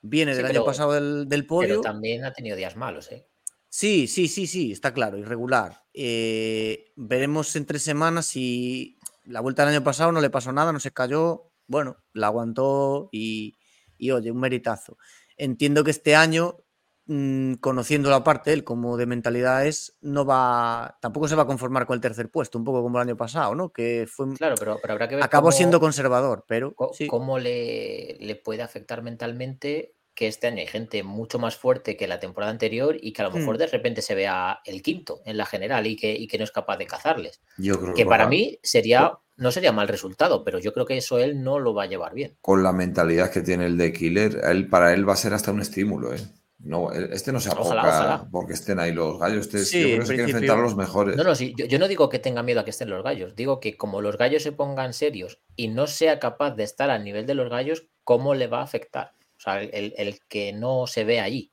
[0.00, 1.68] viene del año pasado del, podio.
[1.68, 3.28] Pero también ha tenido días malos, ¿eh?
[3.68, 5.82] Sí, sí, sí, sí, está claro, irregular.
[5.92, 10.72] Eh, veremos en tres semanas si la vuelta del año pasado no le pasó nada,
[10.72, 13.54] no se cayó, bueno, la aguantó y,
[13.98, 14.96] y oye, un meritazo.
[15.36, 16.63] Entiendo que este año
[17.06, 21.46] Mm, conociendo la parte él como de mentalidad es, no va, tampoco se va a
[21.46, 23.70] conformar con el tercer puesto, un poco como el año pasado, ¿no?
[23.70, 26.74] Que fue, claro, pero, pero habrá que ver acabó siendo conservador, pero
[27.08, 32.06] cómo le, le, puede afectar mentalmente que este año hay gente mucho más fuerte que
[32.06, 33.58] la temporada anterior y que a lo mejor hmm.
[33.58, 36.52] de repente se vea el quinto en la general y que, y que no es
[36.52, 37.42] capaz de cazarles.
[37.58, 41.18] Yo creo que, para mí sería no sería mal resultado, pero yo creo que eso
[41.18, 42.36] él no lo va a llevar bien.
[42.40, 45.50] Con la mentalidad que tiene el de Killer, él, para él va a ser hasta
[45.50, 46.20] un estímulo, ¿eh?
[46.64, 49.46] No, este no se apoca porque estén ahí los gallos.
[49.46, 51.14] Este, sí, yo creo que enfrentar a los mejores.
[51.14, 53.36] No, no, sí, yo, no digo que tenga miedo a que estén los gallos.
[53.36, 57.04] Digo que como los gallos se pongan serios y no sea capaz de estar al
[57.04, 59.12] nivel de los gallos, ¿cómo le va a afectar?
[59.36, 61.52] O sea, el, que no se ve allí.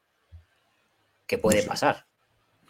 [1.27, 2.05] ¿Qué puede pasar?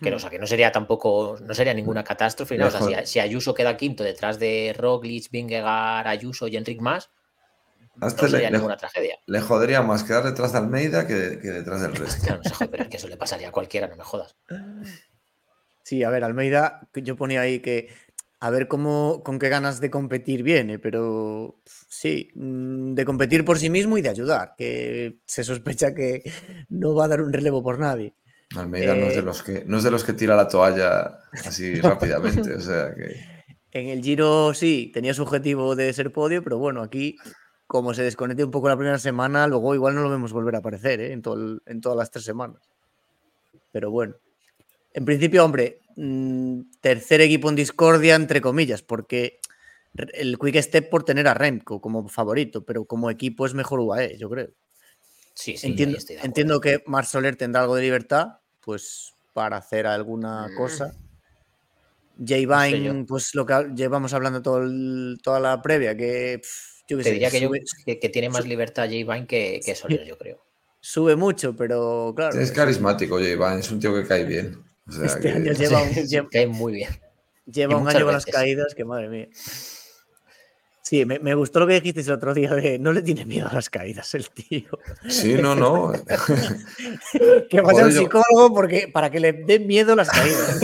[0.01, 2.57] Que, no, o sea, que no sería tampoco, no sería ninguna catástrofe.
[2.57, 7.11] No, o sea, si, Ayuso queda quinto detrás de Roglic, Vingegaard, Ayuso y Enric Más,
[7.95, 9.17] no sería le, ninguna tragedia.
[9.25, 12.23] Le jodería más quedar detrás de Almeida que, detrás del resto.
[12.23, 14.35] claro, no se jode, pero es que eso le pasaría a cualquiera, no me jodas.
[15.83, 17.89] Sí, a ver, Almeida, yo ponía ahí que
[18.39, 23.59] a ver cómo, con qué ganas de competir viene, pero sí, mm, de competir por
[23.59, 26.23] sí mismo y de ayudar, que se sospecha que
[26.69, 28.15] no va a dar un relevo por nadie.
[28.55, 31.19] Almeida no, es de eh, los que, no es de los que tira la toalla
[31.45, 33.41] así rápidamente, o sea que...
[33.73, 37.17] En el Giro sí, tenía su objetivo de ser podio, pero bueno, aquí
[37.71, 40.57] como se desconecte un poco la primera semana, luego igual no lo vemos volver a
[40.57, 41.13] aparecer ¿eh?
[41.13, 41.21] en,
[41.65, 42.61] en todas las tres semanas.
[43.71, 44.15] Pero bueno,
[44.93, 49.39] en principio, hombre, mm, tercer equipo en discordia, entre comillas, porque
[49.93, 54.17] el Quick Step por tener a Remco como favorito, pero como equipo es mejor UAE,
[54.17, 54.49] yo creo.
[55.33, 60.49] Sí, sí, entiendo, entiendo que Mar Soler tendrá algo de libertad, pues para hacer alguna
[60.49, 60.55] mm.
[60.57, 60.93] cosa.
[62.19, 62.35] J.
[62.35, 64.61] Vine, pues lo que llevamos hablando todo
[65.23, 66.41] toda la previa, que
[66.87, 69.13] te diría que, tiene más libertad J.
[69.13, 70.43] Vine que, que Soler, yo creo.
[70.79, 72.39] Sube mucho, pero claro.
[72.39, 73.35] Es carismático, J.
[73.35, 74.63] Vine, es un tío que cae bien.
[75.03, 76.89] este año lleva, un, cae muy bien.
[77.45, 79.27] Lleva un año con las caídas que madre mía.
[80.83, 83.53] Sí, me, gustó lo que dijiste el otro día de no le tiene miedo a
[83.53, 84.77] las caídas el tío.
[85.07, 85.93] Sí, no, no.
[87.49, 90.59] que vaya un psicólogo porque, para que le den miedo las caídas.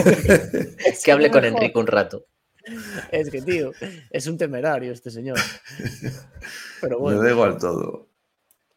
[1.02, 2.26] que hable con Enrique un rato.
[3.12, 3.72] Es que, tío,
[4.10, 5.38] es un temerario este señor.
[6.80, 7.18] Pero bueno.
[7.18, 8.08] Me da igual todo.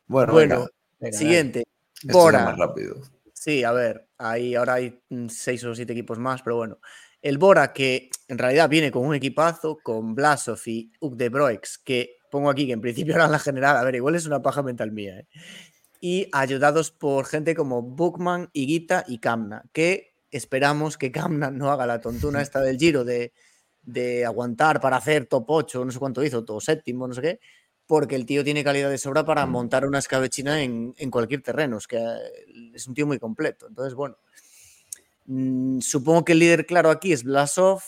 [0.08, 0.68] Bueno, bueno
[1.12, 1.66] siguiente.
[2.04, 2.46] Bora.
[2.46, 3.02] Más rápido.
[3.34, 6.80] Sí, a ver, ahí ahora hay seis o siete equipos más, pero bueno.
[7.24, 11.80] El Bora, que en realidad viene con un equipazo, con Blasov y Uk de Broix,
[11.80, 14.64] que pongo aquí que en principio eran la general, a ver, igual es una paja
[14.64, 15.28] mental mía, ¿eh?
[16.00, 21.86] y ayudados por gente como Bookman, Higuita y Kamna, que esperamos que Kamna no haga
[21.86, 23.34] la tontuna esta del giro de
[23.84, 27.40] de aguantar para hacer top 8, no sé cuánto hizo, todo séptimo, no sé qué,
[27.88, 29.52] porque el tío tiene calidad de sobra para mm.
[29.52, 33.68] montar una escabechina en, en cualquier terreno, es que eh, es un tío muy completo.
[33.68, 34.18] Entonces, bueno,
[35.26, 37.82] mm, supongo que el líder claro aquí es Blasov.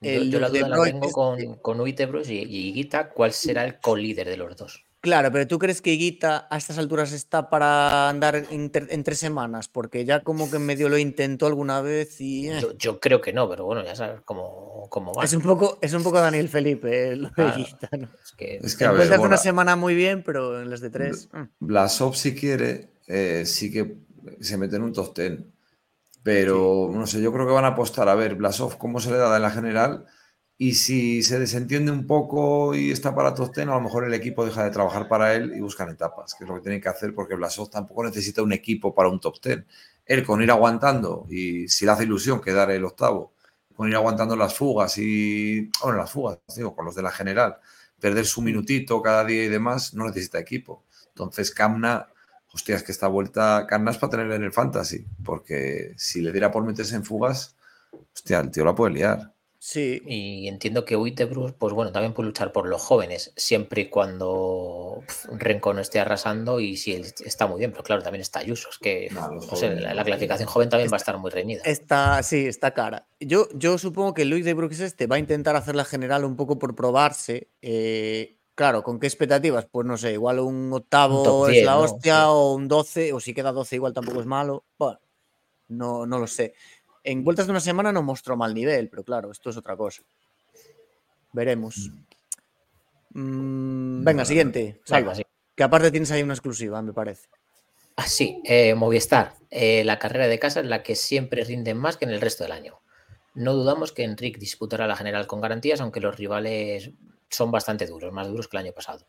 [0.00, 3.78] El yo, la duda la tengo con, con Uitebros y, y Guita, ¿cuál será el
[3.78, 4.84] co-líder de los dos?
[5.02, 9.66] Claro, pero ¿tú crees que Higuita a estas alturas está para andar en, tres semanas?
[9.66, 12.48] Porque ya como que medio lo intentó alguna vez y...
[12.48, 12.60] Eh.
[12.78, 15.24] Yo, creo que no, pero bueno, ya sabes cómo, cómo va.
[15.24, 18.10] Es un, poco, es un poco Daniel Felipe lo de Higuita, ¿no?
[18.22, 21.28] Es que, es que una semana muy bien, pero en las de tres...
[21.32, 21.48] Mm.
[21.58, 23.96] Blasov si quiere, eh, sí que
[24.40, 25.52] se mete en un top ten.
[26.22, 29.16] Pero, no sé, yo creo que van a apostar a ver Blasov cómo se le
[29.16, 30.06] da en la general
[30.64, 34.14] y si se desentiende un poco y está para top ten, a lo mejor el
[34.14, 36.88] equipo deja de trabajar para él y buscan etapas, que es lo que tienen que
[36.88, 39.66] hacer porque Blasov tampoco necesita un equipo para un top ten.
[40.06, 43.32] Él con ir aguantando y si le hace ilusión quedar el octavo,
[43.74, 47.56] con ir aguantando las fugas y, bueno, las fugas, digo, con los de la general,
[47.98, 50.84] perder su minutito cada día y demás, no necesita equipo.
[51.08, 52.06] Entonces, Camna,
[52.52, 56.30] hostia, es que esta vuelta, Camna es para tenerle en el fantasy, porque si le
[56.30, 57.56] diera por meterse en fugas,
[58.14, 59.32] hostia, el tío la puede liar.
[59.64, 60.02] Sí.
[60.06, 65.04] Y entiendo que Uitebrus, pues bueno, también puede luchar por los jóvenes, siempre y cuando
[65.30, 68.70] Renko no esté arrasando y si él está muy bien, pero claro, también está Ayuso,
[68.70, 71.62] es que la, clasificación joven también va a estar muy reñida.
[71.64, 73.06] Está, sí, está cara.
[73.20, 76.34] Yo, yo supongo que Luis de Brooks este va a intentar hacer la general un
[76.34, 77.46] poco por probarse.
[77.62, 79.66] Eh, claro, ¿con qué expectativas?
[79.70, 83.52] Pues no sé, igual un octavo es la hostia o un 12, o si queda
[83.52, 84.64] 12 igual tampoco es malo.
[84.76, 84.98] Bueno,
[85.68, 86.54] no, no lo sé.
[87.04, 90.02] En vueltas de una semana no mostró mal nivel, pero claro, esto es otra cosa.
[91.32, 91.90] Veremos.
[93.10, 94.80] Mm, venga, siguiente.
[94.84, 95.14] Salva.
[95.54, 97.28] Que aparte tienes ahí una exclusiva, me parece.
[97.96, 101.96] Ah, sí, eh, Movistar, eh, la carrera de casa en la que siempre rinden más
[101.96, 102.80] que en el resto del año.
[103.34, 106.90] No dudamos que Enric disputará la general con garantías, aunque los rivales
[107.28, 109.06] son bastante duros, más duros que el año pasado.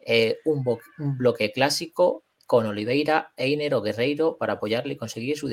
[0.00, 0.64] Eh, un,
[0.98, 5.48] bloque clásico con Oliveira, Einer o Guerreiro para apoyarle y conseguir su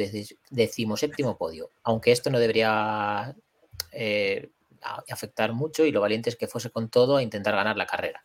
[0.50, 1.70] decimoséptimo podio.
[1.84, 3.36] Aunque esto no debería
[3.92, 4.50] eh,
[5.10, 8.24] afectar mucho y lo valiente es que fuese con todo a intentar ganar la carrera.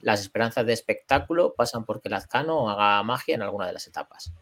[0.00, 4.32] Las esperanzas de espectáculo pasan porque Lazcano haga magia en alguna de las etapas.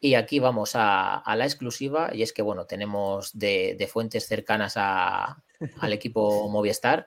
[0.00, 5.92] Y aquí vamos a, la exclusiva, y es que, bueno, tenemos de, fuentes cercanas al
[5.92, 7.06] equipo Movistar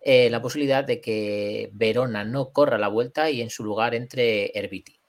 [0.00, 4.56] eh, la posibilidad de que Verona no corra la vuelta y en su lugar entre
[4.58, 4.99] Herbiti.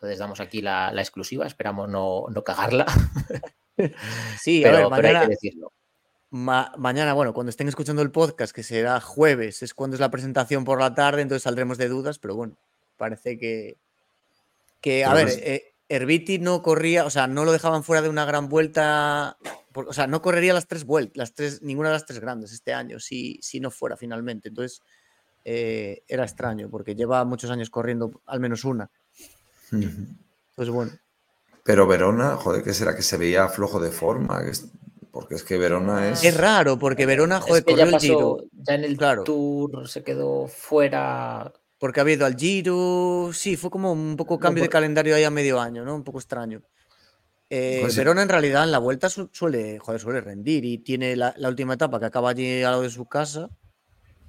[0.00, 2.86] Entonces damos aquí la, exclusiva, esperamos no, cagarla.
[4.40, 5.74] sí, pero, hay que decirlo.
[6.30, 10.64] mañana, bueno, cuando estén escuchando el podcast, que será jueves, es cuando es la presentación
[10.64, 12.56] por la tarde, entonces saldremos de dudas, pero bueno,
[12.96, 13.76] parece que,
[14.80, 18.24] que a ver, eh, Herbiti no corría, o sea, no lo dejaban fuera de una
[18.24, 19.36] gran vuelta,
[19.74, 22.72] o sea, no correría las tres vueltas, las tres, ninguna de las tres grandes este
[22.72, 24.48] año, si, si no fuera finalmente.
[24.48, 24.80] Entonces,
[25.44, 28.90] eh, era extraño, porque lleva muchos años corriendo al menos una.
[30.56, 30.92] Pues bueno.
[31.64, 32.96] Pero Verona, joder, ¿qué será?
[32.96, 34.42] Que se veía flojo de forma.
[35.10, 36.24] Porque es que Verona es.
[36.24, 38.38] Es raro, porque Verona, joder, corrió ya el Giro.
[38.52, 41.52] Ya en el Tour se quedó fuera.
[41.78, 43.30] Porque ha habido al Giro.
[43.32, 45.94] Sí, fue como un poco cambio de calendario ahí a medio año, ¿no?
[45.94, 46.62] Un poco extraño.
[47.48, 51.34] Eh, pues Verona en realidad en la vuelta suele, joder, suele rendir y tiene la,
[51.42, 53.50] última etapa que acaba allí al lado de su casa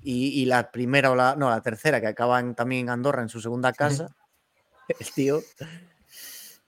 [0.02, 3.40] y, la primera o la, no, la tercera que acaba también en Andorra en su
[3.40, 4.16] segunda casa
[5.00, 5.42] el tío.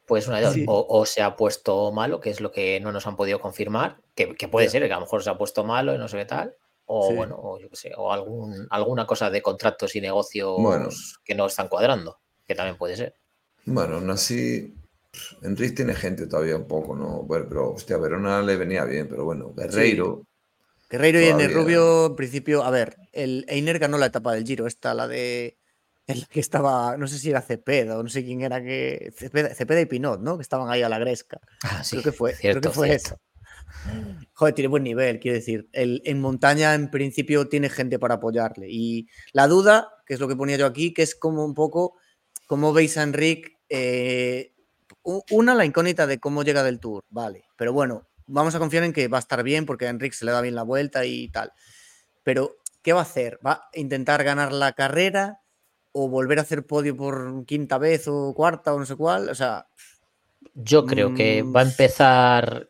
[0.06, 3.15] Pues una de o, se ha puesto malo, que es lo que no nos han
[3.15, 6.10] podido confirmar, que, puede ser, que a lo mejor se ha puesto malo y no
[6.10, 9.95] sé qué tal, o bueno, o yo qué sé, o algún, alguna cosa de contratos
[9.95, 13.15] y negocios que no están cuadrando, que también puede ser.
[13.65, 14.76] Bueno, aún así,
[15.41, 17.26] Enrique tiene gente todavía un poco, ¿no?
[17.27, 20.27] pero hostia, Verona le venía bien, pero bueno, Guerreiro.
[20.90, 24.68] Guerreiro y el Rubio, en principio, a ver, el Einer ganó la etapa del Giro,
[24.68, 25.57] esta, la de
[26.07, 29.13] el que estaba, no sé si era Cepeda o no sé quién era que.
[29.15, 30.38] Cepeda, y Pinot, ¿no?
[30.38, 31.39] Que estaban ahí a la gresca.
[31.63, 33.17] Ah, sí, creo que fue, creo que fue eso.
[34.34, 35.69] Joder, tiene buen nivel, quiero decir.
[35.71, 38.67] El, en montaña, en principio, tiene gente para apoyarle.
[38.69, 41.95] Y la duda, que es lo que ponía yo aquí, que es como un poco,
[42.47, 43.57] ¿cómo veis a Enric?
[43.69, 44.53] Eh,
[45.03, 47.45] una, la incógnita de cómo llega del Tour, vale.
[47.55, 50.25] Pero bueno, vamos a confiar en que va a estar bien porque a Enric se
[50.25, 51.51] le da bien la vuelta y tal.
[52.23, 53.39] Pero, ¿qué va a hacer?
[53.45, 55.42] ¿Va a intentar ganar la carrera?
[55.93, 59.29] O volver a hacer podio por quinta vez o cuarta o no sé cuál.
[59.29, 59.67] O sea.
[60.55, 62.69] Yo creo que va a mm, empezar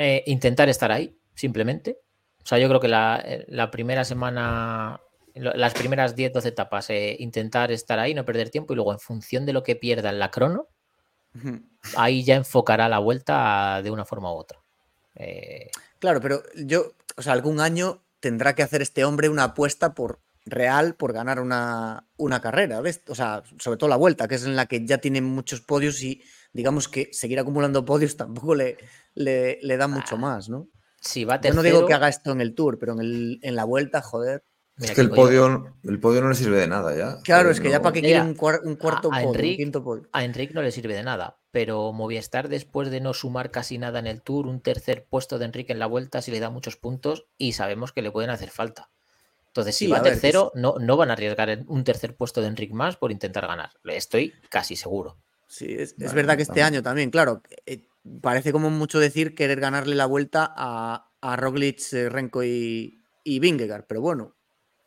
[0.00, 1.98] eh, intentar estar ahí, simplemente.
[2.40, 5.00] O sea, yo creo que la, eh, primera semana,
[5.34, 9.44] las primeras 10-12 etapas, eh, intentar estar ahí, no perder tiempo y luego en función
[9.44, 10.68] de lo que pierda en la crono,
[11.96, 14.60] ahí ya enfocará la vuelta de una forma u otra.
[15.98, 20.20] Claro, pero yo, o sea, algún año tendrá que hacer este hombre una apuesta por
[20.50, 23.02] real por ganar una, una carrera, ¿ves?
[23.08, 26.02] O sea, sobre todo la vuelta, que es en la que ya tiene muchos podios
[26.02, 26.22] y
[26.52, 28.78] digamos que seguir acumulando podios tampoco le,
[29.14, 30.68] le, da mucho ah, más, ¿no?
[31.00, 33.54] Si va Yo no digo que haga esto en el Tour, pero en, el, en
[33.54, 34.44] la vuelta, joder.
[34.78, 37.20] es que el podio, el podio no le sirve de nada ya.
[37.22, 40.08] Claro, es que ya para que quiera un, cuarto a, podio, quinto podio.
[40.12, 44.00] A Enric no le sirve de nada, pero Movistar después de no sumar casi nada
[44.00, 46.76] en el Tour, un tercer puesto de Enrique en la vuelta sí le da muchos
[46.76, 48.90] puntos y sabemos que le pueden hacer falta.
[49.48, 52.96] Entonces, si va tercero, no, no van a arriesgar un tercer puesto de Enric más
[52.96, 53.70] por intentar ganar.
[53.84, 55.16] Estoy casi seguro.
[55.48, 57.86] Sí, es, verdad que este año también, claro, eh,
[58.20, 63.38] parece como mucho decir querer ganarle la vuelta a, a Roglic, eh, Renko y, y
[63.40, 64.36] Vingegaard, pero bueno,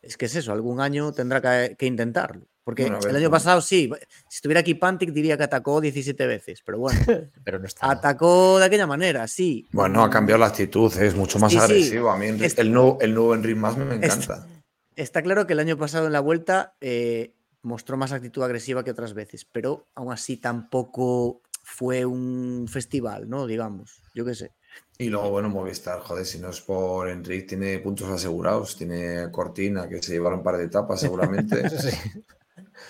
[0.02, 2.48] es que es eso, algún año tendrá que, intentarlo.
[2.64, 3.90] Porque el año pasado sí,
[4.28, 7.00] si estuviera aquí Pantic diría que atacó 17 veces, pero bueno,
[7.44, 9.66] pero no está, atacó de aquella manera, sí.
[9.72, 12.10] Bueno, ha cambiado la actitud, es mucho más agresivo.
[12.10, 14.46] A mí el, nuevo, el nuevo Enric más me encanta.
[14.94, 18.92] Está claro que el año pasado en la vuelta eh, mostró más actitud agresiva que
[18.92, 23.46] otras veces, pero aún así tampoco fue un festival, ¿no?
[23.46, 24.52] Digamos, yo qué sé.
[24.98, 29.88] Y luego, bueno, Movistar, joder, si no es por Enrique, tiene puntos asegurados, tiene Cortina,
[29.88, 31.62] que se llevaron un par de etapas seguramente.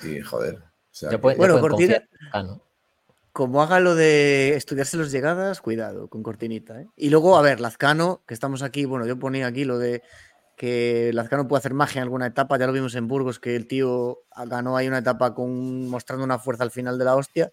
[0.02, 0.62] Y joder.
[1.36, 2.02] bueno, Cortina,
[3.32, 6.82] como haga lo de estudiarse las llegadas, cuidado con Cortinita.
[6.82, 6.89] ¿eh?
[6.97, 10.02] Y luego, a ver, Lazcano, que estamos aquí, bueno, yo ponía aquí lo de
[10.56, 13.66] que Lazcano puede hacer magia en alguna etapa, ya lo vimos en Burgos, que el
[13.66, 17.51] tío ganó ahí una etapa con, mostrando una fuerza al final de la hostia.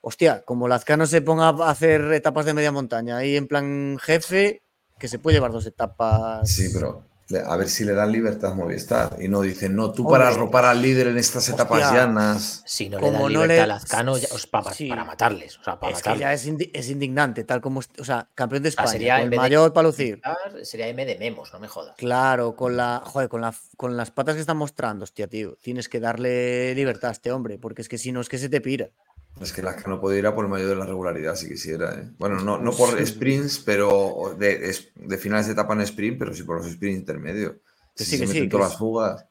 [0.00, 4.62] Hostia, como Lazcano se ponga a hacer etapas de media montaña ahí en plan jefe,
[4.98, 6.48] que se puede llevar dos etapas.
[6.48, 7.04] Sí, pero
[7.34, 10.64] a ver si le dan libertad a Movistar y no dicen, no, tú para arropar
[10.64, 12.62] al líder en estas etapas llanas.
[12.64, 14.14] Si no le dan libertad a Lazcano,
[14.50, 15.58] para, matarles.
[15.58, 17.80] O sea, para es que ya es, indignante, tal como.
[17.98, 20.20] O sea, campeón de España, sería el mayor para lucir.
[20.62, 21.96] Sería M de Memos, no me jodas.
[21.96, 23.02] Claro, con la.
[23.04, 25.56] Joder, con, la, con las patas que están mostrando, hostia, tío.
[25.60, 28.48] Tienes que darle libertad a este hombre, porque es que si no, es que se
[28.48, 28.90] te pira.
[29.40, 31.94] Es que no puede ir a por el mayor de la regularidad si quisiera.
[31.94, 32.08] ¿eh?
[32.18, 36.42] Bueno, no, no por sprints, pero de, de, finales de etapa en sprint, pero sí
[36.42, 37.56] por los sprints intermedios.
[37.94, 38.48] si sí, que sí.
[38.48, 39.26] Todas las fugas.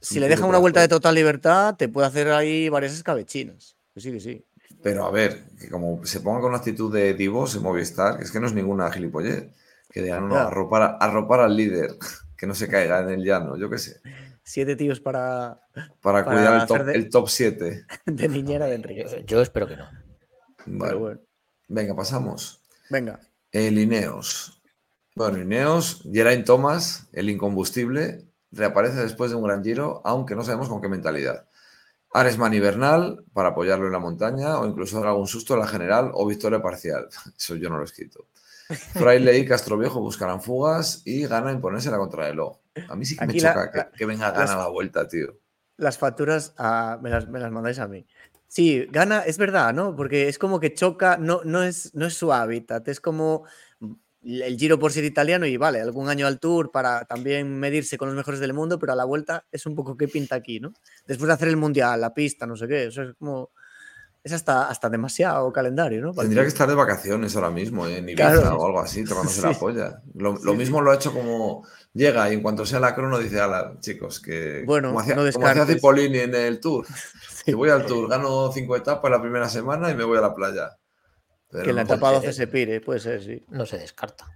[0.00, 3.76] Si le dejan una vuelta de total libertad, te puede hacer ahí varias escabechinas.
[3.92, 4.44] Que sí, que sí.
[4.82, 8.24] Pero a ver, que como se ponga con una actitud de divos en Movistar, que
[8.24, 9.48] es que no es ninguna gilipollez.
[9.90, 11.96] Que digan, no, arropar, arropar al líder.
[12.36, 14.00] que no se caiga en el llano, yo qué sé.
[14.48, 15.60] Siete tíos para.
[16.00, 17.84] Para, cuidar el top, 7.
[18.06, 19.24] De niñera de Enrique.
[19.26, 19.88] Yo, espero que no.
[20.66, 21.20] bueno.
[21.66, 22.62] Venga, pasamos.
[22.88, 23.18] Venga.
[23.50, 24.62] El Ineos.
[25.16, 30.68] Bueno, Ineos, Geraint Thomas, el incombustible, reaparece después de un gran giro, aunque no sabemos
[30.68, 31.48] con qué mentalidad.
[32.12, 35.66] Aresman y Bernal para apoyarlo en la montaña o incluso dar algún susto a la
[35.66, 37.08] general o victoria parcial.
[37.36, 38.28] Eso yo no lo he escrito.
[38.68, 42.58] Fraile y Castroviejo buscarán fugas y gana imponerse la contrarreloj.
[42.88, 45.38] A mí sí que me choca que, venga gana a la vuelta, tío.
[45.76, 48.06] Las facturas ah, me, las, mandáis a mí.
[48.48, 49.96] Sí, gana, es verdad, ¿no?
[49.96, 53.44] Porque es como que choca, no, no, es, no es su hábitat, es como
[54.26, 58.08] el Giro por ser italiano y vale, algún año al Tour para también medirse con
[58.08, 60.72] los mejores del mundo, pero a la vuelta es un poco qué pinta aquí, ¿no?
[61.06, 63.50] Después de hacer el Mundial, la pista, no sé qué, eso es como...
[64.26, 66.12] Es hasta, hasta demasiado calendario, ¿no?
[66.12, 67.98] Tendría que estar de vacaciones ahora mismo, ¿eh?
[67.98, 70.02] en Ibiza o algo así, tocándose la polla.
[70.14, 73.74] Lo, mismo lo ha hecho como llega y en cuanto sea la crono dice, ala,
[73.80, 76.86] chicos, que bueno, como hacía, no como hacía Cipollini en el Tour,
[77.46, 80.34] que voy al Tour, gano cinco etapas la primera semana y me voy a la
[80.34, 80.76] playa
[81.50, 83.44] que en la etapa 12 se pire, puede ser, sí.
[83.48, 84.26] No se descarta.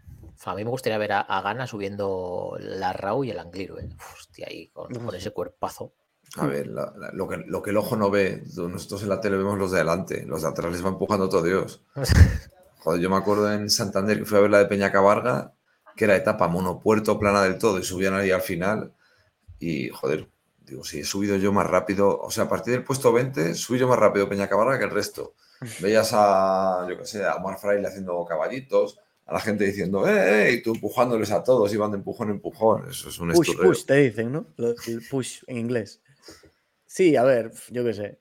[0.45, 3.89] A mí me gustaría ver a, Gana subiendo la Rau y el Angliru, ¿eh?
[4.15, 5.93] Hostia, ahí con, ese cuerpazo.
[6.37, 9.59] A ver, lo, que, lo, que, el ojo no ve, nosotros en la tele vemos
[9.59, 11.83] los de adelante, los de atrás les va empujando todo Dios.
[12.79, 15.53] Joder, yo me acuerdo en Santander que fui a ver la de Peña Cabarga,
[15.97, 18.93] que era etapa monopuerto plana del todo y subían ahí al final.
[19.59, 20.29] Y joder,
[20.61, 23.79] digo, si he subido yo más rápido, o sea, a partir del puesto 20, subí
[23.79, 25.35] yo más rápido Peña Cabarga que el resto.
[25.81, 30.49] Veías a, yo qué sé, a Omar Fraile haciendo caballitos, a la gente diciendo, ¡eh,
[30.49, 30.53] eh!
[30.53, 32.89] Y tú empujándoles a todos, iban de empujón en empujón.
[32.89, 34.47] Eso es un Push, push, te dicen, ¿no?
[34.57, 36.01] El push en inglés.
[36.91, 38.19] Sí, a ver, yo qué sé.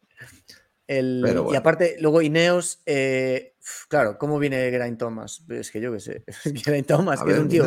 [0.87, 3.55] Y aparte, luego Ineos, eh,
[3.87, 5.43] claro, ¿cómo viene Geraint Thomas?
[5.49, 6.23] Es que yo qué sé.
[6.63, 7.65] Geraint Thomas, que es un tío.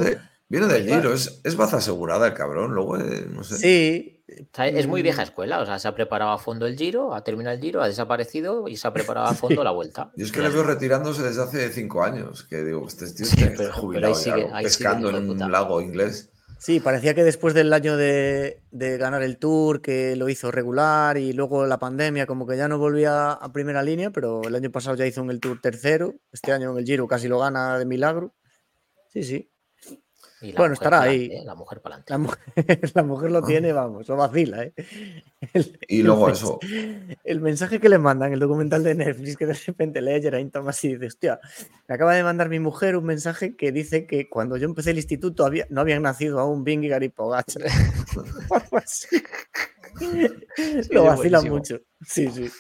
[0.48, 3.56] Viene, del Giro, es, es baza asegurada el cabrón, luego, eh, no sé.
[3.56, 4.24] Sí,
[4.56, 7.56] es muy vieja escuela, o sea, se ha preparado a fondo el giro, ha terminado
[7.56, 10.12] el giro, ha desaparecido y se ha preparado a fondo la vuelta.
[10.16, 13.72] Yo es que le veo retirándose desde hace cinco años, que digo, este tío está
[13.72, 14.14] jubilado
[14.62, 16.30] pescando en un lago inglés.
[16.64, 21.32] Sí, parecía que después del año de, ganar el Tour, que lo hizo regular y
[21.32, 24.94] luego la pandemia, como que ya no volvía a primera línea, pero el año pasado
[24.94, 27.84] ya hizo en el Tour tercero, este año en el Giro casi lo gana de
[27.84, 28.36] milagro.
[29.08, 29.51] Sí, sí
[30.56, 31.26] bueno, estará ahí.
[31.26, 31.42] ¿eh?
[31.44, 32.40] La mujer para la mujer,
[32.94, 34.64] la mujer lo tiene, vamos, lo vacila.
[34.64, 34.74] ¿eh?
[35.88, 36.58] y luego eso.
[37.22, 40.82] El mensaje que le mandan, el documental de Netflix, que de repente lee Geraint Thomas
[40.84, 41.40] y dice, hostia,
[41.86, 44.96] me acaba de mandar mi mujer un mensaje que dice que cuando yo empecé el
[44.96, 47.62] instituto había, no habían nacido aún Bing y Gary Pogacar.
[50.90, 51.80] lo vacila mucho.
[52.04, 52.50] Sí, sí.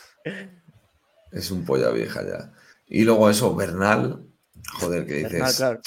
[1.32, 2.52] Es un polla vieja ya.
[2.86, 4.22] Y luego eso, Bernal,
[4.74, 5.32] joder, que dices.
[5.32, 5.80] Bernal, claro.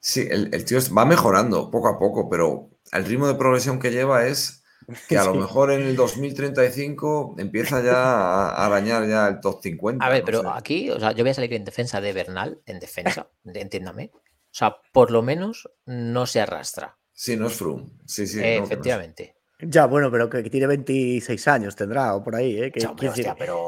[0.00, 4.26] Sí, el, tío va mejorando poco a poco, pero el ritmo de progresión que lleva
[4.26, 4.62] es
[5.08, 10.04] que a lo mejor en el 2035 empieza ya a arañar ya el top 50.
[10.04, 12.78] A ver, pero aquí, o sea, yo voy a salir en defensa de Bernal, en
[12.80, 14.10] defensa, entiéndame.
[14.14, 16.96] O sea, por lo menos no se arrastra.
[17.12, 17.86] Sí, no es Froome.
[18.06, 18.40] Sí, sí.
[18.40, 19.34] efectivamente.
[19.60, 22.70] Ya, bueno, pero que, tiene 26 años tendrá o por ahí, ¿eh?
[22.70, 22.80] Que,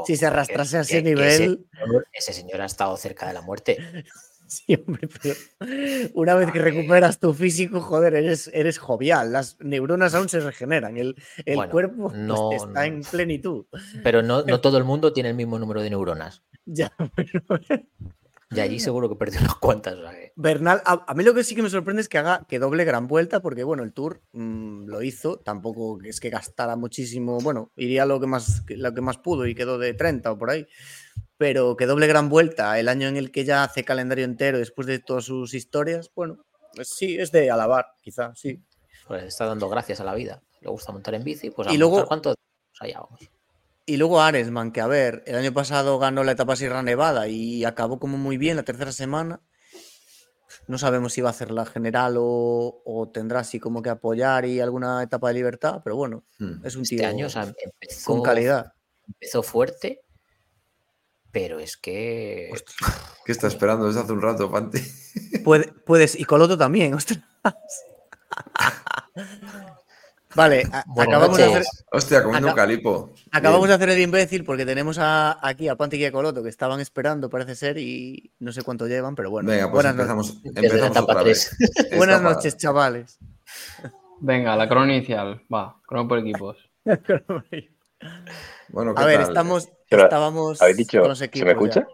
[0.07, 1.66] si se arrastrase a ese nivel.
[2.12, 3.77] ese, señor ha estado cerca de la muerte.
[4.51, 5.36] Sí, hombre, pero
[6.14, 9.31] una vez que recuperas tu físico, joder, eres, eres jovial.
[9.31, 10.97] Las neuronas aún se regeneran.
[10.97, 11.14] El,
[11.47, 13.66] el cuerpo no, está en plenitud.
[14.02, 16.43] Pero no, no, todo el mundo tiene el mismo número de neuronas.
[16.64, 17.43] Ya, pero.
[18.52, 19.97] Y allí seguro que perdió unas cuantas.
[20.35, 23.06] Bernal, a, mí lo que sí que me sorprende es que haga que doble gran
[23.06, 28.05] vuelta, porque bueno, el Tour mm, lo hizo, tampoco es que gastara muchísimo, bueno, iría
[28.05, 30.66] lo que más, lo que más pudo y quedó de 30 o por ahí
[31.40, 34.86] pero que doble gran vuelta el año en el que ya hace calendario entero después
[34.86, 36.44] de todas sus historias, bueno,
[36.74, 38.62] pues sí, es de alabar, quizá, sí.
[39.08, 40.42] Pues está dando gracias a la vida.
[40.60, 42.34] Le gusta montar en bici, pues a y luego, cuánto
[42.78, 43.20] allá vamos.
[43.86, 47.64] Y luego Aresman, que a ver, el año pasado ganó la etapa Sierra Nevada y
[47.64, 49.40] acabó como muy bien la tercera semana.
[50.66, 54.60] No sabemos si va a hacer la general o, tendrá así como que apoyar y
[54.60, 56.66] alguna etapa de libertad, pero bueno, hmm.
[56.66, 58.74] es un este tío año, empezó, con calidad.
[59.08, 60.02] Empezó fuerte
[61.32, 62.51] pero es que.
[63.24, 64.81] ¿Qué está esperando desde hace un rato, Panti?
[65.86, 67.20] puedes, y Coloto también, ostras.
[70.35, 70.62] Vale,
[70.97, 71.65] acabamos de hacer.
[71.90, 73.12] Hostia, comiendo un calipo.
[73.32, 76.81] Acabamos de hacer el imbécil porque tenemos aquí a Panti y a Coloto que estaban
[76.81, 79.51] esperando, parece ser, y no sé cuánto llevan, pero bueno.
[79.51, 81.57] Venga, pues buenas empezamos, empezamos otra vez.
[81.97, 83.19] buenas noches, chavales.
[84.20, 85.43] Venga, la crono inicial.
[85.52, 86.57] Va, crono por equipos.
[88.72, 91.86] bueno, a ver, estamos, estábamos ¿habéis dicho, ¿Se me escucha?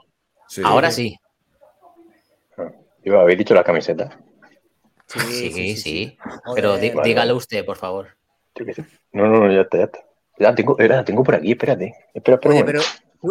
[0.64, 1.18] Ahora sí.
[2.58, 4.18] Ah, habéis dicho la camiseta.
[5.06, 6.18] Sí, sí, sí.
[6.54, 8.08] Pero dígalo usted, por favor.
[9.12, 10.00] No, no, no, ya está, ya está.
[10.38, 11.94] Ya tengo, era, tengo por aquí, espérate.
[12.12, 12.80] Espera, espera, Oye, pero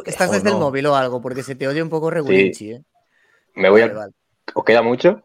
[0.05, 2.83] estás desde el móvil o algo, porque se te oye un poco regulinchi, ¿eh?
[3.53, 4.09] Me voy a.
[4.53, 5.21] ¿Os queda mucho?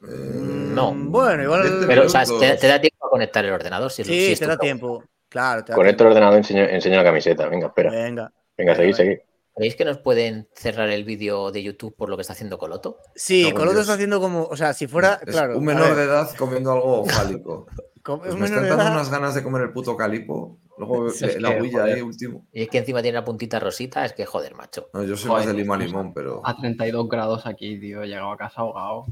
[0.00, 0.92] Mm, no.
[0.94, 1.84] Bueno, igual.
[1.86, 3.90] Pero, o sea, te, da tiempo a conectar el ordenador.
[3.90, 5.04] Si sí, te da tiempo.
[5.32, 5.64] Claro.
[5.64, 7.48] Te Conecto el ordenador, enseño, enseño la camiseta.
[7.48, 7.90] Venga, espera.
[7.90, 8.30] Venga.
[8.58, 9.18] Venga, seguid, seguid.
[9.56, 12.98] ¿Veis que nos pueden cerrar el vídeo de YouTube por lo que está haciendo Coloto?
[13.14, 15.56] Sí, Coloto está haciendo como, o sea, si fuera, claro.
[15.58, 17.66] Un menor de edad comiendo algo fálico.
[18.04, 20.58] Pues me están dando unas ganas de comer el puto calipo.
[20.76, 21.06] Luego
[21.38, 22.44] la huilla ahí, último.
[22.52, 24.88] Y es que encima tiene la puntita rosita, es que joder, macho.
[24.92, 26.42] No, yo soy más de lima limón, pero.
[26.44, 28.02] A 32 grados aquí, tío.
[28.02, 29.06] He llegado a casa ahogado.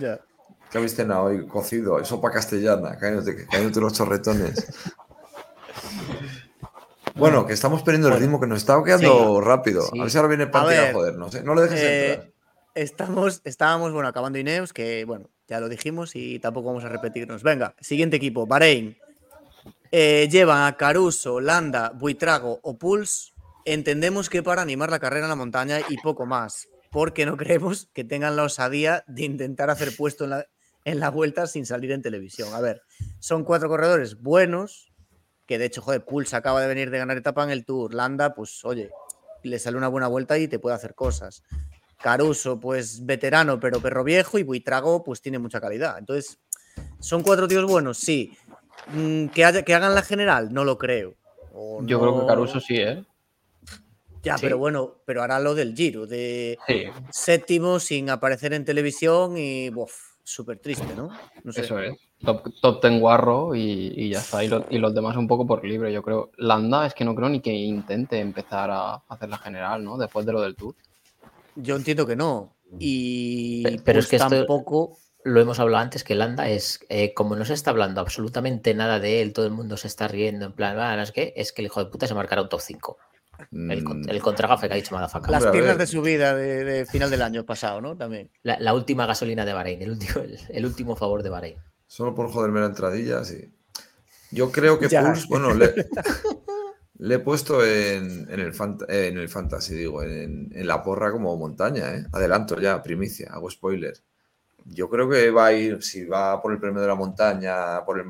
[0.00, 0.18] Ya.
[0.68, 1.46] ¿Qué habéis cenado hoy?
[1.46, 4.66] Cocido, sopa castellana, cállate los chorretones.
[7.14, 9.88] Bueno, que estamos perdiendo el ritmo, que nos está quedando rápido.
[9.92, 11.34] A ver si ahora viene Panty a, jodernos.
[11.34, 11.42] ¿eh?
[11.44, 12.32] No lo dejes eh, entrar.
[12.74, 17.44] Estamos, estábamos, bueno, acabando Ineos, que bueno, ya lo dijimos y tampoco vamos a repetirnos.
[17.44, 18.96] Venga, siguiente equipo, Bahrein.
[19.92, 23.32] Eh, llevan a Caruso, Landa, Buitrago o Pulse.
[23.64, 27.88] Entendemos que para animar la carrera en la montaña y poco más, porque no creemos
[27.92, 30.46] que tengan la osadía de intentar hacer puesto en la,
[30.84, 32.52] en la vuelta sin salir en televisión.
[32.54, 32.82] A ver,
[33.20, 34.92] son cuatro corredores buenos,
[35.46, 37.94] que de hecho, joder, Pulse acaba de venir de ganar etapa en el Tour.
[37.94, 38.90] Landa, pues oye,
[39.42, 41.42] le sale una buena vuelta y te puede hacer cosas.
[42.00, 44.38] Caruso, pues veterano, pero perro viejo.
[44.38, 45.98] Y Buitrago, pues tiene mucha calidad.
[45.98, 46.38] Entonces,
[46.98, 47.98] ¿son cuatro tíos buenos?
[47.98, 48.36] Sí.
[48.88, 50.52] Mm, ¿Que, que hagan la general?
[50.52, 51.14] No lo creo.
[51.82, 53.04] Yo creo que Caruso sí, ¿eh?
[54.22, 56.58] Ya, pero bueno, pero hará lo del Giro, de
[57.10, 59.70] séptimo sin aparecer en televisión y
[60.22, 61.10] súper triste, ¿no?
[61.54, 61.94] Eso es.
[62.24, 64.42] Top, top ten guarro y, ya está.
[64.44, 66.30] Y, los demás un poco por libre, yo creo.
[66.36, 69.96] Landa es que no creo ni que intente empezar a hacer la general, ¿no?
[69.96, 70.74] Después de lo del Tour.
[71.56, 72.54] Yo entiendo que no.
[72.78, 74.98] Y pero, es pues que tampoco.
[75.22, 78.98] lo hemos hablado antes, que Landa es, eh, como no se está hablando absolutamente nada
[78.98, 81.62] de él, todo el mundo se está riendo, en plan, ah, es que es que
[81.62, 82.98] el hijo de puta se marcará un top 5.
[83.52, 84.08] El, mm.
[84.08, 85.30] el contragafe que ha dicho Madafaka.
[85.30, 87.96] Las piernas de su vida de, final del año pasado, ¿no?
[87.96, 88.30] También.
[88.42, 91.56] La, última gasolina de Bahrein, el último, el, último favor de Bahrein.
[91.94, 93.54] Solo por joderme la entradilla, sí.
[94.32, 95.54] Yo creo que Pulse, bueno,
[96.98, 98.52] le, he puesto en, el
[98.88, 102.04] en, el fantasy, digo, en, la porra como montaña, ¿eh?
[102.10, 103.94] Adelanto ya, primicia, hago spoiler.
[104.64, 108.04] Yo creo que va a ir, si va por el premio de la montaña, por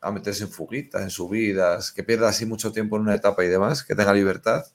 [0.00, 3.48] a meterse en fuguitas, en subidas, que pierda así mucho tiempo en una etapa y
[3.48, 4.66] demás, que tenga libertad,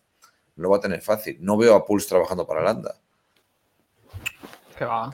[0.56, 1.38] lo va a tener fácil.
[1.42, 2.96] No veo a Pulse trabajando para Landa.
[4.78, 5.14] ¿Qué va?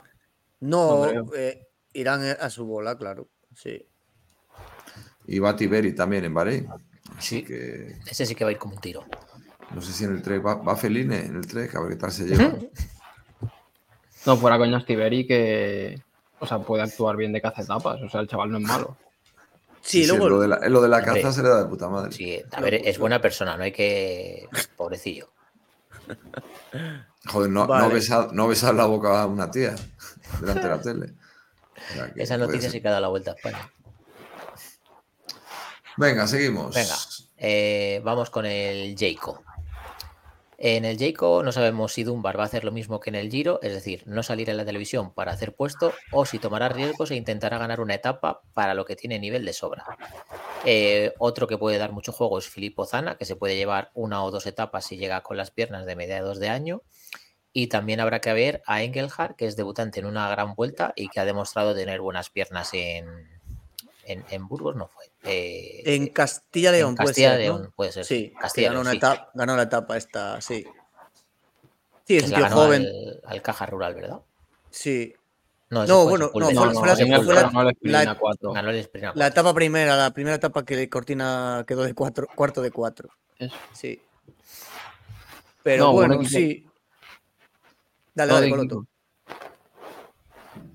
[0.60, 3.28] No, eh, irán a su bola, claro.
[3.62, 3.86] Sí.
[5.28, 6.68] Y va Tiberi también en Bahrein.
[7.20, 7.44] Sí.
[7.44, 8.00] Que...
[8.06, 9.06] Ese sí que va a ir como un tiro.
[9.74, 11.96] No sé si en el Trek va, va Feline en el Trek, a ver qué
[11.98, 12.56] tal se lleva.
[14.26, 16.02] no, fuera coñas Tiberi que.
[16.40, 18.02] O sea, puede actuar bien de caza etapas.
[18.02, 18.98] O sea, el chaval no es malo.
[19.82, 20.30] Sí, luego...
[20.30, 22.12] lo, de la, lo de la caza se le da de puta madre.
[22.12, 24.48] Sí, a ver, es buena persona, no hay que.
[24.78, 25.30] Pobrecillo.
[27.28, 29.76] Joder, no, no, besar, no besar la boca a una tía
[30.40, 31.14] delante de la tele.
[32.16, 33.72] Esa noticia sí que ha dado la vuelta a España.
[35.98, 36.74] Venga, seguimos.
[36.74, 36.96] Venga,
[37.38, 39.44] eh, vamos con el Jayco.
[40.62, 43.32] En el Jayco no sabemos si Dunbar va a hacer lo mismo que en el
[43.32, 47.12] Giro, es decir, no salir en la televisión para hacer puesto o si tomará riesgos
[47.12, 49.86] e intentará ganar una etapa para lo que tiene nivel de sobra.
[50.66, 54.22] Eh, otro que puede dar mucho juego es Filippo Zana, que se puede llevar una
[54.22, 56.82] o dos etapas si llega con las piernas de mediados de año.
[57.52, 61.10] Y también habrá que ver a Engelhardt, que es debutante en una gran vuelta y
[61.10, 63.28] que ha demostrado tener buenas piernas en,
[64.06, 65.06] en, Burgos, no fue.
[65.24, 68.06] Eh, en Castilla León, puede Castilla ser, León, puede ser.
[68.06, 70.66] Sí, Castilla ganó, una Etapa, ganó la etapa esta, sí.
[72.06, 72.88] Sí, es un tío joven.
[73.26, 74.20] Al, Caja Rural, ¿verdad?
[74.72, 75.14] Sí.
[75.70, 76.88] No, bueno, no, fue,
[77.84, 78.16] la,
[79.14, 83.10] la, etapa primera, la primera etapa que Cortina quedó de cuatro, cuarto de cuatro.
[83.74, 84.02] Sí.
[85.62, 86.66] Pero bueno, sí.
[88.20, 88.86] Dale, dale, Coloto.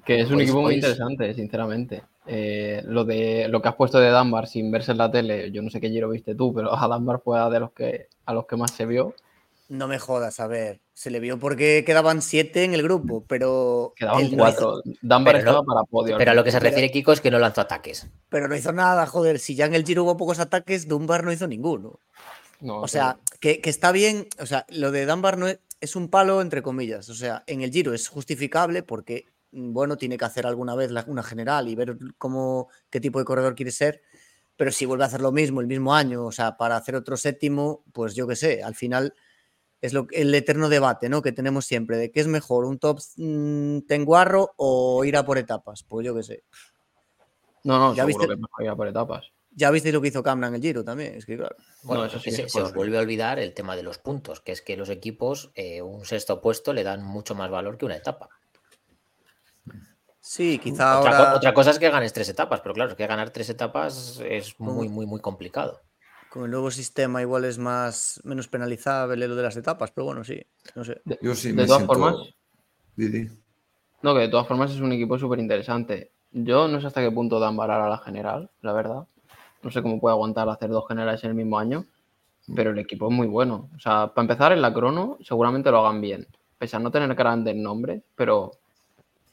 [0.05, 2.03] Que es un pues equipo muy interesante, sinceramente.
[2.27, 5.61] Eh, lo de lo que has puesto de Dunbar sin verse en la tele, yo
[5.61, 8.33] no sé qué giro viste tú, pero a Dunbar fue a de los que a
[8.33, 9.15] los que más se vio.
[9.69, 13.93] No me jodas, a ver, se le vio porque quedaban siete en el grupo, pero.
[13.97, 14.83] Quedaban cuatro.
[15.03, 16.17] Dunbar estaba para podio.
[16.17, 18.07] Pero a lo que se refiere Kiko es que no lanzó ataques.
[18.31, 19.39] Pero no hizo nada, joder.
[19.39, 21.99] Si ya en el Giro hubo pocos ataques, Dunbar no hizo ninguno.
[22.63, 24.29] o sea, que, que, está bien.
[24.39, 27.09] O sea, lo de Dunbar no es, es un palo entre comillas.
[27.09, 30.91] O sea, en el Giro es justificable porque Mm, bueno, tiene que hacer alguna vez
[31.07, 34.03] una general y ver cómo, qué tipo de corredor quiere ser.
[34.57, 37.17] Pero si vuelve a hacer lo mismo el mismo año, o sea, para hacer otro
[37.17, 39.15] séptimo, pues yo qué sé, al final
[39.81, 41.23] es lo, el eterno debate ¿no?
[41.23, 45.39] que tenemos siempre de qué es mejor, un top mm, tenguarro o ir a por
[45.39, 45.85] etapas.
[45.85, 46.45] Pues yo qué sé.
[47.65, 49.31] No, no, ya viste, que mejor ir a por etapas.
[49.57, 51.15] Ya visteis lo que hizo Camna en el Giro también.
[51.15, 51.55] Es que, claro.
[51.85, 54.63] Bueno, eso sí se, os vuelve a olvidar el tema de los puntos, que es
[54.63, 58.29] que los equipos, eh, un sexto puesto le dan mucho más valor que una etapa.
[60.21, 61.35] Sí, quizá otra, ahora...
[61.37, 64.59] otra cosa es que ganes tres etapas, pero claro, es que ganar tres etapas es
[64.59, 65.83] muy, muy, muy complicado.
[66.31, 70.25] Con el nuevo sistema igual es más menos penalizable lo de las etapas, pero bueno,
[70.25, 70.41] sí,
[70.75, 71.01] no sé.
[71.05, 72.17] De, Yo sí de me todas siento- formas,
[72.97, 73.29] Didi.
[74.03, 76.11] no, que de todas formas es un equipo súper interesante.
[76.33, 79.07] Yo no sé hasta qué punto dan varar a la general, la verdad.
[79.65, 81.87] No sé cómo puede aguantar hacer dos generales en el mismo año,
[82.55, 83.71] pero el equipo es muy bueno.
[83.75, 86.27] O sea, para empezar en la crono, seguramente lo hagan bien.
[86.59, 88.53] Pese a no tener grandes nombres, pero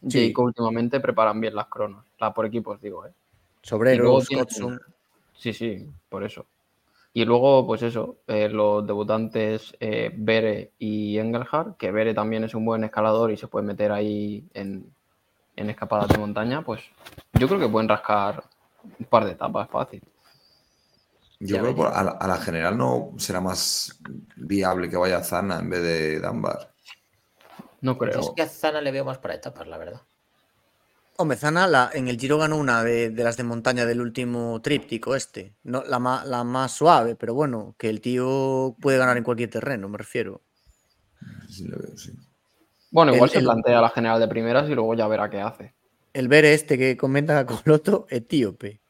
[0.08, 0.26] Sí.
[0.26, 2.06] Jayco últimamente preparan bien las cronos.
[2.20, 3.12] La por equipos, digo, ¿eh?
[3.62, 4.80] Sobreros, tienen-.
[5.34, 6.46] Sí, sí, por eso.
[7.14, 12.56] Y luego, pues eso, eh, los debutantes eh, Bere y Engelhardt, que Bere también es
[12.56, 14.86] un buen escalador y se puede meter ahí en,
[15.56, 16.82] en escapadas de montaña, pues
[17.34, 18.44] yo creo que pueden rascar
[19.00, 20.02] un par de etapas fácil.
[21.44, 24.00] Yo Ya creo que a la, a la general no será más
[24.36, 26.72] viable que vaya Zana en vez de Dunbar.
[27.82, 28.20] No Yo creo.
[28.20, 30.02] es que a Zana le veo más para etapas, la verdad.
[31.18, 34.62] Hombre, Zana la- en el Giro ganó una de, de las de montaña del último
[34.62, 35.56] tríptico este.
[35.64, 39.50] No, la, ma- la más suave, pero bueno, que el tío puede ganar en cualquier
[39.50, 40.42] terreno, me refiero.
[41.50, 42.12] Sí, le veo, sí.
[42.92, 45.42] Bueno, igual el- se el- plantea la general de primeras y luego ya verá qué
[45.42, 45.74] hace.
[46.14, 48.81] El ver este que comenta Coloto, etíope.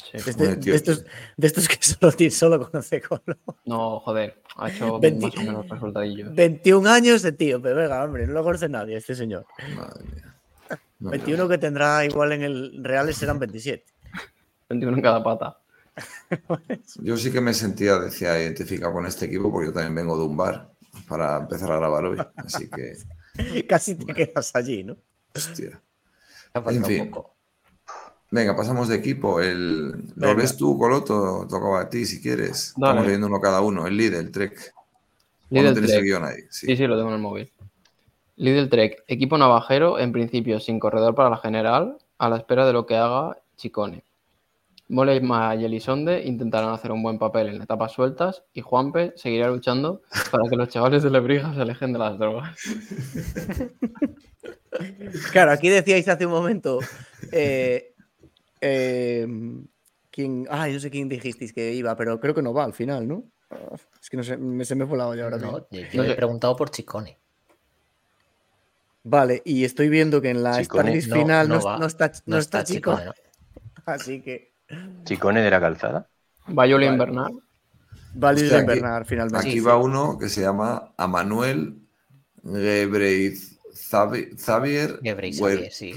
[0.00, 0.12] Sí.
[0.12, 1.04] De, este- de tío, estos,
[1.36, 3.38] de estos que solo, solo conoce Colo.
[3.66, 6.34] No, joder, ha hecho Veinti- más o menos resultadillos.
[6.34, 9.46] 21 años etíope, venga, hombre, no lo conoce nadie este señor.
[9.76, 10.24] Madre mía.
[11.00, 13.86] No, 21 que tendrá igual en el Reales serán 27.
[14.68, 15.58] 21 en cada pata.
[16.96, 20.24] Yo sí que me sentía, decía, identificado con este equipo porque yo también vengo de
[20.24, 20.70] un bar
[21.08, 22.18] para empezar a grabar hoy.
[22.36, 24.96] Así que, Casi te quedas allí, ¿no?
[25.34, 25.80] hostia.
[26.52, 27.00] En fin.
[27.02, 27.36] un poco.
[28.30, 29.40] Venga, pasamos de equipo.
[29.40, 31.46] El, ¿Lo ves tú, Coloto?
[31.48, 32.74] Tocaba a ti si quieres.
[32.76, 32.90] Dale.
[32.92, 33.86] Estamos leyendo uno cada uno.
[33.86, 34.72] El líder, el Trek.
[35.50, 36.04] ¿O Lidl no tienes el Trek.
[36.04, 36.40] guion ahí?
[36.50, 36.66] Sí.
[36.66, 37.52] Sí, sí, lo tengo en el móvil.
[38.36, 42.72] Lidl Trek, equipo navajero, en principio sin corredor para la general, a la espera de
[42.72, 44.04] lo que haga Chicone.
[44.88, 50.02] Moleima y Elisonde intentarán hacer un buen papel en etapas sueltas y Juanpe seguirá luchando
[50.32, 52.56] para que los chavales de Lebrija se alejen de las drogas.
[55.32, 56.78] Claro, aquí decíais hace un momento.
[57.32, 57.89] eh,
[58.60, 59.26] eh,
[60.10, 63.06] quién, ay, no sé quién dijisteis que iba, pero creo que no va al final,
[63.08, 63.24] ¿no?
[63.50, 65.38] Ah, Es que no sé, me, se me fue la olla ahora.
[65.38, 67.18] No, yo No he preguntado por Chicone.
[69.02, 71.78] Vale, y estoy viendo que en la Starlist No, final no, no va.
[71.78, 72.92] no está, no está chico.
[72.92, 73.12] Chicone, ¿no?
[73.86, 74.52] Así que
[75.04, 76.06] Chicone de la calzada.
[76.46, 77.32] Bernal.
[78.14, 79.38] vale Bernard finalmente.
[79.48, 79.80] Aquí Sí, va sí.
[79.84, 81.78] uno que se llama Amanuel
[82.44, 85.92] Gebreiz Xavier Gebreizabir, sí.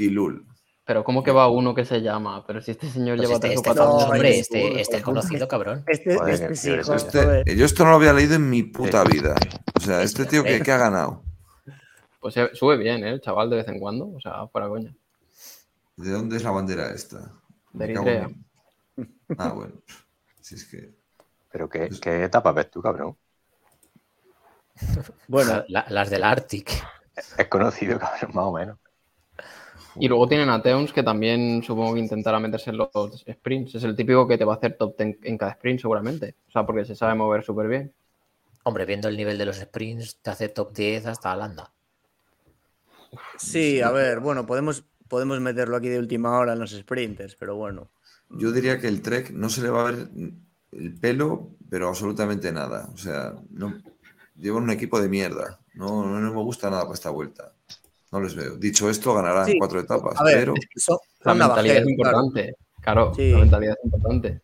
[0.86, 2.46] Pero ¿cómo que va uno que se llama?
[2.46, 4.10] Pero si este señor Pues lleva este, tres o este, cuatro No, años.
[4.12, 5.84] hombre, este, este conocido, cabrón.
[5.88, 7.50] Este, Joder, este qué sí, joder, este- joder.
[7.50, 9.36] Eh, Yo esto no lo había leído en mi puta vida.
[9.76, 11.24] O sea, este tío que, que ha ganado.
[12.20, 13.12] Pues eh, sube bien, ¿eh?
[13.12, 14.10] El chaval de vez en cuando.
[14.10, 14.94] O sea, fuera coña.
[15.96, 17.32] ¿De dónde es la bandera esta?
[17.72, 18.30] De en- Eritrea.
[19.38, 19.74] Ah, bueno.
[20.42, 20.92] Si es que.
[21.50, 23.16] Pero qué, qué etapa ves tú, cabrón.
[25.28, 26.72] Bueno, La- las del Arctic.
[27.38, 28.78] Es conocido, cabrón, más o menos.
[29.96, 32.90] Y luego tienen a Teuns que también supongo que intentará meterse en los
[33.32, 33.76] sprints.
[33.76, 36.36] Es el típico que te va a hacer top 10 en cada sprint seguramente.
[36.48, 37.94] O sea, porque se sabe mover súper bien.
[38.64, 41.72] Hombre, viendo el nivel de los sprints, te hace top 10 hasta Alanda.
[43.38, 47.56] sí, a ver, bueno, podemos, podemos meterlo aquí de última hora en los sprinters, pero
[47.56, 47.90] bueno.
[48.30, 50.10] Yo diría que el Trek no se le va a ver
[50.72, 52.90] el pelo, pero absolutamente nada.
[52.94, 53.76] O sea, no,
[54.40, 55.60] llevan un equipo de mierda.
[55.76, 57.54] No, no, no me gusta nada para esta vuelta.
[58.14, 58.56] No les veo.
[58.58, 61.82] Dicho esto, ganarán Sí, cuatro etapas, A ver, pero es que son, La mentalidad es
[61.84, 61.90] claro.
[61.90, 62.56] importante.
[62.80, 63.32] Claro, Sí.
[63.32, 64.42] la mentalidad es importante.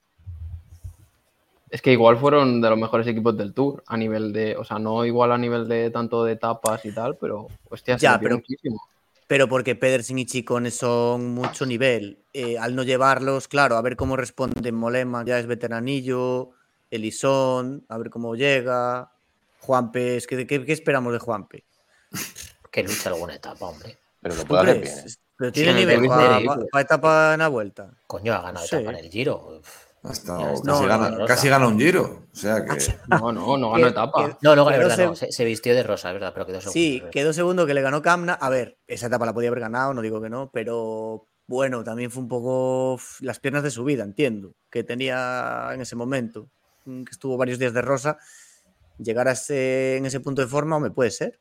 [1.70, 4.80] Es que igual fueron de los mejores equipos del Tour a nivel de, o sea,
[4.80, 8.38] no igual a nivel de tanto de etapas y tal, pero hostia, se Ya, pero-
[8.38, 8.82] muchísimo.
[9.28, 12.18] Pero porque Pedersen y Chicone son mucho nivel.
[12.34, 16.50] Eh, al no llevarlos, claro, a ver cómo responden Molema, ya es veteranillo,
[16.90, 19.12] Elisón, a ver cómo llega.
[19.60, 21.64] Juanpe, es que, ¿qué, qué esperamos de Juanpe?
[22.72, 23.98] Que lucha alguna etapa, hombre.
[24.22, 24.98] Pero lo ¿Tú puede hacer bien.
[25.00, 25.06] ¿eh?
[25.38, 26.48] Pero tiene en el nivel para Berry.
[26.82, 27.90] etapa en la vuelta.
[28.08, 28.76] Coño, ha ganado Sí.
[28.76, 29.62] etapa en el Giro.
[30.02, 31.52] ha estado- Ya casi, gana, No, no, casi no.
[31.52, 32.24] gana un giro.
[32.32, 32.78] O sea que.
[33.10, 34.28] No, no, no ganó etapa.
[34.30, 36.46] que- No, es Quedó verdad, no, seg- se, se vistió de rosa, es verdad, pero
[36.46, 36.72] quedó segundo.
[36.74, 38.34] Sí, quedó segundo que le ganó Camna.
[38.34, 42.12] A ver, esa etapa la podía haber ganado, no digo que no, pero bueno, también
[42.12, 46.50] fue un poco las piernas de su vida, entiendo, que tenía en ese momento,
[46.86, 48.18] mm, que estuvo varios días de rosa.
[49.00, 51.40] llegar a ese, en ese punto de forma, me puede ser.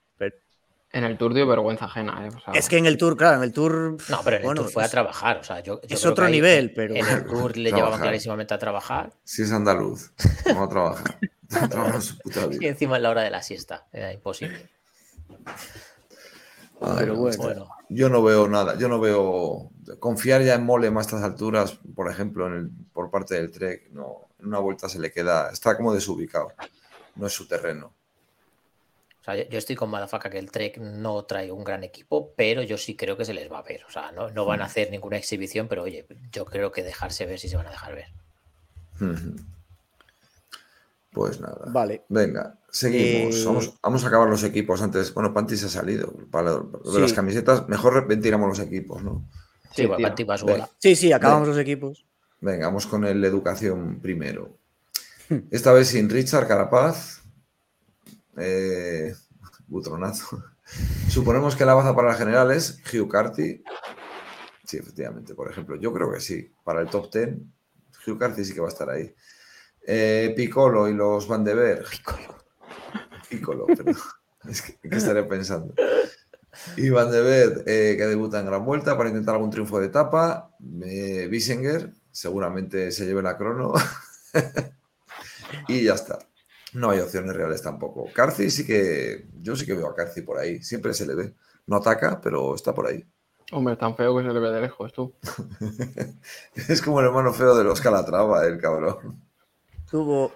[0.90, 2.31] En el Tour dio vergüenza ajena, ¿eh?
[2.55, 3.98] Es que en el Tour, claro, en el Tour.
[4.09, 5.36] No, pero en el Tour fue a trabajar.
[5.39, 6.94] O sea, yo, es otro nivel, pero.
[6.94, 9.12] En el Tour le llevaban clarísimamente a trabajar.
[9.23, 10.12] Sí, es andaluz.
[10.47, 11.19] Vamos a trabajar.
[12.60, 13.86] y encima en la hora de la siesta.
[13.93, 14.66] Era imposible.
[16.81, 17.69] pero bueno.
[17.90, 18.78] Yo no veo nada.
[18.78, 19.70] Yo no veo.
[19.98, 23.90] Confiar ya en Mole a estas alturas, por ejemplo, en el, por parte del Trek,
[23.93, 25.51] no, en una vuelta se le queda.
[25.51, 26.52] Está como desubicado.
[27.16, 27.98] No es su terreno
[29.37, 32.97] yo estoy con Madafaka que el Trek no trae un gran equipo, pero yo sí
[32.97, 33.85] creo que se les va a ver.
[33.87, 34.67] O sea, no, van a mm.
[34.67, 37.95] hacer ninguna exhibición, pero oye, yo creo que dejarse ver si se van a dejar
[37.95, 38.07] ver.
[41.13, 41.67] Pues nada.
[41.67, 42.05] Vale.
[42.09, 43.37] Venga, seguimos.
[43.37, 45.13] Eh, vamos, a acabar los equipos antes.
[45.13, 46.13] Bueno, Panty se ha salido.
[46.31, 49.25] Para de las camisetas, mejor ventilamos los equipos, ¿no?
[49.75, 52.05] Sí, sí Panty va a Sí, sí, acabamos los equipos.
[52.41, 54.57] Venga, vamos con el educación primero.
[55.51, 57.18] Esta vez sin Richard Carapaz,
[58.39, 59.15] eh,
[59.66, 60.43] butronazo.
[61.09, 63.62] Suponemos que la baza para la general es Hugh Carty.
[64.65, 65.77] Sí, efectivamente, por ejemplo.
[65.77, 66.52] Yo creo que sí.
[66.62, 67.36] Para el top 10,
[68.06, 69.15] Hugh Carty sí que va a estar ahí.
[69.86, 71.85] Eh, Piccolo y los Van de Ver.
[71.90, 72.36] Piccolo.
[73.31, 73.93] Piccolo, pero
[74.48, 75.74] es que, ¿qué estaré pensando?
[76.77, 79.86] Y Van de Ver, eh, que debuta en Gran Vuelta para intentar algún triunfo de
[79.86, 80.51] etapa.
[80.82, 81.31] Eh,
[82.10, 83.73] seguramente se lleve la crono.
[85.69, 86.19] y ya está.
[86.74, 88.07] No hay opciones reales tampoco.
[88.12, 89.27] Carci sí que.
[89.40, 90.62] Yo sí que veo a Carci por ahí.
[90.62, 91.35] Siempre se le ve.
[91.66, 93.05] No ataca, pero está por ahí.
[93.53, 95.15] Hombre, tan feo que se le ve de lejos, tú.
[96.55, 99.23] es como el hermano feo de los Calatrava, el cabrón.
[99.90, 100.32] Tuvo,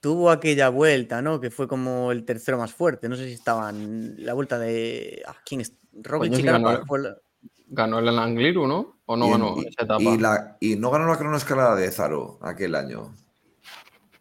[0.00, 1.40] tuvo aquella vuelta, ¿no?
[1.40, 3.08] Que fue como el tercero más fuerte.
[3.08, 5.22] No sé si estaban la vuelta de.
[5.26, 5.72] Ah, ¿Quién es?
[5.92, 6.84] Robin ganó,
[7.68, 9.00] ganó, el Angliru, ¿no?
[9.06, 10.02] ¿O no ganó esa etapa?
[10.02, 13.14] Y, la, y no ganó la cronoescalada de Zaro aquel año.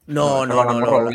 [0.08, 1.10] No, no, no, no.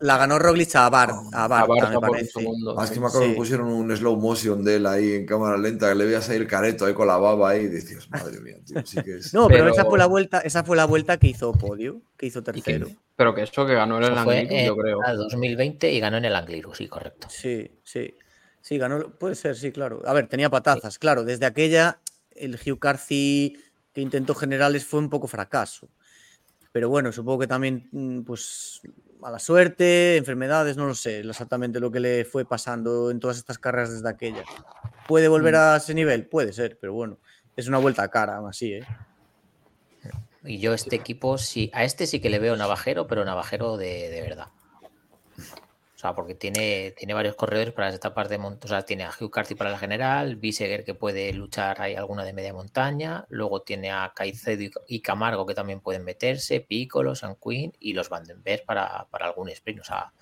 [0.00, 2.46] La ganó Roglic a Bart, a Bart, me parece.
[2.76, 5.56] Ah, es que me acuerdo que pusieron un slow motion de él ahí en cámara
[5.56, 8.40] lenta, que le veías ahí el careto ahí con la baba ahí y decías, madre
[8.40, 9.32] mía, tío, sí que es...
[9.34, 12.42] No, pero, esa fue la vuelta, esa fue la vuelta que hizo podio, que hizo
[12.42, 12.88] tercero.
[13.16, 14.98] pero que eso que ganó en el Angliru, yo creo.
[15.06, 17.28] En 2020 y ganó en el Angliru, sí, correcto.
[17.30, 18.14] Sí, sí.
[18.60, 20.02] Sí, ganó, puede ser, sí, claro.
[20.06, 21.22] A ver, tenía patazas, claro.
[21.24, 22.00] Desde aquella,
[22.30, 23.58] el Hugh Carthy
[23.92, 25.88] que intentó generales fue un poco fracaso.
[26.74, 28.80] Pero bueno, supongo que también, mm, pues,
[29.20, 33.60] mala suerte, enfermedades, no lo sé exactamente lo que le fue pasando en todas estas
[33.60, 34.42] carreras desde aquella.
[35.06, 35.58] ¿Puede volver mm.
[35.58, 36.26] a ese nivel?
[36.26, 37.20] Puede ser, pero bueno,
[37.54, 38.84] es una vuelta a cara, aún así, ¿eh?
[40.42, 44.10] Y yo este equipo, sí, a este sí que le veo navajero, pero navajero de,
[44.10, 44.48] de verdad
[46.12, 48.64] porque tiene, tiene varios corredores para las etapas de montaña.
[48.64, 52.24] O sea, tiene a Hugh Carty para la general, Biseguer que puede luchar ahí alguna
[52.24, 57.36] de media montaña, luego tiene a Caicedo y Camargo que también pueden meterse, Piccolo, San
[57.36, 59.80] Quinn y los Vandenberg para, para algún sprint.
[59.80, 60.12] O sea,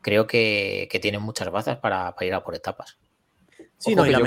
[0.00, 2.98] creo que, que tienen muchas bazas para, ir a por etapas.
[3.78, 4.20] Sí, no, y la,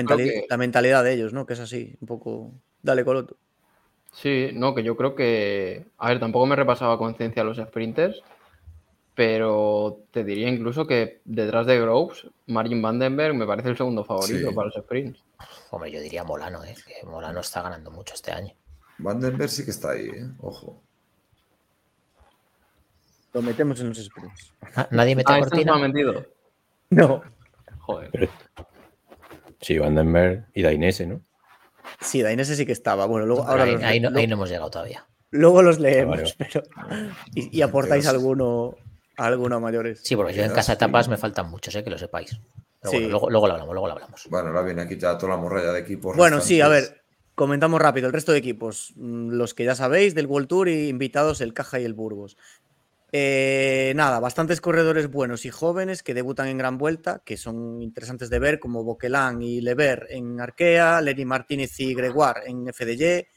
[0.58, 1.45] mentalidad, de ellos, ¿no?
[1.45, 2.52] Que es así, un poco.
[2.82, 3.38] Dale, Coloto.
[4.14, 5.86] Sí, no, que yo creo que.
[5.98, 8.22] A ver, tampoco me repasaba conciencia los sprinters,
[9.16, 14.54] pero te diría incluso que detrás de Groves, Margin Vandenberg me parece el segundo favorito
[14.54, 15.24] para los sprints.
[15.72, 16.76] Hombre, yo diría Molano, ¿eh?
[16.86, 18.54] que Molano está ganando mucho este año.
[18.98, 20.30] Vandenberg sí que está ahí, ¿eh?
[20.40, 20.82] ojo.
[23.34, 24.54] Lo metemos en los sprints.
[24.92, 25.72] ¿Nadie mete ah, cortina?
[25.72, 26.26] No ha metido?
[26.90, 27.24] No.
[27.80, 28.30] Joder.
[29.62, 31.22] Sí, Vandenberg y Dainese, ¿no?
[32.00, 33.06] Sí, Dainese sí que estaba.
[33.06, 35.06] Bueno, luego ahora ahí, no, hemos llegado todavía.
[35.30, 36.64] Luego los leemos, pero.
[37.34, 38.76] Y, aportáis alguno,
[39.27, 40.01] algunos mayores.
[40.03, 41.83] Sí, porque yo en casa de tapas me faltan muchos, ¿eh?
[41.83, 42.40] que lo sepáis.
[42.83, 44.27] luego, lo hablamos, luego lo hablamos.
[44.30, 46.16] Bueno, ahora viene aquí ya toda la morralla de equipos.
[46.16, 47.03] Bueno, sí, a ver,
[47.35, 48.08] comentamos rápido.
[48.08, 51.53] El resto de equipos, mm, los que ya sabéis del World Tour y invitados, el
[51.53, 52.38] Caja y el Burgos.
[53.14, 58.30] Eh, nada, bastantes corredores buenos y jóvenes que debutan en Gran Vuelta, que son interesantes
[58.30, 63.27] de ver, como Boquelán y Lever en Arkea, Lenny Martínez y Gregoire en FDJ,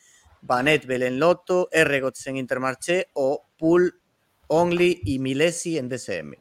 [0.42, 4.00] Van Etbel en Lotto, Erregots en Intermarché o Pool
[4.48, 6.34] Only y Milesi en DSM.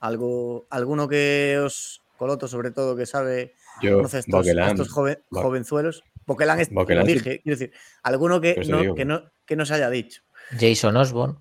[0.00, 4.88] Algo, alguno que os, Coloto sobre todo, que sabe, Yo, conoce estos, estos
[5.30, 6.02] jovenzuelos.
[6.26, 10.22] Boquelán es, dije, quiero decir, alguno que no, que, no, que nos haya dicho.
[10.58, 11.36] Jason Osborne,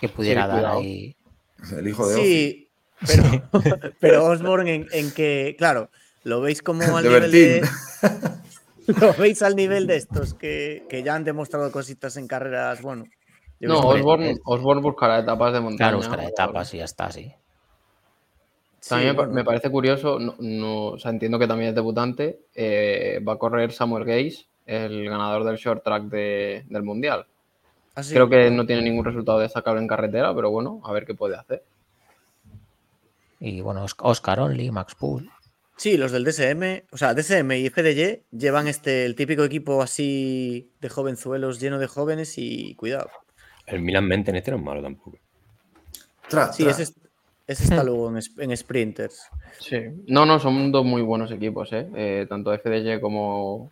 [0.00, 1.16] que pudiera dar ahí.
[1.76, 2.70] El hijo de Sí,
[3.04, 3.24] pero,
[4.00, 5.90] pero Osborne en, en, que, claro,
[6.22, 7.68] lo veis como al nivel de.
[8.86, 13.06] Lo veis al nivel de estos que, que ya han demostrado cositas en carreras, bueno,
[13.60, 15.76] no, Osborne, buscará etapas de montaña.
[15.78, 17.32] Claro, buscará etapas y ya está, sí.
[18.88, 24.04] También me parece curioso, no, entiendo que también es debutante, eh, va a correr Samuel
[24.04, 27.26] Gaze, el ganador del short track del Mundial.
[27.94, 31.14] Ah, Creo que no tiene ningún resultado destacable en carretera, pero bueno, a ver qué
[31.14, 31.64] puede hacer.
[33.40, 35.30] Y bueno, Oscar Only, Max Pool.
[35.76, 40.70] Sí, los del DSM, o sea, DSM y FDG llevan este, el típico equipo así
[40.80, 43.10] de jovenzuelos lleno de jóvenes y cuidado.
[43.66, 45.18] El Milan Maintenance no es malo tampoco.
[46.52, 46.92] sí, ese,
[47.46, 47.86] está hmm.
[47.86, 49.28] luego en, Sprinters.
[49.58, 51.88] Sí, no, no, son dos muy buenos equipos, ¿eh?
[51.94, 53.70] eh tanto FDG como,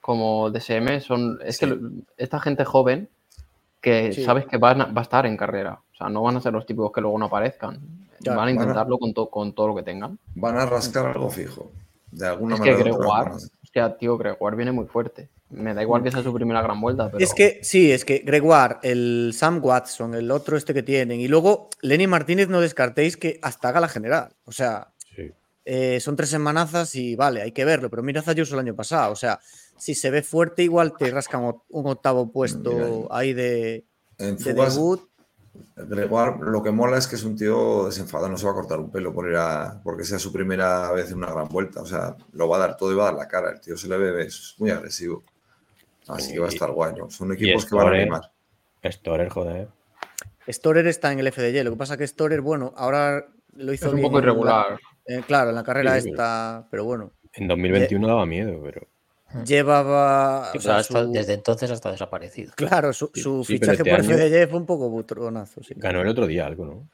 [0.00, 1.38] como DSM son.
[1.44, 1.78] Es que
[2.16, 3.08] esta gente joven
[3.80, 5.80] que sabes que va a estar en carrera.
[5.92, 7.80] O sea, no van a ser los típicos que luego no aparezcan.
[8.24, 10.18] van a intentarlo con, con, todo lo que tengan.
[10.36, 11.72] Van a rascar algo fijo.
[12.12, 12.76] De alguna es manera.
[12.76, 13.30] Que Gregoire,
[13.72, 15.30] hostia, tío, Gregoire viene muy fuerte.
[15.48, 17.10] Me da igual que sea su primera gran vuelta.
[17.10, 17.24] Pero...
[17.24, 21.20] Es que, sí, es que Gregoire, el Sam Watson, el otro este que tienen.
[21.20, 24.34] Y luego, Lenny Martínez, no descartéis que hasta haga la general.
[24.44, 24.92] O sea,
[25.64, 27.88] eh, son tres semanazas y vale, hay que verlo.
[27.88, 29.12] Pero mira Zayuso el año pasado.
[29.12, 29.40] O sea,
[29.78, 33.86] si se ve fuerte, igual te rascan un octavo puesto ahí de,
[34.18, 35.00] en debut.
[35.76, 38.78] Gregoire, lo que mola es que es un tío desenfadado, no se va a cortar
[38.78, 41.82] un pelo por ir a, porque sea su primera vez en una gran vuelta.
[41.82, 43.50] O sea, lo va a dar todo y va a dar la cara.
[43.50, 45.22] El tío se le ve, es muy agresivo.
[46.08, 46.94] Así que va a estar guay.
[47.08, 48.32] Son equipos que van a animar.
[48.84, 49.68] Storer, joder.
[50.48, 51.62] Storer está en el FDJ.
[51.64, 54.78] Lo que pasa que Storer, bueno, ahora lo hizo es un poco irregular.
[55.06, 57.12] Eh, claro, en la carrera está, pero bueno.
[57.34, 58.86] En 2021 daba miedo, pero.
[59.44, 60.52] Llevaba.
[60.52, 62.52] Desde entonces hasta desaparecido.
[62.56, 63.08] Claro, su,
[63.44, 65.60] fichaje por este fue un poco butronazo.
[65.76, 66.88] Ganó el otro día algo, ¿no?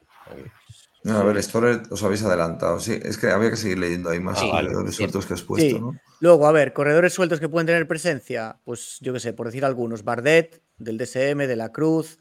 [1.05, 2.79] a ver, Storer os habéis adelantado.
[2.79, 5.95] Sí, es que había que seguir leyendo ahí más corredores sueltos que has puesto, ¿no?
[6.19, 8.57] Luego, a ver, corredores sueltos que pueden tener presencia.
[8.65, 12.19] Pues yo qué sé, por decir algunos: Bardet, del DSM, de la Cruz,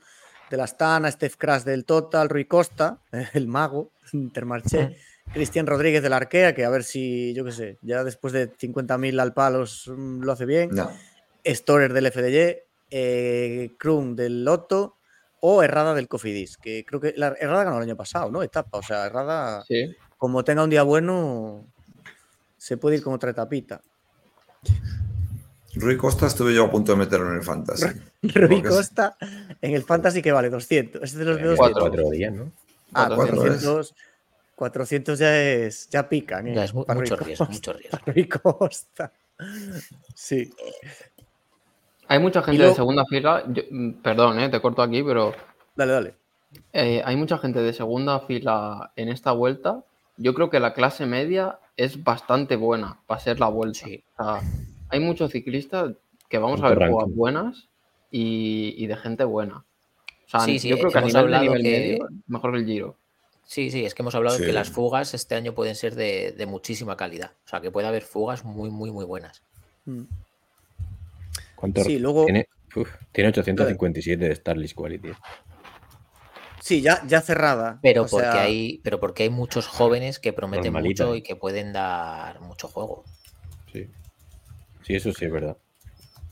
[0.50, 3.00] de la Astana, Steph Crash del Total, Rui Costa,
[3.34, 4.96] el mago, Intermarché.
[5.32, 9.20] Cristian Rodríguez del Arkea, que a ver si, yo qué sé, ya después de 50.000
[9.20, 10.70] al palos mm, lo hace bien.
[10.72, 10.90] No.
[11.44, 14.96] Storer del FDJ, eh, Krum del Lotto
[15.40, 18.42] o Errada del Cofidis, que creo que la Errada ganó el año pasado, ¿no?
[18.42, 19.64] Etapa, o sea, Errada,
[20.16, 21.64] como tenga un día bueno,
[22.56, 23.80] se puede ir con otra etapita.
[25.74, 27.86] Rui Costa estuve yo a punto de meterlo en el Fantasy.
[28.22, 29.16] Rui Costa
[29.62, 31.02] en el Fantasy que vale 200.
[31.02, 32.50] Este de los eh, cuatro, días, ¿no?
[32.94, 33.62] Ah, 400.
[33.62, 33.94] 400
[35.18, 36.48] ya es, ya pican.
[36.48, 36.54] ¿eh?
[36.54, 38.58] Ya es mucho riesgo, mucho riesgo.
[38.58, 39.12] Costa.
[40.14, 40.50] Sí.
[42.08, 45.32] Hay mucha gente de segunda fila, mm, perdón, eh, te corto aquí, pero...
[45.76, 46.14] Dale, dale.
[46.72, 49.84] Eh, hay mucha gente de segunda fila en esta vuelta.
[50.16, 53.86] Yo creo que la clase media es bastante buena para ser la vuelta.
[54.88, 55.92] hay muchos ciclistas
[56.28, 57.68] que vamos a ver jugadas buenas
[58.10, 59.64] y, de gente buena.
[60.26, 62.96] O sea, sí, yo creo que a nivel, de nivel medio, mejor que el Giro.
[63.48, 66.44] Sí, sí, es que hemos hablado de que las fugas este año pueden ser de,
[66.46, 67.32] muchísima calidad.
[67.46, 69.42] O sea, que puede haber fugas muy, muy, muy buenas.
[69.86, 70.02] Mm.
[71.56, 72.26] ¿Cuánto sí, luego...
[72.26, 72.46] tiene?
[73.10, 75.12] tiene 857 de Starlist Quality.
[76.60, 77.78] Sí, ya, ya cerrada.
[77.80, 82.42] Pero porque hay, pero porque hay muchos jóvenes que prometen mucho y que pueden dar
[82.42, 83.02] mucho juego.
[83.72, 83.88] Sí.
[84.82, 85.56] Sí, eso sí es verdad.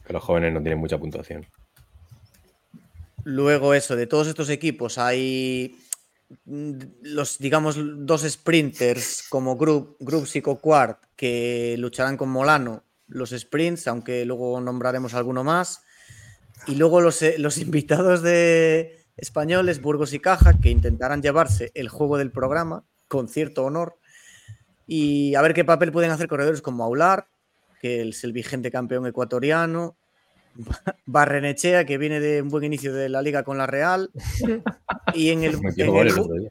[0.07, 1.47] Que los jóvenes no tienen mucha puntuación.
[3.25, 5.79] Luego, eso, de todos estos equipos hay
[6.45, 10.29] los, digamos, dos sprinters como Group, Group
[10.61, 15.83] Quart que lucharán con Molano los sprints, aunque luego nombraremos alguno más.
[16.67, 21.89] Y luego los, eh, los invitados de españoles, Burgos y Caja, que intentarán llevarse el
[21.89, 23.99] juego del programa con cierto honor.
[24.87, 27.29] Y a ver qué papel pueden hacer corredores como Aular,
[27.81, 29.97] que es el vigente campeón ecuatoriano,
[31.07, 34.11] Barrenechea, que viene de un buen inicio de la liga con la Real.
[35.15, 35.55] Y en el,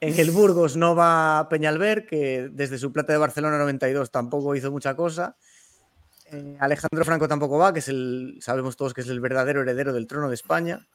[0.00, 4.70] en el, Burgos no va Peñalver, que desde su plata de Barcelona 92 tampoco hizo
[4.70, 5.36] mucha cosa.
[6.30, 9.92] Eh, Alejandro Franco tampoco va, que es el, sabemos todos que es el verdadero heredero
[9.92, 10.86] del trono de España.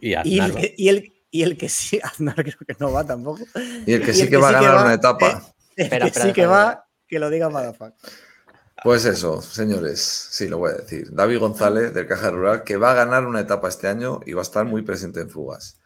[0.00, 3.44] Y, el, que, y, el, que sí, Aznar creo que no va tampoco.
[3.86, 5.42] Y el que sí que, va a ganar una etapa.
[5.76, 7.94] Eh, el que sí que va, que lo diga Madafak.
[8.82, 11.12] Pues eso, señores, sí, lo voy a decir.
[11.12, 14.40] David González, del Caja Rural, que va a ganar una etapa este año y va
[14.40, 15.78] a estar muy presente en fugas.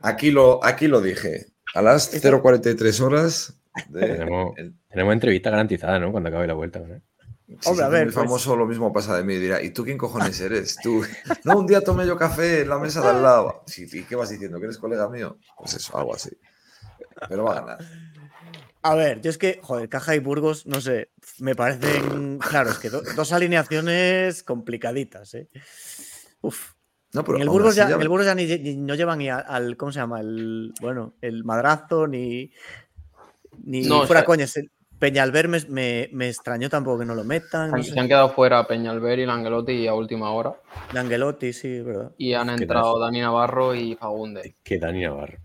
[0.00, 1.46] Aquí lo, aquí lo dije.
[1.74, 3.54] A las 0.43 horas.
[3.92, 4.54] tenemos,
[5.12, 6.12] entrevista garantizada, ¿no?
[6.12, 6.78] Cuando acabe la vuelta.
[6.78, 7.02] ¿no?
[7.64, 8.04] Hombre, a ver.
[8.04, 9.36] Muy pues famoso, lo mismo pasa de mí.
[9.36, 10.76] Dirá, ¿y tú quién cojones eres?
[10.82, 11.02] Tú.
[11.44, 13.62] No, un día tomé yo café en la mesa de al lado.
[13.66, 14.58] Sí, ¿qué vas diciendo?
[14.58, 15.38] ¿Que eres colega mío?
[15.56, 16.30] Pues eso, algo así.
[17.28, 17.78] Pero va a ganar.
[18.82, 22.78] A ver, yo es que, joder, Caja y Burgos, no sé, me parecen, claro, es
[22.78, 25.48] que dos alineaciones complicaditas, ¿eh?
[26.40, 26.72] Uf.
[27.12, 29.92] No, pero en el Burgos, ya, el Burgos ya ni, no llevan ni al, ¿cómo
[29.92, 30.20] se llama?
[30.20, 32.52] El, bueno, el madrazo, ni,
[33.64, 34.46] ni no, fuera coña.
[34.98, 37.82] Peñalver me, me, extrañó tampoco que no lo metan.
[37.82, 40.54] se han quedado fuera Peñalver y Langelotti a última hora.
[40.92, 42.12] Langelotti, sí, verdad.
[42.18, 44.56] Y han entrado Dani Navarro y Fagunde.
[44.62, 45.38] ¿Qué Dani Navarro?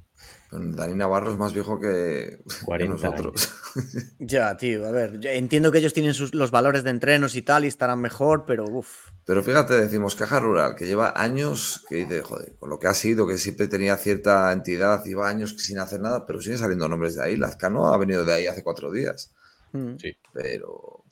[0.53, 2.39] Dani Navarro es más viejo que,
[2.87, 3.53] nosotros.
[4.19, 7.67] ya, tío, a ver, entiendo que ellos tienen los valores de entrenos y tal y
[7.67, 9.09] estarán mejor, pero uff.
[9.25, 12.93] Pero fíjate, decimos Caja Rural, que lleva años, que dice, joder, con lo que ha
[12.93, 17.15] sido, que siempre tenía cierta entidad, lleva años sin hacer nada, pero siguen saliendo nombres
[17.15, 17.37] de ahí.
[17.37, 19.33] Lazcano ha venido de ahí hace cuatro días.
[19.71, 19.95] Mm.
[19.97, 20.15] Sí.
[20.33, 21.05] Pero.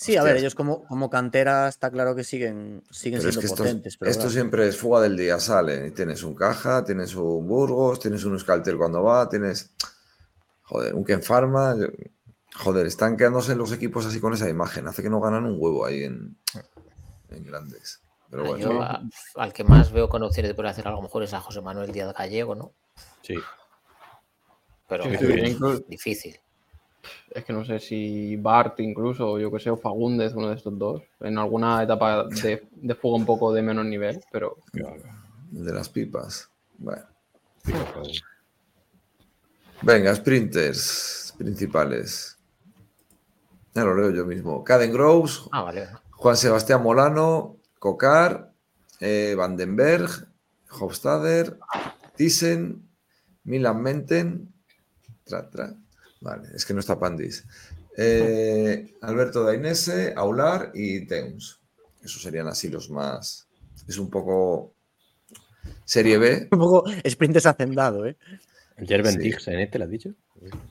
[0.00, 3.98] Sí, a ver, ellos como, como cantera está claro que siguen, siguen siendo potentes.
[4.00, 5.90] esto siempre es fuga del día, sale.
[5.90, 9.74] Tienes un caja, tienes un Burgos, tienes un Scalter cuando va, tienes.
[10.62, 11.76] Joder, un Ken Pharma.
[12.56, 14.88] Joder, están quedándose los equipos así con esa imagen.
[14.88, 16.34] Hace que no ganan un huevo ahí en,
[17.28, 18.00] en grandes.
[18.30, 18.80] Pero bueno.
[19.34, 21.92] al que más veo con opciones de poder hacer algo mejor es a José Manuel
[21.92, 22.72] Díaz Gallego, ¿no?
[23.20, 23.34] Sí.
[24.88, 25.04] Pero
[25.88, 26.40] difícil
[27.30, 30.56] es que no sé si Bart incluso, o yo que sé, o Fagúndez, uno de
[30.56, 34.58] estos dos, en alguna etapa de, de fuego un poco de menos nivel, pero...
[35.50, 36.48] De las pipas.
[36.78, 37.02] Bueno.
[39.82, 42.38] Venga, sprinters principales.
[43.74, 44.62] Ya lo leo yo mismo.
[44.64, 45.72] Caden Groves, ah,
[46.10, 48.52] Juan Sebastián Molano, Cocar,
[49.00, 50.10] eh, Vandenberg,
[50.70, 51.58] Hofstadter,
[52.16, 52.86] Thyssen,
[53.44, 54.52] Milan Menten,
[55.24, 55.74] tra, tra,
[56.20, 57.44] Vale, es que no está Pandis.
[57.96, 61.60] Eh, Alberto Dainese, Aular y Teuns.
[62.02, 63.48] Esos serían así los más.
[63.88, 64.74] Es un poco.
[65.84, 66.48] Serie B.
[66.52, 68.16] Un poco sprinters hacendado, ¿eh?
[68.78, 69.30] Jerven sí.
[69.44, 69.70] ¿te ¿eh?
[69.74, 70.10] lo has dicho?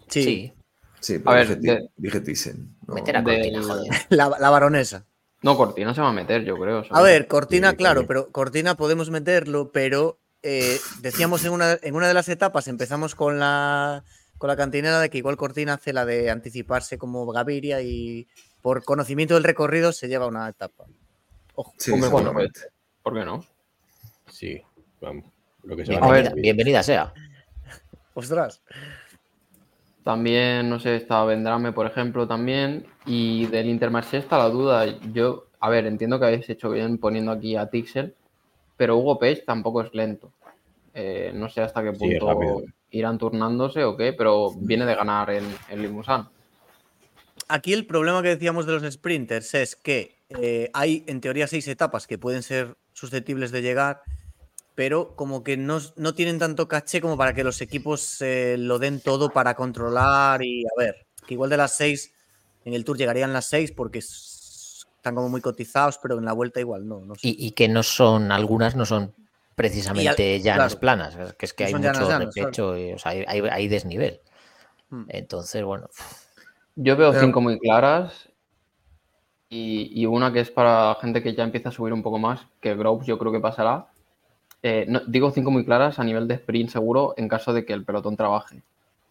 [0.07, 0.53] Sí.
[0.99, 1.59] Sí, pero a ver,
[1.95, 2.75] dije, Thyssen.
[2.87, 3.91] Meter a Cortina, joder.
[4.09, 5.05] La, la, baronesa.
[5.41, 6.83] No, Cortina se va a meter, yo creo.
[6.89, 12.07] A ver, Cortina, claro, pero Cortina podemos meterlo, pero eh, decíamos en una, en una
[12.07, 14.03] de las etapas, empezamos con la
[14.39, 18.25] con la cantinera de que igual Cortina hace la de anticiparse como Gaviria y
[18.61, 20.85] por conocimiento del recorrido se lleva una etapa.
[21.55, 21.91] Ojo, sí,
[23.03, 23.43] ¿Por qué no?
[24.29, 24.61] Sí,
[25.01, 25.25] vamos.
[25.63, 27.13] Lo que bienvenida, bienvenida sea.
[28.13, 28.63] Ostras.
[30.05, 32.87] También, no sé, está Vendrame, por ejemplo, también.
[33.05, 34.85] Y del Intermarché está la duda.
[35.11, 38.15] Yo, a ver, entiendo que habéis hecho bien poniendo aquí a Tixel,
[38.77, 40.31] pero Hugo Page tampoco es lento.
[40.93, 45.45] Eh, no sé hasta qué punto irán turnándose o qué, pero viene de ganar en,
[45.69, 46.25] en Limousin.
[47.47, 51.67] Aquí el problema que decíamos de los sprinters es que eh, hay en teoría seis
[51.67, 54.03] etapas que pueden ser susceptibles de llegar,
[54.75, 55.81] pero como que no,
[56.15, 60.63] tienen tanto caché como para que los equipos eh, lo den todo para controlar y
[60.65, 62.13] a ver, que igual de las seis
[62.65, 66.59] en el tour llegarían las seis porque están como muy cotizados, pero en la vuelta
[66.59, 67.01] igual no.
[67.23, 69.15] y, que no son, algunas no son
[69.59, 74.21] precisamente llanas planas, que es que hay mucho repecho, y, o sea, hay, desnivel.
[74.89, 75.03] Hmm.
[75.09, 75.89] Entonces, bueno.
[76.77, 78.29] Yo veo cinco muy claras
[79.49, 82.73] y, una que es para gente que ya empieza a subir un poco más, que
[82.73, 83.87] Groves yo creo que pasará.
[84.63, 87.83] Eh, digo cinco muy claras a nivel de sprint seguro en caso de que el
[87.83, 88.63] pelotón trabaje.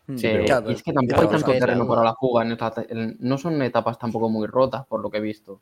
[0.07, 0.17] Hmm.
[0.17, 2.47] y es que tampoco hay tanto terreno para la fuga.
[3.19, 5.61] no son etapas tampoco muy rotas, por lo que he visto.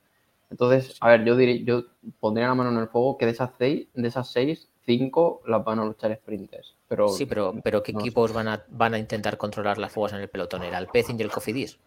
[0.49, 1.87] Entonces, a ver, yo diría, yo
[2.21, 5.63] pondría la mano en el fuego que de esas seis, de esas seis, cinco las
[5.63, 6.75] van a luchar sprinters.
[6.89, 10.21] Pero, sí, pero, pero ¿qué equipos van a, van a intentar controlar las fugas en
[10.21, 10.63] el pelotón?
[10.63, 11.79] ¿Era el Pecin y el Cofidis?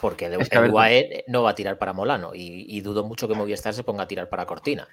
[0.00, 3.82] Porque el, UAE no va a tirar para Molano y, dudo mucho que Movistar se
[3.82, 4.86] ponga a tirar para Cortina.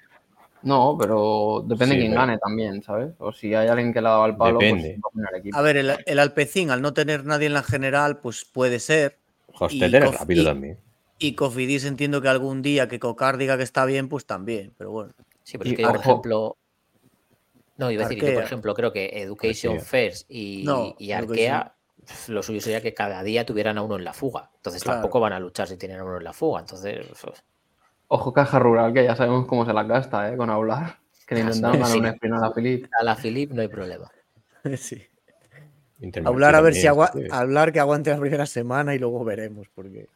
[0.62, 3.12] No, pero depende de quién gane también, ¿sabes?
[3.18, 4.96] O si hay alguien que le ha dado al palo, pues
[5.52, 9.18] a, ver, el, el, Alpecin, al no tener nadie en la general, pues puede ser.
[9.52, 10.78] Hosteler es rápido también.
[11.18, 14.90] Y Cofidis entiendo que algún día que Cocar diga que está bien, pues también, pero
[14.90, 15.12] bueno.
[15.42, 16.56] Sí, pero es que, por ejemplo,
[17.76, 20.66] no, iba a decir que, por ejemplo, creo que Education First y,
[21.12, 21.74] Arkea,
[22.28, 24.50] lo suyo sería que cada día tuvieran a uno en la fuga.
[24.56, 26.60] Entonces tampoco van a luchar si tienen a uno en la fuga.
[26.60, 27.06] Entonces.
[28.08, 30.36] Ojo, caja rural, que ya sabemos cómo se la gasta, ¿eh?
[30.36, 30.98] Con hablar.
[31.26, 32.86] Que le intentaron ganar un sprint a la Philip.
[33.00, 34.10] A la Philip no hay problema.
[34.76, 35.02] sí.
[36.24, 39.68] Hablar a ver si hablar que aguante la primera semana y luego veremos.
[39.74, 40.08] Porque...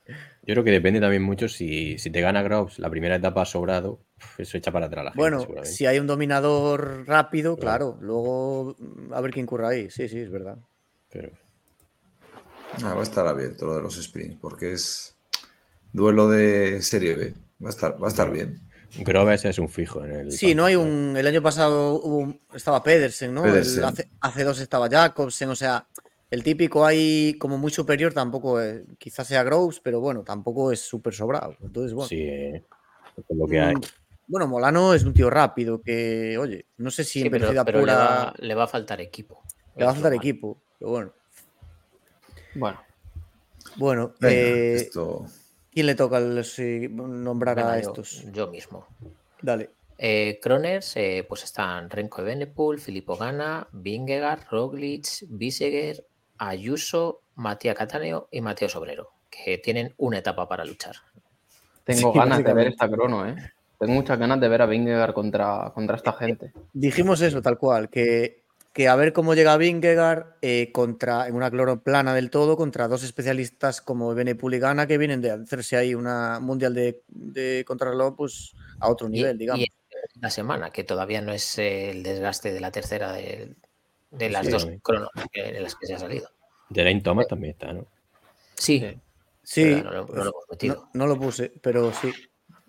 [0.43, 4.01] Yo creo que depende también mucho si, te gana Groves la primera etapa sobrado,
[4.39, 5.21] eso echa para atrás la gente.
[5.21, 7.99] Bueno, si hay un dominador rápido, claro.
[8.01, 9.91] Luego mm, a ver quién curra ahí.
[9.91, 10.59] Sí, sí, es verdad.
[11.11, 11.31] Pero...
[12.85, 15.17] Ah, va a estar abierto lo de los sprints, porque es
[15.93, 17.35] duelo de serie B.
[17.63, 18.61] Va a estar, va a estar bien.
[18.99, 20.33] Groves es un fijo en el.
[20.33, 21.15] Sí, no hay un.
[21.17, 22.01] El año pasado
[22.55, 23.45] estaba Pedersen, ¿no?
[24.21, 25.87] hace, dos estaba Jacobsen, o sea,
[26.31, 28.59] el típico hay como muy superior, tampoco
[28.99, 31.55] quizás sea Groves, pero bueno, tampoco es súper sobrado.
[31.61, 32.09] Entonces, bueno.
[32.09, 33.75] Sí, es lo que hay.
[34.29, 38.35] Bueno, Molano es un tío rápido que, oye, no sé si en pero, pura...
[38.37, 39.43] le, va, a faltar equipo.
[39.75, 41.13] Le va a faltar equipo, pero bueno.
[42.55, 42.83] Bueno.
[43.77, 44.91] Bueno, eh,
[45.73, 48.25] ¿quién le toca nombrar a estos?
[48.33, 48.87] Yo, mismo.
[49.41, 49.71] Dale.
[49.97, 58.29] Eh, Kroners, eh, pues están Renko Benepul, Filippo Gana, Vingegaard, Roglic, Biseguer, Ayuso, Matías Cataneo
[58.31, 60.97] y Mateo Sobrero, que tienen una etapa para luchar.
[61.83, 63.35] Tengo ganas de ver esta crono, ¿eh?
[63.79, 66.53] Tengo muchas ganas de ver a Vingegaard contra, contra esta gente.
[66.73, 68.43] Dijimos eso, tal cual, que,
[68.73, 72.89] que a ver cómo llega Vingegaard eh, contra, en una cloro plana del todo contra
[72.89, 77.65] dos especialistas como Benepul y Gana que vienen de hacerse ahí una mundial de, de
[77.67, 79.65] contrarreloj pues, a otro nivel, digamos.
[79.65, 79.73] Y
[80.21, 83.55] la semana, que todavía no es el desgaste de la tercera de,
[84.11, 86.29] las dos cronos en las que se ha salido.
[86.73, 87.87] Geraint Thomas también está, ¿no?
[88.55, 88.85] Sí.
[89.43, 89.83] Sí.
[90.93, 92.13] No lo, puse, pero sí.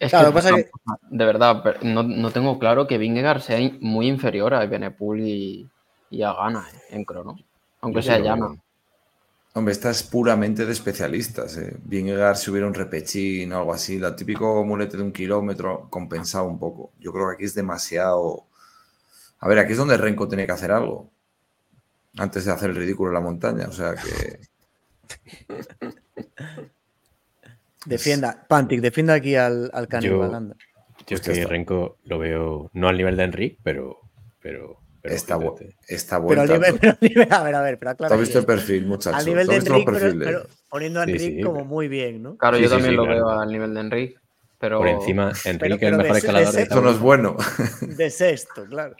[0.08, 0.70] Claro, pasa que...
[1.10, 5.70] De verdad, no, tengo claro que Vingegaard sea muy inferior a Benepul y,
[6.24, 7.38] a Gana eh, en crono.
[7.82, 8.56] Aunque sea llana.
[9.54, 11.58] Hombre, esta es puramente de especialistas.
[11.58, 11.76] Eh.
[11.84, 16.46] Vingegaard si hubiera un repechín o algo así, el típico mulete de un kilómetro compensado
[16.46, 16.92] un poco.
[17.00, 18.46] Yo creo que aquí es demasiado.
[19.40, 21.10] A ver, aquí es donde Renko tiene que hacer algo
[22.18, 23.68] antes de hacer el ridículo en la montaña.
[23.68, 24.40] O sea que.
[27.86, 30.56] defienda, Pantic, defienda aquí al, al caníbal.
[31.08, 34.00] Yo, es que Renko lo veo no al nivel de Enrique, pero,
[34.42, 35.40] pero, pero está,
[35.88, 36.44] está bueno.
[36.46, 38.16] Pero, a nivel, a ver, a ver, pero claro.
[38.16, 39.20] has visto el perfil, muchachos?
[39.20, 42.38] Al nivel de Enrique, pero, poniendo a Enrique como muy bien, ¿no?
[42.38, 44.16] Claro, yo también lo veo al nivel de Enrique.
[44.60, 44.80] Pero...
[44.80, 47.38] Por encima, Enrique es el mejor escalador de, Eso no es bueno.
[47.82, 48.96] De sexto, claro.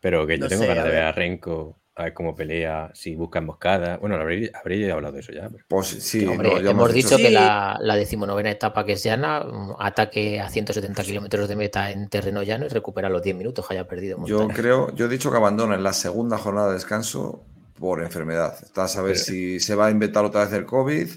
[0.00, 3.40] Pero que yo tengo ganas de ver a Renko, a ver cómo pelea, si busca
[3.40, 3.98] emboscada.
[3.98, 4.50] Bueno, habréis,
[4.90, 5.50] hablado de eso ya.
[5.68, 9.44] Pues sí, hemos dicho que la, la, decimonovena etapa que es llana,
[9.78, 13.74] ataque a 170 kilómetros de meta en terreno llano y recupera los 10 minutos que
[13.74, 14.24] haya perdido.
[14.24, 17.44] Yo creo, yo he dicho que abandona en la segunda jornada de descanso
[17.78, 18.54] por enfermedad.
[18.62, 21.08] Está a saber si se va a inventar otra vez el COVID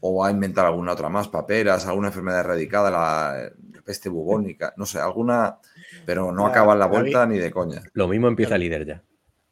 [0.00, 3.50] o va a inventar alguna otra más, paperas, alguna enfermedad erradicada, la
[3.84, 5.58] peste bubónica, no sé, alguna
[6.04, 7.82] pero no acaba la vuelta ni de coña.
[7.92, 9.02] Lo mismo empieza líder ya.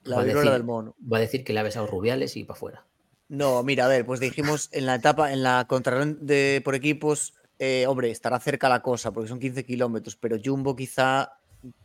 [0.05, 0.95] La va, a decir, del mono.
[1.01, 2.85] va a decir que le ha besado Rubiales y para afuera.
[3.29, 7.35] No, mira, a ver, pues dijimos en la etapa, en la contrarreloj de por equipos,
[7.59, 11.39] eh, hombre, estará cerca la cosa, porque son 15 kilómetros, pero Jumbo quizá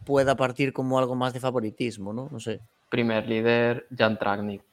[0.06, 2.28] pueda partir como algo más de favoritismo, ¿no?
[2.32, 2.60] No sé.
[2.90, 4.64] Primer líder, Jan Tragnik.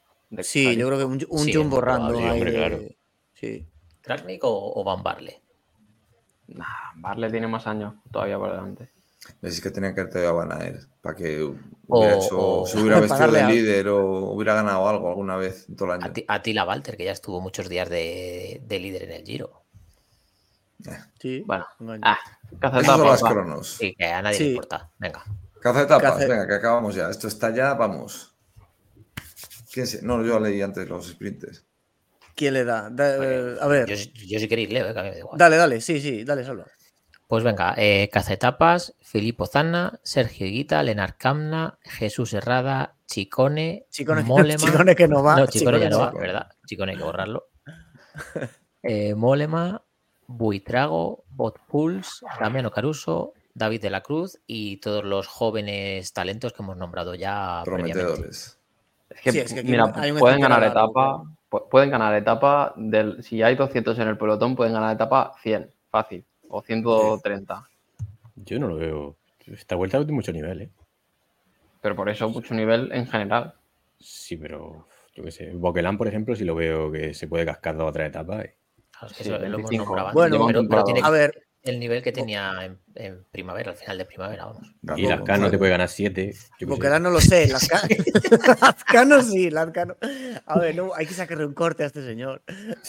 [0.41, 2.97] Sí, yo creo que un, Jumbo random ahí.
[3.33, 3.65] Sí.
[4.01, 5.41] ¿Tragnik o, Van Barle?
[6.47, 8.89] Nah, Barle tiene más años todavía por delante.
[9.41, 10.49] Es que tenía que haber a Van
[11.01, 11.43] para que
[11.87, 16.01] hubiera se hubiera vestido de líder o hubiera ganado algo alguna vez en todo el
[16.01, 16.13] año.
[16.27, 19.63] A ti, la Walter, que ya estuvo muchos días de, líder en el Giro.
[20.85, 20.97] Eh.
[21.19, 21.65] Sí, bueno.
[22.01, 22.19] Ah,
[22.61, 23.77] las cronos.
[23.79, 24.89] Sí, que a nadie le importa.
[24.97, 25.23] Venga.
[25.59, 27.09] Caza etapas, venga, que acabamos ya.
[27.09, 28.35] Esto está ya, vamos.
[29.71, 30.01] ¿Quién se...
[30.01, 31.65] No, yo leí antes los sprints.
[32.35, 32.85] ¿Quién le da?
[32.85, 33.87] a ver.
[33.89, 33.95] Yo,
[34.27, 36.65] yo sí quería ir, Leo, eh, Dale, dale, sí, sí, dale, solo.
[37.27, 44.65] Pues venga, eh, Etapas, Filippo Zanna, Sergio Guita, Lenar Camna, Jesús Herrada, Chicone, Chicone, Molema.
[44.65, 45.35] Chicone que no va.
[45.35, 46.49] No, Chicone, ya no va, ¿verdad?
[46.65, 47.47] Chicone hay que borrarlo.
[48.83, 49.83] Eh, Molema,
[50.27, 56.61] Buitrago, Bot Puls, Damiano Caruso, David de la Cruz y todos los jóvenes talentos que
[56.61, 57.63] hemos nombrado ya.
[57.65, 58.57] Prometedores.
[59.09, 61.23] Es que, mira, pueden ganar etapa,
[61.69, 66.23] pueden ganar etapa del, si hay 200 en el pelotón, pueden ganar etapa 100, fácil
[66.49, 67.69] o 130.
[68.35, 69.15] Yo no lo veo.
[69.45, 70.69] Esta vuelta tiene mucho nivel, ¿eh?
[71.81, 73.53] Pero por eso mucho nivel en general.
[73.99, 75.51] Sí, pero yo qué sé.
[75.53, 78.45] Boquelán, por ejemplo, si lo veo que se puede cascar dos o tres etapas.
[78.45, 78.55] ¿eh?
[80.13, 84.45] Bueno, pero, tiene a ver, el nivel que tenía en, primavera, al final de primavera,
[84.45, 84.73] vamos.
[84.95, 86.33] Y Lazcano te puede ganar siete.
[86.61, 89.95] Boquelán no lo sé, Lazcano sí, Lazcano.
[90.45, 92.41] A ver, no, hay que sacarle un corte a este señor.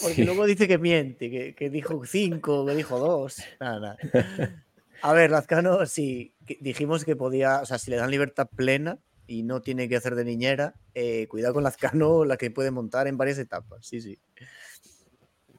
[0.03, 3.43] Porque luego dice que miente, que, dijo cinco, que dijo dos.
[3.61, 4.65] Nada, nada.
[5.03, 9.43] A ver, Lazcano, sí, dijimos que podía, o sea, si le dan libertad plena y
[9.43, 13.17] no tiene que hacer de niñera, eh, cuidado con Lazcano, la que puede montar en
[13.17, 13.87] varias etapas.
[13.87, 14.19] Sí, sí.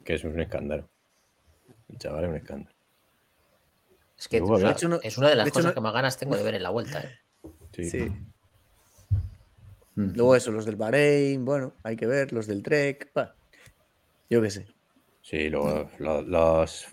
[0.04, 0.90] Que es un escándalo.
[1.88, 2.79] El chaval es un escándalo.
[4.20, 6.70] Es que es una de las cosas que más ganas tengo de ver en la
[6.70, 7.02] vuelta.
[7.02, 7.20] ¿eh?
[7.72, 8.12] Sí.
[9.96, 10.12] Mm.
[10.16, 13.12] Luego eso, los del Bahrein, bueno, hay que ver, los del Trek,
[14.30, 14.68] yo qué sé.
[15.22, 16.26] Sí, luego los,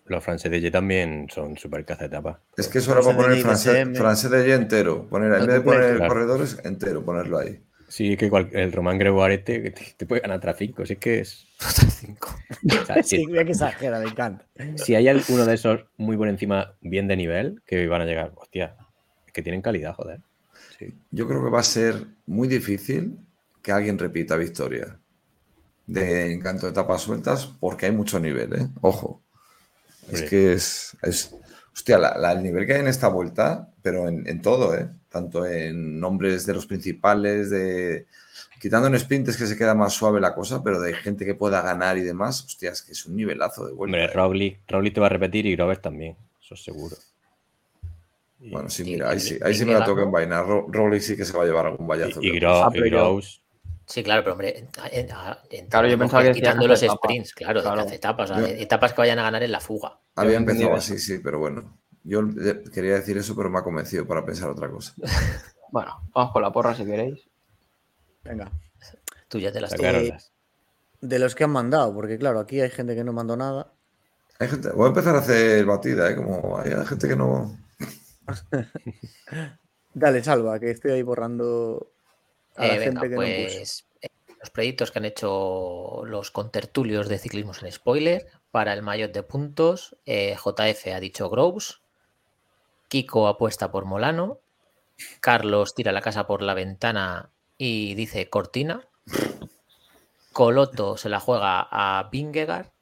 [0.04, 2.40] los, franceses de también son súper caza etapa.
[2.56, 5.08] Es que eso era para poner francés, francés de entero.
[5.08, 7.60] Poner, en vez de poner corredores, entero, ponerlo ahí.
[7.88, 10.86] Sí, que el Román Gregoarete que te, puede ganar tras 5.
[10.86, 11.46] Si es que es.
[11.58, 12.36] 5.
[13.04, 14.46] sí, que exagera, me encanta.
[14.76, 18.32] Si hay alguno de esos muy por encima, bien de nivel, que van a llegar,
[18.36, 18.76] hostia,
[19.26, 20.20] es que tienen calidad, joder.
[20.78, 20.94] Sí.
[21.10, 23.18] Yo creo que va a ser muy difícil
[23.62, 24.98] que alguien repita victoria
[25.86, 28.68] de encanto de etapas sueltas porque hay mucho nivel, ¿eh?
[28.80, 29.22] Ojo.
[30.10, 31.34] Es que es, es,
[31.76, 31.98] Hostia,
[32.32, 34.88] el nivel que hay en esta vuelta, pero en, todo, ¿eh?
[35.16, 38.06] Tanto en nombres de los principales, de.
[38.60, 41.62] Quitando en sprints que se queda más suave la cosa, pero de gente que pueda
[41.62, 43.96] ganar y demás, hostia, es que es un nivelazo de vuelta.
[43.96, 44.58] Hombre, ¿eh?
[44.68, 46.96] Rowley, te va a repetir y Groves también, eso es seguro.
[48.40, 50.44] bueno, sí, mira, ahí sí, ahí sí me la toca envainar.
[50.46, 52.20] Rowley sí que se va a llevar algún vallazo.
[52.22, 53.40] Y, Groves
[53.86, 54.66] Sí, claro, pero hombre,
[55.70, 57.88] claro, yo pensaba que quitando los sprints, claro, claro.
[57.88, 59.98] etapas, etapas que vayan a ganar en la fuga.
[60.16, 61.78] Había empezado así, sí, pero bueno.
[62.06, 62.22] Yo
[62.72, 64.94] quería decir eso, pero me ha convencido para pensar otra cosa.
[65.72, 67.28] bueno, vamos con la porra si queréis.
[68.22, 68.50] Venga.
[69.28, 70.32] Tú ya te las tienes.
[71.00, 73.72] De los que han mandado, porque claro, aquí hay gente que no mandó nada.
[74.38, 76.16] Hay gente, voy a empezar a hacer batida, ¿eh?
[76.16, 77.58] Como hay gente que no.
[79.94, 81.90] Dale, salva, que estoy ahí borrando
[82.58, 84.08] eh, venga, pues eh,
[84.40, 89.22] los proyectos que han hecho los contertulios de ciclismos en spoiler para el maillot de
[89.22, 91.80] puntos, eh, JF ha dicho Groves,
[92.88, 94.38] Kiko apuesta por Molano,
[95.20, 98.86] Carlos tira la casa por la ventana y dice Cortina,
[100.32, 102.72] Coloto se la juega a Bingegar,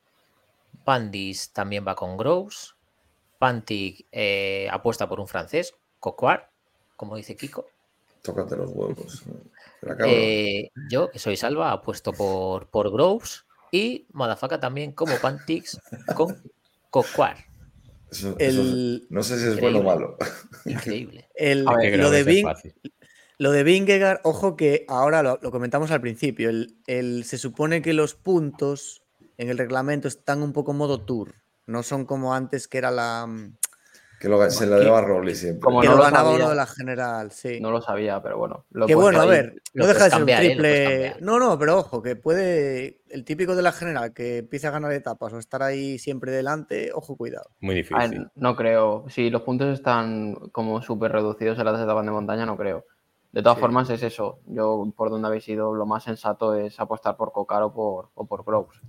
[0.84, 2.74] Pandis también va con Groves,
[3.38, 4.06] Pantic
[4.70, 6.50] apuesta por un francés, Coquar,
[6.96, 7.66] como dice Kiko.
[8.22, 9.22] Tócate los huevos.
[10.06, 15.78] Eh, yo, que soy Salva, apuesto por, por Groves y Madafaka también como Pantix
[16.16, 16.42] con
[18.22, 20.16] No sé si es bueno o malo.
[20.64, 21.28] Increíble.
[21.36, 22.22] lo, de
[23.36, 26.50] lo de Vingegaard, ojo que ahora lo, comentamos al principio.
[26.86, 29.02] El, se supone que los puntos
[29.38, 31.34] en el reglamento están un poco modo tour.
[31.66, 33.28] No son como antes que era la,
[34.24, 35.60] que se lo deba a Rowley siempre.
[35.60, 37.60] Como que no lo ganaba uno de la general, sí.
[37.60, 38.64] No lo sabía, pero bueno.
[38.86, 40.36] que bueno, a ver, no deja de ser un ¿eh?
[40.36, 41.16] triple.
[41.20, 43.00] no, no, pero ojo, que puede.
[43.08, 46.90] El típico de la general que empieza a ganar etapas o estar ahí siempre delante,
[46.92, 47.50] ojo, cuidado.
[47.60, 48.28] Muy difícil.
[48.34, 49.04] no creo.
[49.08, 52.84] Si los puntos están como súper reducidos en las etapas de montaña, no creo.
[53.34, 54.38] De todas formas, es eso.
[54.46, 58.26] Yo, por donde habéis ido, lo más sensato es apostar por Cocar o por, o
[58.26, 58.80] por Groves.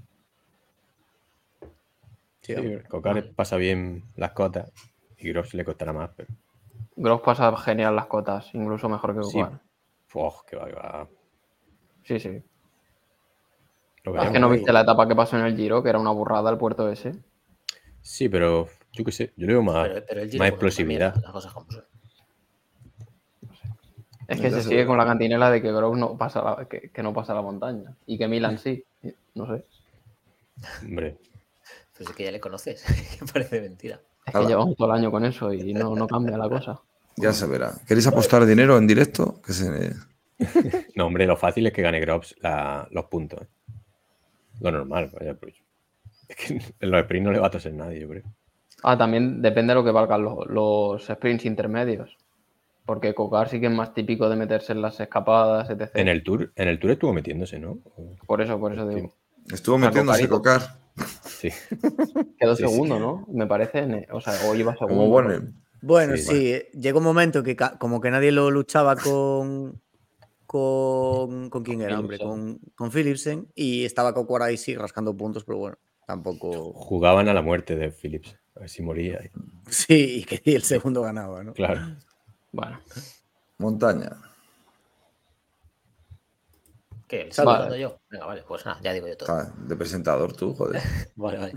[2.41, 2.53] Sí,
[2.87, 4.71] Cocar pasa bien las cotas.
[5.25, 6.29] Y Gross le costará más, pero.
[6.95, 9.39] Gross pasa genial las cotas, incluso mejor que sí.
[9.39, 11.07] que va, que va.
[12.03, 12.29] Sí, sí.
[12.29, 12.43] es
[14.31, 16.59] que no viste la etapa que pasó en el Giro, que era una burrada el
[16.59, 17.15] puerto ese.
[18.01, 19.89] Sí, pero yo qué sé, yo le veo más,
[20.37, 21.15] más explosividad.
[24.27, 27.13] Es que se sigue con la cantinela de que Gross no pasa la, que, no
[27.13, 28.85] pasa la montaña y que Milan sí.
[29.33, 29.65] No sé.
[30.83, 31.17] Hombre.
[31.97, 32.85] Pues es que ya le conoces,
[33.33, 33.99] parece mentira.
[34.25, 36.79] Es que llevamos todo el año con eso y no, cambia la cosa.
[37.17, 37.73] Ya se verá.
[37.87, 39.39] ¿Queréis apostar dinero en directo?
[40.95, 42.35] no, hombre, lo fácil es que gane Grops
[42.91, 43.41] los puntos.
[44.61, 45.55] Lo normal, vaya, pues.
[46.27, 48.23] Es que en los sprints no le va a toser nadie, yo creo.
[48.83, 52.17] Ah, también depende de lo que valgan los, sprints intermedios.
[52.85, 55.91] Porque Cocar sí que es más típico de meterse en las escapadas, etc.
[55.95, 57.79] En el Tour, en el tour estuvo metiéndose, ¿no?
[58.27, 59.13] Por eso, por eso digo.
[59.51, 60.84] Estuvo metiéndose Cocar.
[61.25, 61.49] Sí.
[62.39, 63.25] Quedó segundo, ¿no?
[63.31, 64.07] Me parece.
[64.11, 65.05] O sea, o iba segundo.
[65.07, 65.53] bueno.
[65.81, 69.81] Bueno, sí, llegó un momento que como que nadie lo luchaba con.
[70.47, 72.17] ¿Con, ¿con quién era, hombre?
[72.17, 76.71] Con, con Philipsen y estaba Coco ahí sí rascando puntos, pero bueno, tampoco.
[76.71, 79.19] Jugaban a la muerte de Philips, a ver si moría.
[79.67, 81.53] Sí, y que el segundo ganaba, ¿no?
[81.53, 81.97] Claro.
[82.51, 82.79] Bueno.
[83.57, 84.11] Montaña.
[87.07, 87.31] ¿Qué?
[87.31, 87.99] ¿Salgo yo?
[88.09, 89.31] Venga, vale, pues nada, ya digo yo todo.
[89.31, 90.81] Ah, de presentador tú, joder.
[91.15, 91.53] vale, vale.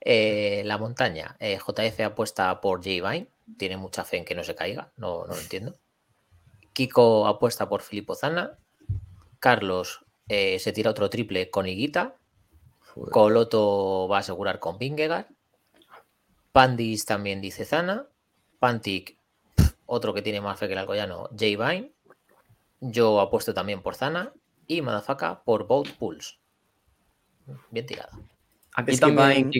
[0.00, 1.36] Eh, la montaña.
[1.38, 3.10] Eh, JF apuesta por J.
[3.10, 3.28] Vine.
[3.58, 4.92] Tiene mucha fe en que no se caiga.
[4.96, 5.76] No, no lo entiendo.
[6.72, 8.58] Kiko apuesta por Filippo Zana.
[9.38, 12.16] Carlos eh, se tira otro triple con Higuita.
[13.10, 15.26] Coloto va a asegurar con Vingegaard.
[16.52, 18.06] Pandis también dice Zana.
[18.58, 19.16] Pantic,
[19.86, 21.44] otro que tiene más fe que el alcoyano, J.
[21.44, 21.92] Vine.
[22.80, 24.32] Yo apuesto también por Zana
[24.70, 26.38] y Madafaka por Boat Pools.
[27.70, 28.10] Bien tirada.
[28.76, 29.50] Aquí también,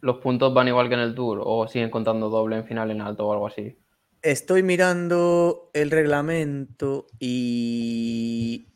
[0.00, 3.00] los puntos van igual que en el Tour o siguen contando doble en final en
[3.00, 3.78] alto o algo así.
[4.20, 8.68] Estoy mirando el reglamento y,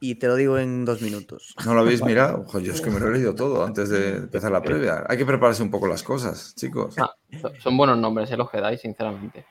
[0.00, 1.54] y te lo digo en dos minutos.
[1.66, 2.46] ¿No lo habéis mirado?
[2.58, 5.04] yo es que me lo he leído todo antes de empezar la previa.
[5.06, 6.96] Hay que prepararse un poco las cosas, chicos.
[6.98, 7.12] Ah,
[7.58, 9.44] son buenos nombres, se los que dais, sinceramente.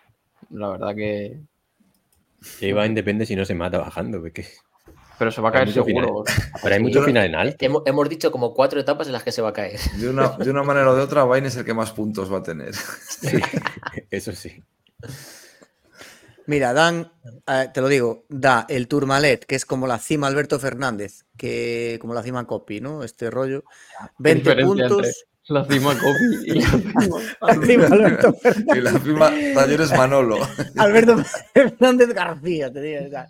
[0.49, 1.39] La verdad que.
[2.59, 4.45] Que va independe si no se mata bajando, porque
[5.17, 6.23] pero se va a caer seguro.
[6.61, 7.83] Pero hay mucho final en alto.
[7.85, 9.79] Hemos, dicho como cuatro etapas en las que se va a caer.
[9.97, 12.73] De una, manera o de otra, Vain es el que más puntos va a tener.
[14.09, 14.63] eso sí.
[16.45, 17.11] Mira, dan,
[17.47, 21.97] eh, te lo digo, da el Tourmalet, que es como la cima Alberto Fernández, que
[22.01, 23.03] como la cima Copy, ¿no?
[23.03, 23.63] Este rollo.
[24.17, 27.51] 20 puntos La cima Copi y la.
[27.53, 28.33] Encima Alberto
[28.73, 30.37] Y la cima Talleres Manolo.
[30.77, 31.17] Alberto
[31.53, 33.07] Fernández García, te digo.
[33.07, 33.27] o sea,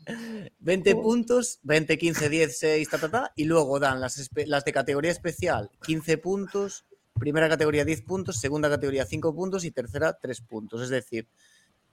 [0.60, 4.72] 20 puntos, 20, 15, 10, 6, ta, ta, ta, y luego dan las, las de
[4.72, 6.86] categoría especial 15 puntos,
[7.20, 10.84] primera categoría 10 puntos, segunda categoría 5 puntos y tercera 3 puntos.
[10.84, 11.28] Es decir,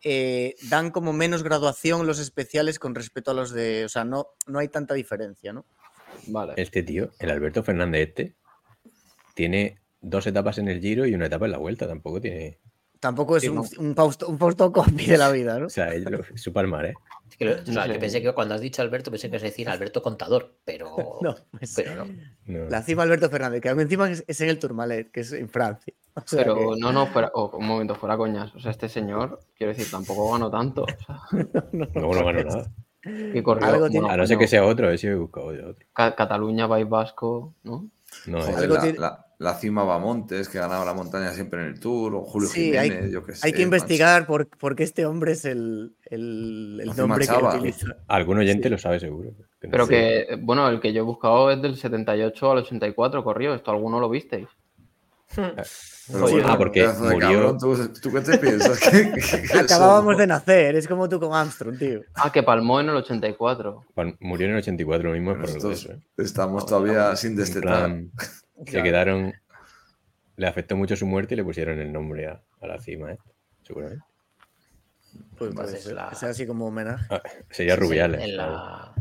[0.04, 3.86] eh, dan como menos graduación los especiales con respecto a los de.
[3.86, 5.64] O sea, no, no hay tanta diferencia, ¿no?
[6.26, 6.52] Vale.
[6.58, 8.34] Este tío, el Alberto Fernández este,
[9.34, 11.86] tiene dos etapas en el giro y una etapa en la vuelta.
[11.86, 12.58] Tampoco tiene.
[12.98, 13.62] Tampoco es Sí, un, no.
[13.78, 15.66] un, Fausto- un de la vida, ¿no?
[15.66, 16.94] O sea, él lo- su palmar, ¿eh?
[17.30, 19.68] Es que, lo- No pensé que cuando has dicho Alberto, pensé que ibas a decir
[19.70, 22.04] Alberto Contador, pero No, pues, pero no.
[22.44, 22.68] No.
[22.68, 25.48] La cima Alberto Fernández, que aún encima es, es en el Tourmalet, que es en
[25.48, 25.94] Francia.
[26.14, 28.52] O sea Pero que- no, no, fuera, oh, un momento, fuera coñas.
[28.54, 30.82] O sea, este señor, quiero decir, tampoco ganó tanto.
[30.82, 31.20] O sea,
[31.72, 32.70] No, no ganó nada.
[33.00, 33.64] que corrió.
[33.66, 35.86] Algo bueno, tiene- A no ser que sea otro, a ver si he buscado otro.
[35.94, 37.88] Ca- Cataluña, País Vasco, ¿no?
[38.26, 41.60] No, Joder, es- Algo la, tiene- la- la cima Bamontes, que ganaba la montaña siempre
[41.62, 43.46] en el Tour, o Julio Sí, hay- Jiménez, yo qué sé.
[43.46, 47.32] Hay que investigar por, por qué este hombre es el, el, el cima nombre que
[47.56, 47.86] utiliza.
[48.08, 48.68] algún oyente Sí.
[48.70, 49.30] lo sabe seguro.
[49.60, 49.92] Que no Pero sé.
[49.92, 53.54] que, bueno, el que yo he buscado es del 78 al 84, corrió.
[53.54, 54.46] Esto alguno lo visteis.
[56.12, 58.80] Pero bueno, ah, porque murió- cabrón, ¿tú, tú qué te piensas?
[58.90, 62.00] ¿Qué- qué- qué Acabábamos de nacer, es como tú con Armstrong, tío.
[62.14, 63.84] Ah, que palmó en el 84.
[63.94, 66.00] Bueno, Murió en el 84, lo mismo es por Nosotros eso, ¿eh?
[66.16, 67.84] estamos todavía sin destetar.
[67.84, 68.10] plan,
[68.66, 69.32] se quedaron.
[70.36, 73.18] Le afectó mucho su muerte y le pusieron el nombre a, a la cima, ¿eh?
[73.64, 74.04] Seguramente.
[75.38, 77.06] Pues ser, la- que sea así como homenaje.
[77.10, 78.20] Ah, sería Sí, Rubiales.
[78.20, 78.94] En la,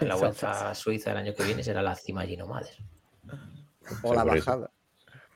[0.00, 2.76] en la vuelta a Suiza el año que viene será la cima allí nomades.
[4.02, 4.70] O la bajada.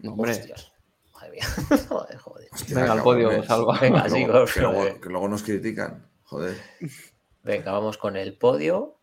[0.09, 0.73] Hombre, Hostias.
[1.13, 1.45] Madre mía.
[1.89, 2.49] Joder, joder.
[2.53, 3.79] Hostia, venga al podio, salva.
[3.81, 6.09] Venga, Que luego, vamos, que luego- que luego nos critican.
[6.25, 6.57] Joder.
[7.43, 8.97] Venga, vamos con el podio.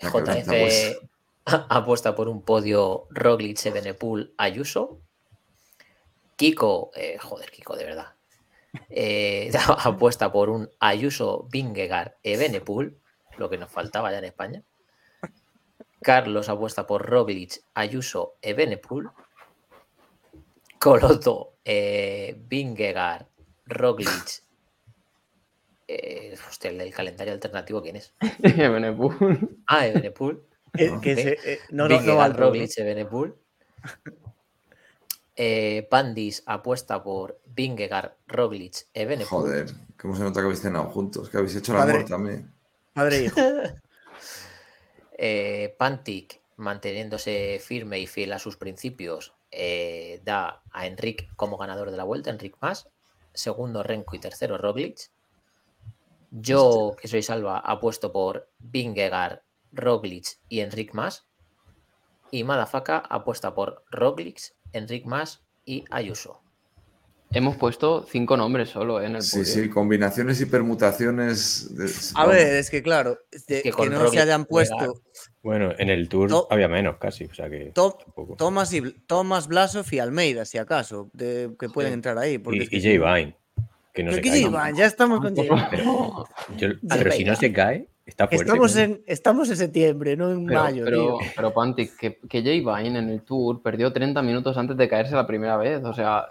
[0.00, 0.98] JF
[1.68, 5.00] apuesta por un podio Roglic, Evenepoel, Ayuso.
[6.36, 8.12] Kiko, eh, joder, Kiko, de verdad.
[8.90, 12.96] eh, apuesta por un Ayuso, Vingegaard, Evenepoel,
[13.38, 14.62] lo que nos faltaba ya en España.
[16.00, 19.08] Carlos apuesta por Roglic, Ayuso, Evenepoel.
[20.78, 23.26] Coloto, eh, Vingegaard,
[23.66, 24.42] Roglic.
[25.86, 28.14] Eh, hostia, el del calendario alternativo, ¿quién es?
[28.38, 29.58] Benepul.
[29.66, 29.86] Ah,
[30.72, 31.02] que Ok.
[31.04, 33.34] se- eh, no, Roglic, Evenepoel.
[35.34, 39.26] Eh, Pandis apuesta por Vingegaard, Roglic, Evenepoel.
[39.42, 39.66] Joder,
[40.00, 41.94] cómo se nota que habéis cenado juntos, que habéis hecho Padre.
[41.94, 42.52] amor también.
[42.92, 43.36] Padre e hijo.
[45.20, 51.90] Eh, Pantic, manteniéndose firme y fiel a sus principios, eh, da a Enric como ganador
[51.90, 52.88] de la vuelta, Enric más.
[53.32, 55.10] Segundo Renko y tercero Roglic.
[56.30, 59.40] Yo, que soy Salva, apuesto por Vingegaard,
[59.72, 61.26] Roglic y Enric más.
[62.30, 66.42] Y Madafaka apuesta por Roglic, Enric más y Ayuso.
[67.30, 69.06] Hemos puesto cinco nombres solo ¿eh?
[69.06, 69.44] en el Sí, podio.
[69.44, 71.74] sí, combinaciones y permutaciones.
[71.76, 75.02] de- A ver, es que claro, de- que no se hayan puesto.
[75.42, 77.70] Bueno, en el Tour To- había menos casi, o sea que.
[77.74, 77.98] To-.
[78.38, 81.94] Thomas, y, Thomas Blasov y Almeida, si acaso, de- que pueden Sí.
[81.94, 82.38] entrar ahí.
[82.38, 83.36] Porque Y, es que y Vine,
[83.92, 84.42] que no Pero se ¿qué cae.
[84.42, 84.78] Jay Vine?
[84.78, 85.66] Ya estamos con Jay Vine.
[85.70, 86.24] Pero,
[86.56, 88.44] yo- pero si no se cae, está fuerte.
[88.44, 91.18] Estamos en, estamos en septiembre, no en Pero, mayo, pero, tío.
[91.36, 95.14] pero Pantic, que, que Jay Vine en el Tour perdió 30 minutos antes de caerse
[95.14, 95.82] la primera vez.
[95.84, 96.26] O sea,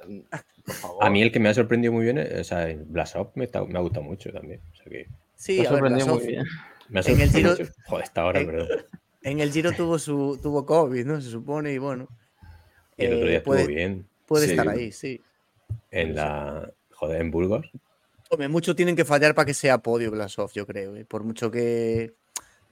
[0.65, 1.05] por favor.
[1.05, 3.63] A mí el que me ha sorprendido muy bien, es- o sea, Blasov me, está-
[3.63, 4.59] me ha gustado mucho también.
[4.73, 6.43] O sea que Sí, me ha ver, sorprendido muy bien.
[6.89, 7.73] me ha En el sorprendido Giro- mucho.
[7.87, 8.67] Joder, esta hora, en- perdón.
[9.23, 11.19] En el Giro tuvo su tuvo COVID, ¿no?
[11.21, 12.07] Se supone, y bueno.
[12.97, 14.51] Y el otro eh, día estuvo puede, bien puede Sí.
[14.51, 15.21] estar ahí, sí.
[15.91, 16.69] en la.
[16.93, 17.69] Joder, en Burgos.
[18.29, 20.95] Hombre, mucho tienen que fallar para que sea podio Blasov, yo creo.
[20.95, 21.05] ¿eh?
[21.05, 22.15] Por mucho que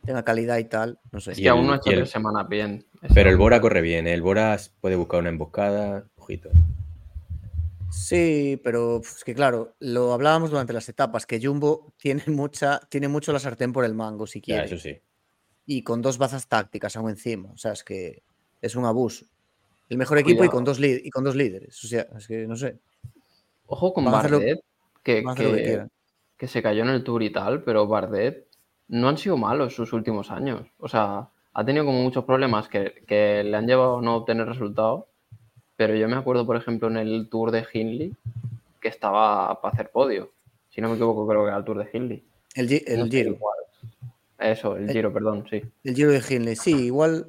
[0.04, 1.32] tenga calidad y tal, no sé.
[1.32, 2.86] Es Y que aún no ha hecho tres semanas bien.
[3.14, 3.38] Pero el.
[3.38, 4.14] Bora corre bien, ¿eh?
[4.14, 6.06] el Bora puede buscar una emboscada.
[6.18, 6.50] Ojito.
[7.92, 13.08] Sí, pero es que claro, lo hablábamos durante las etapas, que Jumbo tiene mucha, tiene
[13.08, 14.66] mucho la sartén por el mango, si Ya, quiere.
[14.66, 15.00] eso sí.
[15.66, 17.52] Y con dos bazas tácticas aún encima.
[17.52, 18.22] O sea, es que
[18.62, 19.26] es un abuso.
[19.90, 21.84] El mejor equipo y con, dos y con dos líderes.
[21.84, 22.78] O sea, es que no sé.
[23.68, 24.60] Ojo con Bardet,
[25.06, 25.24] que
[26.38, 28.46] que- se cayó en el Tour y tal, pero Bardet
[28.90, 30.62] no han sido malos sus últimos años.
[30.80, 34.46] O sea, ha tenido como muchos problemas que, que le han llevado a no obtener
[34.48, 35.06] resultados.
[35.78, 38.14] Pero yo me acuerdo, por ejemplo, en el Tour de Hindley,
[38.82, 40.32] que estaba para hacer podio.
[40.70, 42.24] Si no me equivoco, creo que era el Tour de Hindley.
[42.54, 43.38] El, Gi- el No sé Giro.
[44.38, 45.62] Eso, el Eh, Giro, perdón, sí.
[45.84, 46.56] El Giro de Hindley.
[46.56, 47.28] Sí, igual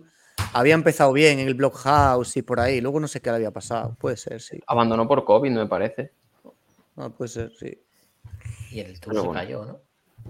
[0.52, 2.80] había empezado bien en el Blockhouse y por ahí.
[2.80, 3.96] Luego no sé qué le había pasado.
[3.98, 4.60] Puede ser, sí.
[4.66, 6.10] Abandonó por COVID, me parece.
[6.96, 7.78] Ah, puede ser, sí.
[8.72, 9.40] Y en el Tour Pero se bueno.
[9.40, 9.80] cayó, ¿no?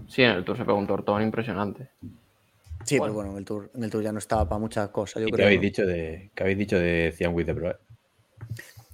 [0.09, 1.91] Sí, en el Tour se pegó un tortón impresionante.
[2.85, 3.12] Sí, Bueno.
[3.12, 5.23] pero bueno, en el Tour, en el Tour ya no estaba para muchas cosas.
[5.23, 5.47] Yo ¿Y qué creo.
[5.47, 5.62] habéis ¿no?
[5.62, 7.77] dicho de, qué habéis dicho de Cian with the Pro?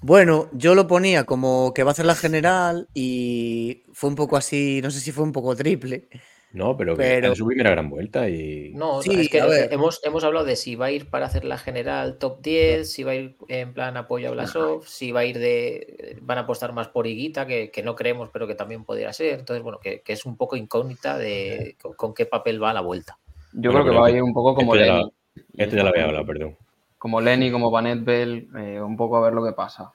[0.01, 4.37] Bueno, yo lo ponía como que va a hacer la general y fue un poco
[4.37, 6.09] así, no sé si fue un poco triple.
[6.53, 8.73] No, pero, que Pero- es su primera gran vuelta y.
[8.75, 9.39] No, Sí, es que
[9.71, 13.03] hemos, hemos hablado de si va a ir para hacer la general top 10, si
[13.05, 16.19] va a ir en plan apoyo a Blasov, si va a ir de.
[16.21, 19.39] Van a apostar más por Higuita, que, que no creemos, pero que también podría ser.
[19.39, 22.75] Entonces, bueno, que, que es un poco incógnita de con, con qué papel va a
[22.75, 23.19] la vuelta.
[23.55, 25.13] Yo Bueno, creo que va a ir un poco como esto ya Lenny.
[25.57, 26.57] Esto ya lo había hablado, perdón.
[26.99, 29.93] Como Lenny, como Van Etbel, eh, un poco a ver lo que pasa.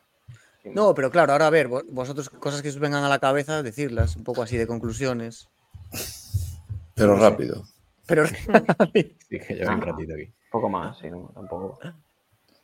[0.65, 3.61] No, pero claro, ahora a ver, vo- vosotros cosas que os vengan a la cabeza,
[3.63, 5.47] decirlas, un poco así de conclusiones.
[6.97, 7.63] Pero rápido.
[8.05, 8.25] Pero
[9.29, 10.23] Sí, que lleva un ratito aquí.
[10.23, 11.79] Un poco más, sí, no, tampoco.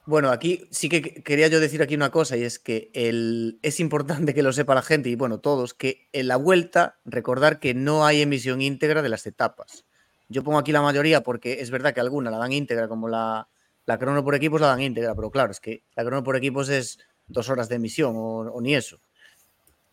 [0.06, 3.60] bueno, aquí sí que que- quería yo decir aquí una cosa y es que el,
[3.62, 7.60] es importante que lo sepa la gente y bueno, todos, que en la vuelta recordar
[7.60, 9.86] que no hay emisión íntegra de las etapas.
[10.30, 13.48] Yo pongo aquí la mayoría porque es verdad que alguna la dan íntegra, como la,
[13.86, 16.70] la crono por equipos la dan íntegra, pero claro, es que la crono por equipos
[16.70, 16.98] es
[17.28, 19.00] dos horas de emisión o, o ni eso.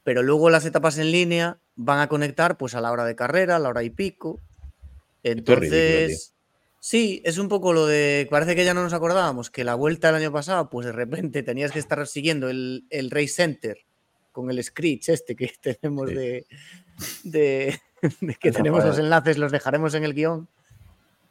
[0.05, 3.57] Pero luego las etapas en línea van a conectar pues a la hora de carrera,
[3.57, 4.39] a la hora y pico.
[5.23, 6.35] Entonces,
[6.79, 10.09] sí, es un poco lo de, parece que ya no nos acordábamos, que la vuelta
[10.09, 13.79] del año pasado, pues de repente tenías que estar siguiendo el, el Race Center
[14.33, 16.15] con el Screech este que tenemos Sí.
[16.15, 16.47] de,
[17.25, 17.81] de-
[18.21, 20.49] de que tenemos los enlaces, los dejaremos en el guion.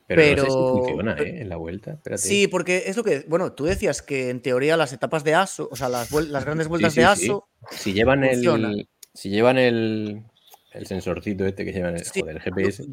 [0.08, 1.42] Pero, no sé si Pero- funciona, ¿eh?
[1.42, 1.92] En la vuelta.
[1.94, 2.22] Espérate.
[2.22, 5.69] Sí, porque es lo que, bueno, tú decías que en teoría las etapas de ASO,
[5.72, 7.06] o sea, las, grandes vueltas sí, de.
[7.06, 8.69] ASO, Si llevan funciona.
[8.72, 8.90] el.
[9.14, 10.24] Si llevan el.
[10.73, 12.85] El sensorcito este que llevan el, Sí, joder, el GPS.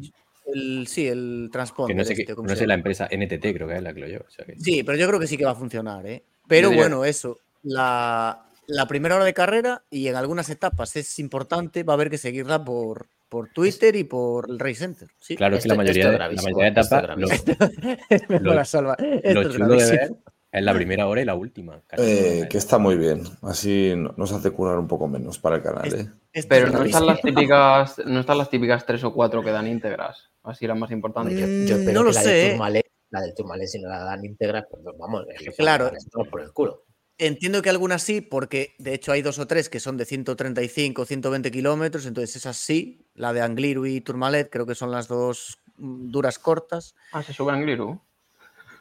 [0.53, 1.95] el, sí, el transponder.
[1.95, 3.93] Que no sé, este, qué, ¿cómo no sé la empresa NTT, creo que es la
[3.93, 4.25] que lo lleva.
[4.27, 6.23] o sea que- Sí, pero yo creo que sí que va a funcionar, ¿eh?
[6.47, 11.19] Pero diría- bueno, eso, la, la primera hora de carrera y en algunas etapas es
[11.19, 15.09] importante, va a haber que seguirla por, por Twitter y por el Race Center.
[15.19, 17.27] Sí, Claro, es que la mayoría, de, es la mayoría de etapas, lo,
[18.39, 18.95] lo- la salva.
[18.99, 19.97] Esto lo chulo de gravísimo.
[19.99, 20.11] ver
[20.57, 21.81] es la primera hora y la última.
[21.87, 23.23] casi Eh, no, que está muy bien.
[23.41, 25.93] Así no- nos hace curar un poco menos para el canal.
[25.93, 26.43] ¿eh?
[26.47, 30.29] Pero no están las típicas, no están las típicas tres o cuatro que dan íntegras.
[30.43, 31.37] Así las más importantes.
[31.39, 32.81] Yo, Mm, yo espero no que lo la sé, del ¿eh?
[33.09, 35.91] La del Tourmalet, si no la dan íntegra, pues vamos, es que Claro.
[36.29, 36.83] por el culo.
[37.17, 41.01] Entiendo que algunas sí, porque de hecho hay dos o tres que son de 135
[41.01, 45.07] o 120 kilómetros, entonces esas sí, la de Angliru y Tourmalet creo que son las
[45.07, 46.95] dos mm, duras cortas.
[47.13, 47.99] Ah, se sube en Gliru.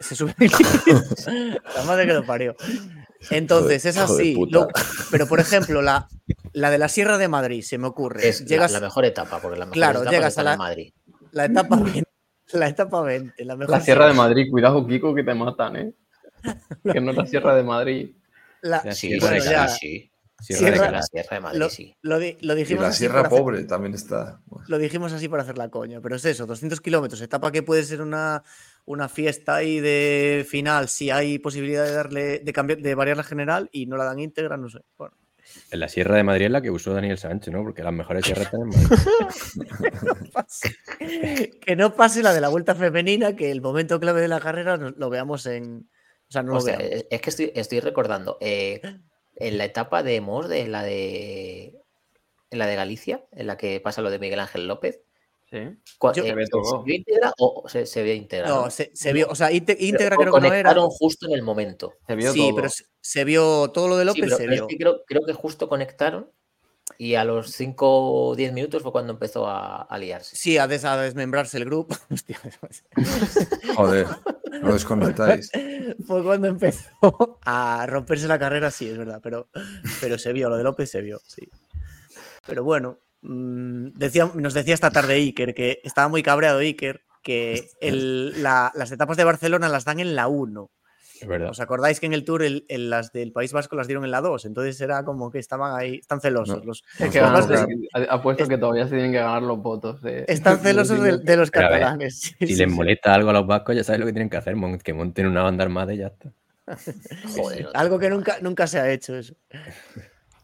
[0.00, 0.34] Se sube
[1.74, 2.54] la madre que lo parió.
[3.30, 4.36] Entonces, es hijo de así.
[4.50, 4.68] lo-
[5.10, 6.08] pero, por ejemplo, la,
[6.52, 8.28] la de la Sierra de Madrid, se me ocurre.
[8.28, 10.92] Es la- llegas la, mejor etapa, porque la mejor Claro, etapa llegas a la- Madrid.
[11.32, 12.02] la etapa 20.
[12.52, 13.44] La etapa 20.
[13.44, 15.92] La, mejor La Sierra de Madrid, cuidado, Kiko, que te matan, ¿eh?
[16.92, 18.14] Que no es la Sierra de Madrid.
[18.62, 20.12] la- La Sí, Sierra sí, de sí, ya, sí.
[20.38, 21.02] Sierra Sierra- de La.
[21.02, 21.96] Sierra de Madrid, lo, sí.
[22.02, 24.40] lo di- lo Y dijimos la así Sierra hacer- Pobre también está.
[24.68, 27.82] lo dijimos así para hacer la coña, pero es eso, 200 kilómetros, etapa que puede
[27.84, 28.42] ser una,
[28.86, 33.22] una fiesta ahí de final, si hay posibilidad de darle, de cambiar, de variar la
[33.24, 34.78] general y no la dan íntegra, no sé.
[34.96, 35.14] Bueno,
[35.70, 37.62] En la Sierra de Madrid es la que usó Daniel Sánchez, ¿no?
[37.62, 38.88] Porque las mejores sierras están en Madrid.
[41.60, 44.76] que no pase la de la vuelta femenina, que el momento clave de la carrera
[44.76, 45.88] no- lo veamos en.
[46.28, 46.84] O sea, no lo veamos.
[46.84, 48.80] es, es que estoy, estoy recordando eh,
[49.36, 51.74] en la etapa de Mos, de la de
[52.50, 55.00] en la de Galicia, en la que pasa lo de Miguel Ángel López.
[55.48, 55.58] Sí.
[55.58, 58.48] Yo- eh, Se ve ¿se, vio íntegra o se, se vio íntegra?
[58.48, 60.48] No, se, se vio, o sea, íntegra creo que no era.
[60.48, 61.94] conectaron justo en el momento.
[62.06, 62.56] Se vio Sí, todo.
[62.56, 64.66] pero se, se vio todo lo de Sí, López, pero- se pero es vio.
[64.66, 66.30] que creo, creo que justo conectaron
[66.98, 70.34] y a los 5 o 10 minutos fue cuando empezó a, a liarse.
[70.36, 71.94] Sí, a, des- a desmembrarse el grupo.
[72.10, 72.38] Hostia,
[73.76, 74.06] Joder,
[74.62, 75.50] no desconectáis.
[76.06, 79.48] fue cuando empezó a romperse la carrera, sí, es verdad, pero,
[80.00, 81.48] pero se vio, lo de López se vio, sí.
[82.46, 87.68] Pero bueno, mm, decía, nos decía esta tarde Iker que estaba muy cabreado Iker, que
[87.80, 90.70] el- la- las etapas de Barcelona las dan en la 1.
[91.18, 91.48] Es verdad.
[91.48, 94.10] ¿Os acordáis que en el Tour el- el- las del País Vasco las dieron en
[94.10, 94.44] la 2?
[94.44, 96.58] Entonces era como que estaban ahí, están celosos.
[96.58, 96.64] No.
[96.66, 97.48] Los, Es que los
[98.10, 100.02] apuesto que todavía se tienen que ganar los votos.
[100.02, 102.20] de- están celosos de, de los ver, catalanes.
[102.20, 102.76] sí, Si sí, les sí.
[102.76, 104.54] molesta algo a los vascos, ya sabes lo que tienen que hacer,
[104.84, 106.30] que monten una banda armada y ya está.
[107.34, 109.34] Joder, Algo que nunca, nunca se ha hecho eso.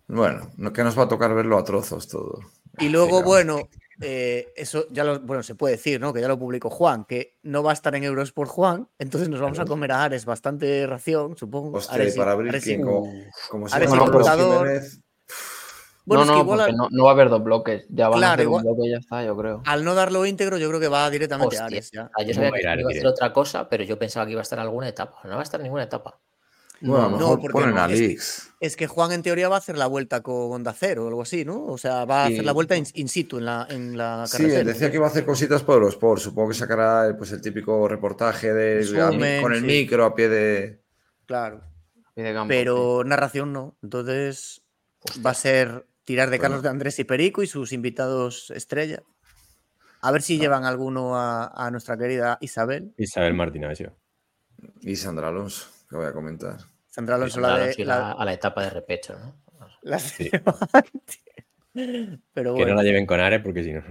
[0.09, 2.41] Bueno, no- que nos va a tocar verlo a trozos todo.
[2.79, 3.27] Y luego, Venga.
[3.27, 3.69] bueno,
[4.01, 6.13] eh, eso ya lo, bueno, se puede decir, ¿no?
[6.13, 9.29] Que ya lo publicó Juan, que no va a estar en euros por Juan, entonces
[9.29, 11.77] nos vamos a comer a Ares bastante ración, supongo.
[11.79, 13.13] Hostia, Ares y para abrir Ares como,
[13.51, 13.91] como si Ares.
[13.91, 15.01] Jiménez.
[16.05, 17.87] Bueno, no, es que no, igual porque al, no, no va a haber dos bloques.
[17.89, 19.63] Ya van a Claro, hacer igual- un bloque y ya está, yo creo.
[19.65, 22.11] al no darlo íntegro, yo creo que va directamente a Ares ya.
[22.19, 23.97] ah, yo ¿Cómo sabía va a que a iba a hacer otra cosa, pero yo
[23.99, 25.21] pensaba que iba a estar alguna etapa.
[25.23, 26.19] No va a estar ninguna etapa.
[26.83, 28.49] Bueno, a lo No, mejor porque ponen no, a es que- Lix.
[28.61, 31.23] Es que Juan en teoría va a hacer la vuelta con Onda Cero o algo
[31.23, 31.65] así, ¿no?
[31.67, 32.45] O sea, va a hacer Sí.
[32.45, 34.61] la vuelta in, in situ en la, en la Sí, carretera.
[34.61, 36.21] él decía que iba a hacer cositas por los Sport.
[36.21, 39.67] Supongo que sacará pues, el típico reportaje de, a con el sí.
[39.67, 40.83] micro a pie de.
[41.27, 41.63] Claro.
[42.15, 43.77] Campo, pero narración no.
[43.83, 44.63] Entonces
[45.25, 49.03] va a ser tirar de Carlos de Andrés y Perico y sus invitados estrella.
[50.03, 52.93] A ver si llevan alguno a, a nuestra querida Isabel.
[52.99, 53.79] Isabel Martínez.
[54.83, 56.59] Y Sandra Alonso, que voy a comentar.
[56.95, 57.75] Sandra Alonso, la de.
[57.87, 59.35] La- la- a la etapa de repecho, ¿no?
[59.81, 60.31] la Sí.
[61.75, 62.75] Pero Que no bueno.
[62.75, 63.83] la lleven con Ares porque si no.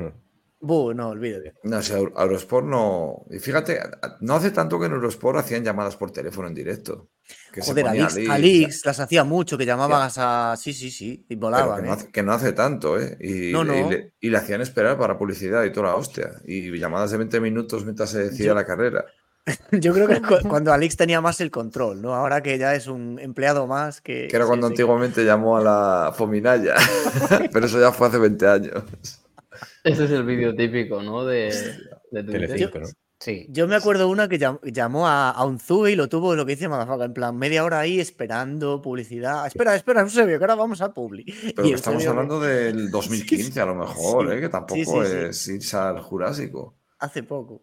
[0.60, 1.54] Buh, no, olvídate.
[1.64, 3.26] No, si Euro- Eurosport no.
[3.32, 3.80] Y fíjate,
[4.20, 7.10] no hace tanto que en Eurosport hacían llamadas por teléfono en directo.
[7.52, 10.56] Que Joder, Alix, Alix, Alix las hacía mucho, que llamaban a.
[10.58, 11.26] Sí, sí, sí.
[11.28, 11.78] Y volaban.
[11.82, 11.96] que, no ¿eh?
[11.96, 13.18] hace, que no hace tanto, ¿eh?
[13.20, 13.76] Y, No, no.
[13.76, 16.30] y le, y le hacían esperar para publicidad y toda la hostia.
[16.46, 19.06] Y llamadas de 20 minutos mientras se decía Yo- la carrera.
[19.72, 22.14] Yo creo que cu- cuando Alix tenía más el control, ¿no?
[22.16, 24.28] Ahora que ya es un empleado más que.
[24.28, 24.74] Que era cuando sí.
[24.74, 26.76] antiguamente llamó a la Fominaya.
[27.52, 28.84] pero eso ya fue hace 20 años.
[29.84, 31.26] Ese es el vídeo típico, ¿no?
[31.26, 31.50] De,
[32.12, 32.42] de Twitter.
[32.48, 32.88] Telecinco, ¿no?
[33.20, 33.46] Sí.
[33.50, 36.44] Yo me acuerdo una que llam- llamó a, a un Zube y lo tuvo lo
[36.44, 39.46] que dice Madafaka, en plan, media hora ahí esperando publicidad.
[39.46, 41.24] Espera, espera, Eusebio, que ahora vamos a Publi.
[41.56, 44.38] Pero Y que estamos Eusebio, hablando del 2015 a lo mejor, Sí.
[44.38, 44.42] ¿eh?
[44.42, 45.18] Que tampoco Sí, sí, sí.
[45.30, 46.76] es irse al Jurásico.
[46.98, 47.62] Hace poco.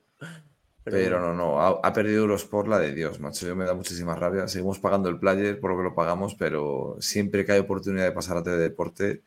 [0.90, 3.46] Pero, no, no, ha, ha perdido Eurosport la de Dios, macho.
[3.46, 4.48] Yo me da muchísima rabia.
[4.48, 8.12] Seguimos pagando el player por lo que lo pagamos, pero siempre que hay oportunidad de
[8.12, 9.22] pasar a Teledeporte.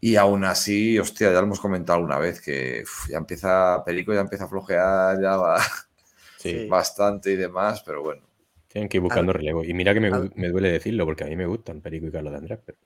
[0.00, 4.12] Y aún así, hostia, ya lo hemos comentado alguna vez, que uf, ya empieza, Perico
[4.12, 5.58] ya empieza a flojear, ya va
[6.38, 8.22] Sí, bastante y demás, pero bueno.
[8.68, 9.64] tienen que ir buscando relevo.
[9.64, 12.32] Y mira que me, me duele decirlo porque a mí me gustan Perico y Carlos
[12.32, 12.58] de Andrés.
[12.64, 12.78] Pero...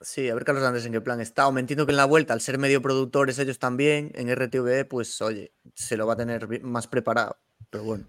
[0.00, 1.48] Sí, a ver Carlos Andrés en qué plan está.
[1.48, 4.84] O me entiendo que en la vuelta, al ser medio productores ellos también, en RTVE,
[4.84, 7.38] pues oye, se lo va a tener más preparado.
[7.70, 8.04] Pero bueno.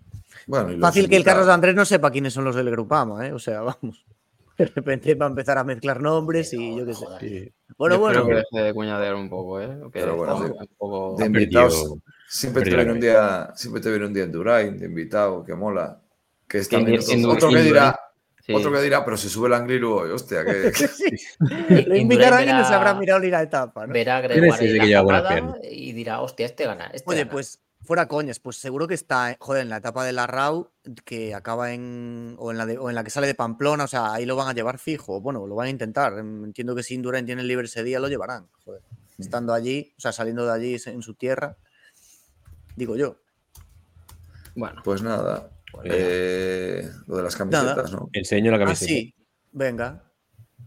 [0.72, 3.34] y Fácil que el Carlos de Andrés no sepa quiénes son los del Grupama, ¿eh?
[3.34, 4.06] O sea, vamos.
[4.58, 7.06] De repente va a empezar a mezclar nombres y yo qué sé.
[7.22, 7.54] Sí.
[7.78, 8.20] Bueno, Yo bueno.
[8.20, 9.70] espero que deje de cuñadear un poco, ¿eh?
[9.84, 10.52] Que Pero bueno, sí.
[10.52, 11.16] un poco...
[11.18, 11.94] De invitados,
[12.28, 15.56] siempre te, viene un día, siempre te viene un día en Durain, de invitado, que
[15.56, 16.02] mola.
[16.46, 18.00] Que está En- también en- otro, otro en que dirá,
[18.46, 18.54] sí.
[18.54, 20.74] otro que dirá, pero se sube el Angliru hoy, hostia, que,
[21.40, 23.94] Lo Indurain invitarán y no se habrá mirado ni la etapa, ¿no?
[23.94, 25.56] Verá a Gregoire que la piernas.
[25.72, 26.88] y dirá, hostia, este gana.
[26.94, 27.32] Este Oye, gana".
[27.32, 27.60] pues
[27.90, 30.70] fuera coñas, pues seguro que está, joder, en la etapa de la RAU,
[31.06, 33.88] que acaba en, o en la, de- o en la que sale de Pamplona, o
[33.88, 36.14] sea, ahí lo van a llevar fijo, bueno, lo van a intentar.
[36.20, 38.84] em, Entiendo que si Indurain tiene libre ese día, lo llevarán, joder.
[39.18, 41.58] Estando allí, o sea, saliendo de allí en su tierra,
[42.76, 43.18] digo yo.
[44.56, 45.50] Bueno, pues nada.
[45.72, 48.08] Pues eh, lo de las camisetas, ¿no?
[48.14, 48.88] Enseño la Ah, camiseta.
[48.88, 49.16] sí,
[49.52, 50.14] venga,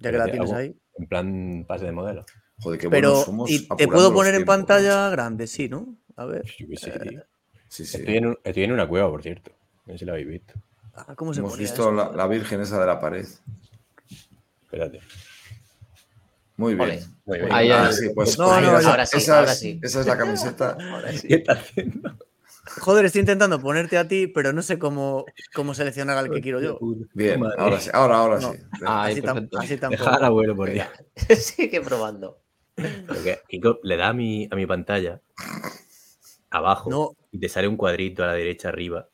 [0.00, 0.76] ya que la tienes hago ahí.
[0.98, 2.26] En plan pase de modelo.
[2.58, 5.46] Joder, qué Pero, buenos somos ¿y te puedo poner en tiempos, pantalla grande?
[5.46, 5.96] Sí, ¿no?
[6.16, 6.44] A ver.
[6.58, 7.22] Yo qué sé, tío.
[7.68, 7.98] Sí, sí.
[7.98, 9.50] Estoy, en un- estoy en una cueva, por cierto.
[9.86, 10.54] No sé si la habéis visto.
[10.94, 11.92] Ah, ¿Cómo se Hemos visto eso?
[11.92, 13.26] la, la virgen esa de la pared.
[14.64, 15.00] Espérate.
[16.56, 16.82] Muy bien.
[16.90, 17.02] Ole.
[17.24, 17.52] Muy bien.
[17.52, 17.92] Ahí, Ah, ahí.
[17.94, 19.80] sí, pues, No, no, ahora sí, esa, ahora es, sí.
[19.82, 20.76] esa es la camiseta.
[21.28, 22.16] ¿Qué está haciendo?
[22.80, 25.24] Joder, estoy intentando ponerte a ti, pero no sé cómo,
[25.54, 26.78] cómo seleccionar al que quiero yo.
[27.14, 27.56] Bien, Madre.
[27.58, 28.52] ahora sí, ahora, ahora No.
[28.52, 28.58] sí.
[28.86, 29.58] Ahí, Así, tam- perfecto.
[29.58, 30.04] así tampoco.
[30.04, 30.70] Dejar abuelo por.
[31.36, 32.38] Sigue probando.
[33.48, 35.20] Kiko le da a mi, a mi pantalla
[36.52, 37.16] abajo No.
[37.30, 39.08] y te sale un cuadrito a la derecha arriba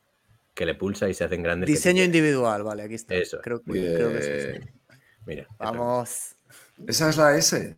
[0.54, 1.66] que le pulsa y se hacen grandes.
[1.68, 2.06] Diseño pequeños.
[2.06, 3.14] individual, vale, aquí está.
[3.14, 3.38] Eso.
[3.42, 3.94] Creo, que- Bien.
[3.94, 4.72] creo que es este.
[5.26, 5.46] Mira.
[5.58, 6.34] Vamos.
[6.86, 7.76] ¿Esa es la S?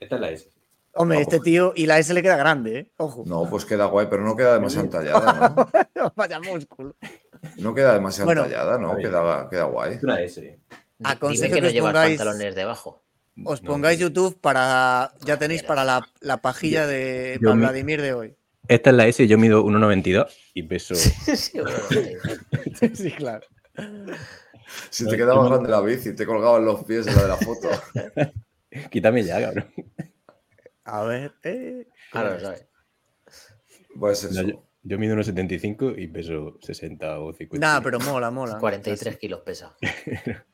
[0.00, 0.48] Esta es la S.
[0.94, 2.92] Hombre, este tío y la S le queda grande, ¿eh?
[2.98, 3.24] Ojo.
[3.26, 5.54] No, pues queda guay, pero no queda demasiado entallada,
[5.94, 6.12] ¿no?
[6.16, 6.94] Vaya músculo.
[7.58, 8.44] No queda demasiado Bueno.
[8.44, 8.96] entallada, ¿no?
[8.96, 9.94] Queda, queda guay.
[9.94, 10.60] Es una S.
[11.02, 13.02] Aconsejo que que no os llevas pongáis- pantalones debajo.
[13.44, 15.14] Os pongáis YouTube para.
[15.24, 18.36] Ya tenéis para la, la pajilla de Yo para me- Vladimir de hoy.
[18.68, 20.94] Esta es la S, yo mido 1,92 y peso.
[20.94, 21.60] Sí, sí.
[22.94, 23.46] sí, claro.
[24.90, 27.28] Si No, te quedaba no- grande la bici, te colgaban los pies en la de
[27.28, 27.68] la foto.
[28.90, 29.66] Quítame ya, cabrón.
[30.84, 31.32] A ver.
[31.42, 32.66] Eh, Ahora lo sabes.
[33.98, 34.48] Pues No, eso.
[34.48, 37.66] yo, yo mido 1,75 y peso 60 o 50.
[37.66, 38.58] Nada, pero mola, mola.
[38.58, 39.76] 43 kilos pesa.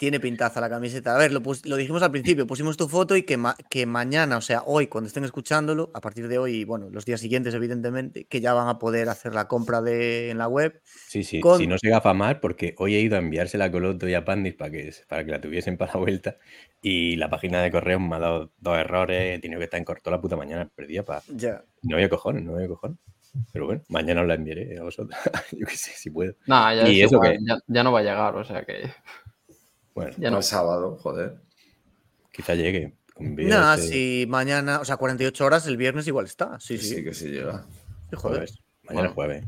[0.00, 1.14] Tiene pintaza la camiseta.
[1.14, 4.38] A ver, lo, lo dijimos al principio, pusimos tu foto y que, ma- que mañana,
[4.38, 7.52] o sea, hoy, cuando estén escuchándolo, a partir de hoy y bueno, los días siguientes,
[7.52, 10.80] evidentemente, que ya van a poder hacer la compra de, en la web.
[10.86, 13.70] Sí, sí, Con- si no se gafa mal, porque hoy he ido a enviársela a
[13.70, 16.38] Coloto y a Pandis para que, para que la tuviesen para la vuelta.
[16.80, 19.84] Y la página de correos me ha dado dos errores, he tenido que estar en
[19.84, 21.22] corto la puta mañana perdida para.
[21.28, 21.62] Ya.
[21.82, 22.96] No había cojones, no había cojones.
[23.52, 25.14] Pero bueno, mañana os la enviaré a vosotros.
[25.52, 26.32] Yo qué sé, si puedo.
[26.46, 27.38] nada, ya, ¿Y es eso igual, qué?
[27.46, 28.90] ya, ya no va a llegar, o sea que
[29.94, 31.36] Bueno, ya No es sábado, joder.
[32.32, 32.94] quizá llegue.
[33.18, 36.58] Nada, este- si mañana, o sea, 48 horas, el viernes igual está.
[36.60, 36.94] Sí, Que sí.
[36.96, 37.64] sí, que sí llega.
[38.14, 38.38] Joder.
[38.48, 38.58] Jueves.
[38.88, 39.44] Mañana es jueves.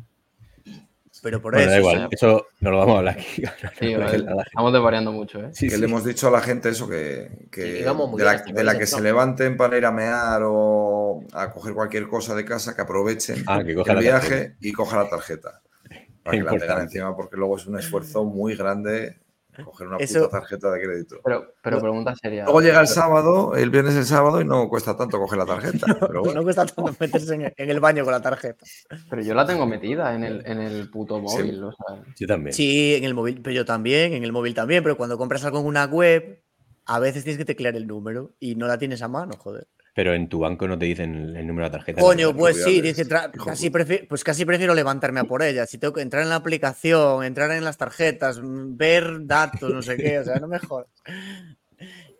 [1.22, 1.70] Pero por Bueno, eso.
[1.70, 3.42] da o igual, sea, eso no lo vamos a hablar aquí.
[3.78, 5.50] Sí, No, vale, estamos desvariando mucho, ¿eh?
[5.52, 5.80] sí, que sí.
[5.80, 7.84] le hemos dicho a la gente eso, que, de
[8.24, 12.34] la, de la que se levanten para ir a mear o a coger cualquier cosa
[12.34, 14.56] de casa, que aprovechen Ah, que coja el viaje tarjeta.
[14.60, 15.60] y coja la tarjeta.
[16.24, 19.18] Para que la tengan encima, porque luego es un esfuerzo muy grande
[19.64, 21.16] Coger una Eso- puta tarjeta de crédito.
[21.22, 22.44] Pero, pero pregunta seria.
[22.44, 25.86] Luego llega el sábado, el viernes el sábado y no cuesta tanto coger la tarjeta.
[26.00, 28.64] Pero bueno, No cuesta tanto meterse en el, en el baño con la tarjeta.
[29.10, 31.62] Pero yo la tengo metida en el, en el puto móvil.
[31.64, 32.54] O sea, Yo también.
[32.54, 35.60] Sí, en el móvil, pero yo también, en el móvil también, pero cuando compras algo
[35.60, 36.42] en una web,
[36.86, 39.68] a veces tienes que teclear el número y no la tienes a mano, joder.
[39.94, 42.00] Pero en tu banco no te dicen el, el número de la tarjeta.
[42.00, 43.06] Coño, pues sí, dice,
[43.44, 45.66] casi pues casi prefiero levantarme a por ella.
[45.66, 49.82] Si tengo que entrar en la aplicación, entrar en las tarjetas, mm, ver datos, no
[49.82, 50.88] sé qué, o sea, no me jodas.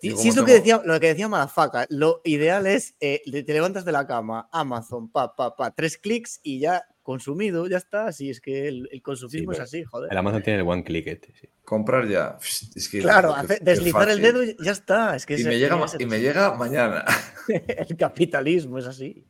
[0.01, 1.87] Sí, sí es lo que decía, lo que decía Madafaka.
[1.89, 6.41] Lo ideal es eh, te levantas de la cama, Amazon, pa, pa, pa, tres clics
[6.43, 8.07] y ya consumido, ya está.
[8.07, 10.11] Así es que el, el consumismo es así, joder.
[10.11, 11.33] El Amazon tiene el one click este.
[11.41, 11.49] sí.
[11.65, 12.39] comprar ya.
[12.41, 15.15] Es que, Claro, hace- deslizar el dedo y ya está.
[15.17, 17.05] Es que Y me, llega, ese- y me llega mañana.
[17.89, 19.25] el capitalismo es así.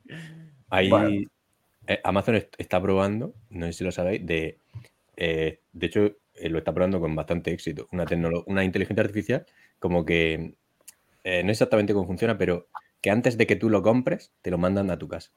[0.70, 1.10] Ahí Bueno.
[1.86, 4.58] eh, Amazon est- está probando, no sé si lo sabéis, de,
[5.16, 8.06] eh, de hecho eh, lo está probando con bastante éxito, una,
[8.46, 9.44] una inteligencia artificial
[9.78, 10.54] como que
[11.24, 12.68] eh, no sé exactamente cómo funciona, pero
[13.00, 15.30] que antes de que tú lo compres, te lo mandan a tu casa.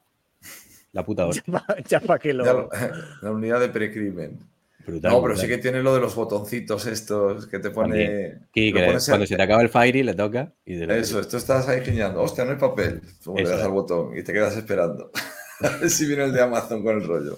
[0.92, 1.40] La puta hora.
[1.88, 2.44] ya para que lo.
[2.44, 2.68] Ya lo-
[3.22, 4.38] la unidad de precrimen.
[4.86, 5.42] Brutal, No, pero brutal.
[5.42, 8.42] sí que tiene lo de los botoncitos estos que te pone.
[8.52, 11.68] Que pones cuando se te acaba el Fairy le toca y de Eso, esto estás
[11.68, 12.22] ahí giñando.
[12.22, 13.02] Hostia, no hay papel.
[13.22, 13.64] Tú le das es.
[13.64, 15.10] al botón y te quedas esperando.
[15.60, 17.36] A ver si viene el de Amazon con el rollo.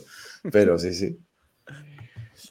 [0.53, 1.19] Pero sí, sí.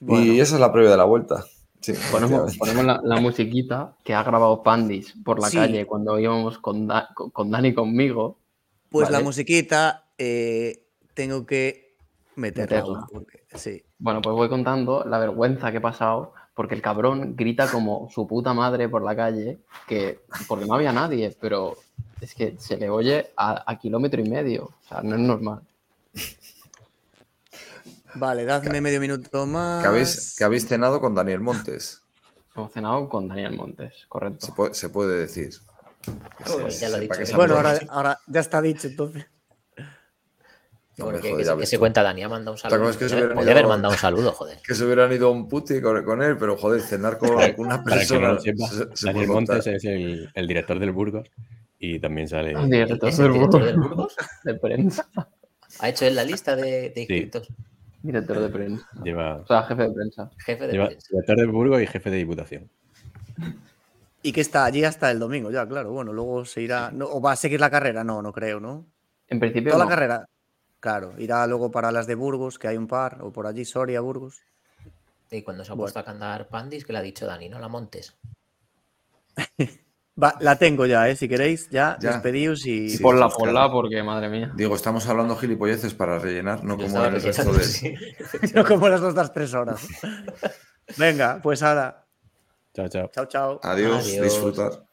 [0.02, 0.26] Bueno.
[0.34, 1.46] Y esa es la previa de la vuelta.
[1.80, 5.58] Sí, ponemos, ponemos la, la musiquita que ha grabado Pandis por la Sí.
[5.58, 8.40] calle cuando íbamos con, Da- con, con Dani conmigo.
[8.90, 10.87] Pues la musiquita eh,
[11.18, 11.96] tengo que
[12.36, 12.78] meterla.
[12.78, 13.08] Meterla.
[13.12, 13.84] porque- sí.
[13.98, 18.28] Bueno, pues voy contando la vergüenza que he pasado porque el cabrón grita como su
[18.28, 21.76] puta madre por la calle, que porque no había nadie, pero
[22.22, 24.66] es que se le oye a, a kilómetro y medio.
[24.66, 25.62] O sea, no es normal.
[28.16, 29.82] Vale, dadme medio minuto más.
[29.84, 32.02] Que habéis, que habéis cenado con Daniel Montes.
[32.56, 34.54] Hemos cenado con Daniel Montes, Se correcto.
[34.56, 35.54] puede, se puede decir.
[36.80, 37.36] Ya lo he dicho.
[37.36, 37.56] Bueno,
[37.90, 39.26] ahora ya está dicho entonces.
[40.98, 42.98] No Porque que, se- que cuenta Dani, ha mandado un saludo.
[42.98, 44.58] que se Podría haber mandado un saludo, joder.
[44.66, 47.78] Que se hubieran ido a un puti con, con él, pero joder, cenar con una
[47.78, 48.34] no persona.
[48.34, 49.28] lo sepa, se- se Daniel.
[49.28, 51.30] Montes es el, el director del Burgos
[51.78, 52.52] y también sale.
[52.54, 54.16] El director ¿Es el del director Burgos, del Burgos?
[54.44, 55.08] de prensa.
[55.80, 57.48] ¿Ha hecho él la lista de, de inscritos?
[58.02, 58.88] Director de prensa.
[59.04, 60.32] Lleva, O sea, jefe de prensa.
[60.46, 61.08] Jefe de lleva prensa.
[61.12, 62.70] director del Burgos y jefe de diputación.
[64.24, 65.92] Y que está allí hasta el domingo, ya, claro.
[65.92, 66.90] Bueno, luego se irá.
[66.92, 68.04] no, ¿O va a seguir la carrera?
[68.04, 68.88] No, no creo, ¿no?
[69.28, 69.90] En principio, Toda no.
[69.90, 70.26] la carrera.
[70.80, 74.02] Claro, irá luego para las de Burgos, que hay un par, o por allí, Soria,
[74.02, 74.42] Burgos.
[75.32, 75.84] Y cuando se ha Bueno.
[75.86, 78.16] puesto a cantar Pandis, que le ha dicho Dani, no la montes.
[80.22, 81.16] Va, la tengo ya, ¿eh?
[81.16, 82.14] Si queréis, ya, Ya.
[82.14, 82.90] despedíos y.
[82.90, 84.52] Sí, ponla, ponla, porque madre mía.
[84.56, 87.64] Digo, estamos hablando gilipolleces para rellenar, no como el resto de.
[87.64, 87.94] sí.
[88.56, 89.82] no como las otras tres horas.
[90.98, 92.04] Venga, pues ahora.
[92.74, 93.10] Chao, chao.
[93.14, 93.60] Chao, chao.
[93.64, 94.24] Adiós, Adiós.
[94.24, 94.87] disfrutar.